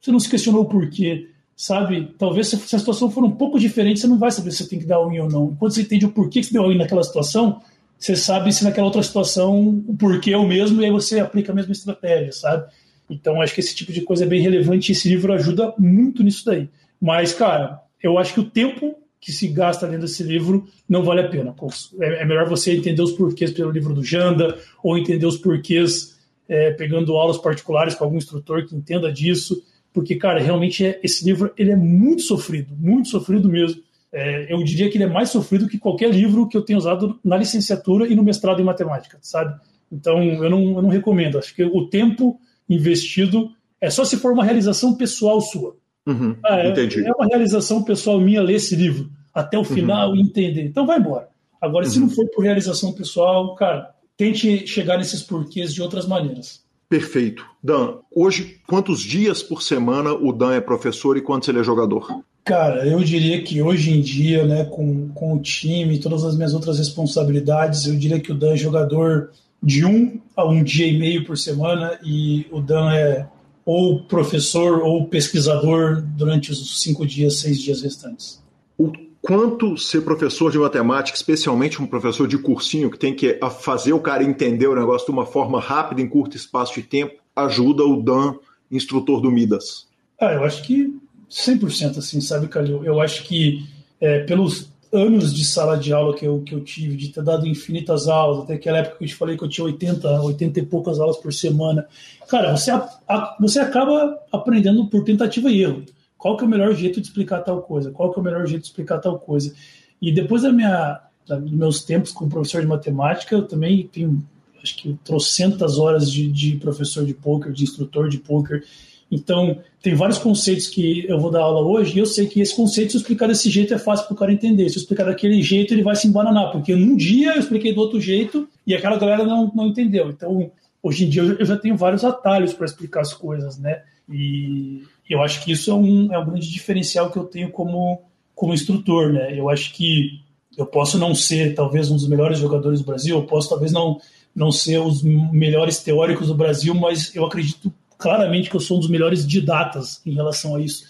Você 0.00 0.10
não 0.10 0.20
se 0.20 0.28
questionou 0.28 0.62
o 0.62 0.68
porquê, 0.68 1.28
sabe? 1.54 2.14
Talvez 2.18 2.48
se 2.48 2.56
a 2.56 2.78
situação 2.78 3.10
for 3.10 3.24
um 3.24 3.30
pouco 3.30 3.58
diferente, 3.58 4.00
você 4.00 4.06
não 4.06 4.18
vai 4.18 4.30
saber 4.30 4.52
se 4.52 4.58
você 4.58 4.70
tem 4.70 4.78
que 4.78 4.86
dar 4.86 5.06
win 5.06 5.18
ou 5.18 5.30
não. 5.30 5.56
Quando 5.56 5.72
você 5.72 5.82
entende 5.82 6.06
o 6.06 6.10
porquê 6.12 6.40
que 6.40 6.46
você 6.46 6.52
deu 6.54 6.66
win 6.66 6.78
naquela 6.78 7.02
situação, 7.02 7.60
você 7.98 8.14
sabe 8.14 8.52
se 8.52 8.62
naquela 8.64 8.86
outra 8.86 9.02
situação 9.02 9.82
o 9.86 9.96
porquê 9.96 10.32
é 10.32 10.36
o 10.36 10.46
mesmo 10.46 10.80
e 10.80 10.84
aí 10.84 10.90
você 10.90 11.18
aplica 11.18 11.52
a 11.52 11.54
mesma 11.54 11.72
estratégia, 11.72 12.32
sabe? 12.32 12.70
Então 13.10 13.40
acho 13.42 13.54
que 13.54 13.60
esse 13.60 13.74
tipo 13.74 13.92
de 13.92 14.02
coisa 14.02 14.24
é 14.24 14.26
bem 14.26 14.40
relevante 14.40 14.90
e 14.90 14.92
esse 14.92 15.08
livro 15.08 15.32
ajuda 15.32 15.74
muito 15.78 16.22
nisso 16.22 16.44
daí. 16.44 16.68
Mas, 17.00 17.32
cara, 17.32 17.80
eu 18.02 18.18
acho 18.18 18.34
que 18.34 18.40
o 18.40 18.50
tempo 18.50 18.96
que 19.20 19.32
se 19.32 19.48
gasta 19.48 19.86
lendo 19.86 20.04
esse 20.04 20.22
livro 20.22 20.68
não 20.88 21.02
vale 21.02 21.22
a 21.22 21.28
pena. 21.28 21.54
É, 22.00 22.22
é 22.22 22.24
melhor 22.24 22.48
você 22.48 22.72
entender 22.72 23.02
os 23.02 23.12
porquês 23.12 23.50
pelo 23.50 23.70
livro 23.70 23.92
do 23.92 24.04
Janda 24.04 24.56
ou 24.82 24.96
entender 24.96 25.26
os 25.26 25.36
porquês 25.36 26.18
é, 26.48 26.70
pegando 26.70 27.16
aulas 27.16 27.38
particulares 27.38 27.94
com 27.94 28.04
algum 28.04 28.16
instrutor 28.16 28.64
que 28.64 28.74
entenda 28.74 29.12
disso, 29.12 29.62
porque, 29.92 30.14
cara, 30.16 30.40
realmente 30.40 30.84
é, 30.86 31.00
esse 31.02 31.24
livro 31.24 31.52
ele 31.58 31.72
é 31.72 31.76
muito 31.76 32.22
sofrido, 32.22 32.74
muito 32.78 33.08
sofrido 33.08 33.48
mesmo. 33.48 33.82
É, 34.12 34.52
eu 34.52 34.62
diria 34.64 34.90
que 34.90 34.96
ele 34.96 35.04
é 35.04 35.08
mais 35.08 35.30
sofrido 35.30 35.68
que 35.68 35.78
qualquer 35.78 36.10
livro 36.10 36.48
que 36.48 36.56
eu 36.56 36.62
tenha 36.62 36.78
usado 36.78 37.18
na 37.22 37.36
licenciatura 37.36 38.06
e 38.06 38.14
no 38.14 38.22
mestrado 38.22 38.60
em 38.60 38.64
matemática, 38.64 39.18
sabe? 39.20 39.58
Então, 39.90 40.22
eu 40.22 40.50
não, 40.50 40.76
eu 40.76 40.82
não 40.82 40.88
recomendo. 40.88 41.38
Acho 41.38 41.54
que 41.54 41.64
o 41.64 41.88
tempo 41.88 42.40
investido 42.68 43.50
é 43.80 43.90
só 43.90 44.04
se 44.04 44.16
for 44.16 44.32
uma 44.32 44.44
realização 44.44 44.94
pessoal 44.94 45.40
sua. 45.40 45.76
Uhum, 46.06 46.36
ah, 46.44 46.60
é, 46.60 46.70
entendi. 46.70 47.04
é 47.04 47.12
uma 47.12 47.26
realização 47.26 47.82
pessoal 47.82 48.18
minha 48.18 48.40
ler 48.40 48.54
esse 48.54 48.74
livro 48.74 49.10
até 49.34 49.56
o 49.56 49.60
uhum. 49.60 49.66
final 49.66 50.10
uhum. 50.10 50.16
e 50.16 50.20
entender. 50.22 50.64
Então, 50.64 50.86
vai 50.86 50.98
embora. 50.98 51.28
Agora, 51.60 51.84
uhum. 51.84 51.90
se 51.90 52.00
não 52.00 52.08
for 52.08 52.26
por 52.30 52.42
realização 52.42 52.92
pessoal, 52.92 53.54
cara, 53.54 53.90
tente 54.16 54.66
chegar 54.66 54.98
nesses 54.98 55.22
porquês 55.22 55.72
de 55.72 55.82
outras 55.82 56.06
maneiras. 56.06 56.66
Perfeito. 56.88 57.44
Dan, 57.62 57.98
hoje, 58.14 58.60
quantos 58.66 59.00
dias 59.00 59.42
por 59.42 59.62
semana 59.62 60.12
o 60.12 60.32
Dan 60.32 60.54
é 60.54 60.60
professor 60.60 61.16
e 61.16 61.20
quantos 61.20 61.48
ele 61.48 61.60
é 61.60 61.62
jogador? 61.62 62.24
Cara, 62.48 62.88
eu 62.88 62.98
diria 63.00 63.42
que 63.42 63.60
hoje 63.60 63.92
em 63.92 64.00
dia, 64.00 64.46
né, 64.46 64.64
com, 64.64 65.10
com 65.10 65.34
o 65.34 65.38
time 65.38 65.96
e 65.96 66.00
todas 66.00 66.24
as 66.24 66.34
minhas 66.34 66.54
outras 66.54 66.78
responsabilidades, 66.78 67.84
eu 67.84 67.94
diria 67.94 68.18
que 68.18 68.32
o 68.32 68.34
Dan 68.34 68.54
é 68.54 68.56
jogador 68.56 69.32
de 69.62 69.84
um 69.84 70.18
a 70.34 70.46
um 70.46 70.64
dia 70.64 70.86
e 70.86 70.98
meio 70.98 71.26
por 71.26 71.36
semana 71.36 71.98
e 72.02 72.46
o 72.50 72.62
Dan 72.62 72.90
é 72.94 73.26
ou 73.66 74.02
professor 74.04 74.80
ou 74.82 75.06
pesquisador 75.08 76.02
durante 76.16 76.50
os 76.50 76.80
cinco 76.80 77.06
dias, 77.06 77.38
seis 77.40 77.60
dias 77.60 77.82
restantes. 77.82 78.42
O 78.78 78.92
quanto 79.20 79.76
ser 79.76 80.00
professor 80.00 80.50
de 80.50 80.58
matemática, 80.58 81.18
especialmente 81.18 81.82
um 81.82 81.86
professor 81.86 82.26
de 82.26 82.38
cursinho 82.38 82.90
que 82.90 82.98
tem 82.98 83.14
que 83.14 83.38
fazer 83.60 83.92
o 83.92 84.00
cara 84.00 84.24
entender 84.24 84.68
o 84.68 84.74
negócio 84.74 85.04
de 85.04 85.12
uma 85.12 85.26
forma 85.26 85.60
rápida 85.60 86.00
em 86.00 86.08
curto 86.08 86.34
espaço 86.34 86.72
de 86.76 86.82
tempo, 86.82 87.20
ajuda 87.36 87.84
o 87.84 88.02
Dan, 88.02 88.36
instrutor 88.70 89.20
do 89.20 89.30
Midas? 89.30 89.86
Ah, 90.18 90.32
eu 90.32 90.44
acho 90.44 90.62
que 90.62 90.96
100% 91.30 91.98
assim, 91.98 92.20
sabe, 92.20 92.48
Calil? 92.48 92.84
Eu 92.84 93.00
acho 93.00 93.24
que 93.24 93.66
é, 94.00 94.20
pelos 94.20 94.70
anos 94.92 95.34
de 95.34 95.44
sala 95.44 95.76
de 95.76 95.92
aula 95.92 96.14
que 96.14 96.24
eu, 96.24 96.40
que 96.42 96.54
eu 96.54 96.62
tive, 96.62 96.96
de 96.96 97.08
ter 97.08 97.22
dado 97.22 97.46
infinitas 97.46 98.08
aulas, 98.08 98.44
até 98.44 98.54
aquela 98.54 98.78
época 98.78 98.96
que 98.96 99.04
eu 99.04 99.08
te 99.08 99.14
falei 99.14 99.36
que 99.36 99.44
eu 99.44 99.48
tinha 99.48 99.64
80, 99.64 100.22
80 100.22 100.60
e 100.60 100.66
poucas 100.66 100.98
aulas 100.98 101.18
por 101.18 101.32
semana. 101.32 101.86
Cara, 102.28 102.56
você, 102.56 102.70
a, 102.70 103.36
você 103.38 103.60
acaba 103.60 104.18
aprendendo 104.32 104.86
por 104.88 105.04
tentativa 105.04 105.50
e 105.50 105.62
erro. 105.62 105.84
Qual 106.16 106.36
que 106.36 106.44
é 106.44 106.46
o 106.46 106.50
melhor 106.50 106.74
jeito 106.74 107.00
de 107.00 107.06
explicar 107.06 107.40
tal 107.40 107.62
coisa? 107.62 107.90
Qual 107.90 108.12
que 108.12 108.18
é 108.18 108.22
o 108.22 108.24
melhor 108.24 108.46
jeito 108.46 108.62
de 108.62 108.68
explicar 108.68 108.98
tal 108.98 109.18
coisa? 109.18 109.54
E 110.00 110.10
depois 110.10 110.42
da 110.42 110.52
minha, 110.52 111.00
da, 111.26 111.36
dos 111.36 111.52
meus 111.52 111.84
tempos 111.84 112.10
como 112.10 112.30
professor 112.30 112.60
de 112.60 112.66
matemática, 112.66 113.34
eu 113.34 113.46
também 113.46 113.86
tenho, 113.86 114.22
acho 114.62 114.76
que, 114.76 114.98
trocentas 115.04 115.78
horas 115.78 116.10
de, 116.10 116.28
de 116.28 116.56
professor 116.56 117.04
de 117.04 117.14
poker, 117.14 117.52
de 117.52 117.62
instrutor 117.62 118.08
de 118.08 118.18
poker, 118.18 118.64
então, 119.10 119.58
tem 119.82 119.94
vários 119.94 120.18
conceitos 120.18 120.66
que 120.66 121.06
eu 121.08 121.18
vou 121.18 121.30
dar 121.30 121.40
aula 121.40 121.62
hoje 121.62 121.96
e 121.96 121.98
eu 121.98 122.06
sei 122.06 122.26
que 122.26 122.40
esse 122.40 122.54
conceito, 122.54 122.90
se 122.90 122.98
eu 122.98 123.00
explicar 123.00 123.26
desse 123.26 123.48
jeito, 123.48 123.72
é 123.72 123.78
fácil 123.78 124.06
para 124.06 124.14
o 124.14 124.16
cara 124.16 124.32
entender. 124.32 124.68
Se 124.68 124.76
eu 124.76 124.80
explicar 124.80 125.04
daquele 125.04 125.42
jeito, 125.42 125.72
ele 125.72 125.82
vai 125.82 125.96
se 125.96 126.06
embananar, 126.06 126.52
porque 126.52 126.74
num 126.74 126.94
dia 126.94 127.34
eu 127.34 127.40
expliquei 127.40 127.72
do 127.72 127.80
outro 127.80 128.00
jeito 128.00 128.48
e 128.66 128.74
aquela 128.74 128.98
galera 128.98 129.24
não, 129.24 129.50
não 129.54 129.68
entendeu. 129.68 130.10
Então, 130.10 130.50
hoje 130.82 131.06
em 131.06 131.08
dia 131.08 131.22
eu 131.22 131.46
já 131.46 131.56
tenho 131.56 131.76
vários 131.76 132.04
atalhos 132.04 132.52
para 132.52 132.66
explicar 132.66 133.00
as 133.00 133.14
coisas, 133.14 133.58
né? 133.58 133.82
E 134.10 134.82
eu 135.08 135.22
acho 135.22 135.42
que 135.42 135.52
isso 135.52 135.70
é 135.70 135.74
um, 135.74 136.12
é 136.12 136.18
um 136.18 136.26
grande 136.26 136.50
diferencial 136.50 137.10
que 137.10 137.18
eu 137.18 137.24
tenho 137.24 137.50
como, 137.50 138.02
como 138.34 138.52
instrutor, 138.52 139.12
né? 139.12 139.38
Eu 139.38 139.48
acho 139.48 139.72
que 139.72 140.20
eu 140.56 140.66
posso 140.66 140.98
não 140.98 141.14
ser 141.14 141.54
talvez 141.54 141.90
um 141.90 141.96
dos 141.96 142.08
melhores 142.08 142.38
jogadores 142.38 142.80
do 142.80 142.86
Brasil, 142.86 143.16
eu 143.16 143.24
posso 143.24 143.48
talvez 143.48 143.72
não, 143.72 144.00
não 144.34 144.50
ser 144.50 144.78
os 144.78 145.02
melhores 145.02 145.78
teóricos 145.78 146.26
do 146.26 146.34
Brasil, 146.34 146.74
mas 146.74 147.14
eu 147.14 147.24
acredito 147.24 147.72
claramente 147.98 148.48
que 148.48 148.56
eu 148.56 148.60
sou 148.60 148.76
um 148.76 148.80
dos 148.80 148.88
melhores 148.88 149.26
didatas 149.26 150.00
em 150.06 150.14
relação 150.14 150.54
a 150.54 150.60
isso. 150.60 150.84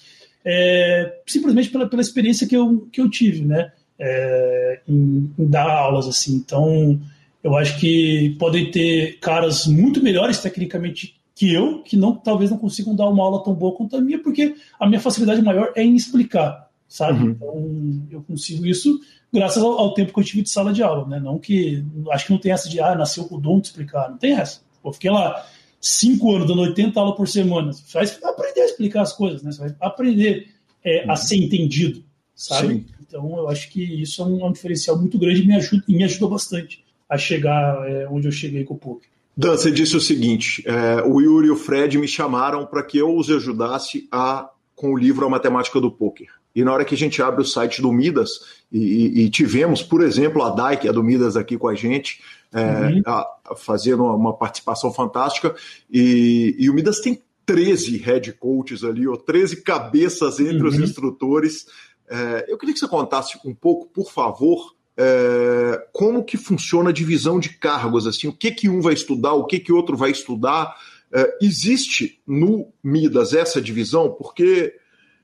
É, 0.44 1.20
simplesmente 1.26 1.70
pela, 1.70 1.88
pela 1.88 2.02
experiência 2.02 2.46
que 2.46 2.56
eu, 2.56 2.86
que 2.92 3.00
eu 3.00 3.11
tive, 3.11 3.44
né? 3.44 3.72
É, 3.98 4.80
em, 4.86 5.32
em, 5.36 5.46
dar 5.46 5.68
aulas, 5.68 6.06
assim. 6.06 6.36
Então, 6.36 7.00
eu 7.42 7.56
acho 7.56 7.78
que 7.80 8.36
podem 8.38 8.70
ter 8.70 9.18
caras 9.18 9.66
muito 9.66 10.02
melhores 10.02 10.38
tecnicamente 10.38 11.18
que 11.34 11.52
eu, 11.52 11.82
que 11.82 11.96
não 11.96 12.14
talvez 12.14 12.50
não 12.50 12.59
consigam 12.59 12.94
dar 12.94 13.09
uma 13.09 13.24
aula 13.24 13.42
tão 13.42 13.54
boa 13.54 13.74
quanto 13.74 13.96
a 13.96 14.00
minha, 14.00 14.20
porque 14.20 14.54
a 14.78 14.86
minha 14.86 15.00
facilidade 15.00 15.40
maior 15.40 15.72
é 15.74 15.82
em 15.82 15.94
explicar, 15.94 16.68
sabe? 16.88 17.24
Uhum. 17.24 17.30
Então, 17.30 18.06
eu 18.11 18.22
consigo 18.22 18.66
isso 18.66 19.00
graças 19.32 19.62
ao, 19.62 19.78
ao, 19.78 19.94
tempo 19.94 20.12
que 20.12 20.18
eu 20.18 20.24
tive 20.24 20.42
de 20.42 20.50
sala 20.50 20.72
de 20.72 20.82
aula, 20.82 21.06
né? 21.06 21.20
Não 21.20 21.38
que 21.38 21.84
acho 22.11 22.26
que 22.26 22.32
não 22.32 22.40
tem 22.40 22.52
essa 22.52 22.68
de 22.68 22.80
ah, 22.80 22.94
nasceu 22.94 23.24
com 23.24 23.36
o 23.36 23.40
dom 23.40 23.61
de 23.61 23.68
explicar, 23.68 24.11
não 24.11 24.18
tem 24.18 24.32
essa. 24.32 24.61
Eu 24.84 24.92
fiquei 24.92 25.11
lá 25.11 25.44
cinco 25.81 26.35
anos, 26.35 26.49
dando 26.49 26.62
80 26.62 26.99
aulas 26.99 27.16
por 27.16 27.29
semana, 27.29 27.72
você 27.72 27.93
vai 27.93 28.33
aprender 28.33 28.61
a 28.61 28.66
explicar 28.66 29.03
as 29.03 29.12
coisas, 29.12 29.43
né? 29.43 29.53
Você 29.53 29.61
vai 29.61 29.76
aprender 29.81 30.49
é, 30.85 31.05
a 31.05 31.11
uhum. 31.11 31.16
ser 31.16 31.37
entendido, 31.37 32.03
sabe? 32.35 32.74
Sim. 32.74 32.87
Então, 33.07 33.37
eu 33.39 33.49
acho 33.49 33.70
que 33.70 33.83
isso 33.83 34.20
é 34.20 34.24
um, 34.24 34.41
é 34.41 34.45
um, 34.45 34.53
diferencial 34.53 34.99
muito 34.99 35.18
grande 35.18 35.43
e 35.43 35.47
me, 35.47 35.55
ajuda, 35.55 35.85
e 35.89 35.97
me 35.97 36.05
ajudou 36.05 36.29
bastante 36.29 36.85
a 37.09 37.16
chegar 37.16 37.89
é, 37.89 38.07
onde 38.09 38.29
eu 38.29 38.33
cheguei 38.33 38.64
com 38.64 38.74
o 38.74 38.79
poker. 38.79 39.09
Dan, 39.37 39.57
você 39.57 39.70
disse 39.70 39.97
o 39.97 40.01
seguinte: 40.01 40.62
é, 40.66 41.03
o 41.03 41.20
Yuri 41.20 41.47
e 41.47 41.51
o 41.51 41.57
Fred 41.57 41.97
me 41.97 42.09
chamaram 42.09 42.66
para 42.66 42.83
que 42.83 42.99
eu 42.99 43.16
os 43.16 43.31
ajudasse 43.31 44.09
a 44.11 44.51
com 44.74 44.93
o 44.93 44.99
livro 44.99 45.26
A 45.26 45.31
Matemática 45.31 45.81
do 45.81 45.91
Poker. 45.91 46.29
E 46.59 46.64
na 46.64 46.72
hora 46.72 46.84
que 46.84 46.96
a 46.96 46.98
gente 46.98 47.22
abre 47.22 47.40
o 47.40 47.44
site 47.44 47.80
do 47.80 47.92
Midas, 47.92 48.40
e, 48.72 49.22
e 49.22 49.30
tivemos, 49.30 49.80
por 49.80 50.02
exemplo, 50.02 50.42
a 50.42 50.50
Dai, 50.50 50.76
que 50.76 50.88
é 50.88 50.92
do 50.92 51.04
Midas 51.04 51.36
aqui 51.36 51.56
com 51.56 51.68
a 51.68 51.74
gente, 51.76 52.20
é, 52.52 52.61
uhum. 52.61 53.02
a, 53.06 53.26
a 53.50 53.54
fazendo 53.54 54.04
uma 54.04 54.36
participação 54.36 54.92
fantástica. 54.92 55.54
E, 55.88 56.56
e, 56.59 56.68
o 56.68 56.74
Midas 56.74 56.98
tem 56.98 57.22
13 57.46 57.98
head 57.98 58.32
coaches 58.32 58.82
ali, 58.82 59.06
ou 59.06 59.16
13 59.16 59.62
cabeças 59.62 60.40
entre 60.40 60.62
uhum. 60.62 60.66
os 60.66 60.80
instrutores. 60.80 61.66
É, 62.11 62.46
eu 62.48 62.59
queria 62.59 62.74
que 62.74 62.80
você 62.80 62.88
contasse 62.88 63.38
um 63.44 63.54
pouco, 63.54 63.86
por 63.86 64.11
favor, 64.11 64.74
é, 64.96 65.86
como 65.92 66.24
que 66.24 66.36
funciona 66.36 66.90
a 66.90 66.92
divisão 66.92 67.38
de 67.38 67.50
cargos, 67.50 68.04
assim, 68.04 68.26
o 68.26 68.32
que 68.32 68.50
que 68.50 68.68
um 68.68 68.80
vai 68.80 68.94
estudar, 68.94 69.34
o 69.34 69.46
que 69.46 69.61
que 69.61 69.72
outro 69.72 69.96
vai 69.96 70.11
estudar. 70.11 70.74
É, 71.12 71.38
existe 71.40 72.20
no 72.26 72.72
Midas 72.82 73.32
essa 73.32 73.62
divisão? 73.62 74.11
Porque 74.11 74.74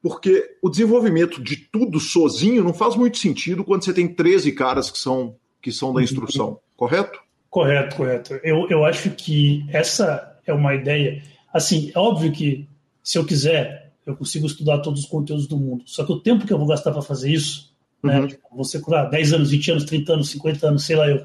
porque 0.05 0.57
o 0.61 0.69
desenvolvimento 0.69 1.43
de 1.43 1.57
tudo 1.57 1.99
sozinho 1.99 2.63
não 2.63 2.75
faz 2.75 2.95
muito 2.95 3.17
sentido 3.17 3.65
quando 3.65 3.87
você 3.87 3.95
tem 3.95 4.07
13 4.07 4.53
caras 4.53 4.91
que 4.91 4.99
são, 4.99 5.35
que 5.63 5.73
são 5.73 5.95
da 5.95 6.03
instrução 6.03 6.61
correto? 6.77 7.19
Correto, 7.49 7.97
correto. 7.97 8.35
Eu, 8.43 8.69
eu 8.69 8.85
acho 8.85 9.09
que 9.13 9.65
essa 9.71 10.39
é 10.47 10.53
uma 10.53 10.75
ideia. 10.75 11.23
Assim, 11.51 11.91
é 11.95 11.99
óbvio 11.99 12.31
que 12.33 12.69
se 13.03 13.17
eu 13.17 13.25
quiser, 13.25 13.93
eu 14.05 14.15
consigo 14.15 14.47
estudar 14.47 14.81
todos 14.81 15.01
os 15.01 15.07
conteúdos 15.07 15.47
do 15.47 15.57
mundo. 15.57 15.85
Só 15.87 16.05
que 16.05 16.13
o 16.13 16.21
tempo 16.21 16.47
que 16.47 16.53
eu 16.53 16.59
vou 16.59 16.67
gastar 16.67 16.93
para 16.93 17.01
fazer 17.01 17.31
isso, 17.31 17.73
né, 18.03 18.21
uhum. 18.21 18.27
Tipo, 18.27 18.43
você 18.55 18.79
curar 18.79 19.09
10 19.09 19.33
anos, 19.33 19.51
20 19.53 19.71
anos, 19.71 19.85
30 19.85 20.13
anos, 20.13 20.29
50 20.29 20.69
anos, 20.69 20.85
sei 20.85 20.97
lá 20.97 21.09
eu. 21.09 21.25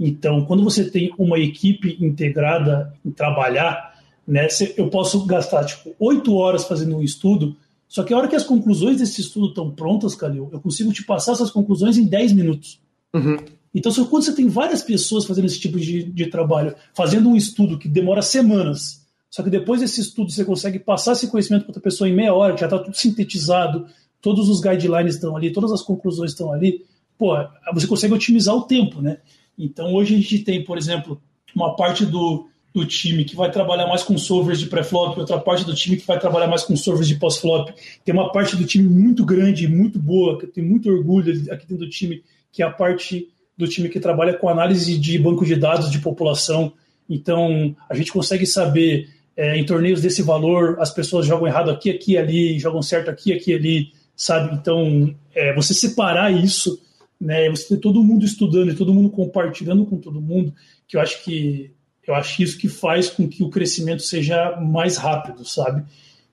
Então, 0.00 0.46
quando 0.46 0.64
você 0.64 0.90
tem 0.90 1.12
uma 1.18 1.38
equipe 1.38 1.98
integrada 2.00 2.90
em 3.04 3.10
trabalhar, 3.10 4.02
né, 4.26 4.48
eu 4.78 4.88
posso 4.88 5.26
gastar 5.26 5.66
tipo 5.66 5.94
8 5.98 6.34
horas 6.34 6.64
fazendo 6.64 6.96
um 6.96 7.02
estudo, 7.02 7.54
só 7.94 8.02
que 8.02 8.12
a 8.12 8.18
hora 8.18 8.26
que 8.26 8.34
as 8.34 8.42
conclusões 8.42 8.98
desse 8.98 9.20
estudo 9.20 9.50
estão 9.50 9.70
prontas, 9.70 10.16
Calil, 10.16 10.50
eu 10.52 10.58
consigo 10.58 10.92
te 10.92 11.04
passar 11.04 11.30
essas 11.30 11.48
conclusões 11.48 11.96
em 11.96 12.04
10 12.04 12.32
minutos. 12.32 12.80
Uhum. 13.14 13.36
Então, 13.72 13.92
quando 14.06 14.24
você 14.24 14.34
tem 14.34 14.48
várias 14.48 14.82
pessoas 14.82 15.24
fazendo 15.24 15.44
esse 15.44 15.60
tipo 15.60 15.78
de, 15.78 16.02
de 16.02 16.26
trabalho, 16.26 16.74
fazendo 16.92 17.28
um 17.28 17.36
estudo 17.36 17.78
que 17.78 17.88
demora 17.88 18.20
semanas, 18.20 19.06
só 19.30 19.44
que 19.44 19.48
depois 19.48 19.80
desse 19.80 20.00
estudo 20.00 20.32
você 20.32 20.44
consegue 20.44 20.80
passar 20.80 21.12
esse 21.12 21.28
conhecimento 21.28 21.66
para 21.66 21.70
outra 21.70 21.82
pessoa 21.82 22.08
em 22.08 22.16
meia 22.16 22.34
hora, 22.34 22.54
que 22.54 22.62
já 22.62 22.66
está 22.66 22.80
tudo 22.80 22.96
sintetizado, 22.96 23.86
todos 24.20 24.48
os 24.48 24.60
guidelines 24.60 25.14
estão 25.14 25.36
ali, 25.36 25.52
todas 25.52 25.70
as 25.70 25.80
conclusões 25.80 26.32
estão 26.32 26.52
ali, 26.52 26.84
pô, 27.16 27.36
você 27.72 27.86
consegue 27.86 28.12
otimizar 28.12 28.56
o 28.56 28.62
tempo, 28.62 29.00
né? 29.00 29.18
Então, 29.56 29.94
hoje 29.94 30.16
a 30.16 30.18
gente 30.18 30.40
tem, 30.40 30.64
por 30.64 30.76
exemplo, 30.76 31.22
uma 31.54 31.76
parte 31.76 32.04
do, 32.04 32.48
do 32.74 32.84
time 32.84 33.24
que 33.24 33.36
vai 33.36 33.50
trabalhar 33.52 33.86
mais 33.86 34.02
com 34.02 34.18
servers 34.18 34.58
de 34.58 34.66
pré-flop, 34.66 35.16
outra 35.16 35.38
parte 35.38 35.64
do 35.64 35.72
time 35.72 35.96
que 35.96 36.04
vai 36.04 36.18
trabalhar 36.18 36.48
mais 36.48 36.64
com 36.64 36.76
servers 36.76 37.06
de 37.06 37.14
pós-flop. 37.14 37.72
Tem 38.04 38.12
uma 38.12 38.32
parte 38.32 38.56
do 38.56 38.64
time 38.64 38.88
muito 38.88 39.24
grande, 39.24 39.68
muito 39.68 39.96
boa, 39.96 40.36
que 40.36 40.46
eu 40.46 40.50
tenho 40.50 40.66
muito 40.66 40.90
orgulho 40.90 41.32
aqui 41.52 41.66
dentro 41.68 41.86
do 41.86 41.88
time, 41.88 42.24
que 42.50 42.64
é 42.64 42.66
a 42.66 42.70
parte 42.70 43.28
do 43.56 43.68
time 43.68 43.88
que 43.88 44.00
trabalha 44.00 44.34
com 44.34 44.48
análise 44.48 44.98
de 44.98 45.16
banco 45.20 45.44
de 45.44 45.54
dados 45.54 45.88
de 45.88 46.00
população. 46.00 46.72
Então, 47.08 47.76
a 47.88 47.94
gente 47.94 48.10
consegue 48.10 48.44
saber 48.44 49.08
é, 49.36 49.56
em 49.56 49.64
torneios 49.64 50.02
desse 50.02 50.22
valor, 50.22 50.76
as 50.80 50.90
pessoas 50.90 51.26
jogam 51.26 51.46
errado 51.46 51.70
aqui, 51.70 51.90
aqui, 51.90 52.18
ali, 52.18 52.58
jogam 52.58 52.82
certo 52.82 53.08
aqui, 53.08 53.32
aqui, 53.32 53.54
ali, 53.54 53.92
sabe? 54.16 54.52
Então, 54.52 55.14
é, 55.32 55.54
você 55.54 55.72
separar 55.72 56.32
isso, 56.32 56.80
né? 57.20 57.48
Você 57.50 57.76
ter 57.76 57.80
todo 57.80 58.02
mundo 58.02 58.24
estudando 58.24 58.72
e 58.72 58.74
todo 58.74 58.92
mundo 58.92 59.10
compartilhando 59.10 59.86
com 59.86 59.96
todo 59.96 60.20
mundo, 60.20 60.52
que 60.88 60.96
eu 60.96 61.00
acho 61.00 61.22
que 61.22 61.70
eu 62.06 62.14
acho 62.14 62.42
isso 62.42 62.58
que 62.58 62.68
faz 62.68 63.08
com 63.08 63.28
que 63.28 63.42
o 63.42 63.48
crescimento 63.48 64.02
seja 64.02 64.56
mais 64.60 64.96
rápido, 64.96 65.44
sabe? 65.44 65.84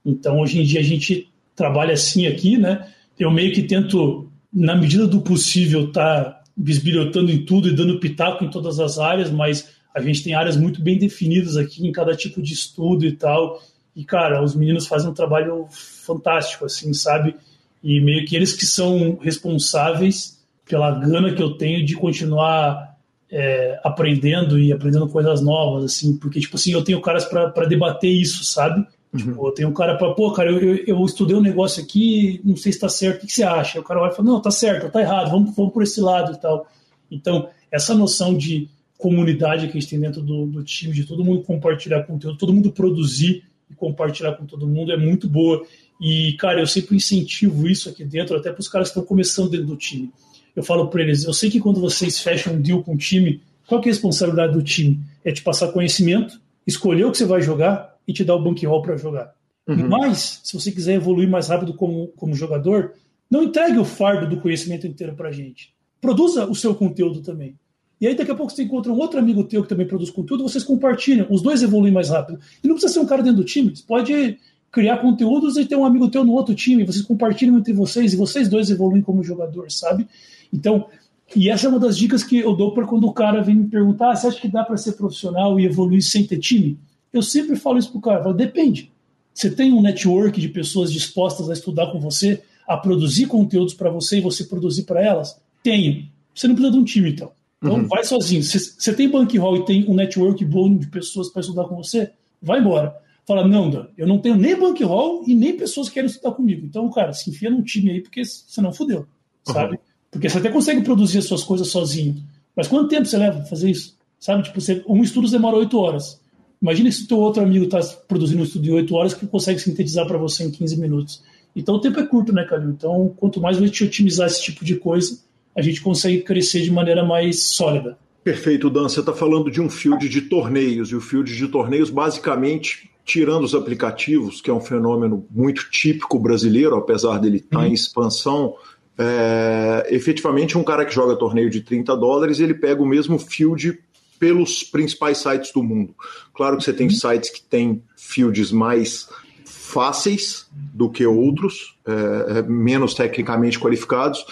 Então, 0.04 0.40
hoje 0.40 0.60
em 0.60 0.64
dia 0.64 0.80
a 0.80 0.84
gente 0.84 1.28
trabalha 1.54 1.94
assim 1.94 2.26
aqui, 2.26 2.56
né? 2.56 2.88
Eu 3.18 3.30
meio 3.30 3.54
que 3.54 3.62
tento, 3.62 4.30
na 4.52 4.74
medida 4.74 5.06
do 5.06 5.20
possível, 5.20 5.88
estar 5.88 6.24
tá 6.24 6.42
bisbilhotando 6.56 7.30
em 7.30 7.44
tudo 7.44 7.68
e 7.68 7.74
dando 7.74 8.00
pitaco 8.00 8.44
em 8.44 8.50
todas 8.50 8.78
as 8.80 8.98
áreas, 8.98 9.30
mas 9.30 9.68
a 9.94 10.00
gente 10.00 10.22
tem 10.22 10.34
áreas 10.34 10.56
muito 10.56 10.82
bem 10.82 10.98
definidas 10.98 11.56
aqui 11.56 11.86
em 11.86 11.92
cada 11.92 12.14
tipo 12.16 12.42
de 12.42 12.52
estudo 12.52 13.04
e 13.04 13.12
tal. 13.12 13.62
E, 13.94 14.04
cara, 14.04 14.42
os 14.42 14.54
meninos 14.54 14.86
fazem 14.86 15.10
um 15.10 15.14
trabalho 15.14 15.66
fantástico, 15.70 16.64
assim, 16.64 16.92
sabe? 16.92 17.34
E 17.82 18.00
meio 18.00 18.24
que 18.26 18.34
eles 18.34 18.54
que 18.54 18.64
são 18.64 19.18
responsáveis 19.20 20.42
pela 20.64 20.98
gana 20.98 21.34
que 21.34 21.42
eu 21.42 21.56
tenho 21.56 21.84
de 21.84 21.94
continuar 21.94 22.91
é, 23.32 23.80
aprendendo 23.82 24.60
e 24.60 24.70
aprendendo 24.70 25.08
coisas 25.08 25.40
novas, 25.40 25.84
assim, 25.84 26.18
porque, 26.18 26.38
tipo 26.38 26.56
assim, 26.56 26.72
eu 26.72 26.84
tenho 26.84 27.00
caras 27.00 27.24
para 27.24 27.64
debater 27.66 28.10
isso, 28.10 28.44
sabe? 28.44 28.86
Uhum. 29.10 29.18
Tipo, 29.18 29.48
eu 29.48 29.52
tenho 29.52 29.68
um 29.70 29.72
cara 29.72 29.96
para, 29.96 30.12
pô, 30.12 30.30
cara, 30.32 30.50
eu, 30.50 30.58
eu, 30.58 30.84
eu, 30.86 31.04
estudei 31.06 31.34
um 31.34 31.40
negócio 31.40 31.82
aqui, 31.82 32.42
não 32.44 32.56
sei 32.56 32.72
se 32.72 32.76
está 32.76 32.90
certo, 32.90 33.16
o 33.16 33.20
que, 33.20 33.26
que, 33.26 33.32
você 33.32 33.42
acha? 33.42 33.80
o 33.80 33.82
cara 33.82 34.00
vai 34.00 34.12
falar, 34.12 34.28
não, 34.28 34.40
tá 34.40 34.50
certo, 34.50 34.90
tá 34.90 35.00
errado, 35.00 35.30
vamos, 35.30 35.56
vamos 35.56 35.72
por 35.72 35.82
esse 35.82 35.98
lado 35.98 36.32
e 36.32 36.40
tal. 36.40 36.66
Então, 37.10 37.48
essa 37.70 37.94
noção 37.94 38.36
de 38.36 38.68
comunidade 38.98 39.66
que 39.66 39.78
a 39.78 39.80
gente 39.80 39.90
tem 39.90 40.00
dentro 40.00 40.20
do, 40.20 40.46
do 40.46 40.62
time, 40.62 40.92
de 40.92 41.04
todo 41.04 41.24
mundo 41.24 41.42
compartilhar 41.42 42.04
conteúdo, 42.04 42.36
todo 42.36 42.52
mundo 42.52 42.70
produzir 42.70 43.44
e 43.70 43.74
compartilhar 43.74 44.32
com 44.34 44.44
todo 44.44 44.68
mundo 44.68 44.92
é 44.92 44.96
muito 44.96 45.26
boa. 45.26 45.64
E, 46.00 46.34
cara, 46.38 46.60
eu 46.60 46.66
sempre 46.66 46.96
incentivo 46.96 47.66
isso 47.66 47.88
aqui 47.88 48.04
dentro, 48.04 48.36
até 48.36 48.52
para 48.52 48.60
os 48.60 48.68
caras 48.68 48.88
que 48.88 48.92
estão 48.92 49.04
começando 49.04 49.50
dentro 49.50 49.66
do 49.66 49.76
time. 49.76 50.10
Eu 50.54 50.62
falo 50.62 50.88
para 50.88 51.02
eles, 51.02 51.24
eu 51.24 51.32
sei 51.32 51.50
que 51.50 51.60
quando 51.60 51.80
vocês 51.80 52.20
fecham 52.20 52.54
um 52.54 52.60
deal 52.60 52.82
com 52.82 52.94
o 52.94 52.98
time, 52.98 53.40
qual 53.66 53.80
é 53.80 53.84
a 53.84 53.86
responsabilidade 53.86 54.52
do 54.52 54.62
time? 54.62 55.00
É 55.24 55.32
te 55.32 55.42
passar 55.42 55.72
conhecimento, 55.72 56.40
escolher 56.66 57.04
o 57.04 57.10
que 57.10 57.18
você 57.18 57.24
vai 57.24 57.40
jogar, 57.40 57.92
e 58.06 58.12
te 58.12 58.24
dá 58.24 58.34
o 58.34 58.42
bankroll 58.42 58.82
para 58.82 58.96
jogar. 58.96 59.34
Uhum. 59.66 59.88
Mas, 59.88 60.40
se 60.42 60.54
você 60.54 60.72
quiser 60.72 60.94
evoluir 60.94 61.28
mais 61.28 61.48
rápido 61.48 61.74
como, 61.74 62.08
como 62.16 62.34
jogador, 62.34 62.94
não 63.30 63.44
entregue 63.44 63.78
o 63.78 63.84
fardo 63.84 64.28
do 64.28 64.40
conhecimento 64.40 64.86
inteiro 64.86 65.14
para 65.14 65.28
a 65.28 65.32
gente. 65.32 65.72
Produza 66.00 66.46
o 66.46 66.54
seu 66.54 66.74
conteúdo 66.74 67.22
também. 67.22 67.56
E 68.00 68.06
aí, 68.06 68.16
daqui 68.16 68.32
a 68.32 68.34
pouco, 68.34 68.52
você 68.52 68.64
encontra 68.64 68.92
um 68.92 68.98
outro 68.98 69.20
amigo 69.20 69.44
teu 69.44 69.62
que 69.62 69.68
também 69.68 69.86
produz 69.86 70.10
conteúdo, 70.10 70.42
vocês 70.42 70.64
compartilham, 70.64 71.26
os 71.30 71.40
dois 71.40 71.62
evoluem 71.62 71.92
mais 71.92 72.08
rápido. 72.08 72.40
E 72.62 72.66
não 72.66 72.74
precisa 72.74 72.94
ser 72.94 73.00
um 73.00 73.06
cara 73.06 73.22
dentro 73.22 73.38
do 73.38 73.44
time, 73.44 73.74
você 73.74 73.84
pode 73.86 74.38
criar 74.72 74.96
conteúdos 74.96 75.56
e 75.56 75.66
ter 75.66 75.76
um 75.76 75.84
amigo 75.84 76.10
teu 76.10 76.24
no 76.24 76.32
outro 76.32 76.54
time, 76.54 76.82
vocês 76.82 77.04
compartilham 77.04 77.58
entre 77.58 77.72
vocês 77.74 78.14
e 78.14 78.16
vocês 78.16 78.48
dois 78.48 78.70
evoluem 78.70 79.02
como 79.02 79.22
jogador, 79.22 79.70
sabe? 79.70 80.08
Então, 80.52 80.86
e 81.34 81.48
essa 81.48 81.66
é 81.66 81.70
uma 81.70 81.78
das 81.78 81.96
dicas 81.96 82.22
que 82.22 82.38
eu 82.38 82.54
dou 82.54 82.74
para 82.74 82.86
quando 82.86 83.06
o 83.06 83.12
cara 83.12 83.42
vem 83.42 83.54
me 83.54 83.68
perguntar: 83.68 84.10
ah, 84.10 84.16
você 84.16 84.26
acha 84.26 84.40
que 84.40 84.48
dá 84.48 84.64
para 84.64 84.76
ser 84.76 84.92
profissional 84.92 85.58
e 85.58 85.64
evoluir 85.64 86.02
sem 86.02 86.26
ter 86.26 86.38
time? 86.38 86.78
Eu 87.12 87.22
sempre 87.22 87.56
falo 87.56 87.78
isso 87.78 87.90
pro 87.90 88.00
cara: 88.00 88.22
falo, 88.22 88.34
depende. 88.34 88.92
Você 89.32 89.50
tem 89.50 89.72
um 89.72 89.80
network 89.80 90.38
de 90.40 90.48
pessoas 90.48 90.92
dispostas 90.92 91.48
a 91.48 91.54
estudar 91.54 91.90
com 91.90 91.98
você, 91.98 92.42
a 92.68 92.76
produzir 92.76 93.26
conteúdos 93.26 93.72
para 93.72 93.90
você 93.90 94.18
e 94.18 94.20
você 94.20 94.44
produzir 94.44 94.82
para 94.82 95.02
elas? 95.02 95.40
Tenho. 95.62 96.06
Você 96.34 96.46
não 96.46 96.54
precisa 96.54 96.76
de 96.76 96.78
um 96.78 96.84
time, 96.84 97.10
então. 97.10 97.32
Então, 97.62 97.76
uhum. 97.76 97.86
vai 97.86 98.04
sozinho. 98.04 98.42
Você 98.42 98.92
tem 98.92 99.08
bankroll 99.08 99.58
e 99.58 99.64
tem 99.64 99.88
um 99.88 99.94
network 99.94 100.44
bom 100.44 100.76
de 100.76 100.88
pessoas 100.88 101.28
para 101.28 101.40
estudar 101.40 101.64
com 101.64 101.76
você? 101.76 102.10
Vai 102.42 102.60
embora. 102.60 102.94
Fala, 103.24 103.46
não, 103.46 103.70
Dan, 103.70 103.86
eu 103.96 104.06
não 104.06 104.18
tenho 104.18 104.34
nem 104.34 104.58
bankroll 104.58 105.22
e 105.26 105.34
nem 105.34 105.56
pessoas 105.56 105.88
que 105.88 105.94
querem 105.94 106.10
estudar 106.10 106.32
comigo. 106.32 106.66
Então, 106.66 106.90
cara, 106.90 107.12
se 107.12 107.30
enfia 107.30 107.48
num 107.48 107.62
time 107.62 107.92
aí, 107.92 108.00
porque 108.00 108.24
senão 108.24 108.72
fudeu, 108.72 109.06
sabe? 109.46 109.78
Porque 110.12 110.28
você 110.28 110.38
até 110.38 110.50
consegue 110.50 110.82
produzir 110.82 111.18
as 111.18 111.24
suas 111.24 111.42
coisas 111.42 111.68
sozinho. 111.68 112.22
Mas 112.54 112.68
quanto 112.68 112.88
tempo 112.88 113.06
você 113.06 113.16
leva 113.16 113.38
para 113.38 113.46
fazer 113.46 113.70
isso? 113.70 113.96
Sabe? 114.20 114.44
Tipo, 114.44 114.60
você, 114.60 114.84
um 114.86 115.02
estudo 115.02 115.28
demora 115.28 115.56
oito 115.56 115.78
horas. 115.78 116.20
Imagina 116.60 116.92
se 116.92 117.04
o 117.04 117.08
teu 117.08 117.18
outro 117.18 117.42
amigo 117.42 117.64
está 117.64 117.80
produzindo 118.06 118.42
um 118.42 118.44
estudo 118.44 118.68
em 118.68 118.72
oito 118.72 118.94
horas 118.94 119.14
que 119.14 119.26
consegue 119.26 119.58
sintetizar 119.58 120.06
para 120.06 120.18
você 120.18 120.44
em 120.44 120.50
15 120.50 120.78
minutos. 120.78 121.22
Então, 121.56 121.74
o 121.76 121.80
tempo 121.80 121.98
é 121.98 122.06
curto, 122.06 122.32
né, 122.32 122.44
Calil? 122.44 122.70
Então, 122.70 123.12
quanto 123.16 123.40
mais 123.40 123.56
a 123.56 123.60
gente 123.60 123.82
otimizar 123.82 124.26
esse 124.26 124.42
tipo 124.42 124.64
de 124.64 124.76
coisa, 124.76 125.18
a 125.56 125.62
gente 125.62 125.80
consegue 125.80 126.20
crescer 126.20 126.60
de 126.60 126.70
maneira 126.70 127.04
mais 127.04 127.44
sólida. 127.44 127.98
Perfeito, 128.22 128.70
Dan. 128.70 128.84
Você 128.84 129.00
está 129.00 129.12
falando 129.12 129.50
de 129.50 129.60
um 129.60 129.68
field 129.68 130.08
de 130.08 130.20
torneios, 130.22 130.90
e 130.90 130.94
o 130.94 131.00
field 131.00 131.34
de 131.34 131.48
torneios, 131.48 131.90
basicamente, 131.90 132.90
tirando 133.04 133.44
os 133.44 133.54
aplicativos, 133.54 134.40
que 134.40 134.48
é 134.48 134.54
um 134.54 134.60
fenômeno 134.60 135.26
muito 135.30 135.68
típico 135.70 136.18
brasileiro, 136.18 136.76
apesar 136.76 137.18
dele 137.18 137.38
estar 137.38 137.58
tá 137.58 137.64
uhum. 137.64 137.70
em 137.70 137.72
expansão, 137.72 138.54
é, 138.98 139.86
efetivamente 139.90 140.56
um 140.56 140.64
cara 140.64 140.84
que 140.84 140.94
joga 140.94 141.16
torneio 141.16 141.50
de 141.50 141.60
30 141.60 141.96
dólares, 141.96 142.40
ele 142.40 142.54
pega 142.54 142.82
o 142.82 142.86
mesmo 142.86 143.18
field 143.18 143.78
pelos 144.18 144.62
principais 144.62 145.18
sites 145.18 145.52
do 145.52 145.62
mundo. 145.62 145.94
Claro 146.34 146.56
que 146.56 146.64
você 146.64 146.72
tem 146.72 146.86
uhum. 146.86 146.92
sites 146.92 147.30
que 147.30 147.42
têm 147.42 147.82
fields 147.96 148.52
mais 148.52 149.08
fáceis 149.44 150.46
do 150.52 150.90
que 150.90 151.04
outros, 151.06 151.76
é, 151.86 152.38
é 152.38 152.42
menos 152.42 152.94
tecnicamente 152.94 153.58
qualificados, 153.58 154.24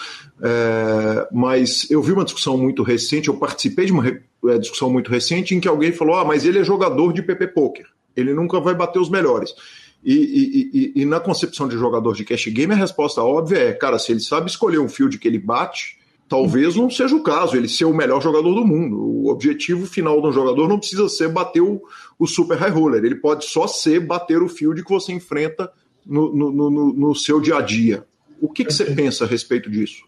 é, 0.43 1.27
mas 1.33 1.91
eu 1.91 2.03
vi 2.03 2.13
uma 2.13 2.25
discussão 2.25 2.57
muito 2.57 2.83
recente, 2.83 3.29
eu 3.29 3.37
participei 3.37 3.87
de 3.87 3.93
uma 3.93 4.07
é, 4.07 4.59
discussão 4.59 4.91
muito 4.91 5.11
recente 5.11 5.55
em 5.55 5.61
que 5.61 5.69
alguém 5.69 5.93
falou: 5.93 6.17
ah, 6.17 6.25
mas 6.25 6.45
ele 6.45 6.59
é 6.59 6.65
jogador 6.65 7.13
de 7.13 7.23
PP 7.23 7.49
Poker, 7.49 7.87
ele 8.15 8.35
nunca 8.35 8.61
vai 8.61 8.75
bater 8.75 8.99
os 8.99 9.09
melhores. 9.09 9.55
E, 10.03 10.15
e, 10.15 10.71
e, 10.73 11.03
e, 11.03 11.05
na 11.05 11.21
concepção 11.21 11.69
de 11.69 11.77
jogador 11.77 12.15
de 12.15 12.25
cash 12.25 12.47
game, 12.47 12.73
a 12.73 12.77
resposta 12.77 13.23
óbvia 13.23 13.59
é: 13.59 13.73
cara, 13.73 13.99
se 13.99 14.13
ele 14.13 14.21
sabe 14.21 14.49
escolher 14.49 14.79
um 14.79 14.89
field 14.89 15.19
que 15.19 15.29
ele 15.29 15.39
bate, 15.39 15.99
talvez 16.27 16.75
não 16.75 16.89
seja 16.89 17.15
o 17.15 17.23
caso, 17.23 17.57
ele 17.57 17.69
ser 17.69 17.85
o 17.85 17.93
melhor 17.93 18.23
jogador 18.23 18.55
do 18.55 18.65
mundo. 18.65 18.97
O 18.99 19.29
objetivo 19.29 19.87
final 19.87 20.21
de 20.23 20.29
um 20.29 20.33
jogador 20.33 20.69
não 20.69 20.79
precisa 20.79 21.09
ser 21.09 21.29
bater 21.29 21.61
o, 21.61 21.83
o 22.19 22.27
super 22.27 22.57
high 22.57 22.71
roller, 22.71 23.05
ele 23.05 23.17
pode 23.17 23.45
só 23.45 23.67
ser 23.67 24.01
bater 24.01 24.43
o 24.43 24.49
field 24.49 24.83
que 24.83 24.91
você 24.91 25.13
enfrenta 25.13 25.71
no, 26.07 26.35
no, 26.35 26.71
no, 26.71 26.93
no 26.95 27.15
seu 27.15 27.41
dia 27.41 27.57
a 27.57 27.61
dia. 27.61 28.05
O 28.41 28.49
que, 28.49 28.65
que 28.65 28.73
você 28.73 28.87
pensa 28.87 29.25
a 29.25 29.27
respeito 29.27 29.69
disso? 29.69 30.05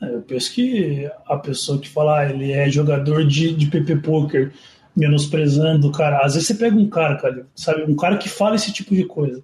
É, 0.00 0.14
eu 0.14 0.22
penso 0.22 0.52
que 0.52 1.08
a 1.26 1.36
pessoa 1.36 1.78
que 1.78 1.88
fala, 1.88 2.20
ah, 2.20 2.30
ele 2.30 2.52
é 2.52 2.68
jogador 2.68 3.24
de, 3.24 3.52
de 3.52 3.66
PP 3.66 3.96
Poker, 3.96 4.52
menosprezando 4.96 5.88
o 5.88 5.92
cara. 5.92 6.24
Às 6.24 6.34
vezes 6.34 6.48
você 6.48 6.54
pega 6.54 6.74
um 6.74 6.88
cara, 6.88 7.16
cara, 7.16 7.46
sabe, 7.54 7.82
um 7.82 7.94
cara 7.94 8.16
que 8.16 8.28
fala 8.28 8.56
esse 8.56 8.72
tipo 8.72 8.94
de 8.94 9.04
coisa. 9.04 9.42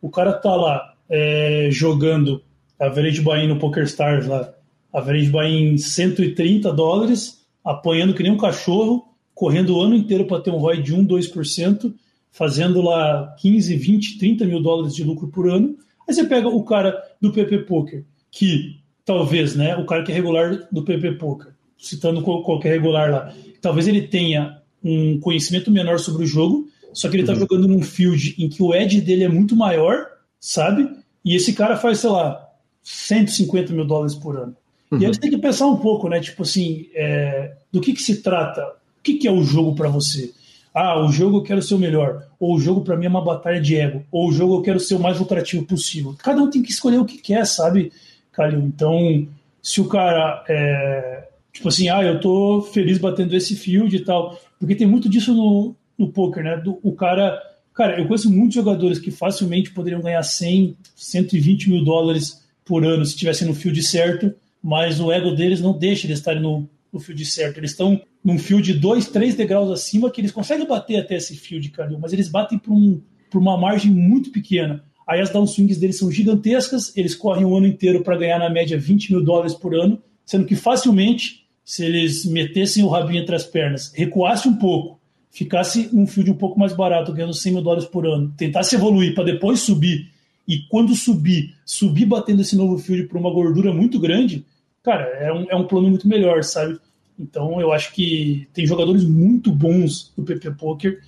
O 0.00 0.08
cara 0.08 0.32
tá 0.32 0.54
lá 0.54 0.94
é, 1.10 1.68
jogando 1.70 2.40
average 2.78 3.20
buy 3.20 3.46
no 3.46 3.58
Poker 3.58 3.84
Stars 3.84 4.26
lá, 4.26 4.52
average 4.92 5.30
buy 5.30 5.46
em 5.46 5.76
130 5.76 6.72
dólares, 6.72 7.44
apanhando 7.64 8.14
que 8.14 8.22
nem 8.22 8.30
um 8.30 8.38
cachorro, 8.38 9.08
correndo 9.34 9.76
o 9.76 9.80
ano 9.80 9.96
inteiro 9.96 10.26
para 10.26 10.40
ter 10.40 10.50
um 10.50 10.58
ROI 10.58 10.82
de 10.82 10.94
1, 10.94 11.06
2%, 11.06 11.92
fazendo 12.30 12.80
lá 12.82 13.34
15, 13.38 13.76
20, 13.76 14.18
30 14.18 14.44
mil 14.44 14.62
dólares 14.62 14.94
de 14.94 15.02
lucro 15.02 15.28
por 15.28 15.48
ano. 15.48 15.76
Aí 16.06 16.14
você 16.14 16.24
pega 16.24 16.48
o 16.48 16.62
cara 16.62 17.02
do 17.20 17.32
PP 17.32 17.58
Poker, 17.60 18.04
que 18.30 18.80
talvez, 19.04 19.56
né, 19.56 19.76
o 19.76 19.84
cara 19.84 20.02
que 20.02 20.12
é 20.12 20.14
regular 20.14 20.68
do 20.70 20.84
PP 20.84 21.12
Poker, 21.12 21.52
citando 21.78 22.22
qualquer 22.22 22.70
regular 22.70 23.10
lá, 23.10 23.34
talvez 23.60 23.88
ele 23.88 24.02
tenha 24.02 24.62
um 24.84 25.18
conhecimento 25.18 25.70
menor 25.70 25.98
sobre 25.98 26.24
o 26.24 26.26
jogo, 26.26 26.68
só 26.92 27.08
que 27.08 27.16
ele 27.16 27.22
está 27.22 27.32
uhum. 27.32 27.40
jogando 27.40 27.66
num 27.66 27.82
field 27.82 28.36
em 28.38 28.48
que 28.48 28.62
o 28.62 28.74
edge 28.74 29.00
dele 29.00 29.24
é 29.24 29.28
muito 29.28 29.56
maior, 29.56 30.06
sabe? 30.38 30.88
E 31.24 31.34
esse 31.34 31.54
cara 31.54 31.76
faz, 31.76 31.98
sei 32.00 32.10
lá, 32.10 32.48
150 32.82 33.72
mil 33.72 33.84
dólares 33.84 34.14
por 34.14 34.36
ano. 34.36 34.54
Uhum. 34.90 34.98
E 34.98 35.06
aí 35.06 35.14
você 35.14 35.20
tem 35.20 35.30
que 35.30 35.38
pensar 35.38 35.66
um 35.66 35.78
pouco, 35.78 36.08
né? 36.08 36.20
Tipo 36.20 36.42
assim, 36.42 36.86
é, 36.94 37.54
do 37.72 37.80
que, 37.80 37.94
que 37.94 38.02
se 38.02 38.22
trata? 38.22 38.62
O 38.98 39.02
que, 39.02 39.14
que 39.14 39.26
é 39.26 39.32
o 39.32 39.42
jogo 39.42 39.74
para 39.74 39.88
você? 39.88 40.32
Ah, 40.72 41.00
o 41.00 41.10
jogo 41.10 41.38
eu 41.38 41.42
quero 41.42 41.62
ser 41.62 41.74
o 41.74 41.78
melhor. 41.78 42.26
Ou 42.38 42.56
o 42.56 42.60
jogo 42.60 42.82
para 42.82 42.96
mim 42.96 43.06
é 43.06 43.08
uma 43.08 43.24
batalha 43.24 43.60
de 43.60 43.76
ego. 43.76 44.04
Ou 44.10 44.28
o 44.28 44.32
jogo 44.32 44.56
eu 44.56 44.62
quero 44.62 44.80
ser 44.80 44.96
o 44.96 45.00
mais 45.00 45.18
lucrativo 45.18 45.64
possível. 45.64 46.14
Cada 46.18 46.42
um 46.42 46.50
tem 46.50 46.62
que 46.62 46.70
escolher 46.70 46.98
o 46.98 47.04
que 47.04 47.18
quer, 47.18 47.46
sabe? 47.46 47.92
Calil. 48.32 48.60
Então, 48.60 49.26
se 49.62 49.80
o 49.80 49.86
cara 49.86 50.44
é, 50.48 51.28
tipo 51.54 51.68
assim, 51.68 51.88
ah, 51.88 52.02
eu 52.02 52.20
tô 52.20 52.60
feliz 52.60 52.98
batendo 52.98 53.34
esse 53.34 53.54
field 53.54 53.96
e 53.96 54.04
tal, 54.04 54.38
porque 54.58 54.74
tem 54.74 54.86
muito 54.86 55.08
disso 55.08 55.32
no, 55.32 55.74
no 55.96 56.12
poker, 56.12 56.42
né? 56.42 56.56
Do, 56.56 56.78
o 56.82 56.92
cara, 56.92 57.40
cara, 57.72 57.98
eu 57.98 58.06
conheço 58.06 58.30
muitos 58.30 58.56
jogadores 58.56 58.98
que 58.98 59.10
facilmente 59.10 59.70
poderiam 59.70 60.02
ganhar 60.02 60.22
100, 60.22 60.76
120 60.96 61.70
mil 61.70 61.84
dólares 61.84 62.44
por 62.64 62.84
ano 62.84 63.04
se 63.04 63.12
estivessem 63.12 63.46
no 63.46 63.54
field 63.54 63.80
certo, 63.82 64.34
mas 64.62 65.00
o 65.00 65.12
ego 65.12 65.30
deles 65.30 65.60
não 65.60 65.78
deixa 65.78 66.06
eles 66.06 66.18
estarem 66.18 66.42
no, 66.42 66.68
no 66.92 66.98
field 66.98 67.24
certo. 67.24 67.58
Eles 67.58 67.70
estão 67.70 68.02
num 68.22 68.38
field 68.38 68.72
de 68.72 68.78
dois, 68.78 69.06
três 69.06 69.36
degraus 69.36 69.70
acima 69.70 70.10
que 70.10 70.20
eles 70.20 70.32
conseguem 70.32 70.66
bater 70.66 70.96
até 70.96 71.16
esse 71.16 71.36
field, 71.36 71.68
Calil, 71.70 71.98
mas 72.00 72.12
eles 72.12 72.28
batem 72.28 72.58
por, 72.58 72.72
um, 72.72 73.00
por 73.30 73.40
uma 73.40 73.56
margem 73.56 73.92
muito 73.92 74.32
pequena. 74.32 74.82
Aí 75.06 75.20
as 75.20 75.30
downswings 75.30 75.78
deles 75.78 75.98
são 75.98 76.10
gigantescas, 76.10 76.96
eles 76.96 77.14
correm 77.14 77.44
o 77.44 77.54
ano 77.56 77.66
inteiro 77.66 78.02
para 78.02 78.16
ganhar 78.16 78.38
na 78.38 78.50
média 78.50 78.76
20 78.76 79.12
mil 79.12 79.22
dólares 79.22 79.54
por 79.54 79.74
ano, 79.74 80.02
sendo 80.24 80.46
que 80.46 80.56
facilmente, 80.56 81.43
se 81.64 81.84
eles 81.84 82.24
metessem 82.26 82.84
o 82.84 82.88
rabinho 82.88 83.22
entre 83.22 83.34
as 83.34 83.44
pernas, 83.44 83.92
recuasse 83.94 84.46
um 84.46 84.56
pouco, 84.56 85.00
ficasse 85.30 85.88
um 85.92 86.06
field 86.06 86.30
um 86.30 86.36
pouco 86.36 86.58
mais 86.58 86.74
barato, 86.74 87.12
ganhando 87.12 87.32
100 87.32 87.52
mil 87.54 87.62
dólares 87.62 87.86
por 87.86 88.06
ano, 88.06 88.32
tentasse 88.36 88.74
evoluir 88.74 89.14
para 89.14 89.24
depois 89.24 89.60
subir, 89.60 90.10
e 90.46 90.58
quando 90.68 90.94
subir, 90.94 91.54
subir 91.64 92.04
batendo 92.04 92.42
esse 92.42 92.54
novo 92.54 92.78
field 92.78 93.08
por 93.08 93.16
uma 93.16 93.30
gordura 93.30 93.72
muito 93.72 93.98
grande, 93.98 94.44
cara, 94.82 95.04
é 95.04 95.32
um, 95.32 95.46
é 95.50 95.56
um 95.56 95.66
plano 95.66 95.88
muito 95.88 96.06
melhor, 96.06 96.44
sabe? 96.44 96.78
Então 97.18 97.60
eu 97.60 97.72
acho 97.72 97.92
que 97.94 98.46
tem 98.52 98.66
jogadores 98.66 99.04
muito 99.04 99.50
bons 99.50 100.12
do 100.16 100.22
PP 100.22 100.50
Poker. 100.52 101.00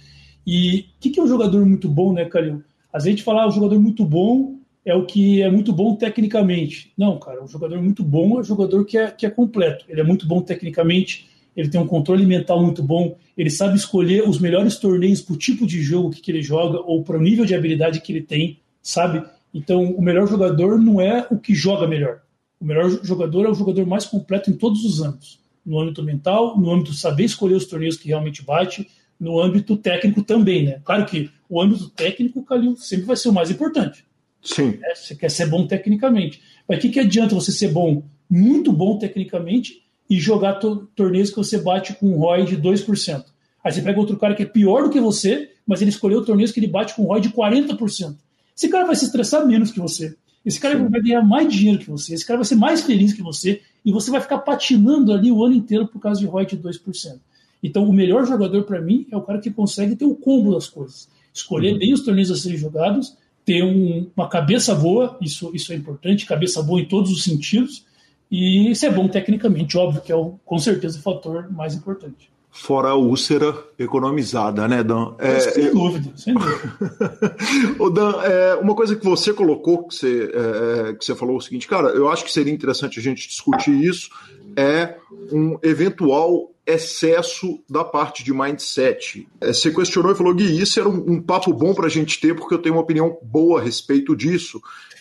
E 0.47 0.81
o 0.81 0.85
que, 1.01 1.11
que 1.11 1.21
é 1.21 1.23
um 1.23 1.29
jogador 1.29 1.67
muito 1.67 1.89
bom, 1.89 2.13
né, 2.13 2.25
Calil? 2.25 2.63
Às 2.93 3.05
vezes 3.05 3.07
a 3.07 3.11
gente 3.11 3.23
fala, 3.25 3.43
ah, 3.43 3.49
o 3.49 3.51
jogador 3.51 3.79
muito 3.79 4.05
bom 4.05 4.57
é 4.87 4.95
o 4.95 5.05
que 5.05 5.43
é 5.43 5.51
muito 5.51 5.73
bom 5.73 5.97
tecnicamente. 5.97 6.93
Não, 6.97 7.19
cara, 7.19 7.43
um 7.43 7.49
jogador 7.49 7.83
muito 7.83 8.05
bom 8.05 8.37
é 8.37 8.41
um 8.41 8.45
jogador 8.45 8.85
que 8.85 8.97
é, 8.97 9.11
que 9.11 9.27
é 9.27 9.31
completo. 9.31 9.85
Ele 9.89 10.01
é 10.01 10.05
muito 10.05 10.29
bom 10.29 10.41
tecnicamente, 10.41 11.29
ele 11.57 11.69
tem 11.69 11.81
um 11.81 11.89
controle 11.89 12.25
mental 12.25 12.63
muito 12.63 12.85
bom, 12.85 13.17
ele 13.37 13.51
sabe 13.51 13.77
escolher 13.77 14.29
os 14.29 14.39
melhores 14.39 14.77
torneios 14.77 15.21
para 15.21 15.35
o 15.35 15.39
tipo 15.39 15.67
de 15.67 15.83
jogo 15.83 16.11
que, 16.11 16.21
que 16.21 16.31
ele 16.31 16.41
joga 16.41 16.79
ou 16.79 17.03
para 17.03 17.19
o 17.19 17.21
nível 17.21 17.45
de 17.45 17.53
habilidade 17.53 18.01
que 18.01 18.13
ele 18.13 18.23
tem, 18.23 18.61
sabe? 18.81 19.25
Então, 19.53 19.91
o 19.91 20.01
melhor 20.01 20.29
jogador 20.29 20.79
não 20.79 21.01
é 21.01 21.27
o 21.31 21.37
que 21.37 21.53
joga 21.53 21.89
melhor. 21.89 22.21
O 22.61 22.65
melhor 22.65 22.89
jogador 23.03 23.45
é 23.45 23.51
o 23.51 23.55
jogador 23.55 23.85
mais 23.87 24.05
completo 24.05 24.51
em 24.51 24.55
todos 24.55 24.85
os 24.85 25.03
âmbitos. 25.03 25.41
No 25.65 25.81
âmbito 25.81 26.01
mental, 26.03 26.57
no 26.57 26.71
âmbito 26.71 26.93
saber 26.93 27.25
escolher 27.25 27.57
os 27.57 27.67
torneios 27.67 27.97
que 27.97 28.07
realmente 28.07 28.45
bate, 28.45 28.89
no 29.19 29.41
âmbito 29.41 29.77
técnico 29.77 30.23
também, 30.23 30.65
né? 30.65 30.81
Claro 30.85 31.05
que 31.07 31.29
o 31.49 31.61
âmbito 31.61 31.89
técnico, 31.91 32.45
Calil, 32.45 32.77
sempre 32.77 33.07
vai 33.07 33.17
ser 33.17 33.31
o 33.31 33.33
mais 33.33 33.51
importante. 33.51 34.05
Sim. 34.47 34.79
É, 34.83 34.95
você 34.95 35.15
quer 35.15 35.31
ser 35.31 35.47
bom 35.47 35.67
tecnicamente. 35.67 36.41
Mas 36.69 36.79
o 36.79 36.81
que, 36.81 36.89
que 36.89 37.01
adianta 37.01 37.35
você 37.35 37.53
ser 37.53 37.69
bom, 37.69 38.03
muito 38.31 38.73
bom 38.73 38.99
tecnicamente, 38.99 39.83
e 40.09 40.21
jogar 40.21 40.55
to 40.55 40.89
torneios 40.95 41.31
que 41.31 41.37
você 41.37 41.59
bate 41.59 41.95
com 41.95 42.07
um 42.07 42.19
ROI 42.19 42.45
de 42.45 42.57
2%? 42.57 43.25
Aí 43.65 43.73
você 43.73 43.83
pega 43.83 43.99
outro 43.99 44.17
cara 44.17 44.35
que 44.35 44.45
é 44.45 44.47
pior 44.47 44.85
do 44.85 44.91
que 44.91 45.01
você, 45.01 45.51
mas 45.67 45.83
ele 45.83 45.91
escolheu 45.91 46.25
torneios 46.25 46.53
que 46.53 46.61
ele 46.61 46.69
bate 46.69 46.95
com 46.95 47.03
um 47.03 47.07
ROI 47.07 47.21
de 47.21 47.31
40%. 47.31 48.17
Esse 48.57 48.69
cara 48.69 48.87
vai 48.87 48.95
se 48.95 49.05
estressar 49.05 49.45
menos 49.47 49.73
que 49.73 49.81
você. 49.81 50.17
Esse 50.45 50.61
cara 50.61 50.79
Sim. 50.79 50.89
vai 50.89 51.01
ganhar 51.01 51.23
mais 51.23 51.53
dinheiro 51.53 51.81
que 51.81 51.91
você. 51.91 52.15
Esse 52.15 52.25
cara 52.25 52.39
vai 52.39 52.47
ser 52.47 52.55
mais 52.55 52.83
feliz 52.83 53.13
que 53.13 53.23
você. 53.23 53.61
E 53.85 53.91
você 53.91 54.11
vai 54.11 54.21
ficar 54.21 54.39
patinando 54.39 55.13
ali 55.13 55.31
o 55.33 55.45
ano 55.45 55.55
inteiro 55.55 55.89
por 55.89 56.01
causa 56.01 56.21
de 56.21 56.27
ROI 56.27 56.47
de 56.47 56.57
2%. 56.57 57.19
Então, 57.63 57.85
o 57.85 57.93
melhor 57.93 58.25
jogador 58.25 58.63
para 58.63 58.81
mim 58.81 59.07
é 59.11 59.17
o 59.17 59.23
cara 59.23 59.41
que 59.41 59.51
consegue 59.51 59.97
ter 59.97 60.05
o 60.05 60.15
combo 60.15 60.55
das 60.55 60.69
coisas. 60.69 61.09
Escolher 61.35 61.73
uhum. 61.73 61.79
bem 61.79 61.93
os 61.93 62.05
torneios 62.05 62.31
a 62.31 62.37
serem 62.37 62.57
jogados, 62.57 63.17
ter 63.47 63.63
um, 63.63 64.11
uma 64.15 64.29
cabeça 64.29 64.75
boa, 64.75 65.17
isso, 65.23 65.53
isso 65.55 65.73
é 65.73 65.77
importante, 65.77 66.27
cabeça 66.27 66.61
boa 66.61 66.81
em 66.81 66.85
todos 66.85 67.13
os 67.13 67.23
sentidos, 67.23 67.87
e 68.31 68.75
ser 68.75 68.91
bom 68.91 69.07
tecnicamente, 69.07 69.79
óbvio 69.79 70.03
que 70.03 70.11
é 70.11 70.17
o, 70.17 70.35
com 70.45 70.59
certeza 70.59 70.99
o 70.99 71.03
fator 71.03 71.49
mais 71.53 71.73
importante. 71.73 72.29
fora 72.51 72.89
a 72.89 72.97
úlcera 72.97 73.55
economizada, 73.79 74.67
né, 74.67 74.83
Dan? 74.83 75.15
É, 75.19 75.39
sem 75.39 75.73
dúvida, 75.73 76.11
sem 76.17 76.35
dúvida. 76.35 76.77
Ô, 77.79 77.89
Dan, 77.89 78.21
é, 78.25 78.55
uma 78.57 78.75
coisa 78.75 78.97
que 78.97 79.05
você 79.05 79.33
colocou, 79.33 79.87
que 79.87 79.95
você, 79.95 80.29
é, 80.35 80.95
que 80.95 81.05
você 81.05 81.15
falou 81.15 81.37
o 81.37 81.41
seguinte, 81.41 81.69
cara, 81.69 81.91
eu 81.91 82.09
acho 82.09 82.25
que 82.25 82.33
seria 82.33 82.53
interessante 82.53 82.99
a 82.99 83.03
gente 83.03 83.29
discutir 83.29 83.81
isso, 83.81 84.11
é 84.57 84.97
um 85.31 85.57
eventual 85.63 86.51
excesso 86.67 87.63
da 87.71 87.85
parte 87.85 88.25
de 88.25 88.35
mindset. 88.35 89.29
É, 89.41 89.53
você 89.53 89.71
questionou 89.71 90.13
e 90.13 90.17
falou, 90.17 90.35
Gui, 90.35 90.61
isso 90.61 90.81
era 90.81 90.89
um, 90.89 91.13
um 91.13 91.23
papo 91.23 91.53
bom 91.53 91.73
para 91.73 91.87
a 91.87 91.91
gente 91.91 92.21
ter, 92.21 92.35
porque 92.35 92.55
eu 92.55 92.59
tenho 92.59 92.75
uma 92.75 92.83
opinião 92.83 93.17
boa 93.23 93.61
a 93.61 93.63
respeito 93.63 94.17
disso, 94.17 94.61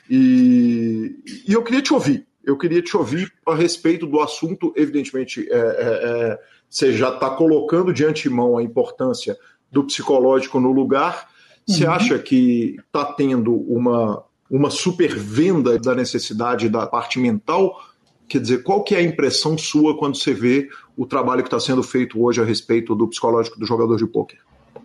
e, 0.09 1.15
e 1.47 1.53
eu 1.53 1.63
queria 1.63 1.81
te 1.81 1.93
ouvir. 1.93 2.27
Eu 2.43 2.57
queria 2.57 2.81
te 2.81 2.95
ouvir 2.95 3.33
a 3.47 3.55
respeito 3.55 4.05
do 4.05 4.19
assunto, 4.19 4.71
evidentemente, 4.75 5.47
é, 5.49 5.55
é, 5.55 5.59
é 5.59 6.39
você 6.69 6.91
já 6.93 7.09
está 7.09 7.29
colocando 7.29 7.93
de 7.93 8.05
antemão 8.05 8.57
a 8.57 8.63
importância 8.63 9.37
do 9.71 9.83
psicológico 9.83 10.59
no 10.59 10.71
lugar. 10.71 11.29
Você 11.65 11.85
uhum. 11.85 11.91
acha 11.91 12.19
que 12.19 12.75
está 12.85 13.05
tendo 13.05 13.55
uma, 13.55 14.23
uma 14.49 14.69
supervenda 14.69 15.79
da 15.79 15.95
necessidade 15.95 16.69
da 16.69 16.85
parte 16.85 17.17
mental? 17.19 17.81
Quer 18.27 18.41
dizer, 18.41 18.63
qual 18.63 18.83
que 18.83 18.95
é 18.95 18.99
a 18.99 19.03
impressão 19.03 19.57
sua 19.57 19.97
quando 19.97 20.17
você 20.17 20.33
vê 20.33 20.67
o 20.97 21.05
trabalho 21.05 21.41
que 21.41 21.47
está 21.47 21.59
sendo 21.59 21.83
feito 21.83 22.21
hoje 22.21 22.41
a 22.41 22.45
respeito 22.45 22.95
do 22.95 23.07
psicológico 23.07 23.59
do 23.59 23.65
jogador 23.65 23.97
de 23.97 24.07
pôquer? 24.07 24.39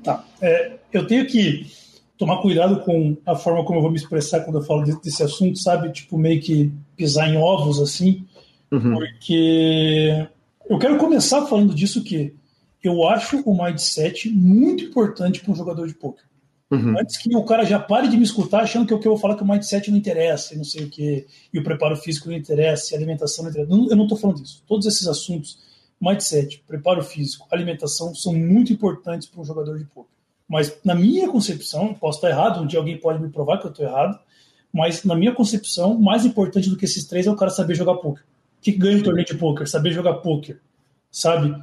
Tá. 0.05 0.25
É, 0.41 0.79
eu 0.93 1.07
tenho 1.07 1.27
que 1.27 1.67
tomar 2.19 2.43
cuidado 2.43 2.81
com 2.81 3.17
a 3.25 3.35
forma 3.35 3.65
como 3.65 3.79
eu 3.79 3.83
vou 3.83 3.91
me 3.91 3.97
expressar 3.97 4.41
quando 4.41 4.59
eu 4.59 4.63
falo 4.63 4.85
desse 5.01 5.23
assunto, 5.23 5.59
sabe? 5.59 5.91
Tipo, 5.91 6.19
meio 6.19 6.41
que 6.41 6.71
pisar 6.97 7.29
em 7.29 7.39
ovos, 7.39 7.81
assim, 7.81 8.27
uhum. 8.71 8.93
porque 8.93 10.29
eu 10.69 10.79
quero 10.79 10.99
começar 10.99 11.47
falando 11.47 11.75
disso 11.75 12.05
que 12.05 12.35
eu 12.83 13.09
acho 13.09 13.41
o 13.41 13.65
mindset 13.65 14.29
muito 14.29 14.85
importante 14.85 15.41
para 15.41 15.53
um 15.53 15.57
jogador 15.57 15.87
de 15.87 15.95
poker. 15.95 16.25
Uhum. 16.71 16.99
Antes 16.99 17.17
que 17.17 17.35
o 17.35 17.45
cara 17.45 17.65
já 17.65 17.79
pare 17.79 18.09
de 18.09 18.17
me 18.17 18.23
escutar 18.23 18.61
achando 18.61 18.87
que 18.87 18.95
o 18.95 19.01
que 19.01 19.07
eu 19.07 19.13
vou 19.13 19.21
falar 19.21 19.35
que 19.35 19.43
o 19.43 19.47
mindset 19.47 19.91
não 19.91 19.99
interessa, 19.99 20.55
e 20.55 20.57
não 20.57 20.65
sei 20.65 20.85
o 20.85 20.89
que, 20.89 21.27
e 21.53 21.59
o 21.59 21.65
preparo 21.65 21.97
físico 21.97 22.29
não 22.29 22.37
interessa, 22.37 22.93
e 22.93 22.95
a 22.95 22.99
alimentação 22.99 23.45
não 23.45 23.51
interessa. 23.51 23.73
eu 23.73 23.97
não 23.97 24.05
estou 24.05 24.17
falando 24.17 24.41
disso. 24.41 24.63
Todos 24.67 24.87
esses 24.87 25.07
assuntos, 25.09 25.59
mindset, 26.01 26.63
preparo 26.67 27.03
físico, 27.03 27.47
alimentação, 27.51 28.15
são 28.15 28.33
muito 28.35 28.73
importantes 28.73 29.29
para 29.29 29.41
um 29.41 29.45
jogador 29.45 29.79
de 29.79 29.85
poker. 29.85 30.11
Mas 30.49 30.79
na 30.85 30.95
minha 30.95 31.29
concepção, 31.29 31.93
posso 31.95 32.19
estar 32.19 32.31
errado, 32.31 32.61
um 32.61 32.67
dia 32.67 32.79
alguém 32.79 32.99
pode 32.99 33.21
me 33.21 33.29
provar 33.29 33.59
que 33.59 33.67
eu 33.67 33.71
estou 33.71 33.85
errado, 33.85 34.19
mas 34.73 35.03
na 35.05 35.17
minha 35.17 35.35
concepção, 35.35 35.99
mais 35.99 36.25
importante 36.25 36.71
do 36.71 36.77
que 36.77 36.85
esses 36.85 37.05
três 37.05 37.27
é 37.27 37.31
o 37.31 37.37
cara 37.37 37.51
saber 37.51 37.75
jogar 37.75 37.97
poker 37.97 38.25
que 38.61 38.73
ganha 38.73 38.99
um 38.99 39.03
torneio 39.03 39.27
de 39.27 39.35
poker, 39.35 39.69
saber 39.69 39.93
jogar 39.93 40.15
poker, 40.15 40.61
sabe? 41.11 41.57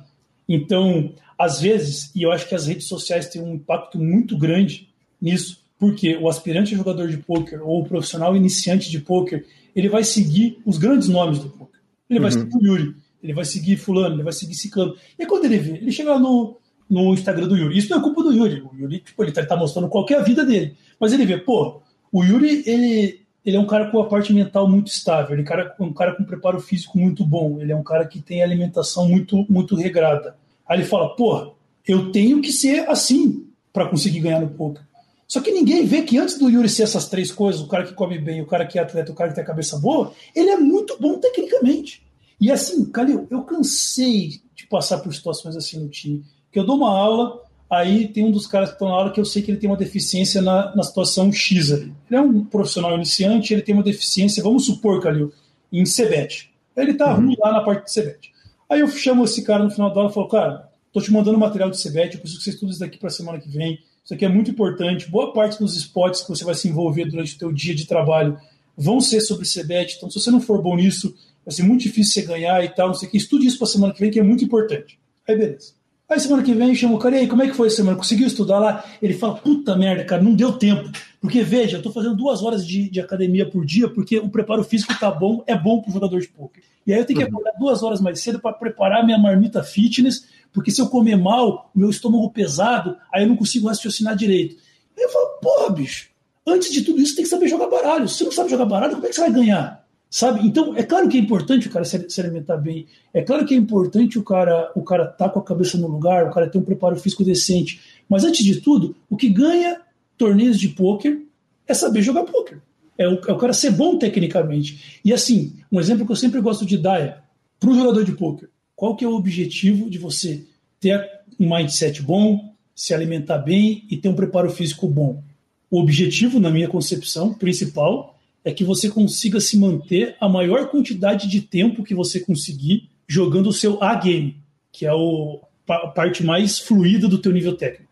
Então, 0.50 1.14
às 1.38 1.62
vezes, 1.62 2.12
e 2.16 2.24
eu 2.24 2.32
acho 2.32 2.48
que 2.48 2.56
as 2.56 2.66
redes 2.66 2.88
sociais 2.88 3.30
têm 3.30 3.42
um 3.42 3.54
impacto 3.54 4.00
muito 4.00 4.38
grande 4.38 4.90
nisso, 5.22 5.60
porque 5.80 6.16
o 6.18 6.28
aspirante 6.28 6.76
jogador 6.76 7.08
de 7.08 7.18
poker 7.18 7.62
ou 7.62 7.82
o 7.82 7.86
profissional 7.86 8.36
iniciante 8.36 8.90
de 8.90 9.00
poker, 9.00 9.46
ele 9.76 9.90
vai 9.90 10.04
seguir 10.04 10.60
os 10.66 10.78
grandes 10.78 11.08
nomes 11.08 11.40
do 11.40 11.50
poker. 11.50 11.80
Ele 12.10 12.20
vai 12.20 12.32
uhum. 12.32 12.40
seguir 12.40 12.58
o 12.58 12.66
Yuri, 12.66 12.96
ele 13.22 13.34
vai 13.34 13.46
seguir 13.46 13.78
fulano, 13.78 14.16
ele 14.16 14.24
vai 14.24 14.34
seguir 14.34 14.56
ciclano. 14.56 14.96
E 15.18 15.26
quando 15.26 15.46
ele 15.46 15.58
vê, 15.58 15.72
ele 15.78 15.92
chega 15.92 16.14
lá 16.14 16.20
no, 16.20 16.58
no 16.90 17.14
Instagram 17.14 17.48
do 17.48 17.58
Yuri. 17.58 17.78
Isso 17.78 17.90
não 17.90 18.00
é 18.00 18.02
culpa 18.02 18.24
do 18.24 18.34
Yuri. 18.34 18.62
O 18.62 18.76
Yuri, 18.76 19.00
tipo, 19.00 19.24
ele 19.24 19.32
tá, 19.32 19.46
tá 19.46 19.56
mostrando 19.56 19.90
qualquer 19.90 20.24
vida 20.24 20.46
dele. 20.46 20.76
Mas 21.00 21.14
ele 21.14 21.26
vê, 21.26 21.38
pô, 21.38 21.82
o 22.12 22.24
Yuri, 22.24 22.64
ele, 22.66 23.22
ele 23.46 23.58
é 23.58 23.60
um 23.60 23.68
cara 23.68 23.92
com 23.92 24.00
a 24.00 24.08
parte 24.08 24.34
mental 24.34 24.68
muito 24.68 24.88
estável, 24.88 25.34
ele 25.34 25.42
é 25.48 25.84
um 25.84 25.94
cara 25.94 26.16
com 26.16 26.24
preparo 26.24 26.60
físico 26.60 26.98
muito 26.98 27.26
bom, 27.26 27.62
ele 27.62 27.72
é 27.72 27.76
um 27.76 27.84
cara 27.84 28.08
que 28.08 28.22
tem 28.22 28.42
alimentação 28.42 29.08
muito, 29.08 29.46
muito 29.50 29.76
regrada. 29.76 30.36
Aí 30.68 30.80
ele 30.80 30.88
fala, 30.88 31.16
pô, 31.16 31.54
eu 31.88 32.12
tenho 32.12 32.42
que 32.42 32.52
ser 32.52 32.90
assim 32.90 33.46
para 33.72 33.88
conseguir 33.88 34.22
ganhar 34.22 34.42
no 34.42 34.50
poker. 34.50 34.87
Só 35.28 35.42
que 35.42 35.52
ninguém 35.52 35.86
vê 35.86 36.04
que 36.04 36.18
antes 36.18 36.38
do 36.38 36.50
Yuri 36.50 36.70
ser 36.70 36.84
essas 36.84 37.10
três 37.10 37.32
coisas, 37.32 37.62
o 37.62 37.68
cara 37.68 37.84
que 37.84 37.94
come 37.94 38.18
bem, 38.18 38.42
o 38.42 38.46
cara 38.46 38.66
que 38.66 38.80
é 38.80 38.82
atleta, 38.82 39.12
o 39.12 39.16
cara 39.16 39.30
que 39.30 39.36
tem 39.36 39.44
a 39.44 39.48
cabeça 39.48 39.78
boa, 39.78 40.14
ele 40.34 40.50
é 40.50 40.58
muito 40.58 40.98
bom 41.00 41.20
tecnicamente. 41.20 42.02
E 42.40 42.52
assim, 42.52 42.86
Calil, 42.86 43.28
eu 43.30 43.42
cansei 43.44 44.42
de 44.56 44.66
passar 44.68 45.00
por 45.00 45.14
situações 45.14 45.56
assim 45.58 45.80
no 45.80 45.90
time, 45.90 46.24
que 46.52 46.58
eu 46.58 46.66
dou 46.66 46.78
uma 46.78 46.90
aula, 46.90 47.42
Aí 47.70 48.08
tem 48.08 48.24
um 48.24 48.32
dos 48.32 48.48
caras 48.48 48.70
que 48.70 48.76
estão 48.76 48.88
na 48.88 48.96
aula 48.96 49.12
que 49.12 49.20
eu 49.20 49.26
sei 49.26 49.42
que 49.42 49.52
ele 49.52 49.60
tem 49.60 49.70
uma 49.70 49.76
deficiência 49.76 50.42
na, 50.42 50.74
na 50.74 50.84
situação 50.84 51.32
X 51.32 51.72
ali. 51.72 51.94
Ele 52.10 52.18
é 52.18 52.22
um 52.22 52.46
profissional 52.46 52.96
iniciante, 52.96 53.54
ele 53.54 53.62
tem 53.62 53.76
uma 53.76 53.84
deficiência, 53.84 54.42
vamos 54.42 54.66
supor, 54.66 55.02
Calil, 55.02 55.34
em 55.72 55.86
Cebet. 55.86 56.50
Ele 56.76 56.94
tá 56.94 57.14
uhum. 57.14 57.26
ruim 57.26 57.36
lá 57.40 57.52
na 57.52 57.62
parte 57.62 57.86
de 57.86 57.92
Cebet. 57.92 58.32
Aí 58.70 58.80
eu 58.80 58.88
chamo 58.88 59.26
esse 59.26 59.44
cara 59.44 59.64
no 59.64 59.70
final 59.70 59.94
da 59.94 60.00
aula 60.00 60.12
e 60.12 60.14
falo, 60.14 60.30
cara, 60.30 60.70
tô 60.94 61.02
te 61.02 61.12
mandando 61.12 61.38
material 61.38 61.70
de 61.70 61.78
Cebet, 61.78 62.16
eu 62.16 62.22
preciso 62.22 62.40
que 62.40 62.46
você 62.46 62.50
estude 62.52 62.72
isso 62.72 62.80
daqui 62.80 62.98
para 62.98 63.10
semana 63.10 63.40
que 63.40 63.50
vem. 63.50 63.80
Isso 64.08 64.14
aqui 64.14 64.24
é 64.24 64.30
muito 64.30 64.50
importante. 64.50 65.12
Boa 65.12 65.34
parte 65.34 65.60
dos 65.60 65.76
spots 65.76 66.22
que 66.22 66.30
você 66.30 66.46
vai 66.46 66.56
se 66.56 66.70
envolver 66.70 67.04
durante 67.04 67.36
o 67.36 67.38
teu 67.38 67.52
dia 67.52 67.76
de 67.76 67.86
trabalho 67.86 68.40
vão 68.78 69.02
ser 69.02 69.20
sobre 69.20 69.46
Cebet. 69.46 69.96
Então, 69.98 70.10
se 70.10 70.18
você 70.18 70.32
não 70.32 70.40
for 70.40 70.62
bom 70.62 70.78
nisso, 70.78 71.14
vai 71.46 71.54
ser 71.54 71.64
muito 71.64 71.82
difícil 71.82 72.14
você 72.14 72.22
ganhar 72.22 72.64
e 72.64 72.70
tal, 72.70 72.88
não 72.88 72.96
sei 72.96 73.10
o 73.10 73.12
que. 73.12 73.18
Estude 73.18 73.46
isso 73.46 73.58
para 73.58 73.68
semana 73.68 73.94
que 73.94 74.00
vem, 74.00 74.10
que 74.10 74.18
é 74.18 74.24
muito 74.24 74.46
importante. 74.46 74.98
Aí, 75.28 75.36
beleza. 75.36 75.74
Aí 76.08 76.22
semana 76.22 76.42
que 76.42 76.54
vem 76.54 76.74
chama 76.74 76.96
o 76.96 77.00
cara, 77.00 77.18
e 77.18 77.20
aí, 77.20 77.28
como 77.28 77.44
é 77.44 77.48
que 77.48 77.54
foi 77.54 77.68
a 77.68 77.72
semana? 77.72 77.98
Conseguiu 77.98 78.28
estudar 78.28 78.60
lá? 78.60 78.82
Ele 79.02 79.14
fala, 79.14 79.36
puta 79.36 79.76
merda, 79.76 80.06
cara, 80.06 80.24
não 80.24 80.34
deu 80.34 80.54
tempo. 80.54 80.90
Porque, 81.20 81.44
veja, 81.44 81.76
eu 81.76 81.82
tô 81.82 81.92
fazendo 81.92 82.16
duas 82.16 82.42
horas 82.42 82.66
de, 82.66 82.90
de 82.90 83.02
academia 83.02 83.46
por 83.46 83.66
dia, 83.66 83.90
porque 83.90 84.20
o 84.20 84.30
preparo 84.30 84.64
físico 84.64 84.98
tá 84.98 85.12
bom, 85.12 85.44
é 85.46 85.54
bom 85.54 85.82
pro 85.82 85.92
jogador 85.92 86.22
de 86.22 86.30
poker. 86.30 86.64
E 86.86 86.94
aí 86.94 87.00
eu 87.00 87.06
tenho 87.06 87.20
que 87.20 87.26
uhum. 87.26 87.32
acordar 87.32 87.60
duas 87.60 87.84
horas 87.84 88.00
mais 88.00 88.22
cedo 88.22 88.40
para 88.40 88.54
preparar 88.54 89.06
minha 89.06 89.18
marmita 89.18 89.62
fitness, 89.62 90.26
porque 90.58 90.72
se 90.72 90.82
eu 90.82 90.90
comer 90.90 91.16
mal, 91.16 91.70
meu 91.76 91.88
estômago 91.88 92.32
pesado, 92.32 92.98
aí 93.14 93.22
eu 93.22 93.28
não 93.28 93.36
consigo 93.36 93.68
raciocinar 93.68 94.16
direito. 94.16 94.56
Aí 94.98 95.04
eu 95.04 95.10
falo, 95.10 95.28
porra, 95.40 95.70
bicho, 95.70 96.10
antes 96.48 96.72
de 96.74 96.82
tudo 96.82 97.00
isso 97.00 97.16
tem 97.16 97.24
que 97.24 97.30
saber 97.30 97.48
jogar 97.48 97.70
baralho. 97.70 98.10
Se 98.10 98.18
você 98.18 98.24
não 98.24 98.32
sabe 98.32 98.50
jogar 98.50 98.66
baralho, 98.66 98.96
como 98.96 99.06
é 99.06 99.10
que 99.10 99.14
você 99.14 99.22
vai 99.22 99.32
ganhar? 99.32 99.86
Sabe? 100.10 100.48
Então, 100.48 100.76
é 100.76 100.82
claro 100.82 101.08
que 101.08 101.16
é 101.16 101.22
importante 101.22 101.68
o 101.68 101.70
cara 101.70 101.86
se, 101.86 102.20
alimentar 102.20 102.58
bem. 102.58 102.88
É 103.14 103.22
claro 103.22 103.46
que 103.46 103.54
é 103.54 103.58
importante 103.58 104.18
o 104.18 104.24
cara 104.24 104.72
o 104.74 104.82
cara 104.82 105.06
tá 105.06 105.30
com 105.30 105.38
a 105.38 105.44
cabeça 105.44 105.78
no 105.78 105.88
lugar, 105.88 106.26
o 106.26 106.34
cara 106.34 106.50
ter 106.50 106.58
um 106.58 106.64
preparo 106.64 106.96
físico 106.96 107.24
decente. 107.24 107.80
Mas 108.10 108.24
antes 108.24 108.44
de 108.44 108.60
tudo, 108.60 108.96
o 109.08 109.16
que 109.16 109.30
ganha 109.30 109.80
torneios 110.18 110.60
de 110.60 110.70
pôquer 110.70 111.22
é 111.68 111.74
saber 111.76 112.02
jogar 112.02 112.24
pôquer. 112.24 112.60
É 112.98 113.08
o, 113.08 113.22
é 113.28 113.32
o 113.32 113.38
cara 113.38 113.54
ser 113.54 113.70
bom 113.70 113.96
tecnicamente. 114.00 115.00
E 115.06 115.14
assim, 115.14 115.54
um 115.72 115.80
exemplo 115.80 116.04
que 116.04 116.12
eu 116.12 116.16
sempre 116.16 116.42
gosto 116.42 116.66
de 116.66 116.80
dar 116.80 117.00
é 117.00 117.20
para 117.60 117.70
o 117.70 117.76
jogador 117.76 118.04
de 118.04 118.14
pôquer, 118.14 118.50
qual 118.78 118.96
que 118.96 119.04
é 119.04 119.08
o 119.08 119.16
objetivo 119.16 119.90
de 119.90 119.98
você 119.98 120.44
ter 120.80 121.04
um 121.40 121.50
mindset 121.50 122.00
bom, 122.04 122.54
se 122.76 122.94
alimentar 122.94 123.40
bem 123.40 123.84
e 123.90 123.98
ter 123.98 124.08
um 124.08 124.14
preparo 124.14 124.52
físico 124.52 124.88
bom? 124.88 125.24
O 125.70 125.82
objetivo, 125.82 126.40
na 126.40 126.52
minha 126.52 126.70
concepção 126.70 127.34
principal, 127.34 128.16
é 128.46 128.54
que 128.54 128.64
você 128.64 128.88
consiga 128.88 129.42
se 129.42 129.58
manter 129.58 130.16
a 130.22 130.30
maior 130.30 130.70
quantidade 130.70 131.28
de 131.28 131.42
tempo 131.42 131.84
que 131.84 131.96
você 131.96 132.20
conseguir 132.20 132.88
jogando 133.08 133.48
o 133.50 133.54
seu 133.54 133.82
A-game, 133.84 134.38
que 134.72 134.86
é 134.86 134.92
a 134.92 135.88
parte 135.88 136.24
mais 136.24 136.60
fluida 136.60 137.08
do 137.08 137.18
teu 137.18 137.32
nível 137.32 137.58
técnico. 137.58 137.92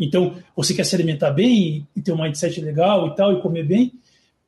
Então, 0.00 0.36
você 0.56 0.72
quer 0.72 0.84
se 0.84 0.94
alimentar 0.94 1.30
bem 1.30 1.86
e 1.94 2.00
ter 2.00 2.10
um 2.10 2.20
mindset 2.20 2.58
legal 2.62 3.08
e 3.08 3.14
tal, 3.14 3.34
e 3.34 3.42
comer 3.42 3.66
bem. 3.66 3.92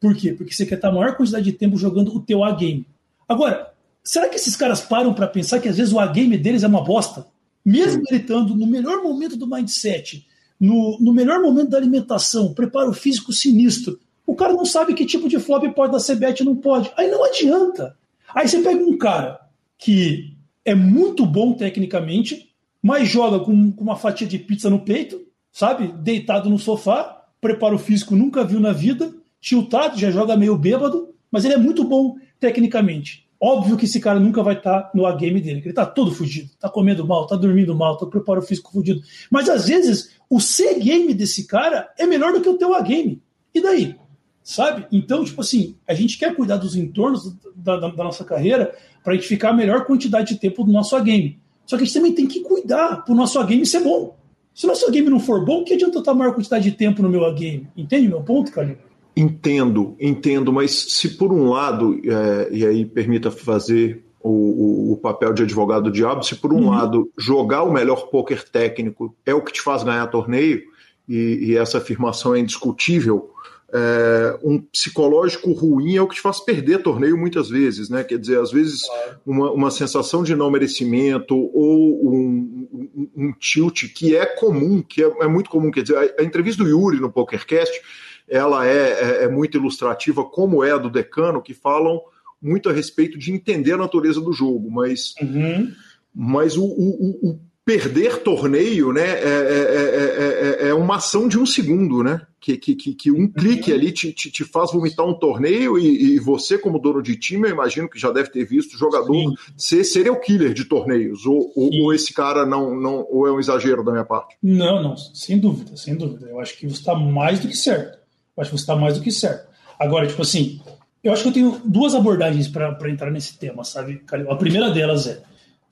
Por 0.01 0.17
quê? 0.17 0.33
Porque 0.33 0.55
você 0.55 0.65
quer 0.65 0.77
estar 0.77 0.89
a 0.89 0.93
maior 0.93 1.15
quantidade 1.15 1.45
de 1.45 1.53
tempo 1.53 1.77
jogando 1.77 2.17
o 2.17 2.21
teu 2.21 2.43
A-game. 2.43 2.87
Agora, 3.29 3.74
será 4.05 4.29
que 4.29 4.37
esses 4.37 4.55
caras 4.55 4.83
param 4.83 5.15
para 5.15 5.27
pensar 5.27 5.59
que 5.59 5.69
às 5.69 5.79
vezes 5.79 5.93
o 5.93 5.99
A-game 5.99 6.37
deles 6.37 6.63
é 6.63 6.69
uma 6.69 6.85
bosta? 6.85 7.27
Mesmo 7.65 8.03
ele 8.09 8.21
estando 8.21 8.55
no 8.55 8.67
melhor 8.67 9.03
momento 9.03 9.37
do 9.37 9.49
mindset, 9.49 10.27
no, 10.61 10.99
no 11.01 11.13
melhor 11.13 11.41
momento 11.41 11.71
da 11.71 11.79
alimentação, 11.79 12.53
preparo 12.53 12.93
físico 12.93 13.33
sinistro, 13.33 13.99
o 14.27 14.35
cara 14.35 14.53
não 14.53 14.65
sabe 14.65 14.95
que 14.95 15.07
tipo 15.07 15.29
de 15.29 15.39
flop 15.39 15.65
pode 15.75 15.93
dar 15.93 16.01
CBET 16.01 16.43
e 16.43 16.45
não 16.45 16.57
pode. 16.57 16.91
Aí 16.97 17.11
não 17.11 17.25
adianta. 17.25 17.97
Aí 18.35 18.49
você 18.49 18.61
pega 18.61 18.83
um 18.83 18.97
cara 18.97 19.41
que 19.79 20.35
é 20.65 20.75
muito 20.75 21.27
bom 21.27 21.53
tecnicamente, 21.53 22.51
mas 22.83 23.09
joga 23.09 23.41
com, 23.41 23.73
com 23.73 23.83
uma 23.83 23.97
fatia 23.97 24.27
de 24.27 24.39
pizza 24.39 24.71
no 24.71 24.81
peito, 24.81 25.21
sabe? 25.53 25.93
Deitado 25.99 26.49
no 26.49 26.59
sofá, 26.59 27.25
preparo 27.41 27.79
físico 27.79 28.17
nunca 28.17 28.45
viu 28.45 28.61
na 28.61 28.73
vida, 28.73 29.15
tiltado, 29.41 29.99
já 29.99 30.11
joga 30.11 30.37
meio 30.37 30.57
bêbado, 30.57 31.15
mas 31.31 31.45
ele 31.45 31.55
é 31.55 31.59
muito 31.59 31.85
bom 31.85 32.17
tecnicamente. 32.41 33.24
Óbvio 33.45 33.77
que 33.77 33.85
esse 33.85 34.01
cara 34.01 34.19
nunca 34.19 34.43
vai 34.43 34.57
estar 34.57 34.85
tá 34.85 34.91
no 34.95 35.05
A-game 35.05 35.39
dele, 35.39 35.61
que 35.61 35.69
ele 35.69 35.75
tá 35.75 35.85
todo 35.85 36.11
fudido, 36.11 36.49
tá 36.59 36.71
comendo 36.71 37.07
mal, 37.07 37.27
tá 37.27 37.37
dormindo 37.37 37.75
mal, 37.75 37.99
tá 37.99 38.07
com 38.07 38.11
preparo 38.11 38.41
físico 38.41 38.73
fudido. 38.73 39.03
Mas 39.31 39.51
às 39.51 39.67
vezes 39.67 40.17
o 40.31 40.41
C-game 40.41 41.13
desse 41.13 41.47
cara 41.47 41.93
é 41.99 42.07
melhor 42.07 42.33
do 42.33 42.41
que 42.41 42.49
o 42.49 42.57
teu 42.57 42.75
A-game. 42.75 43.21
E 43.55 43.61
daí? 43.61 43.97
sabe? 44.43 44.87
Então, 44.93 45.25
tipo 45.25 45.41
assim, 45.41 45.75
a 45.89 45.95
gente 45.95 46.19
quer 46.19 46.37
cuidar 46.37 46.59
dos 46.59 46.77
entornos 46.77 47.35
da, 47.57 47.77
da, 47.77 47.89
da 47.89 48.05
nossa 48.05 48.25
carreira 48.25 48.75
para 49.03 49.15
a 49.15 49.17
gente 49.17 49.27
ficar 49.27 49.51
a 49.51 49.55
melhor 49.55 49.87
quantidade 49.87 50.35
de 50.35 50.41
tempo 50.41 50.63
do 50.63 50.71
nosso 50.71 50.99
game. 51.03 51.39
Só 51.65 51.77
que 51.77 51.83
a 51.83 51.87
gente 51.87 51.95
também 51.95 52.13
tem 52.15 52.27
que 52.27 52.41
cuidar 52.41 53.03
para 53.05 53.13
o 53.13 53.17
nosso 53.17 53.43
game 53.45 53.65
ser 53.65 53.81
bom. 53.81 54.17
Se 54.55 54.67
o 54.67 54.69
nosso 54.69 54.89
game 54.93 55.09
não 55.09 55.19
for 55.19 55.45
bom, 55.45 55.65
que 55.65 55.75
adianta 55.75 55.97
eu 55.97 56.01
estar 56.01 56.13
a 56.13 56.15
maior 56.15 56.35
quantidade 56.35 56.71
de 56.71 56.77
tempo 56.77 57.03
no 57.03 57.09
meu 57.09 57.35
game? 57.35 57.69
Entende 57.77 58.07
meu 58.07 58.23
ponto, 58.23 58.53
Calil? 58.53 58.77
Entendo, 59.17 59.97
entendo, 60.01 60.53
mas 60.53 60.73
se 60.73 61.11
por 61.11 61.33
um 61.33 61.49
lado, 61.51 62.01
é, 62.05 62.49
e 62.51 62.67
aí 62.67 62.85
permita 62.85 63.31
fazer 63.31 64.05
o, 64.21 64.31
o, 64.31 64.93
o, 64.93 64.97
papel 64.97 65.33
de 65.33 65.43
advogado 65.43 65.85
do 65.85 65.93
diabo. 65.93 66.25
Se 66.25 66.35
por 66.35 66.53
um 66.53 66.65
uhum. 66.65 66.71
lado 66.71 67.13
jogar 67.17 67.63
o 67.63 67.73
melhor 67.73 68.09
poker 68.09 68.43
técnico 68.43 69.15
é 69.25 69.35
o 69.35 69.43
que 69.43 69.53
te 69.53 69.61
faz 69.61 69.85
ganhar 69.85 70.07
torneio, 70.09 70.63
e, 71.09 71.39
e 71.43 71.57
essa 71.57 71.79
afirmação 71.79 72.35
é 72.35 72.41
indiscutível, 72.41 73.31
é, 73.77 74.39
um 74.43 74.61
psicológico 74.61 75.53
ruim 75.53 75.97
é 75.97 76.01
o 76.01 76.07
que 76.07 76.15
te 76.15 76.21
faz 76.21 76.39
perder 76.39 76.83
torneio 76.83 77.19
muitas 77.19 77.49
vezes, 77.49 77.89
né? 77.89 78.05
Quer 78.05 78.19
dizer, 78.19 78.39
às 78.39 78.53
vezes 78.53 78.83
uma, 79.27 79.51
uma 79.51 79.71
sensação 79.71 80.23
de 80.23 80.35
não 80.37 80.51
merecimento 80.51 81.35
ou 81.35 82.09
um, 82.09 82.69
um, 82.73 83.11
um 83.17 83.33
tilt 83.33 83.93
que 83.93 84.17
é 84.17 84.25
comum, 84.27 84.81
que 84.81 85.03
é, 85.03 85.13
é, 85.21 85.27
muito 85.27 85.51
comum. 85.51 85.73
Quer 85.73 85.83
dizer, 85.83 85.99
a, 85.99 86.23
a 86.23 86.25
entrevista 86.25 86.63
do 86.63 86.71
Yuri 86.71 87.01
no 87.01 87.11
PokerCast, 87.11 87.81
ela 88.29 88.67
é, 88.67 89.21
é, 89.21 89.25
é 89.25 89.29
muito 89.29 89.57
ilustrativa, 89.57 90.25
como 90.25 90.65
é 90.65 90.73
a 90.73 90.79
do 90.79 90.91
Decano, 90.91 91.43
que 91.43 91.55
falam 91.55 92.01
muito 92.41 92.69
a 92.69 92.73
respeito 92.73 93.19
de 93.19 93.33
entender 93.33 93.73
a 93.73 93.79
natureza 93.79 94.21
do 94.21 94.33
jogo, 94.33 94.71
mas, 94.71 95.15
uhum. 95.21 95.73
mas 96.15 96.57
o, 96.57 96.65
o, 96.65 97.31
o 97.31 97.41
perder 97.65 98.19
torneio 98.19 98.93
né, 98.93 99.09
é, 99.09 99.25
é, 99.25 100.65
é, 100.67 100.69
é, 100.69 100.75
uma 100.75 100.97
ação 100.97 101.27
de 101.27 101.39
um 101.39 101.47
segundo, 101.47 102.05
né? 102.05 102.21
Que, 102.39 102.59
que, 102.59 102.75
que 102.75 103.11
um 103.11 103.27
clique 103.27 103.73
ali 103.73 103.91
te, 103.91 104.13
te, 104.13 104.31
te 104.31 104.45
faz 104.45 104.71
vomitar 104.71 105.07
um 105.07 105.19
torneio 105.19 105.79
e, 105.79 106.15
e, 106.15 106.21
você, 106.21 106.59
como 106.59 106.79
dono 106.79 107.03
de 107.03 107.17
time, 107.17 107.49
eu 107.49 107.55
imagino 107.55 107.89
que 107.89 107.99
já 107.99 108.11
deve 108.11 108.29
ter 108.29 108.45
visto 108.45 108.75
o 108.75 108.79
jogador 108.79 109.15
Sim. 109.15 109.35
ser 109.57 109.83
serial 109.83 110.21
killer 110.21 110.53
de 110.53 110.67
torneios. 110.67 111.25
Ou, 111.25 111.51
ou, 111.57 111.71
ou, 111.73 111.95
esse 111.95 112.13
cara 112.13 112.45
não, 112.45 112.79
não. 112.79 113.07
Ou 113.09 113.27
é 113.27 113.33
um 113.33 113.41
exagero 113.41 113.83
da 113.83 113.93
minha 113.93 114.05
parte? 114.05 114.37
Não, 114.43 114.83
não, 114.83 114.95
sem 114.95 115.39
dúvida, 115.39 115.75
sem 115.75 115.97
dúvida. 115.97 116.27
Eu 116.29 116.39
acho 116.39 116.59
que 116.59 116.67
você 116.69 116.81
está 116.81 116.95
mais 116.95 117.41
do 117.41 117.49
que 117.49 117.57
certo. 117.57 118.04
Acho 118.39 118.51
que 118.51 118.57
você 118.57 118.63
está 118.63 118.77
mais 118.77 118.97
do 118.97 119.03
que 119.03 119.11
certo. 119.11 119.49
Agora, 119.79 120.07
tipo 120.07 120.23
assim, 120.23 120.61
eu 121.03 121.13
acho 121.13 121.23
que 121.23 121.29
eu 121.29 121.33
tenho 121.33 121.61
duas 121.65 121.95
abordagens 121.95 122.49
para 122.49 122.91
entrar 122.91 123.11
nesse 123.11 123.39
tema, 123.39 123.65
sabe, 123.65 124.03
A 124.29 124.37
primeira 124.37 124.71
delas 124.71 125.07
é 125.07 125.23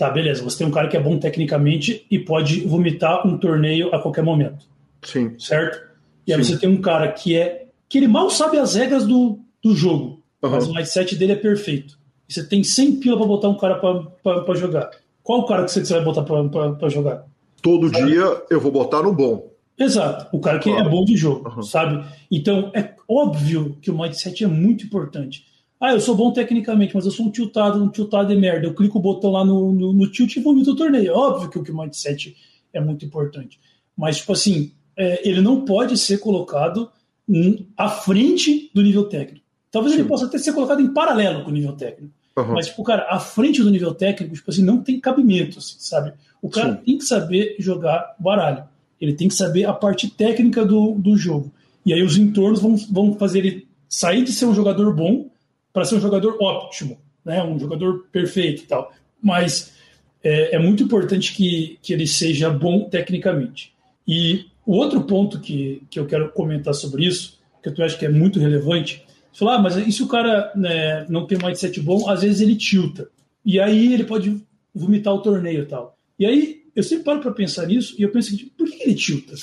Tá, 0.02 0.10
beleza. 0.10 0.42
Você 0.42 0.58
tem 0.58 0.66
um 0.66 0.72
cara 0.72 0.88
que 0.88 0.96
é 0.96 1.00
bom 1.00 1.16
tecnicamente 1.16 2.04
e 2.10 2.18
pode 2.18 2.66
vomitar 2.66 3.24
um 3.24 3.38
torneio 3.38 3.94
a 3.94 4.00
qualquer 4.00 4.24
momento. 4.24 4.66
Sim. 5.00 5.38
Certo? 5.38 5.80
E 6.26 6.32
aí 6.32 6.44
Sim. 6.44 6.54
você 6.54 6.58
tem 6.58 6.68
um 6.68 6.80
cara 6.80 7.12
que 7.12 7.36
é. 7.36 7.66
que 7.88 7.98
ele 7.98 8.08
mal 8.08 8.28
sabe 8.28 8.58
as 8.58 8.74
regras 8.74 9.06
do, 9.06 9.38
do 9.62 9.76
jogo, 9.76 10.20
uhum. 10.42 10.50
mas 10.50 10.66
o 10.66 10.74
mindset 10.74 11.14
dele 11.14 11.34
é 11.34 11.36
perfeito. 11.36 11.96
E 12.28 12.32
você 12.32 12.42
tem 12.42 12.64
100 12.64 12.96
pila 12.96 13.16
para 13.16 13.26
botar 13.26 13.48
um 13.48 13.56
cara 13.56 13.76
para 13.76 14.54
jogar. 14.56 14.90
Qual 15.22 15.42
o 15.42 15.46
cara 15.46 15.64
que 15.64 15.70
você 15.70 15.84
vai 15.94 16.02
botar 16.02 16.22
para 16.22 16.88
jogar? 16.88 17.24
Todo 17.62 17.88
sabe? 17.88 18.06
dia 18.06 18.42
eu 18.50 18.60
vou 18.60 18.72
botar 18.72 19.02
no 19.04 19.12
bom. 19.12 19.51
Exato, 19.82 20.28
o 20.36 20.40
cara 20.40 20.58
que 20.58 20.70
é 20.70 20.88
bom 20.88 21.04
de 21.04 21.16
jogo, 21.16 21.48
uhum. 21.48 21.62
sabe? 21.62 22.04
Então 22.30 22.70
é 22.74 22.94
óbvio 23.08 23.76
que 23.80 23.90
o 23.90 23.98
mindset 23.98 24.44
é 24.44 24.46
muito 24.46 24.84
importante. 24.84 25.44
Ah, 25.80 25.92
eu 25.92 26.00
sou 26.00 26.14
bom 26.14 26.32
tecnicamente, 26.32 26.94
mas 26.94 27.04
eu 27.04 27.10
sou 27.10 27.26
um 27.26 27.30
tiltado, 27.30 27.82
um 27.82 27.88
tiltado 27.88 28.28
de 28.28 28.40
merda. 28.40 28.66
Eu 28.66 28.74
clico 28.74 28.98
o 28.98 29.02
botão 29.02 29.32
lá 29.32 29.44
no, 29.44 29.72
no, 29.72 29.92
no 29.92 30.10
tilt 30.10 30.36
e 30.36 30.40
vomito 30.40 30.70
o 30.70 30.76
torneio. 30.76 31.10
É 31.10 31.12
óbvio 31.12 31.50
que 31.50 31.58
o 31.58 31.62
que 31.64 31.72
o 31.72 31.76
mindset 31.76 32.36
é 32.72 32.80
muito 32.80 33.04
importante. 33.04 33.58
Mas, 33.96 34.18
tipo 34.18 34.32
assim, 34.32 34.70
é, 34.96 35.28
ele 35.28 35.40
não 35.40 35.64
pode 35.64 35.98
ser 35.98 36.18
colocado 36.18 36.88
à 37.76 37.88
frente 37.88 38.70
do 38.72 38.80
nível 38.80 39.04
técnico. 39.04 39.44
Talvez 39.72 39.94
Sim. 39.94 40.02
ele 40.02 40.08
possa 40.08 40.26
até 40.26 40.38
ser 40.38 40.52
colocado 40.52 40.80
em 40.80 40.92
paralelo 40.92 41.42
com 41.42 41.50
o 41.50 41.52
nível 41.52 41.72
técnico. 41.72 42.14
Uhum. 42.36 42.52
Mas, 42.52 42.68
tipo, 42.68 42.84
cara, 42.84 43.08
à 43.10 43.18
frente 43.18 43.60
do 43.60 43.70
nível 43.70 43.92
técnico, 43.92 44.34
tipo 44.34 44.50
assim, 44.52 44.62
não 44.62 44.78
tem 44.82 45.00
cabimento, 45.00 45.58
assim, 45.58 45.76
sabe? 45.78 46.12
O 46.40 46.48
cara 46.48 46.76
Sim. 46.76 46.80
tem 46.84 46.98
que 46.98 47.04
saber 47.04 47.56
jogar 47.58 48.14
baralho. 48.20 48.64
Ele 49.02 49.14
tem 49.14 49.26
que 49.26 49.34
saber 49.34 49.64
a 49.64 49.72
parte 49.72 50.08
técnica 50.08 50.64
do, 50.64 50.92
do 50.92 51.16
jogo. 51.16 51.52
E 51.84 51.92
aí 51.92 52.04
os 52.04 52.16
entornos 52.16 52.62
vão, 52.62 52.76
vão 52.76 53.14
fazer 53.18 53.40
ele 53.40 53.66
sair 53.88 54.22
de 54.22 54.32
ser 54.32 54.46
um 54.46 54.54
jogador 54.54 54.94
bom 54.94 55.28
para 55.72 55.84
ser 55.84 55.96
um 55.96 56.00
jogador 56.00 56.36
óptimo, 56.40 56.96
né? 57.24 57.42
um 57.42 57.58
jogador 57.58 58.06
perfeito 58.12 58.62
e 58.62 58.66
tal. 58.66 58.92
Mas 59.20 59.72
é, 60.22 60.54
é, 60.54 60.58
muito 60.60 60.84
importante 60.84 61.34
que, 61.34 61.80
que 61.82 61.92
ele 61.92 62.06
seja 62.06 62.48
bom 62.48 62.88
tecnicamente. 62.88 63.74
E 64.06 64.44
o 64.64 64.76
outro 64.76 65.02
ponto 65.02 65.40
que, 65.40 65.82
que 65.90 65.98
eu 65.98 66.06
quero 66.06 66.30
comentar 66.30 66.72
sobre 66.72 67.04
isso, 67.04 67.40
que 67.60 67.68
eu 67.68 67.84
acho 67.84 67.98
que 67.98 68.06
é 68.06 68.08
muito 68.08 68.38
relevante, 68.38 69.04
você 69.32 69.40
fala, 69.40 69.56
ah, 69.56 69.62
mas 69.62 69.76
e 69.76 69.90
se 69.90 70.04
o 70.04 70.08
cara 70.08 70.52
né, 70.54 71.06
não 71.08 71.26
tem 71.26 71.38
mindset 71.38 71.80
bom, 71.80 72.08
às 72.08 72.22
vezes 72.22 72.40
ele 72.40 72.54
tilta. 72.54 73.08
E 73.44 73.58
aí 73.58 73.92
ele 73.92 74.04
pode 74.04 74.40
vomitar 74.72 75.12
o 75.12 75.22
torneio 75.22 75.62
e 75.62 75.66
tal. 75.66 75.96
E 76.16 76.24
aí 76.24 76.61
eu 76.74 76.82
sempre 76.82 77.04
paro 77.04 77.20
para 77.20 77.32
pensar 77.32 77.66
nisso 77.66 77.94
e 77.98 78.02
eu 78.02 78.10
penso, 78.10 78.36
por 78.56 78.68
que 78.68 78.82
ele 78.82 78.94
tilta? 78.94 79.34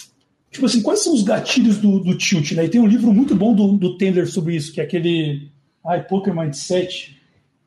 Tipo 0.51 0.65
assim, 0.65 0.81
quais 0.81 1.03
são 1.03 1.13
os 1.13 1.23
gatilhos 1.23 1.77
do, 1.77 1.99
do 1.99 2.17
tilt? 2.17 2.51
Né? 2.53 2.65
E 2.65 2.69
tem 2.69 2.81
um 2.81 2.87
livro 2.87 3.13
muito 3.13 3.35
bom 3.35 3.53
do, 3.53 3.77
do 3.77 3.97
Tender 3.97 4.27
sobre 4.27 4.55
isso, 4.55 4.73
que 4.73 4.81
é 4.81 4.83
aquele 4.83 5.51
Ai, 5.85 6.05
Poker 6.05 6.35
Mindset. 6.35 7.17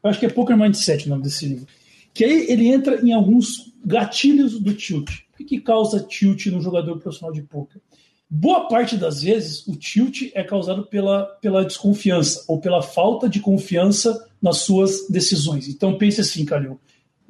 Eu 0.02 0.10
acho 0.10 0.18
que 0.18 0.26
é 0.26 0.28
Poker 0.28 0.56
Mindset 0.56 1.06
o 1.06 1.10
nome 1.10 1.22
desse 1.22 1.46
livro. 1.46 1.66
Que 2.12 2.24
aí 2.24 2.46
ele 2.50 2.66
entra 2.66 3.00
em 3.00 3.12
alguns 3.12 3.72
gatilhos 3.84 4.58
do 4.60 4.74
tilt. 4.74 5.10
O 5.32 5.36
que, 5.38 5.44
que 5.44 5.60
causa 5.60 6.00
tilt 6.00 6.46
no 6.46 6.60
jogador 6.60 6.98
profissional 6.98 7.32
de 7.32 7.42
poker? 7.42 7.80
Boa 8.28 8.66
parte 8.66 8.96
das 8.96 9.22
vezes, 9.22 9.66
o 9.66 9.76
tilt 9.76 10.30
é 10.34 10.42
causado 10.42 10.86
pela, 10.86 11.24
pela 11.40 11.64
desconfiança 11.64 12.44
ou 12.48 12.58
pela 12.58 12.82
falta 12.82 13.28
de 13.28 13.40
confiança 13.40 14.26
nas 14.40 14.58
suas 14.58 15.06
decisões. 15.08 15.68
Então 15.68 15.98
pense 15.98 16.20
assim, 16.20 16.44
Calil. 16.44 16.80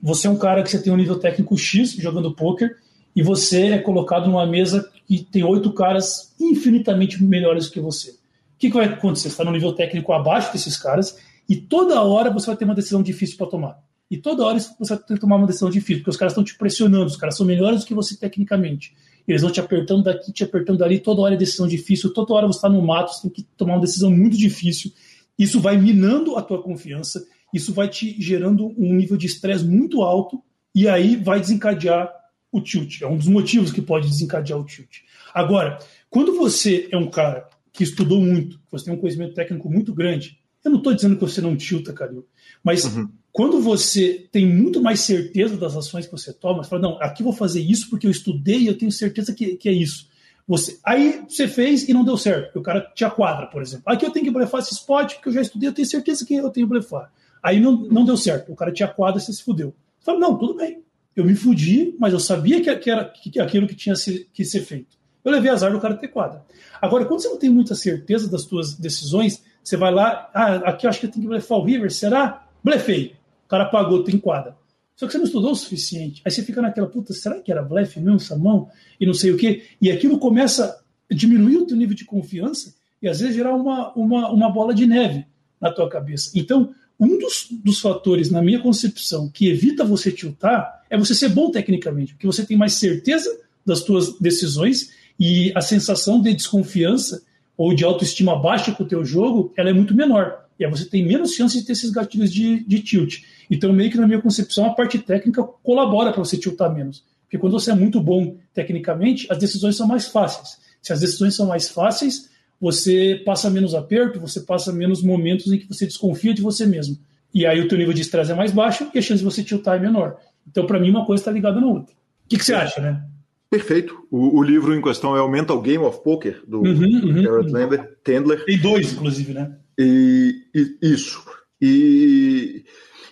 Você 0.02 0.26
é 0.26 0.30
um 0.30 0.36
cara 0.36 0.62
que 0.62 0.70
você 0.70 0.82
tem 0.82 0.92
um 0.92 0.96
nível 0.96 1.18
técnico 1.18 1.56
X 1.56 1.92
jogando 1.92 2.34
poker 2.34 2.76
e 3.14 3.22
você 3.22 3.68
é 3.68 3.78
colocado 3.78 4.26
numa 4.26 4.46
mesa 4.46 4.90
que 5.06 5.22
tem 5.22 5.44
oito 5.44 5.72
caras 5.72 6.34
infinitamente 6.40 7.22
melhores 7.22 7.68
que 7.68 7.80
você 7.80 8.20
que, 8.62 8.70
que 8.70 8.76
vai 8.76 8.86
acontecer? 8.86 9.22
Você 9.22 9.34
está 9.34 9.44
no 9.44 9.50
nível 9.50 9.72
técnico 9.72 10.12
abaixo 10.12 10.52
desses 10.52 10.76
caras 10.76 11.18
e 11.48 11.56
toda 11.56 12.00
hora 12.00 12.30
você 12.30 12.46
vai 12.46 12.56
ter 12.56 12.64
uma 12.64 12.76
decisão 12.76 13.02
difícil 13.02 13.36
para 13.36 13.48
tomar. 13.48 13.82
E 14.08 14.16
toda 14.16 14.44
hora 14.44 14.60
você 14.60 14.94
vai 14.94 14.98
ter 14.98 15.14
que 15.14 15.20
tomar 15.20 15.36
uma 15.36 15.48
decisão 15.48 15.68
difícil, 15.68 15.96
porque 15.96 16.10
os 16.10 16.16
caras 16.16 16.32
estão 16.32 16.44
te 16.44 16.56
pressionando, 16.56 17.06
os 17.06 17.16
caras 17.16 17.36
são 17.36 17.44
melhores 17.44 17.80
do 17.80 17.86
que 17.86 17.94
você 17.94 18.16
tecnicamente. 18.16 18.94
Eles 19.26 19.42
vão 19.42 19.50
te 19.50 19.58
apertando 19.58 20.04
daqui, 20.04 20.32
te 20.32 20.44
apertando 20.44 20.78
dali, 20.78 21.00
toda 21.00 21.22
hora 21.22 21.34
é 21.34 21.36
decisão 21.36 21.66
difícil, 21.66 22.12
toda 22.12 22.34
hora 22.34 22.46
você 22.46 22.58
está 22.58 22.68
no 22.68 22.80
mato, 22.82 23.12
você 23.12 23.22
tem 23.22 23.32
que 23.32 23.42
tomar 23.56 23.74
uma 23.74 23.80
decisão 23.80 24.12
muito 24.12 24.36
difícil. 24.36 24.92
Isso 25.36 25.58
vai 25.58 25.76
minando 25.76 26.36
a 26.36 26.42
tua 26.42 26.62
confiança, 26.62 27.26
isso 27.52 27.72
vai 27.72 27.88
te 27.88 28.20
gerando 28.20 28.74
um 28.78 28.94
nível 28.94 29.16
de 29.16 29.26
estresse 29.26 29.64
muito 29.64 30.02
alto, 30.02 30.42
e 30.74 30.88
aí 30.88 31.16
vai 31.16 31.40
desencadear 31.40 32.10
o 32.50 32.60
tilt. 32.60 33.02
É 33.02 33.06
um 33.06 33.16
dos 33.16 33.28
motivos 33.28 33.72
que 33.72 33.82
pode 33.82 34.08
desencadear 34.08 34.58
o 34.58 34.64
tilt. 34.64 35.00
Agora, 35.34 35.78
quando 36.10 36.36
você 36.36 36.88
é 36.90 36.96
um 36.96 37.10
cara 37.10 37.48
que 37.72 37.82
estudou 37.82 38.20
muito, 38.20 38.58
que 38.58 38.70
você 38.70 38.84
tem 38.84 38.94
um 38.94 38.98
conhecimento 38.98 39.34
técnico 39.34 39.68
muito 39.70 39.94
grande. 39.94 40.38
Eu 40.64 40.70
não 40.70 40.78
estou 40.78 40.94
dizendo 40.94 41.16
que 41.16 41.22
você 41.22 41.40
não 41.40 41.56
tilta, 41.56 41.92
Calil, 41.92 42.26
mas 42.62 42.84
uhum. 42.84 43.08
quando 43.32 43.60
você 43.60 44.28
tem 44.30 44.46
muito 44.46 44.80
mais 44.80 45.00
certeza 45.00 45.56
das 45.56 45.74
ações 45.74 46.06
que 46.06 46.12
você 46.12 46.32
toma, 46.32 46.62
você 46.62 46.70
fala, 46.70 46.82
não, 46.82 47.02
aqui 47.02 47.22
vou 47.22 47.32
fazer 47.32 47.60
isso 47.60 47.88
porque 47.90 48.06
eu 48.06 48.10
estudei 48.10 48.58
e 48.58 48.66
eu 48.66 48.78
tenho 48.78 48.92
certeza 48.92 49.34
que, 49.34 49.56
que 49.56 49.68
é 49.68 49.72
isso. 49.72 50.08
Você, 50.46 50.78
aí 50.84 51.24
você 51.26 51.48
fez 51.48 51.88
e 51.88 51.92
não 51.92 52.04
deu 52.04 52.16
certo, 52.16 52.44
porque 52.46 52.58
o 52.58 52.62
cara 52.62 52.80
te 52.94 53.04
aquadra, 53.04 53.46
por 53.46 53.62
exemplo. 53.62 53.84
Aqui 53.86 54.04
eu 54.04 54.10
tenho 54.10 54.26
que 54.26 54.30
blefar 54.30 54.60
esse 54.60 54.74
spot, 54.74 55.14
porque 55.14 55.30
eu 55.30 55.32
já 55.32 55.40
estudei, 55.40 55.68
eu 55.68 55.72
tenho 55.72 55.88
certeza 55.88 56.24
que 56.26 56.34
eu 56.34 56.50
tenho 56.50 56.66
que 56.66 56.72
blefar. 56.72 57.10
Aí 57.42 57.60
não, 57.60 57.72
não 57.72 58.04
deu 58.04 58.16
certo, 58.16 58.52
o 58.52 58.56
cara 58.56 58.70
te 58.70 58.84
aquadra 58.84 59.20
e 59.20 59.24
você 59.24 59.32
se 59.32 59.42
fudeu. 59.42 59.74
Você 59.98 60.06
fala, 60.06 60.18
não, 60.18 60.38
tudo 60.38 60.54
bem. 60.54 60.82
Eu 61.14 61.24
me 61.24 61.34
fudi, 61.34 61.94
mas 61.98 62.12
eu 62.12 62.20
sabia 62.20 62.62
que, 62.62 62.74
que 62.76 62.90
era 62.90 63.04
que, 63.04 63.40
aquilo 63.40 63.66
que 63.66 63.74
tinha 63.74 63.94
que 64.32 64.44
ser 64.44 64.60
feito. 64.60 64.96
Eu 65.24 65.30
levei 65.30 65.50
azar 65.50 65.70
do 65.72 65.80
cara 65.80 65.94
ter 65.94 66.08
quadra. 66.08 66.44
Agora, 66.80 67.04
quando 67.04 67.20
você 67.20 67.28
não 67.28 67.38
tem 67.38 67.50
muita 67.50 67.74
certeza 67.74 68.28
das 68.30 68.42
suas 68.42 68.74
decisões, 68.74 69.42
você 69.62 69.76
vai 69.76 69.92
lá, 69.92 70.30
ah, 70.34 70.56
aqui 70.70 70.86
eu 70.86 70.90
acho 70.90 71.00
que 71.00 71.06
eu 71.06 71.10
tenho 71.10 71.22
que 71.22 71.28
blefar 71.28 71.58
o 71.58 71.64
River, 71.64 71.92
será? 71.92 72.46
Blefei. 72.64 73.14
O 73.44 73.48
cara 73.48 73.66
pagou, 73.66 74.02
tem 74.02 74.18
quadra. 74.18 74.56
Só 74.96 75.06
que 75.06 75.12
você 75.12 75.18
não 75.18 75.24
estudou 75.24 75.52
o 75.52 75.56
suficiente. 75.56 76.22
Aí 76.24 76.30
você 76.30 76.42
fica 76.42 76.60
naquela, 76.62 76.86
puta, 76.86 77.12
será 77.12 77.40
que 77.40 77.52
era 77.52 77.62
blefe 77.62 78.00
mesmo 78.00 78.16
essa 78.16 78.36
mão? 78.36 78.68
E 78.98 79.06
não 79.06 79.14
sei 79.14 79.30
o 79.30 79.36
quê. 79.36 79.64
E 79.80 79.90
aquilo 79.90 80.18
começa 80.18 80.82
a 81.10 81.14
diminuir 81.14 81.58
o 81.58 81.66
teu 81.66 81.76
nível 81.76 81.94
de 81.94 82.04
confiança 82.04 82.74
e 83.00 83.08
às 83.08 83.20
vezes 83.20 83.34
gerar 83.34 83.54
uma, 83.54 83.92
uma, 83.94 84.30
uma 84.30 84.50
bola 84.50 84.74
de 84.74 84.86
neve 84.86 85.26
na 85.60 85.70
tua 85.72 85.88
cabeça. 85.88 86.30
Então, 86.34 86.74
um 87.02 87.18
dos, 87.18 87.48
dos 87.50 87.80
fatores, 87.80 88.30
na 88.30 88.40
minha 88.40 88.60
concepção, 88.60 89.28
que 89.28 89.48
evita 89.48 89.84
você 89.84 90.12
tiltar 90.12 90.82
é 90.88 90.96
você 90.96 91.14
ser 91.14 91.30
bom 91.30 91.50
tecnicamente, 91.50 92.14
porque 92.14 92.26
você 92.26 92.46
tem 92.46 92.56
mais 92.56 92.74
certeza 92.74 93.28
das 93.66 93.82
tuas 93.82 94.18
decisões 94.20 94.90
e 95.18 95.52
a 95.56 95.60
sensação 95.60 96.22
de 96.22 96.32
desconfiança 96.32 97.22
ou 97.56 97.74
de 97.74 97.84
autoestima 97.84 98.40
baixa 98.40 98.70
com 98.70 98.84
o 98.84 98.86
teu 98.86 99.04
jogo, 99.04 99.52
ela 99.56 99.70
é 99.70 99.72
muito 99.72 99.94
menor. 99.94 100.46
E 100.58 100.64
aí 100.64 100.70
você 100.70 100.84
tem 100.84 101.04
menos 101.04 101.34
chance 101.34 101.58
de 101.58 101.66
ter 101.66 101.72
esses 101.72 101.90
gatilhos 101.90 102.32
de, 102.32 102.64
de 102.64 102.80
tilt. 102.80 103.22
Então, 103.50 103.72
meio 103.72 103.90
que 103.90 103.96
na 103.96 104.06
minha 104.06 104.20
concepção, 104.20 104.66
a 104.66 104.74
parte 104.74 104.98
técnica 104.98 105.42
colabora 105.42 106.12
para 106.12 106.22
você 106.24 106.36
tiltar 106.36 106.72
menos. 106.72 107.04
Porque 107.24 107.38
quando 107.38 107.54
você 107.54 107.72
é 107.72 107.74
muito 107.74 108.00
bom 108.00 108.36
tecnicamente, 108.54 109.26
as 109.28 109.38
decisões 109.38 109.76
são 109.76 109.88
mais 109.88 110.06
fáceis. 110.06 110.58
Se 110.80 110.92
as 110.92 111.00
decisões 111.00 111.34
são 111.34 111.46
mais 111.46 111.68
fáceis, 111.68 112.30
você 112.62 113.20
passa 113.26 113.50
menos 113.50 113.74
aperto, 113.74 114.20
você 114.20 114.40
passa 114.40 114.72
menos 114.72 115.02
momentos 115.02 115.52
em 115.52 115.58
que 115.58 115.66
você 115.66 115.84
desconfia 115.84 116.32
de 116.32 116.40
você 116.40 116.64
mesmo. 116.64 116.96
E 117.34 117.44
aí 117.44 117.60
o 117.60 117.66
teu 117.66 117.76
nível 117.76 117.92
de 117.92 118.02
estresse 118.02 118.30
é 118.30 118.36
mais 118.36 118.52
baixo 118.52 118.88
e 118.94 118.98
a 119.00 119.02
chance 119.02 119.18
de 119.18 119.24
você 119.24 119.42
tiltar 119.42 119.78
é 119.78 119.80
menor. 119.80 120.16
Então, 120.48 120.64
para 120.64 120.78
mim, 120.78 120.90
uma 120.90 121.04
coisa 121.04 121.20
está 121.20 121.32
ligada 121.32 121.60
na 121.60 121.66
outra. 121.66 121.92
O 121.92 122.28
que, 122.28 122.38
que 122.38 122.44
você 122.44 122.54
acha, 122.54 122.80
né? 122.80 123.02
Perfeito. 123.50 124.06
O, 124.12 124.38
o, 124.38 124.42
livro 124.44 124.72
em 124.76 124.80
questão 124.80 125.16
é 125.16 125.20
o 125.20 125.28
Mental 125.28 125.60
Game 125.60 125.82
of 125.82 126.04
Poker, 126.04 126.40
do 126.46 126.60
uhum, 126.60 126.72
uhum, 126.72 127.22
Garrett 127.22 127.52
uhum. 127.52 127.86
Tendler. 128.04 128.44
Tem 128.44 128.58
dois, 128.58 128.92
inclusive, 128.92 129.34
né? 129.34 129.56
E, 129.76 130.36
e, 130.54 130.76
isso. 130.82 131.20
E, 131.60 132.64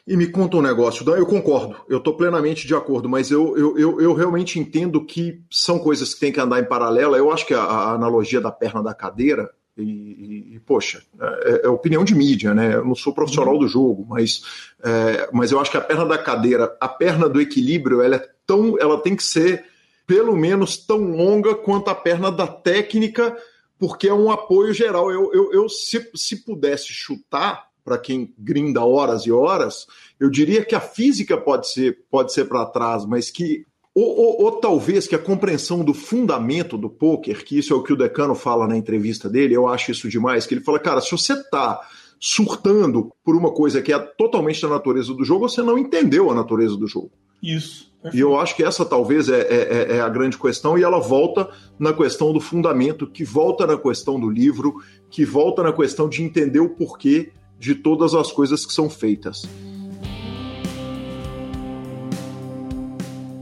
E 0.06 0.16
me 0.16 0.26
conta 0.26 0.56
um 0.56 0.62
negócio, 0.62 1.08
eu 1.14 1.26
concordo, 1.26 1.76
eu 1.88 1.98
estou 1.98 2.16
plenamente 2.16 2.66
de 2.66 2.74
acordo, 2.74 3.08
mas 3.08 3.30
eu, 3.30 3.56
eu, 3.56 3.78
eu, 3.78 4.00
eu, 4.00 4.12
realmente 4.14 4.58
entendo 4.58 5.04
que 5.04 5.40
são 5.50 5.78
coisas 5.78 6.14
que 6.14 6.20
têm 6.20 6.32
que 6.32 6.40
andar 6.40 6.58
em 6.60 6.64
paralelo. 6.64 7.14
Eu 7.14 7.30
acho 7.30 7.46
que 7.46 7.54
a, 7.54 7.62
a 7.62 7.92
analogia 7.92 8.40
da 8.40 8.50
perna 8.50 8.82
da 8.82 8.94
cadeira, 8.94 9.50
e, 9.76 10.54
e 10.54 10.60
poxa, 10.60 11.02
é, 11.20 11.66
é, 11.66 11.68
opinião 11.68 12.04
de 12.04 12.14
mídia, 12.14 12.54
né? 12.54 12.74
Eu 12.74 12.84
não 12.84 12.94
sou 12.94 13.14
profissional 13.14 13.58
do 13.58 13.68
jogo, 13.68 14.06
mas, 14.08 14.42
é, 14.82 15.28
mas 15.32 15.52
eu 15.52 15.60
acho 15.60 15.70
que 15.70 15.76
a 15.76 15.82
perna 15.82 16.04
da 16.04 16.18
cadeira, 16.18 16.76
a 16.80 16.88
perna 16.88 17.28
do 17.28 17.40
equilíbrio, 17.40 18.02
ela 18.02 18.16
é 18.16 18.28
tão, 18.46 18.76
ela 18.78 18.98
tem 18.98 19.14
que 19.14 19.22
ser 19.22 19.64
pelo 20.06 20.36
menos 20.36 20.76
tão 20.76 20.98
longa 20.98 21.54
quanto 21.54 21.88
a 21.88 21.94
perna 21.94 22.32
da 22.32 22.46
técnica, 22.46 23.36
porque 23.78 24.08
é 24.08 24.14
um 24.14 24.30
apoio 24.30 24.74
geral. 24.74 25.10
Eu, 25.10 25.32
eu, 25.32 25.52
eu 25.52 25.68
se, 25.68 26.10
se 26.14 26.44
pudesse 26.44 26.88
chutar, 26.88 27.69
para 27.84 27.98
quem 27.98 28.34
grinda 28.38 28.84
horas 28.84 29.22
e 29.22 29.32
horas, 29.32 29.86
eu 30.18 30.30
diria 30.30 30.64
que 30.64 30.74
a 30.74 30.80
física 30.80 31.36
pode 31.36 31.70
ser, 31.70 31.98
pode 32.10 32.32
ser 32.32 32.46
para 32.46 32.66
trás, 32.66 33.04
mas 33.04 33.30
que 33.30 33.64
ou, 33.92 34.16
ou, 34.16 34.44
ou, 34.44 34.52
talvez 34.52 35.08
que 35.08 35.16
a 35.16 35.18
compreensão 35.18 35.84
do 35.84 35.92
fundamento 35.92 36.78
do 36.78 36.88
poker, 36.88 37.44
que 37.44 37.58
isso 37.58 37.72
é 37.72 37.76
o 37.76 37.82
que 37.82 37.92
o 37.92 37.96
Decano 37.96 38.36
fala 38.36 38.68
na 38.68 38.76
entrevista 38.76 39.28
dele, 39.28 39.54
eu 39.54 39.66
acho 39.66 39.90
isso 39.90 40.08
demais, 40.08 40.46
que 40.46 40.54
ele 40.54 40.62
fala, 40.62 40.78
cara, 40.78 41.00
se 41.00 41.10
você 41.10 41.32
está 41.32 41.80
surtando 42.20 43.12
por 43.24 43.34
uma 43.34 43.50
coisa 43.50 43.82
que 43.82 43.92
é 43.92 43.98
totalmente 43.98 44.62
da 44.62 44.68
natureza 44.68 45.12
do 45.12 45.24
jogo, 45.24 45.48
você 45.48 45.60
não 45.60 45.76
entendeu 45.76 46.30
a 46.30 46.34
natureza 46.34 46.76
do 46.76 46.86
jogo. 46.86 47.10
Isso. 47.42 47.90
Perfeito. 48.00 48.16
E 48.16 48.20
eu 48.20 48.38
acho 48.38 48.56
que 48.56 48.62
essa 48.62 48.84
talvez 48.84 49.28
é, 49.28 49.40
é, 49.40 49.46
é, 49.46 49.96
é, 49.96 50.00
a 50.00 50.08
grande 50.08 50.38
questão, 50.38 50.78
e 50.78 50.82
ela 50.82 50.98
volta 50.98 51.48
na 51.78 51.92
questão 51.92 52.32
do 52.32 52.40
fundamento, 52.40 53.06
que 53.06 53.24
volta 53.24 53.66
na 53.66 53.76
questão 53.76 54.18
do 54.18 54.30
livro, 54.30 54.76
que 55.10 55.24
volta 55.24 55.62
na 55.62 55.72
questão 55.72 56.08
de 56.08 56.22
entender 56.22 56.60
o 56.60 56.70
porquê 56.70 57.32
de 57.60 57.74
todas 57.74 58.14
as 58.14 58.32
coisas 58.32 58.64
que 58.64 58.72
são 58.72 58.88
feitas. 58.88 59.42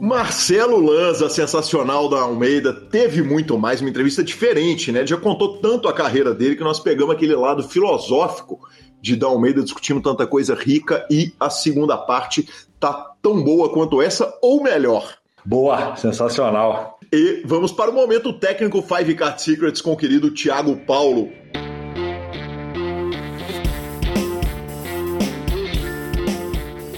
Marcelo 0.01 0.81
Lanza, 0.81 1.29
sensacional 1.29 2.09
da 2.09 2.21
Almeida, 2.23 2.73
teve 2.73 3.23
muito 3.23 3.59
mais, 3.59 3.81
uma 3.81 3.91
entrevista 3.91 4.23
diferente, 4.25 4.91
né? 4.91 5.01
Ele 5.01 5.07
já 5.07 5.17
contou 5.17 5.59
tanto 5.59 5.89
a 5.89 5.93
carreira 5.93 6.35
dele 6.35 6.57
que 6.57 6.65
nós 6.65 6.81
pegamos 6.81 7.15
aquele 7.15 7.37
lado 7.37 7.63
filosófico 7.63 8.61
de 9.01 9.15
da 9.15 9.29
Almeida 9.29 9.63
discutindo 9.63 10.01
tanta 10.01 10.27
coisa 10.27 10.55
rica 10.55 11.07
e 11.11 11.33
a 11.39 11.49
segunda 11.49 11.97
parte 11.97 12.49
tá 12.81 13.13
tão 13.23 13.43
boa 13.43 13.71
quanto 13.71 14.03
essa 14.03 14.33
ou 14.43 14.63
melhor. 14.63 15.15
Boa, 15.45 15.95
sensacional. 15.97 16.99
E 17.13 17.43
vamos 17.45 17.73
para 17.73 17.91
o 17.91 17.95
momento 17.95 18.33
técnico 18.33 18.83
Five 18.83 19.15
Card 19.15 19.41
Secrets 19.41 19.81
com 19.81 19.93
o 19.93 19.97
querido 19.97 20.31
Thiago 20.31 20.77
Paulo. 20.87 21.31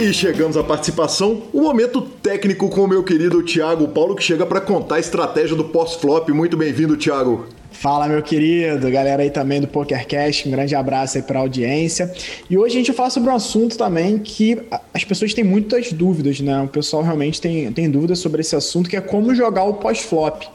E 0.00 0.14
chegamos 0.14 0.56
à 0.56 0.64
participação, 0.64 1.42
o 1.52 1.60
momento 1.60 2.00
técnico 2.00 2.70
com 2.70 2.80
o 2.80 2.88
meu 2.88 3.04
querido 3.04 3.42
Thiago 3.42 3.86
Paulo, 3.88 4.16
que 4.16 4.22
chega 4.22 4.46
para 4.46 4.58
contar 4.58 4.94
a 4.94 4.98
estratégia 4.98 5.54
do 5.54 5.62
pós-flop. 5.62 6.30
Muito 6.30 6.56
bem-vindo, 6.56 6.96
Thiago. 6.96 7.44
Fala, 7.70 8.08
meu 8.08 8.22
querido, 8.22 8.90
galera 8.90 9.22
aí 9.22 9.28
também 9.28 9.60
do 9.60 9.68
PokerCast, 9.68 10.48
um 10.48 10.52
grande 10.52 10.74
abraço 10.74 11.18
aí 11.18 11.22
para 11.22 11.38
a 11.38 11.42
audiência. 11.42 12.10
E 12.48 12.56
hoje 12.56 12.76
a 12.76 12.78
gente 12.78 12.86
vai 12.86 12.96
falar 12.96 13.10
sobre 13.10 13.28
um 13.28 13.34
assunto 13.34 13.76
também 13.76 14.18
que 14.18 14.58
as 14.94 15.04
pessoas 15.04 15.34
têm 15.34 15.44
muitas 15.44 15.92
dúvidas, 15.92 16.40
né? 16.40 16.62
O 16.62 16.68
pessoal 16.68 17.02
realmente 17.02 17.38
tem, 17.38 17.70
tem 17.70 17.90
dúvidas 17.90 18.20
sobre 18.20 18.40
esse 18.40 18.56
assunto, 18.56 18.88
que 18.88 18.96
é 18.96 19.02
como 19.02 19.34
jogar 19.34 19.64
o 19.64 19.74
pós-flop. 19.74 20.46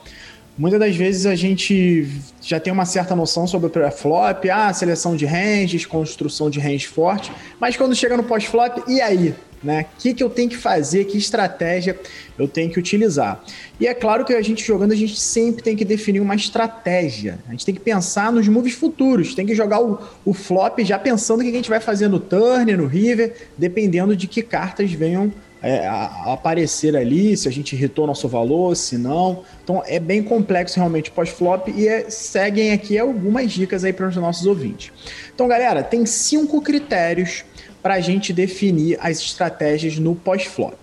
Muitas 0.58 0.80
das 0.80 0.96
vezes 0.96 1.26
a 1.26 1.36
gente 1.36 2.08
já 2.42 2.62
tem 2.62 2.72
uma 2.72 2.86
certa 2.86 3.14
noção 3.14 3.46
sobre 3.46 3.68
o 3.68 3.70
pré-flop, 3.70 4.50
ah, 4.50 4.72
seleção 4.72 5.14
de 5.14 5.26
ranges, 5.26 5.86
construção 5.86 6.50
de 6.50 6.62
range 6.62 6.88
forte, 6.88 7.30
mas 7.60 7.76
quando 7.76 7.94
chega 7.94 8.16
no 8.16 8.24
pós-flop, 8.24 8.84
e 8.88 9.02
aí? 9.02 9.36
Né? 9.62 9.88
O 9.98 10.02
que, 10.02 10.14
que 10.14 10.24
eu 10.24 10.30
tenho 10.30 10.48
que 10.48 10.56
fazer? 10.56 11.06
Que 11.06 11.18
estratégia 11.18 12.00
eu 12.38 12.48
tenho 12.48 12.70
que 12.70 12.78
utilizar? 12.78 13.44
E 13.80 13.88
é 13.88 13.94
claro 13.94 14.24
que 14.24 14.34
a 14.34 14.42
gente 14.42 14.64
jogando, 14.64 14.92
a 14.92 14.96
gente 14.96 15.20
sempre 15.20 15.64
tem 15.64 15.76
que 15.76 15.84
definir 15.84 16.20
uma 16.20 16.36
estratégia. 16.36 17.40
A 17.48 17.52
gente 17.52 17.66
tem 17.66 17.74
que 17.74 17.82
pensar 17.82 18.32
nos 18.32 18.48
moves 18.48 18.76
futuros, 18.76 19.34
tem 19.34 19.46
que 19.46 19.56
jogar 19.56 19.82
o, 19.82 20.00
o 20.24 20.34
flop 20.34 20.80
já 20.82 21.00
pensando 21.00 21.40
o 21.40 21.44
que 21.44 21.50
a 21.50 21.54
gente 21.54 21.70
vai 21.70 21.80
fazer 21.80 22.08
no 22.08 22.20
turn, 22.20 22.78
no 22.78 22.86
river, 22.86 23.50
dependendo 23.58 24.16
de 24.16 24.28
que 24.28 24.44
cartas 24.44 24.92
venham 24.92 25.34
é, 25.66 25.88
a, 25.88 26.34
aparecer 26.34 26.96
ali, 26.96 27.36
se 27.36 27.48
a 27.48 27.52
gente 27.52 27.76
irritou 27.76 28.06
nosso 28.06 28.28
valor, 28.28 28.76
se 28.76 29.00
não. 29.00 29.44
Então 29.64 29.82
é 29.88 30.00
bem 30.00 30.22
complexo 30.22 30.76
realmente 30.76 31.10
pós-flop 31.10 31.70
e 31.70 31.88
é, 31.88 32.08
seguem 32.08 32.72
aqui 32.72 33.00
algumas 33.00 33.52
dicas 33.52 33.84
aí 33.84 33.92
para 33.92 34.08
os 34.08 34.16
nossos 34.16 34.46
ouvintes. 34.46 34.92
Então, 35.34 35.48
galera, 35.48 35.82
tem 35.82 36.06
cinco 36.06 36.62
critérios 36.62 37.44
para 37.82 37.96
a 37.96 38.00
gente 38.00 38.32
definir 38.32 39.00
as 39.02 39.18
estratégias 39.18 39.98
no 39.98 40.14
pós-flop. 40.14 40.78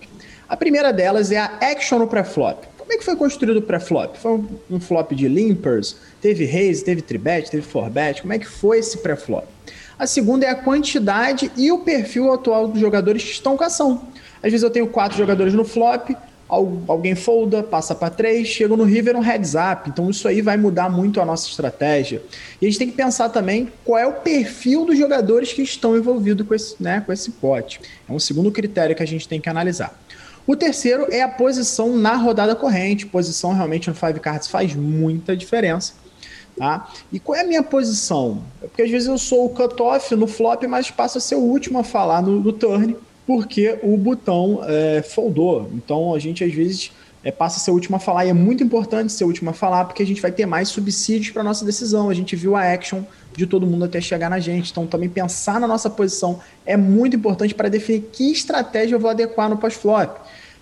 A 0.48 0.56
primeira 0.56 0.92
delas 0.92 1.30
é 1.30 1.38
a 1.38 1.58
action 1.62 2.00
no 2.00 2.08
pré-flop. 2.08 2.64
Como 2.76 2.92
é 2.92 2.96
que 2.96 3.04
foi 3.04 3.14
construído 3.14 3.58
o 3.58 3.62
pré-flop? 3.62 4.16
Foi 4.16 4.32
um, 4.32 4.48
um, 4.68 4.80
flop 4.80 5.12
de 5.12 5.28
limpers? 5.28 5.96
Teve 6.20 6.44
raise, 6.44 6.84
teve 6.84 7.02
tribet, 7.02 7.48
teve 7.48 7.62
forbet? 7.62 8.20
Como 8.20 8.32
é 8.32 8.38
que 8.38 8.48
foi 8.48 8.80
esse 8.80 8.98
pré-flop? 8.98 9.46
A 9.96 10.06
segunda 10.08 10.44
é 10.44 10.50
a 10.50 10.56
quantidade 10.56 11.52
e 11.56 11.70
o 11.70 11.78
perfil 11.78 12.32
atual 12.32 12.66
dos 12.66 12.80
jogadores 12.80 13.22
que 13.22 13.30
estão 13.30 13.56
com 13.56 13.62
ação. 13.62 14.11
Às 14.42 14.50
vezes 14.50 14.62
eu 14.62 14.70
tenho 14.70 14.86
quatro 14.88 15.16
jogadores 15.16 15.54
no 15.54 15.64
flop, 15.64 16.10
alguém 16.86 17.14
folda, 17.14 17.62
passa 17.62 17.94
para 17.94 18.10
três, 18.10 18.46
chega 18.48 18.76
no 18.76 18.84
river 18.84 19.16
um 19.16 19.20
heads 19.20 19.54
up. 19.54 19.88
Então 19.88 20.10
isso 20.10 20.28
aí 20.28 20.42
vai 20.42 20.56
mudar 20.56 20.90
muito 20.90 21.20
a 21.20 21.24
nossa 21.24 21.48
estratégia. 21.48 22.22
E 22.60 22.66
a 22.66 22.68
gente 22.68 22.78
tem 22.78 22.90
que 22.90 22.96
pensar 22.96 23.30
também 23.30 23.72
qual 23.84 23.98
é 23.98 24.06
o 24.06 24.14
perfil 24.14 24.84
dos 24.84 24.98
jogadores 24.98 25.52
que 25.52 25.62
estão 25.62 25.96
envolvidos 25.96 26.46
com 26.46 26.54
esse, 26.54 26.82
né, 26.82 27.02
com 27.04 27.12
esse 27.12 27.30
pote. 27.30 27.80
É 28.08 28.12
um 28.12 28.18
segundo 28.18 28.50
critério 28.50 28.94
que 28.94 29.02
a 29.02 29.06
gente 29.06 29.26
tem 29.26 29.40
que 29.40 29.48
analisar. 29.48 29.98
O 30.46 30.56
terceiro 30.56 31.06
é 31.10 31.22
a 31.22 31.28
posição 31.28 31.96
na 31.96 32.16
rodada 32.16 32.54
corrente. 32.54 33.06
Posição 33.06 33.54
realmente 33.54 33.88
no 33.88 33.94
Five 33.94 34.20
Cards 34.20 34.48
faz 34.48 34.74
muita 34.74 35.36
diferença. 35.36 35.94
Tá? 36.58 36.90
E 37.10 37.18
qual 37.18 37.38
é 37.38 37.40
a 37.40 37.46
minha 37.46 37.62
posição? 37.62 38.42
É 38.60 38.66
porque 38.66 38.82
às 38.82 38.90
vezes 38.90 39.08
eu 39.08 39.16
sou 39.16 39.46
o 39.46 39.48
cutoff 39.48 40.14
no 40.14 40.26
flop, 40.26 40.64
mas 40.64 40.90
passo 40.90 41.16
a 41.16 41.20
ser 41.20 41.36
o 41.36 41.40
último 41.40 41.78
a 41.78 41.84
falar 41.84 42.20
no, 42.20 42.40
no 42.40 42.52
turn 42.52 42.94
porque 43.32 43.78
o 43.82 43.96
botão 43.96 44.60
é, 44.64 45.00
foldou. 45.00 45.70
Então 45.72 46.14
a 46.14 46.18
gente 46.18 46.44
às 46.44 46.52
vezes 46.52 46.92
é, 47.24 47.30
passa 47.32 47.56
a 47.56 47.60
ser 47.60 47.70
o 47.70 47.74
último 47.74 47.96
a 47.96 47.98
falar, 47.98 48.26
e 48.26 48.28
é 48.28 48.32
muito 48.34 48.62
importante 48.62 49.10
ser 49.10 49.24
o 49.24 49.26
último 49.28 49.48
a 49.48 49.52
falar, 49.54 49.86
porque 49.86 50.02
a 50.02 50.06
gente 50.06 50.20
vai 50.20 50.30
ter 50.30 50.44
mais 50.44 50.68
subsídios 50.68 51.32
para 51.32 51.42
nossa 51.42 51.64
decisão. 51.64 52.10
A 52.10 52.14
gente 52.14 52.36
viu 52.36 52.54
a 52.54 52.60
action 52.70 53.04
de 53.34 53.46
todo 53.46 53.66
mundo 53.66 53.86
até 53.86 54.02
chegar 54.02 54.28
na 54.28 54.38
gente. 54.38 54.70
Então 54.70 54.86
também 54.86 55.08
pensar 55.08 55.58
na 55.58 55.66
nossa 55.66 55.88
posição 55.88 56.40
é 56.66 56.76
muito 56.76 57.16
importante 57.16 57.54
para 57.54 57.70
definir 57.70 58.02
que 58.12 58.30
estratégia 58.30 58.96
eu 58.96 59.00
vou 59.00 59.10
adequar 59.10 59.48
no 59.48 59.56
pós-flop. 59.56 60.18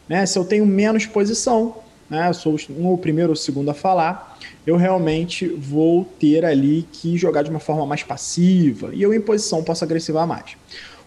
Né? 0.09 0.25
Se 0.27 0.39
eu 0.39 0.45
tenho 0.45 0.65
menos 0.65 1.07
posição, 1.07 1.75
né? 2.09 2.29
eu 2.29 2.35
sou 2.35 2.57
o 2.79 2.97
primeiro 2.97 3.31
ou 3.31 3.35
o 3.35 3.37
segundo 3.37 3.69
a 3.69 3.75
falar, 3.75 4.39
eu 4.65 4.77
realmente 4.77 5.49
vou 5.49 6.05
ter 6.21 6.45
ali 6.45 6.87
que 6.93 7.19
jogar 7.19 7.43
de 7.43 7.51
uma 7.51 7.59
forma 7.59 7.85
mais 7.85 8.05
passiva, 8.05 8.91
e 8.93 9.03
eu 9.03 9.13
em 9.13 9.21
posição 9.21 9.65
posso 9.65 9.83
agressivar 9.83 10.27
mais. 10.27 10.57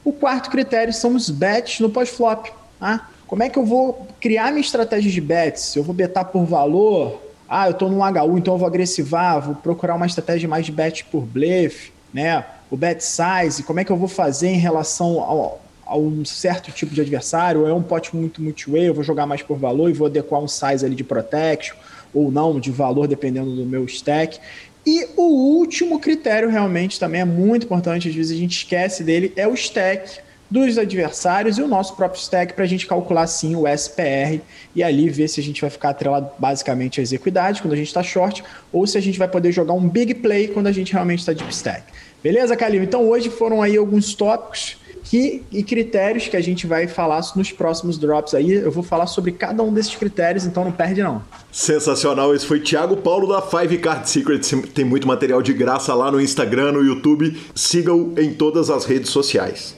O 0.04 0.12
quarto 0.12 0.50
critério 0.50 0.94
são 0.94 1.16
os 1.16 1.30
bets 1.30 1.80
no 1.80 1.90
pós-flop. 1.90 2.48
Tá? 2.80 3.10
Como 3.26 3.42
é 3.42 3.50
que 3.50 3.58
eu 3.58 3.66
vou 3.66 4.08
criar 4.20 4.52
minha 4.52 4.62
estratégia 4.62 5.12
de 5.12 5.22
bets? 5.22 5.76
Eu 5.76 5.84
vou 5.84 5.96
betar 5.96 6.26
por 6.26 6.46
valor? 6.46 7.22
Ah, 7.48 7.68
eu 7.68 7.72
estou 7.72 7.90
num 7.90 8.00
HU, 8.00 8.38
então 8.38 8.56
eu 8.56 8.58
vou 8.58 8.68
agressivar, 8.68 9.42
vou 9.42 9.56
procurar 9.56 9.96
uma 9.96 10.06
estratégia 10.06 10.50
mais 10.50 10.66
de 10.66 10.72
bet 10.72 11.06
por 11.06 11.22
blefe, 11.22 11.92
né? 12.14 12.44
O 12.70 12.76
bet 12.76 13.04
size, 13.04 13.64
como 13.64 13.80
é 13.80 13.84
que 13.84 13.92
eu 13.92 13.98
vou 13.98 14.08
fazer 14.08 14.48
em 14.48 14.58
relação 14.58 15.20
ao, 15.20 15.62
a 15.86 15.96
um 15.96 16.26
certo 16.26 16.72
tipo 16.72 16.94
de 16.94 17.02
adversário? 17.02 17.62
Ou 17.62 17.68
é 17.68 17.74
um 17.74 17.84
pote 17.84 18.16
muito 18.16 18.42
multi-way, 18.42 18.88
eu 18.88 18.94
vou 18.94 19.04
jogar 19.04 19.26
mais 19.26 19.42
por 19.42 19.58
valor 19.58 19.90
e 19.90 19.94
vou 19.94 20.08
adequar 20.08 20.42
um 20.42 20.48
size 20.48 20.86
ali 20.86 20.96
de 20.96 21.04
protection, 21.04 21.76
ou 22.14 22.32
não, 22.32 22.60
de 22.60 22.72
valor, 22.72 23.08
dependendo 23.08 23.56
do 23.56 23.66
meu 23.66 23.86
stack. 23.86 24.40
E 24.86 25.08
o 25.16 25.24
último 25.58 26.00
critério 26.00 26.50
realmente 26.50 27.00
também 27.00 27.22
é 27.22 27.26
muito 27.26 27.66
importante, 27.66 28.10
às 28.10 28.16
vezes 28.16 28.36
a 28.36 28.40
gente 28.40 28.58
esquece 28.58 29.04
dele, 29.04 29.32
é 29.36 29.48
o 29.48 29.54
stack 29.54 30.20
dos 30.54 30.78
adversários 30.78 31.58
e 31.58 31.64
o 31.64 31.68
nosso 31.68 31.96
próprio 31.96 32.22
stack 32.22 32.54
para 32.54 32.64
a 32.64 32.68
gente 32.68 32.86
calcular 32.86 33.26
sim 33.26 33.56
o 33.56 33.68
SPR 33.68 34.40
e 34.76 34.84
ali 34.84 35.10
ver 35.10 35.28
se 35.28 35.40
a 35.40 35.44
gente 35.44 35.60
vai 35.60 35.70
ficar 35.70 35.90
atrelado 35.90 36.30
basicamente 36.38 37.02
às 37.02 37.12
equidades 37.12 37.60
quando 37.60 37.74
a 37.74 37.76
gente 37.78 37.88
está 37.88 38.04
short 38.04 38.44
ou 38.72 38.86
se 38.86 38.96
a 38.96 39.02
gente 39.02 39.18
vai 39.18 39.28
poder 39.28 39.52
jogar 39.52 39.74
um 39.74 39.90
big 39.90 40.14
play 40.14 40.50
quando 40.50 40.68
a 40.68 40.72
gente 40.72 40.94
realmente 40.94 41.20
está 41.20 41.34
deep 41.34 41.52
stack. 41.52 41.82
Beleza, 42.22 42.56
Calil? 42.56 42.84
Então 42.84 43.08
hoje 43.10 43.32
foram 43.32 43.64
aí 43.64 43.76
alguns 43.76 44.14
tópicos 44.14 44.78
que, 45.04 45.44
e 45.52 45.64
critérios 45.64 46.28
que 46.28 46.38
a 46.38 46.42
gente 46.42 46.66
vai 46.66 46.88
falar 46.88 47.22
nos 47.36 47.52
próximos 47.52 47.98
drops 47.98 48.34
aí. 48.34 48.54
Eu 48.54 48.72
vou 48.72 48.84
falar 48.84 49.08
sobre 49.08 49.32
cada 49.32 49.62
um 49.62 49.74
desses 49.74 49.96
critérios, 49.96 50.46
então 50.46 50.64
não 50.64 50.72
perde 50.72 51.04
não. 51.04 51.22
Sensacional, 51.52 52.34
esse 52.34 52.46
foi 52.46 52.60
Thiago 52.60 52.98
Paulo 52.98 53.28
da 53.28 53.42
Five 53.42 53.78
Card 53.80 54.10
Secrets. 54.10 54.54
Tem 54.74 54.86
muito 54.86 55.08
material 55.08 55.42
de 55.42 55.54
graça 55.54 55.94
lá 55.94 56.12
no 56.12 56.20
Instagram, 56.20 56.72
no 56.74 56.84
YouTube. 56.84 57.38
Siga-o 57.54 58.14
em 58.18 58.34
todas 58.34 58.70
as 58.70 58.86
redes 58.86 59.10
sociais. 59.10 59.76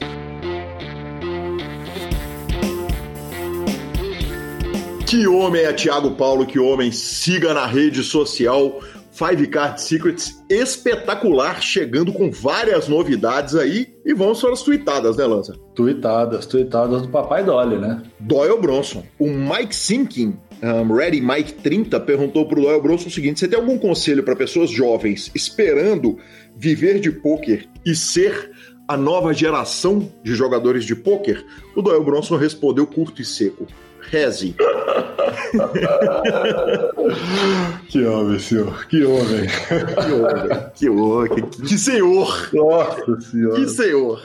Que 5.06 5.28
homem 5.28 5.62
é 5.62 5.72
Thiago 5.72 6.12
Paulo, 6.12 6.46
que 6.46 6.60
homem. 6.60 6.92
Siga 6.92 7.54
na 7.54 7.66
rede 7.66 8.04
social 8.04 8.82
Five 9.16 9.48
Card 9.48 9.82
Secrets 9.82 10.44
espetacular, 10.50 11.62
chegando 11.62 12.12
com 12.12 12.30
várias 12.30 12.90
novidades 12.90 13.56
aí. 13.56 13.88
E 14.06 14.14
vamos 14.14 14.42
para 14.42 14.52
as 14.52 14.62
tweetadas, 14.62 15.16
né, 15.16 15.26
Lanza? 15.26 15.56
Tweetadas, 15.74 16.46
tweetadas 16.46 17.04
do 17.04 17.08
Papai 17.08 17.42
Dolly, 17.42 17.78
né? 17.78 18.04
Doyle 18.20 18.60
Bronson. 18.60 19.04
O 19.18 19.30
Mike 19.30 19.74
Sinking, 19.74 20.38
um, 20.62 20.94
Ready 20.94 21.22
Mike 21.22 21.54
30, 21.54 21.98
perguntou 22.02 22.46
para 22.46 22.60
o 22.60 22.64
Doyle 22.64 22.82
Bronson 22.82 23.08
o 23.08 23.12
seguinte: 23.12 23.40
você 23.40 23.48
tem 23.48 23.58
algum 23.58 23.78
conselho 23.78 24.22
para 24.22 24.36
pessoas 24.36 24.70
jovens 24.70 25.32
esperando 25.34 26.18
viver 26.58 27.00
de 27.00 27.10
pôquer 27.10 27.70
e 27.86 27.96
ser 27.96 28.52
a 28.86 28.98
nova 28.98 29.34
geração 29.34 30.12
de 30.24 30.36
jogadores 30.36 30.84
de 30.84 30.94
pôquer? 30.94 31.42
O 31.74 31.82
Doyle 31.82 32.04
Bronson 32.04 32.36
respondeu 32.36 32.86
curto 32.86 33.22
e 33.22 33.26
seco. 33.26 33.66
Reze. 34.16 34.56
que 37.90 38.06
homem, 38.06 38.40
senhor. 38.40 38.88
Que 38.88 39.04
homem. 39.04 39.50
Que 40.06 40.14
homem. 40.14 40.48
Que 40.74 40.90
homem. 40.90 41.36
Que, 41.36 41.42
que 41.64 41.78
senhor. 41.78 42.50
Nossa 42.54 43.20
senhora. 43.20 43.56
Que 43.56 43.68
senhor. 43.68 44.24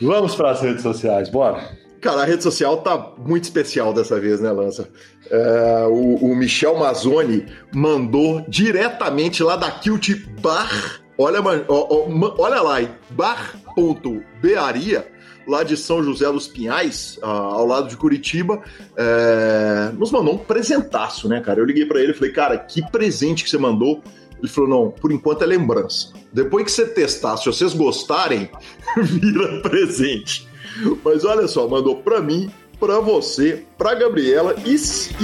Vamos 0.00 0.36
para 0.36 0.52
as 0.52 0.60
redes 0.60 0.82
sociais, 0.82 1.28
bora. 1.28 1.60
Cara, 2.00 2.22
a 2.22 2.24
rede 2.24 2.44
social 2.44 2.76
tá 2.76 3.14
muito 3.18 3.42
especial 3.42 3.92
dessa 3.92 4.20
vez, 4.20 4.40
né, 4.40 4.52
Lança? 4.52 4.88
É, 5.28 5.86
o, 5.88 6.24
o, 6.24 6.36
Michel 6.36 6.78
Mazzoni 6.78 7.46
mandou 7.74 8.44
diretamente 8.46 9.42
lá 9.42 9.56
da 9.56 9.72
Kilt 9.72 10.10
Bar. 10.40 11.00
Olha, 11.18 11.40
olha 11.68 12.62
lá, 12.62 12.78
bar.bearia 13.10 15.15
lá 15.46 15.62
de 15.62 15.76
São 15.76 16.02
José 16.02 16.30
dos 16.30 16.48
Pinhais, 16.48 17.18
ao 17.22 17.66
lado 17.66 17.88
de 17.88 17.96
Curitiba, 17.96 18.62
é, 18.96 19.90
nos 19.96 20.10
mandou 20.10 20.34
um 20.34 20.38
presentaço, 20.38 21.28
né, 21.28 21.40
cara? 21.40 21.60
Eu 21.60 21.64
liguei 21.64 21.86
para 21.86 22.00
ele 22.00 22.12
e 22.12 22.14
falei, 22.14 22.32
cara, 22.32 22.58
que 22.58 22.82
presente 22.90 23.44
que 23.44 23.50
você 23.50 23.58
mandou. 23.58 24.02
Ele 24.38 24.48
falou, 24.48 24.68
não, 24.68 24.90
por 24.90 25.10
enquanto 25.12 25.42
é 25.42 25.46
lembrança. 25.46 26.12
Depois 26.32 26.64
que 26.64 26.70
você 26.70 26.86
testar, 26.86 27.36
se 27.36 27.46
vocês 27.46 27.72
gostarem, 27.72 28.50
vira 28.98 29.62
presente. 29.62 30.46
Mas 31.02 31.24
olha 31.24 31.48
só, 31.48 31.66
mandou 31.66 31.96
para 31.96 32.20
mim, 32.20 32.50
para 32.78 33.00
você, 33.00 33.64
para 33.78 33.94
Gabriela 33.94 34.54
e, 34.64 34.74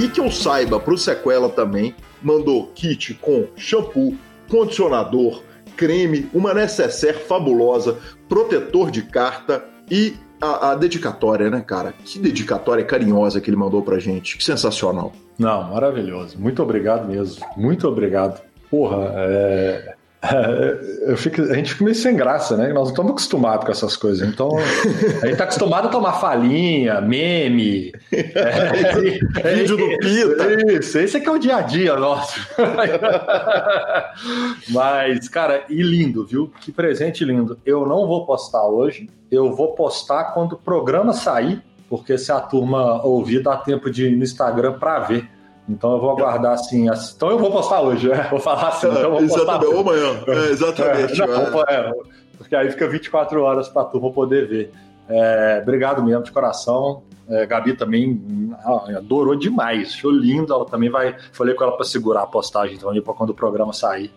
e 0.01 0.07
que 0.09 0.19
eu 0.19 0.31
saiba, 0.31 0.79
para 0.79 0.93
o 0.93 0.97
Sequela 0.97 1.49
também, 1.49 1.93
mandou 2.21 2.71
kit 2.73 3.13
com 3.15 3.47
shampoo, 3.55 4.17
condicionador, 4.49 5.43
creme, 5.75 6.29
uma 6.33 6.53
necessaire 6.53 7.19
fabulosa, 7.19 7.99
protetor 8.27 8.89
de 8.89 9.03
carta, 9.03 9.63
e 9.93 10.15
a, 10.41 10.71
a, 10.71 10.75
dedicatória, 10.75 11.51
né, 11.51 11.61
cara? 11.61 11.93
Que 12.03 12.17
dedicatória 12.17 12.83
carinhosa 12.83 13.39
que 13.39 13.47
ele 13.47 13.55
mandou 13.55 13.83
pra 13.83 13.99
gente. 13.99 14.39
Que 14.39 14.43
sensacional. 14.43 15.13
Não, 15.37 15.69
maravilhoso. 15.69 16.35
Muito 16.39 16.63
obrigado 16.63 17.07
mesmo. 17.07 17.45
Muito 17.55 17.87
obrigado. 17.87 18.41
Porra, 18.71 19.11
é. 19.15 19.92
É, 20.23 21.15
fico, 21.17 21.41
a 21.41 21.53
gente 21.53 21.73
fica 21.73 21.83
meio 21.83 21.95
sem 21.95 22.15
graça, 22.15 22.55
né? 22.55 22.69
Nós 22.69 22.85
não 22.85 22.91
estamos 22.91 23.11
acostumados 23.11 23.65
com 23.65 23.71
essas 23.73 23.97
coisas. 23.97 24.25
Então, 24.25 24.57
a 24.57 25.25
gente 25.25 25.33
está 25.33 25.43
acostumado 25.43 25.89
a 25.89 25.91
tomar 25.91 26.13
falinha, 26.13 27.01
meme. 27.01 27.91
É, 28.09 29.43
Vídeo 29.55 29.75
do 29.75 29.97
Pita. 29.97 30.71
Isso, 30.71 30.97
esse 30.97 31.17
é 31.17 31.19
que 31.19 31.27
é 31.27 31.31
o 31.31 31.37
dia 31.37 31.57
a 31.57 31.61
dia 31.61 31.97
nosso. 31.97 32.39
Mas, 34.69 35.27
cara, 35.27 35.65
e 35.67 35.83
lindo, 35.83 36.25
viu? 36.25 36.49
Que 36.61 36.71
presente 36.71 37.25
lindo. 37.25 37.59
Eu 37.65 37.85
não 37.85 38.07
vou 38.07 38.25
postar 38.25 38.65
hoje, 38.65 39.09
eu 39.29 39.53
vou 39.53 39.73
postar 39.73 40.31
quando 40.33 40.53
o 40.53 40.57
programa 40.57 41.11
sair, 41.11 41.61
porque 41.89 42.17
se 42.17 42.31
a 42.31 42.39
turma 42.39 43.03
ouvir, 43.03 43.43
dá 43.43 43.57
tempo 43.57 43.91
de 43.91 44.05
ir 44.05 44.15
no 44.15 44.23
Instagram 44.23 44.79
para 44.79 44.99
ver. 44.99 45.32
Então 45.67 45.93
eu 45.93 45.99
vou 45.99 46.11
aguardar 46.11 46.53
assim. 46.53 46.87
Então 47.15 47.29
eu 47.29 47.39
vou 47.39 47.51
postar 47.51 47.81
hoje, 47.81 48.09
né? 48.09 48.27
Vou 48.29 48.39
falar 48.39 48.69
assim. 48.69 48.87
Então 48.87 49.01
eu 49.01 49.11
vou 49.11 49.21
exatamente, 49.21 49.65
ou 49.65 49.79
amanhã. 49.79 50.23
É, 50.27 50.49
exatamente. 50.49 51.21
É, 51.21 51.27
não, 51.27 51.61
é, 51.63 51.91
porque 52.37 52.55
aí 52.55 52.69
fica 52.69 52.87
24 52.87 53.41
horas 53.41 53.69
para 53.69 53.83
a 53.83 53.85
turma 53.85 54.11
poder 54.11 54.47
ver. 54.47 54.71
É, 55.07 55.59
obrigado 55.61 56.03
mesmo, 56.03 56.23
de 56.23 56.31
coração. 56.31 57.03
É, 57.29 57.45
Gabi 57.45 57.73
também 57.73 58.51
ah, 58.65 58.97
adorou 58.97 59.35
demais, 59.35 59.89
achou 59.93 60.11
lindo. 60.11 60.53
Ela 60.53 60.65
também 60.65 60.89
vai. 60.89 61.15
Falei 61.31 61.53
com 61.55 61.63
ela 61.63 61.75
para 61.75 61.85
segurar 61.85 62.23
a 62.23 62.27
postagem 62.27 62.77
também 62.77 63.01
para 63.01 63.13
quando 63.13 63.29
o 63.29 63.33
programa 63.33 63.71
sair. 63.71 64.11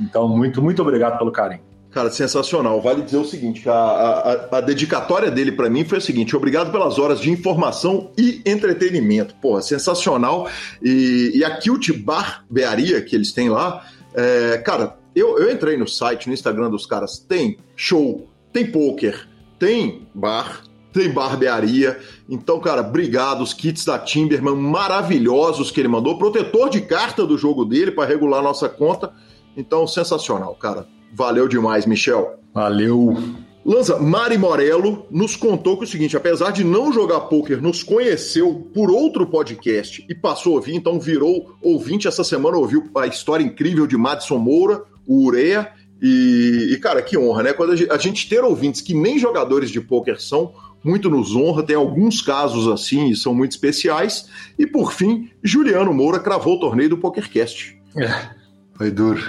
Então, 0.00 0.28
muito, 0.28 0.62
muito 0.62 0.82
obrigado 0.82 1.18
pelo 1.18 1.32
carinho. 1.32 1.71
Cara, 1.92 2.10
sensacional. 2.10 2.80
Vale 2.80 3.02
dizer 3.02 3.18
o 3.18 3.24
seguinte: 3.24 3.68
a, 3.68 3.74
a, 3.74 4.58
a 4.58 4.60
dedicatória 4.62 5.30
dele 5.30 5.52
para 5.52 5.68
mim 5.68 5.84
foi 5.84 5.98
o 5.98 6.00
seguinte: 6.00 6.34
obrigado 6.34 6.72
pelas 6.72 6.98
horas 6.98 7.20
de 7.20 7.30
informação 7.30 8.10
e 8.16 8.40
entretenimento. 8.46 9.34
Porra, 9.34 9.60
sensacional. 9.60 10.48
E, 10.82 11.32
e 11.34 11.44
a 11.44 11.54
Kilt 11.58 11.90
Barbearia 11.92 13.02
que 13.02 13.14
eles 13.14 13.32
têm 13.32 13.50
lá, 13.50 13.86
é, 14.14 14.56
cara, 14.64 14.96
eu, 15.14 15.38
eu 15.38 15.52
entrei 15.52 15.76
no 15.76 15.86
site, 15.86 16.28
no 16.28 16.32
Instagram 16.32 16.70
dos 16.70 16.86
caras, 16.86 17.18
tem 17.18 17.58
show, 17.76 18.26
tem 18.50 18.70
poker, 18.70 19.28
tem 19.58 20.08
bar, 20.14 20.62
tem 20.94 21.10
barbearia. 21.10 22.00
Então, 22.26 22.58
cara, 22.58 22.80
obrigado. 22.80 23.42
Os 23.42 23.52
kits 23.52 23.84
da 23.84 23.98
Timberman 23.98 24.56
maravilhosos 24.56 25.70
que 25.70 25.78
ele 25.78 25.88
mandou. 25.88 26.16
Protetor 26.16 26.70
de 26.70 26.80
carta 26.80 27.26
do 27.26 27.36
jogo 27.36 27.66
dele 27.66 27.90
para 27.90 28.08
regular 28.08 28.42
nossa 28.42 28.66
conta. 28.66 29.12
Então, 29.54 29.86
sensacional, 29.86 30.54
cara. 30.54 30.86
Valeu 31.12 31.46
demais, 31.46 31.86
Michel. 31.86 32.38
Valeu. 32.54 33.16
Lanza, 33.64 33.98
Mari 33.98 34.36
Morello 34.36 35.06
nos 35.10 35.36
contou 35.36 35.76
que 35.76 35.84
é 35.84 35.86
o 35.86 35.90
seguinte, 35.90 36.16
apesar 36.16 36.50
de 36.50 36.64
não 36.64 36.92
jogar 36.92 37.20
pôquer, 37.22 37.62
nos 37.62 37.82
conheceu 37.82 38.68
por 38.74 38.90
outro 38.90 39.24
podcast 39.26 40.04
e 40.08 40.14
passou 40.14 40.54
a 40.54 40.56
ouvir, 40.56 40.74
então 40.74 40.98
virou 40.98 41.54
ouvinte 41.62 42.08
essa 42.08 42.24
semana, 42.24 42.56
ouviu 42.56 42.90
a 42.96 43.06
história 43.06 43.44
incrível 43.44 43.86
de 43.86 43.96
Madison 43.96 44.38
Moura, 44.38 44.82
o 45.06 45.26
Urea, 45.26 45.70
e, 46.04 46.70
e, 46.72 46.76
cara, 46.78 47.00
que 47.00 47.16
honra, 47.16 47.44
né? 47.44 47.52
Quando 47.52 47.72
a 47.72 47.76
gente, 47.76 47.92
a 47.92 47.96
gente 47.96 48.28
ter 48.28 48.42
ouvintes 48.42 48.80
que 48.80 48.92
nem 48.92 49.20
jogadores 49.20 49.70
de 49.70 49.80
pôquer 49.80 50.20
são, 50.20 50.52
muito 50.82 51.08
nos 51.08 51.36
honra, 51.36 51.62
tem 51.62 51.76
alguns 51.76 52.20
casos 52.20 52.66
assim 52.66 53.10
e 53.10 53.14
são 53.14 53.32
muito 53.32 53.52
especiais. 53.52 54.28
E 54.58 54.66
por 54.66 54.92
fim, 54.92 55.30
Juliano 55.40 55.94
Moura 55.94 56.18
cravou 56.18 56.56
o 56.56 56.60
torneio 56.60 56.90
do 56.90 56.98
PokerCast. 56.98 57.80
É, 57.96 58.30
foi 58.74 58.90
duro. 58.90 59.22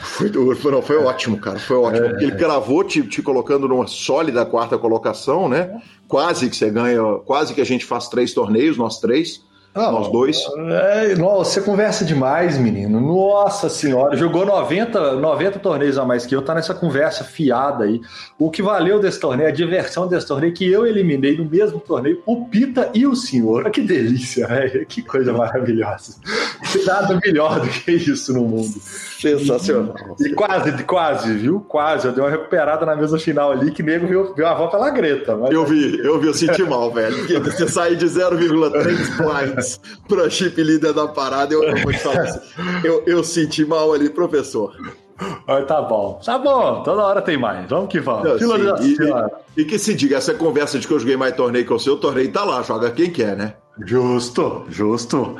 Foi, 0.00 0.30
não, 0.70 0.82
foi 0.82 0.96
ótimo, 0.96 1.38
cara. 1.38 1.58
Foi 1.58 1.76
ótimo. 1.76 2.06
É, 2.06 2.22
ele 2.22 2.32
gravou 2.32 2.84
te, 2.84 3.02
te 3.02 3.22
colocando 3.22 3.68
numa 3.68 3.86
sólida 3.86 4.44
quarta 4.46 4.78
colocação, 4.78 5.48
né? 5.48 5.80
Quase 6.08 6.48
que 6.48 6.56
você 6.56 6.70
ganha, 6.70 7.02
quase 7.24 7.54
que 7.54 7.60
a 7.60 7.66
gente 7.66 7.84
faz 7.84 8.08
três 8.08 8.32
torneios, 8.32 8.76
nós 8.76 9.00
três. 9.00 9.44
Ah, 9.76 9.92
nós 9.92 10.10
dois. 10.10 10.40
É, 10.70 11.14
você 11.14 11.60
conversa 11.60 12.02
demais, 12.02 12.56
menino. 12.56 12.98
Nossa 12.98 13.68
senhora, 13.68 14.16
jogou 14.16 14.46
90, 14.46 15.16
90 15.16 15.58
torneios 15.58 15.98
a 15.98 16.04
mais 16.04 16.24
que 16.24 16.34
eu, 16.34 16.40
tá 16.40 16.54
nessa 16.54 16.72
conversa 16.72 17.22
fiada 17.22 17.84
aí. 17.84 18.00
O 18.38 18.50
que 18.50 18.62
valeu 18.62 18.98
desse 18.98 19.20
torneio, 19.20 19.50
a 19.50 19.52
diversão 19.52 20.08
desse 20.08 20.26
torneio, 20.26 20.54
que 20.54 20.66
eu 20.66 20.86
eliminei 20.86 21.36
no 21.36 21.44
mesmo 21.44 21.78
torneio 21.78 22.22
o 22.24 22.46
Pita 22.46 22.90
e 22.94 23.06
o 23.06 23.14
senhor. 23.14 23.70
Que 23.70 23.82
delícia, 23.82 24.46
velho. 24.48 24.86
Que 24.86 25.02
coisa 25.02 25.34
maravilhosa. 25.34 26.16
Nada 26.86 27.20
melhor 27.22 27.60
do 27.60 27.68
que 27.68 27.92
isso 27.92 28.32
no 28.32 28.46
mundo. 28.46 28.80
Sensacional. 29.20 29.94
E, 30.20 30.28
e 30.28 30.34
quase, 30.34 30.84
quase, 30.84 31.32
viu? 31.34 31.60
Quase. 31.60 32.06
Eu 32.06 32.12
dei 32.12 32.22
uma 32.22 32.30
recuperada 32.30 32.84
na 32.84 32.94
mesa 32.94 33.18
final 33.18 33.50
ali, 33.50 33.70
que 33.70 33.82
nego 33.82 34.06
viu, 34.06 34.34
viu 34.34 34.46
a 34.46 34.54
volta 34.54 34.76
pela 34.76 34.90
greta. 34.90 35.36
Mas... 35.36 35.50
Eu 35.50 35.64
vi, 35.64 35.98
eu 35.98 36.20
vi, 36.20 36.26
eu 36.26 36.34
senti 36.34 36.62
mal, 36.62 36.92
velho. 36.92 37.16
Porque 37.18 37.38
você 37.38 37.68
sair 37.68 37.96
de 37.96 38.06
0,3 38.06 39.16
points 39.16 39.80
para 40.08 40.28
chip 40.28 40.62
líder 40.62 40.92
da 40.92 41.08
parada, 41.08 41.54
eu, 41.54 41.62
eu 41.62 41.76
vou 41.82 41.92
te 41.92 41.98
falar 41.98 42.22
assim, 42.22 42.40
eu, 42.84 43.02
eu 43.06 43.24
senti 43.24 43.64
mal 43.64 43.92
ali, 43.92 44.10
professor. 44.10 44.74
tá 45.66 45.82
bom, 45.82 46.20
tá 46.24 46.38
bom, 46.38 46.82
toda 46.82 47.02
hora 47.02 47.22
tem 47.22 47.38
mais, 47.38 47.68
vamos 47.68 47.88
que 47.88 48.00
vamos. 48.00 48.40
Não, 48.40 48.76
sim, 48.78 48.96
e, 49.56 49.62
e, 49.62 49.64
que 49.64 49.78
se 49.78 49.94
diga, 49.94 50.16
essa 50.16 50.34
conversa 50.34 50.78
de 50.78 50.86
que 50.86 50.92
eu 50.92 50.98
joguei 50.98 51.16
mais 51.16 51.34
torneio 51.34 51.64
que 51.64 51.72
o 51.72 51.78
seu, 51.78 51.96
torneio 51.96 52.30
tá 52.30 52.44
lá, 52.44 52.62
joga 52.62 52.90
quem 52.90 53.10
quer, 53.10 53.36
né? 53.36 53.54
Justo, 53.84 54.64
justo. 54.68 55.36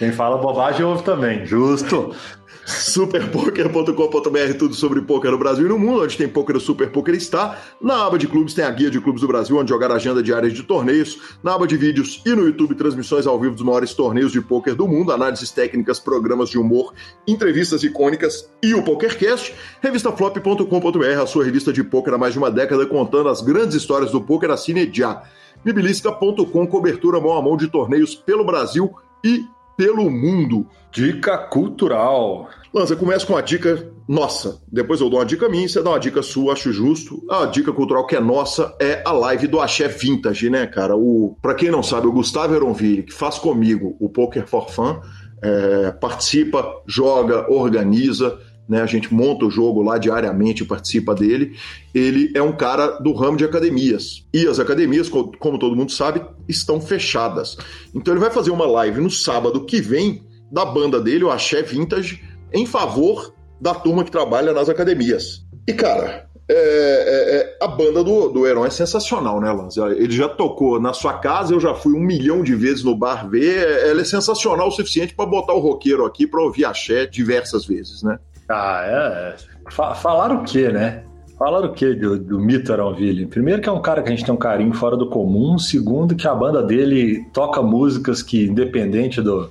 Quem 0.00 0.12
fala 0.12 0.38
bobagem 0.38 0.82
ouve 0.82 1.02
também, 1.02 1.44
justo 1.44 2.16
superpoker.com.br, 2.64 4.54
tudo 4.58 4.74
sobre 4.74 5.02
poker 5.02 5.30
no 5.30 5.36
Brasil 5.36 5.66
e 5.66 5.68
no 5.68 5.78
mundo, 5.78 6.04
onde 6.04 6.16
tem 6.16 6.26
poker 6.26 6.56
o 6.56 6.60
Super 6.60 6.90
Poker 6.90 7.14
está. 7.14 7.58
Na 7.78 8.06
aba 8.06 8.16
de 8.16 8.26
clubes 8.26 8.54
tem 8.54 8.64
a 8.64 8.70
guia 8.70 8.90
de 8.90 8.98
clubes 8.98 9.20
do 9.20 9.28
Brasil, 9.28 9.58
onde 9.58 9.68
jogar 9.68 9.90
a 9.90 9.96
agenda 9.96 10.22
diária 10.22 10.48
de 10.48 10.62
torneios. 10.62 11.36
Na 11.42 11.52
aba 11.54 11.66
de 11.66 11.76
vídeos 11.76 12.22
e 12.24 12.30
no 12.30 12.46
YouTube, 12.46 12.74
transmissões 12.76 13.26
ao 13.26 13.38
vivo 13.38 13.52
dos 13.52 13.62
maiores 13.62 13.92
torneios 13.92 14.32
de 14.32 14.40
poker 14.40 14.74
do 14.74 14.88
mundo, 14.88 15.12
análises 15.12 15.50
técnicas, 15.50 16.00
programas 16.00 16.48
de 16.48 16.58
humor, 16.58 16.94
entrevistas 17.28 17.82
icônicas 17.82 18.48
e 18.62 18.72
o 18.72 18.82
PokerCast. 18.82 19.54
Revistaflop.com.br, 19.82 21.22
a 21.22 21.26
sua 21.26 21.44
revista 21.44 21.74
de 21.74 21.84
poker 21.84 22.14
há 22.14 22.18
mais 22.18 22.32
de 22.32 22.38
uma 22.38 22.50
década, 22.50 22.86
contando 22.86 23.28
as 23.28 23.42
grandes 23.42 23.76
histórias 23.76 24.12
do 24.12 24.22
poker, 24.22 24.50
assine 24.50 24.90
já. 24.90 25.24
Mibilisca.com, 25.62 26.66
cobertura 26.66 27.20
mão 27.20 27.36
a 27.36 27.42
mão 27.42 27.54
de 27.54 27.68
torneios 27.68 28.14
pelo 28.14 28.46
Brasil 28.46 28.90
e 29.22 29.44
pelo 29.76 30.10
mundo. 30.10 30.66
Dica 30.92 31.38
cultural. 31.38 32.48
Lança, 32.72 32.96
começa 32.96 33.26
com 33.26 33.34
uma 33.34 33.42
dica 33.42 33.90
nossa. 34.08 34.60
Depois 34.70 35.00
eu 35.00 35.08
dou 35.08 35.20
uma 35.20 35.24
dica 35.24 35.48
minha, 35.48 35.68
você 35.68 35.82
dá 35.82 35.90
uma 35.90 36.00
dica 36.00 36.22
sua, 36.22 36.52
acho 36.52 36.72
justo. 36.72 37.22
A 37.30 37.46
dica 37.46 37.72
cultural 37.72 38.06
que 38.06 38.16
é 38.16 38.20
nossa 38.20 38.74
é 38.80 39.02
a 39.04 39.12
live 39.12 39.46
do 39.46 39.60
Axé 39.60 39.88
Vintage, 39.88 40.50
né, 40.50 40.66
cara? 40.66 40.96
O, 40.96 41.36
pra 41.40 41.54
quem 41.54 41.70
não 41.70 41.82
sabe, 41.82 42.06
o 42.06 42.12
Gustavo 42.12 42.54
Eronville, 42.54 43.04
que 43.04 43.12
faz 43.12 43.38
comigo 43.38 43.96
o 44.00 44.08
Poker 44.08 44.46
for 44.46 44.68
Fun, 44.68 45.00
é, 45.42 45.92
participa, 45.92 46.82
joga, 46.86 47.50
organiza 47.50 48.38
né? 48.70 48.80
A 48.80 48.86
gente 48.86 49.12
monta 49.12 49.44
o 49.44 49.50
jogo 49.50 49.82
lá 49.82 49.98
diariamente, 49.98 50.64
participa 50.64 51.12
dele. 51.12 51.56
Ele 51.92 52.30
é 52.36 52.40
um 52.40 52.52
cara 52.52 53.00
do 53.00 53.12
ramo 53.12 53.36
de 53.36 53.44
academias. 53.44 54.24
E 54.32 54.46
as 54.46 54.60
academias, 54.60 55.08
como 55.08 55.58
todo 55.58 55.74
mundo 55.74 55.90
sabe, 55.90 56.22
estão 56.48 56.80
fechadas. 56.80 57.58
Então 57.92 58.14
ele 58.14 58.20
vai 58.20 58.30
fazer 58.30 58.52
uma 58.52 58.66
live 58.66 59.00
no 59.00 59.10
sábado 59.10 59.66
que 59.66 59.80
vem 59.80 60.22
da 60.50 60.64
banda 60.64 61.00
dele, 61.00 61.24
o 61.24 61.30
Axé 61.30 61.62
Vintage, 61.62 62.22
em 62.52 62.64
favor 62.64 63.34
da 63.60 63.74
turma 63.74 64.04
que 64.04 64.10
trabalha 64.10 64.52
nas 64.52 64.68
academias. 64.68 65.44
E, 65.66 65.72
cara, 65.72 66.28
é, 66.48 66.54
é, 66.54 67.36
é, 67.36 67.56
a 67.60 67.66
banda 67.66 68.04
do, 68.04 68.28
do 68.28 68.46
Heron 68.46 68.66
é 68.66 68.70
sensacional, 68.70 69.40
né, 69.40 69.52
Lance? 69.52 69.80
Ele 69.80 70.12
já 70.12 70.28
tocou 70.28 70.80
na 70.80 70.92
sua 70.92 71.14
casa, 71.14 71.54
eu 71.54 71.60
já 71.60 71.74
fui 71.74 71.92
um 71.92 72.00
milhão 72.00 72.42
de 72.42 72.54
vezes 72.54 72.84
no 72.84 72.96
bar 72.96 73.28
ver. 73.28 73.86
Ela 73.88 74.00
é 74.00 74.04
sensacional 74.04 74.68
o 74.68 74.70
suficiente 74.72 75.14
para 75.14 75.26
botar 75.26 75.54
o 75.54 75.60
roqueiro 75.60 76.04
aqui 76.04 76.26
para 76.26 76.42
ouvir 76.42 76.64
axé 76.64 77.06
diversas 77.06 77.66
vezes, 77.66 78.02
né? 78.02 78.18
Ah, 78.50 78.82
é. 78.84 79.36
Falaram 79.70 80.42
o 80.42 80.44
quê, 80.44 80.68
né? 80.68 81.04
Falaram 81.38 81.68
o 81.68 81.72
quê 81.72 81.94
do, 81.94 82.18
do 82.18 82.38
Mito 82.38 82.70
Aronville? 82.70 83.24
Primeiro 83.24 83.62
que 83.62 83.68
é 83.68 83.72
um 83.72 83.80
cara 83.80 84.02
que 84.02 84.08
a 84.08 84.10
gente 84.10 84.26
tem 84.26 84.34
um 84.34 84.36
carinho 84.36 84.74
fora 84.74 84.94
do 84.94 85.08
comum. 85.08 85.56
Segundo 85.56 86.14
que 86.14 86.28
a 86.28 86.34
banda 86.34 86.62
dele 86.62 87.24
toca 87.32 87.62
músicas 87.62 88.22
que, 88.22 88.44
independente 88.44 89.22
do, 89.22 89.50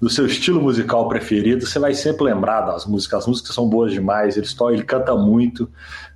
do 0.00 0.10
seu 0.10 0.26
estilo 0.26 0.60
musical 0.60 1.08
preferido, 1.08 1.64
você 1.64 1.78
vai 1.78 1.94
sempre 1.94 2.24
lembrar 2.24 2.62
das 2.62 2.86
músicas. 2.86 3.20
As 3.20 3.26
músicas 3.28 3.54
são 3.54 3.68
boas 3.68 3.92
demais, 3.92 4.36
ele, 4.36 4.48
ele 4.72 4.82
canta 4.82 5.14
muito. 5.14 5.70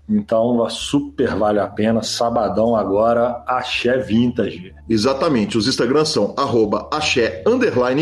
Então, 0.09 0.69
super 0.69 1.37
vale 1.37 1.61
a 1.61 1.69
pena. 1.69 2.03
Sabadão 2.03 2.75
agora, 2.75 3.45
Axé 3.47 3.99
Vintage. 3.99 4.75
Exatamente. 4.89 5.57
Os 5.57 5.69
Instagrams 5.69 6.09
são 6.09 6.35
arroba 6.37 6.89
axé 6.93 7.45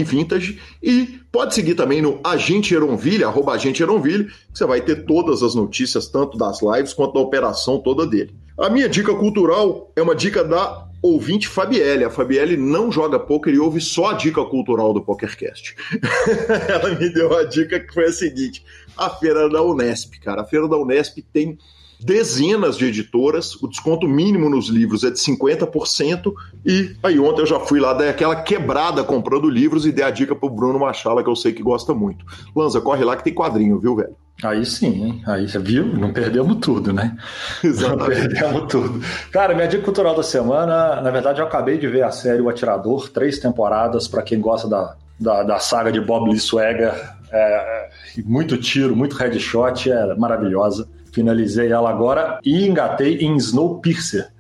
vintage 0.05 0.59
e 0.83 1.20
pode 1.31 1.55
seguir 1.55 1.75
também 1.75 2.03
no 2.03 2.21
Agente 2.25 2.75
Eronville, 2.75 3.25
arroba 3.25 3.53
Agente 3.53 3.83
que 3.83 4.29
você 4.53 4.65
vai 4.65 4.81
ter 4.81 5.05
todas 5.05 5.43
as 5.43 5.55
notícias, 5.55 6.09
tanto 6.09 6.37
das 6.37 6.61
lives 6.63 6.93
quanto 6.93 7.15
da 7.15 7.21
operação 7.21 7.79
toda 7.79 8.07
dele. 8.07 8.35
A 8.59 8.69
minha 8.69 8.89
dica 8.89 9.15
cultural 9.15 9.91
é 9.97 10.03
uma 10.03 10.15
dica 10.15 10.45
da 10.45 10.87
ouvinte 11.03 11.49
Fabielle. 11.49 12.05
A 12.05 12.11
Fabielle 12.11 12.57
não 12.57 12.93
joga 12.93 13.19
poker 13.19 13.55
e 13.55 13.59
ouve 13.59 13.81
só 13.81 14.11
a 14.11 14.15
dica 14.15 14.45
cultural 14.45 14.93
do 14.93 15.03
PokerCast. 15.03 15.75
Ela 16.69 16.95
me 16.95 17.09
deu 17.09 17.37
a 17.37 17.45
dica 17.45 17.81
que 17.81 17.93
foi 17.93 18.07
a 18.07 18.13
seguinte: 18.13 18.65
a 18.97 19.09
feira 19.11 19.49
da 19.49 19.63
Unesp, 19.63 20.21
cara. 20.21 20.43
A 20.43 20.45
feira 20.45 20.69
da 20.69 20.77
Unesp 20.77 21.19
tem 21.33 21.59
dezenas 22.03 22.77
de 22.77 22.87
editoras, 22.87 23.55
o 23.57 23.69
desconto 23.69 24.09
mínimo 24.09 24.49
nos 24.49 24.69
livros 24.69 25.05
é 25.05 25.11
de 25.11 25.19
50%, 25.19 26.33
e 26.65 26.97
aí 27.03 27.19
ontem 27.19 27.43
eu 27.43 27.47
já 27.47 27.61
fui 27.61 27.79
lá, 27.79 27.93
dei 27.93 28.09
aquela 28.09 28.37
quebrada 28.37 29.05
comprando 29.05 29.49
livros 29.49 29.87
e 29.87 29.93
dei 29.93 30.05
a 30.05 30.11
dica 30.11 30.35
pro 30.35 30.49
Bruno 30.49 30.79
Machala, 30.79 31.23
que 31.23 31.29
eu 31.29 31.37
sei 31.37 31.53
que 31.53 31.63
gosta 31.63 31.93
muito. 31.93 32.25
Lanza, 32.57 32.81
corre 32.81 33.05
lá 33.05 33.17
que 33.17 33.25
tem 33.25 33.35
quadrinho, 33.35 33.79
viu, 33.79 33.95
velho? 33.95 34.17
Aí 34.43 34.65
sim, 34.65 35.05
hein? 35.05 35.23
Aí 35.27 35.47
você 35.47 35.59
viu? 35.59 35.85
Não 35.85 36.15
perdemos 36.15 36.57
tudo, 36.63 36.93
né? 36.93 37.15
Exatamente. 37.63 37.99
Não 37.99 38.07
perdemos 38.07 38.73
tudo. 38.73 39.01
Cara, 39.31 39.55
minha 39.55 39.69
dica 39.69 39.83
cultural 39.83 40.15
da 40.15 40.23
semana, 40.23 41.01
na 41.03 41.11
verdade, 41.11 41.41
eu 41.41 41.47
acabei 41.47 41.77
de 41.77 41.87
ver 41.87 42.03
a 42.03 42.11
série 42.11 42.41
O 42.41 42.49
Atirador, 42.49 43.11
três 43.11 43.39
temporadas, 43.39 44.09
para 44.09 44.23
quem 44.23 44.41
gosta 44.41 44.67
da, 44.67 44.97
da, 45.19 45.43
da, 45.43 45.59
saga 45.59 45.93
de 45.93 46.01
Bob 46.01 46.31
Lee 46.31 46.41
Swagger. 46.41 46.95
É, 47.31 47.91
muito 48.25 48.57
tiro, 48.57 48.97
muito 48.97 49.15
headshot, 49.17 49.91
é 49.91 50.15
maravilhosa 50.15 50.89
finalizei 51.13 51.71
ela 51.71 51.91
agora 51.91 52.39
e 52.45 52.67
engatei 52.67 53.19
em 53.19 53.37
Snowpiercer, 53.37 54.31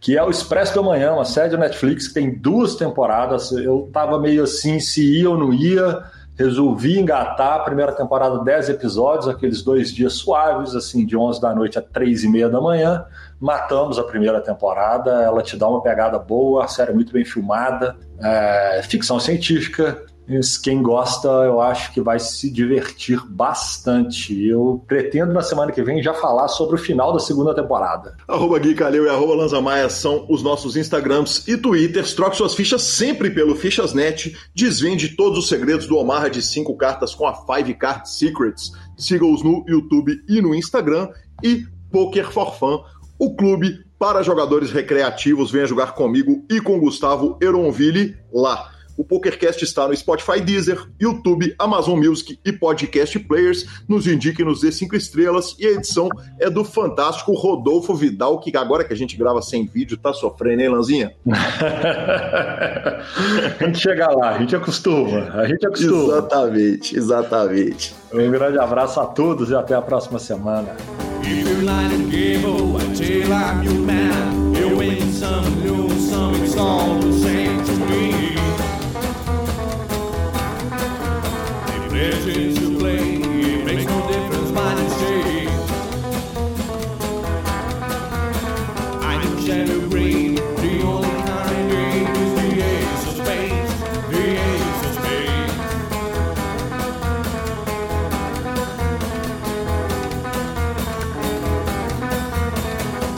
que 0.00 0.16
é 0.16 0.22
o 0.22 0.30
Expresso 0.30 0.74
da 0.74 0.82
Manhã, 0.82 1.12
uma 1.12 1.24
série 1.24 1.50
da 1.50 1.58
Netflix 1.58 2.08
que 2.08 2.14
tem 2.14 2.34
duas 2.34 2.74
temporadas. 2.74 3.52
Eu 3.52 3.88
tava 3.92 4.18
meio 4.18 4.44
assim, 4.44 4.80
se 4.80 5.20
ia 5.20 5.30
ou 5.30 5.38
não 5.38 5.52
ia, 5.52 6.02
resolvi 6.36 6.98
engatar 6.98 7.54
a 7.54 7.58
primeira 7.60 7.92
temporada, 7.92 8.42
10 8.42 8.70
episódios, 8.70 9.28
aqueles 9.28 9.62
dois 9.62 9.92
dias 9.92 10.14
suaves, 10.14 10.74
assim, 10.74 11.06
de 11.06 11.16
11 11.16 11.40
da 11.40 11.54
noite 11.54 11.78
a 11.78 11.82
3 11.82 12.24
e 12.24 12.28
meia 12.28 12.48
da 12.48 12.60
manhã. 12.60 13.04
Matamos 13.40 13.98
a 13.98 14.04
primeira 14.04 14.40
temporada, 14.40 15.22
ela 15.22 15.42
te 15.42 15.56
dá 15.56 15.68
uma 15.68 15.82
pegada 15.82 16.18
boa, 16.18 16.64
a 16.64 16.68
série 16.68 16.90
é 16.90 16.94
muito 16.94 17.12
bem 17.12 17.24
filmada, 17.24 17.96
é, 18.20 18.80
ficção 18.84 19.20
científica, 19.20 20.04
quem 20.62 20.82
gosta, 20.82 21.28
eu 21.28 21.60
acho 21.60 21.92
que 21.92 22.00
vai 22.00 22.18
se 22.18 22.50
divertir 22.50 23.20
bastante. 23.28 24.46
Eu 24.46 24.82
pretendo 24.86 25.32
na 25.32 25.42
semana 25.42 25.70
que 25.70 25.82
vem 25.82 26.02
já 26.02 26.14
falar 26.14 26.48
sobre 26.48 26.76
o 26.76 26.78
final 26.78 27.12
da 27.12 27.18
segunda 27.18 27.54
temporada. 27.54 28.16
Arroba 28.26 28.58
Gui 28.58 28.74
Calil 28.74 29.04
e 29.04 29.08
arroba 29.08 29.34
Lanza 29.34 29.60
Maia 29.60 29.88
são 29.88 30.26
os 30.28 30.42
nossos 30.42 30.76
Instagrams 30.76 31.46
e 31.46 31.56
Twitters. 31.56 32.14
Troque 32.14 32.36
suas 32.36 32.54
fichas 32.54 32.82
sempre 32.82 33.30
pelo 33.30 33.54
Fichasnet. 33.54 34.34
Desvende 34.54 35.10
todos 35.16 35.38
os 35.38 35.48
segredos 35.48 35.86
do 35.86 35.96
Omaha 35.96 36.30
de 36.30 36.40
5 36.40 36.74
cartas 36.76 37.14
com 37.14 37.26
a 37.26 37.34
Five 37.34 37.74
Card 37.74 38.08
Secrets. 38.08 38.72
Siga-os 38.96 39.42
no 39.42 39.64
YouTube 39.68 40.22
e 40.28 40.40
no 40.40 40.54
Instagram. 40.54 41.08
E 41.42 41.64
Poker 41.92 42.30
for 42.30 42.54
Fun, 42.54 42.82
o 43.18 43.36
clube 43.36 43.84
para 43.98 44.22
jogadores 44.22 44.72
recreativos. 44.72 45.50
Venha 45.50 45.66
jogar 45.66 45.92
comigo 45.92 46.44
e 46.50 46.60
com 46.60 46.80
Gustavo 46.80 47.38
Eronville 47.40 48.16
lá. 48.32 48.73
O 48.96 49.04
PokerCast 49.04 49.64
está 49.64 49.88
no 49.88 49.96
Spotify, 49.96 50.40
Deezer, 50.40 50.80
YouTube, 51.00 51.54
Amazon 51.58 51.98
Music 51.98 52.38
e 52.44 52.52
Podcast 52.52 53.18
Players. 53.18 53.66
Nos 53.88 54.06
indique 54.06 54.44
nos 54.44 54.60
dê 54.60 54.70
cinco 54.70 54.96
estrelas. 54.96 55.56
E 55.58 55.66
a 55.66 55.72
edição 55.72 56.08
é 56.38 56.48
do 56.48 56.64
fantástico 56.64 57.32
Rodolfo 57.32 57.94
Vidal, 57.94 58.38
que 58.40 58.56
agora 58.56 58.84
que 58.84 58.92
a 58.92 58.96
gente 58.96 59.16
grava 59.16 59.42
sem 59.42 59.66
vídeo, 59.66 59.96
tá 59.96 60.12
sofrendo, 60.12 60.62
hein, 60.62 60.68
Lanzinha? 60.68 61.12
a 63.60 63.64
gente 63.64 63.78
chega 63.78 64.10
lá, 64.10 64.36
a 64.36 64.38
gente 64.38 64.54
acostuma, 64.54 65.30
a 65.32 65.46
gente 65.46 65.66
acostuma. 65.66 66.14
Exatamente, 66.14 66.96
exatamente. 66.96 67.94
Um 68.12 68.30
grande 68.30 68.58
abraço 68.58 69.00
a 69.00 69.06
todos 69.06 69.50
e 69.50 69.54
até 69.54 69.74
a 69.74 69.82
próxima 69.82 70.18
semana. 70.18 70.76
If 71.26 71.64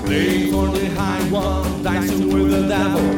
Playing 0.06 0.52
for 0.52 0.68
the 0.68 0.88
high 0.94 1.22
one, 1.30 1.82
dicing 1.82 2.32
with 2.32 2.50
the 2.50 2.68
devil, 2.68 3.15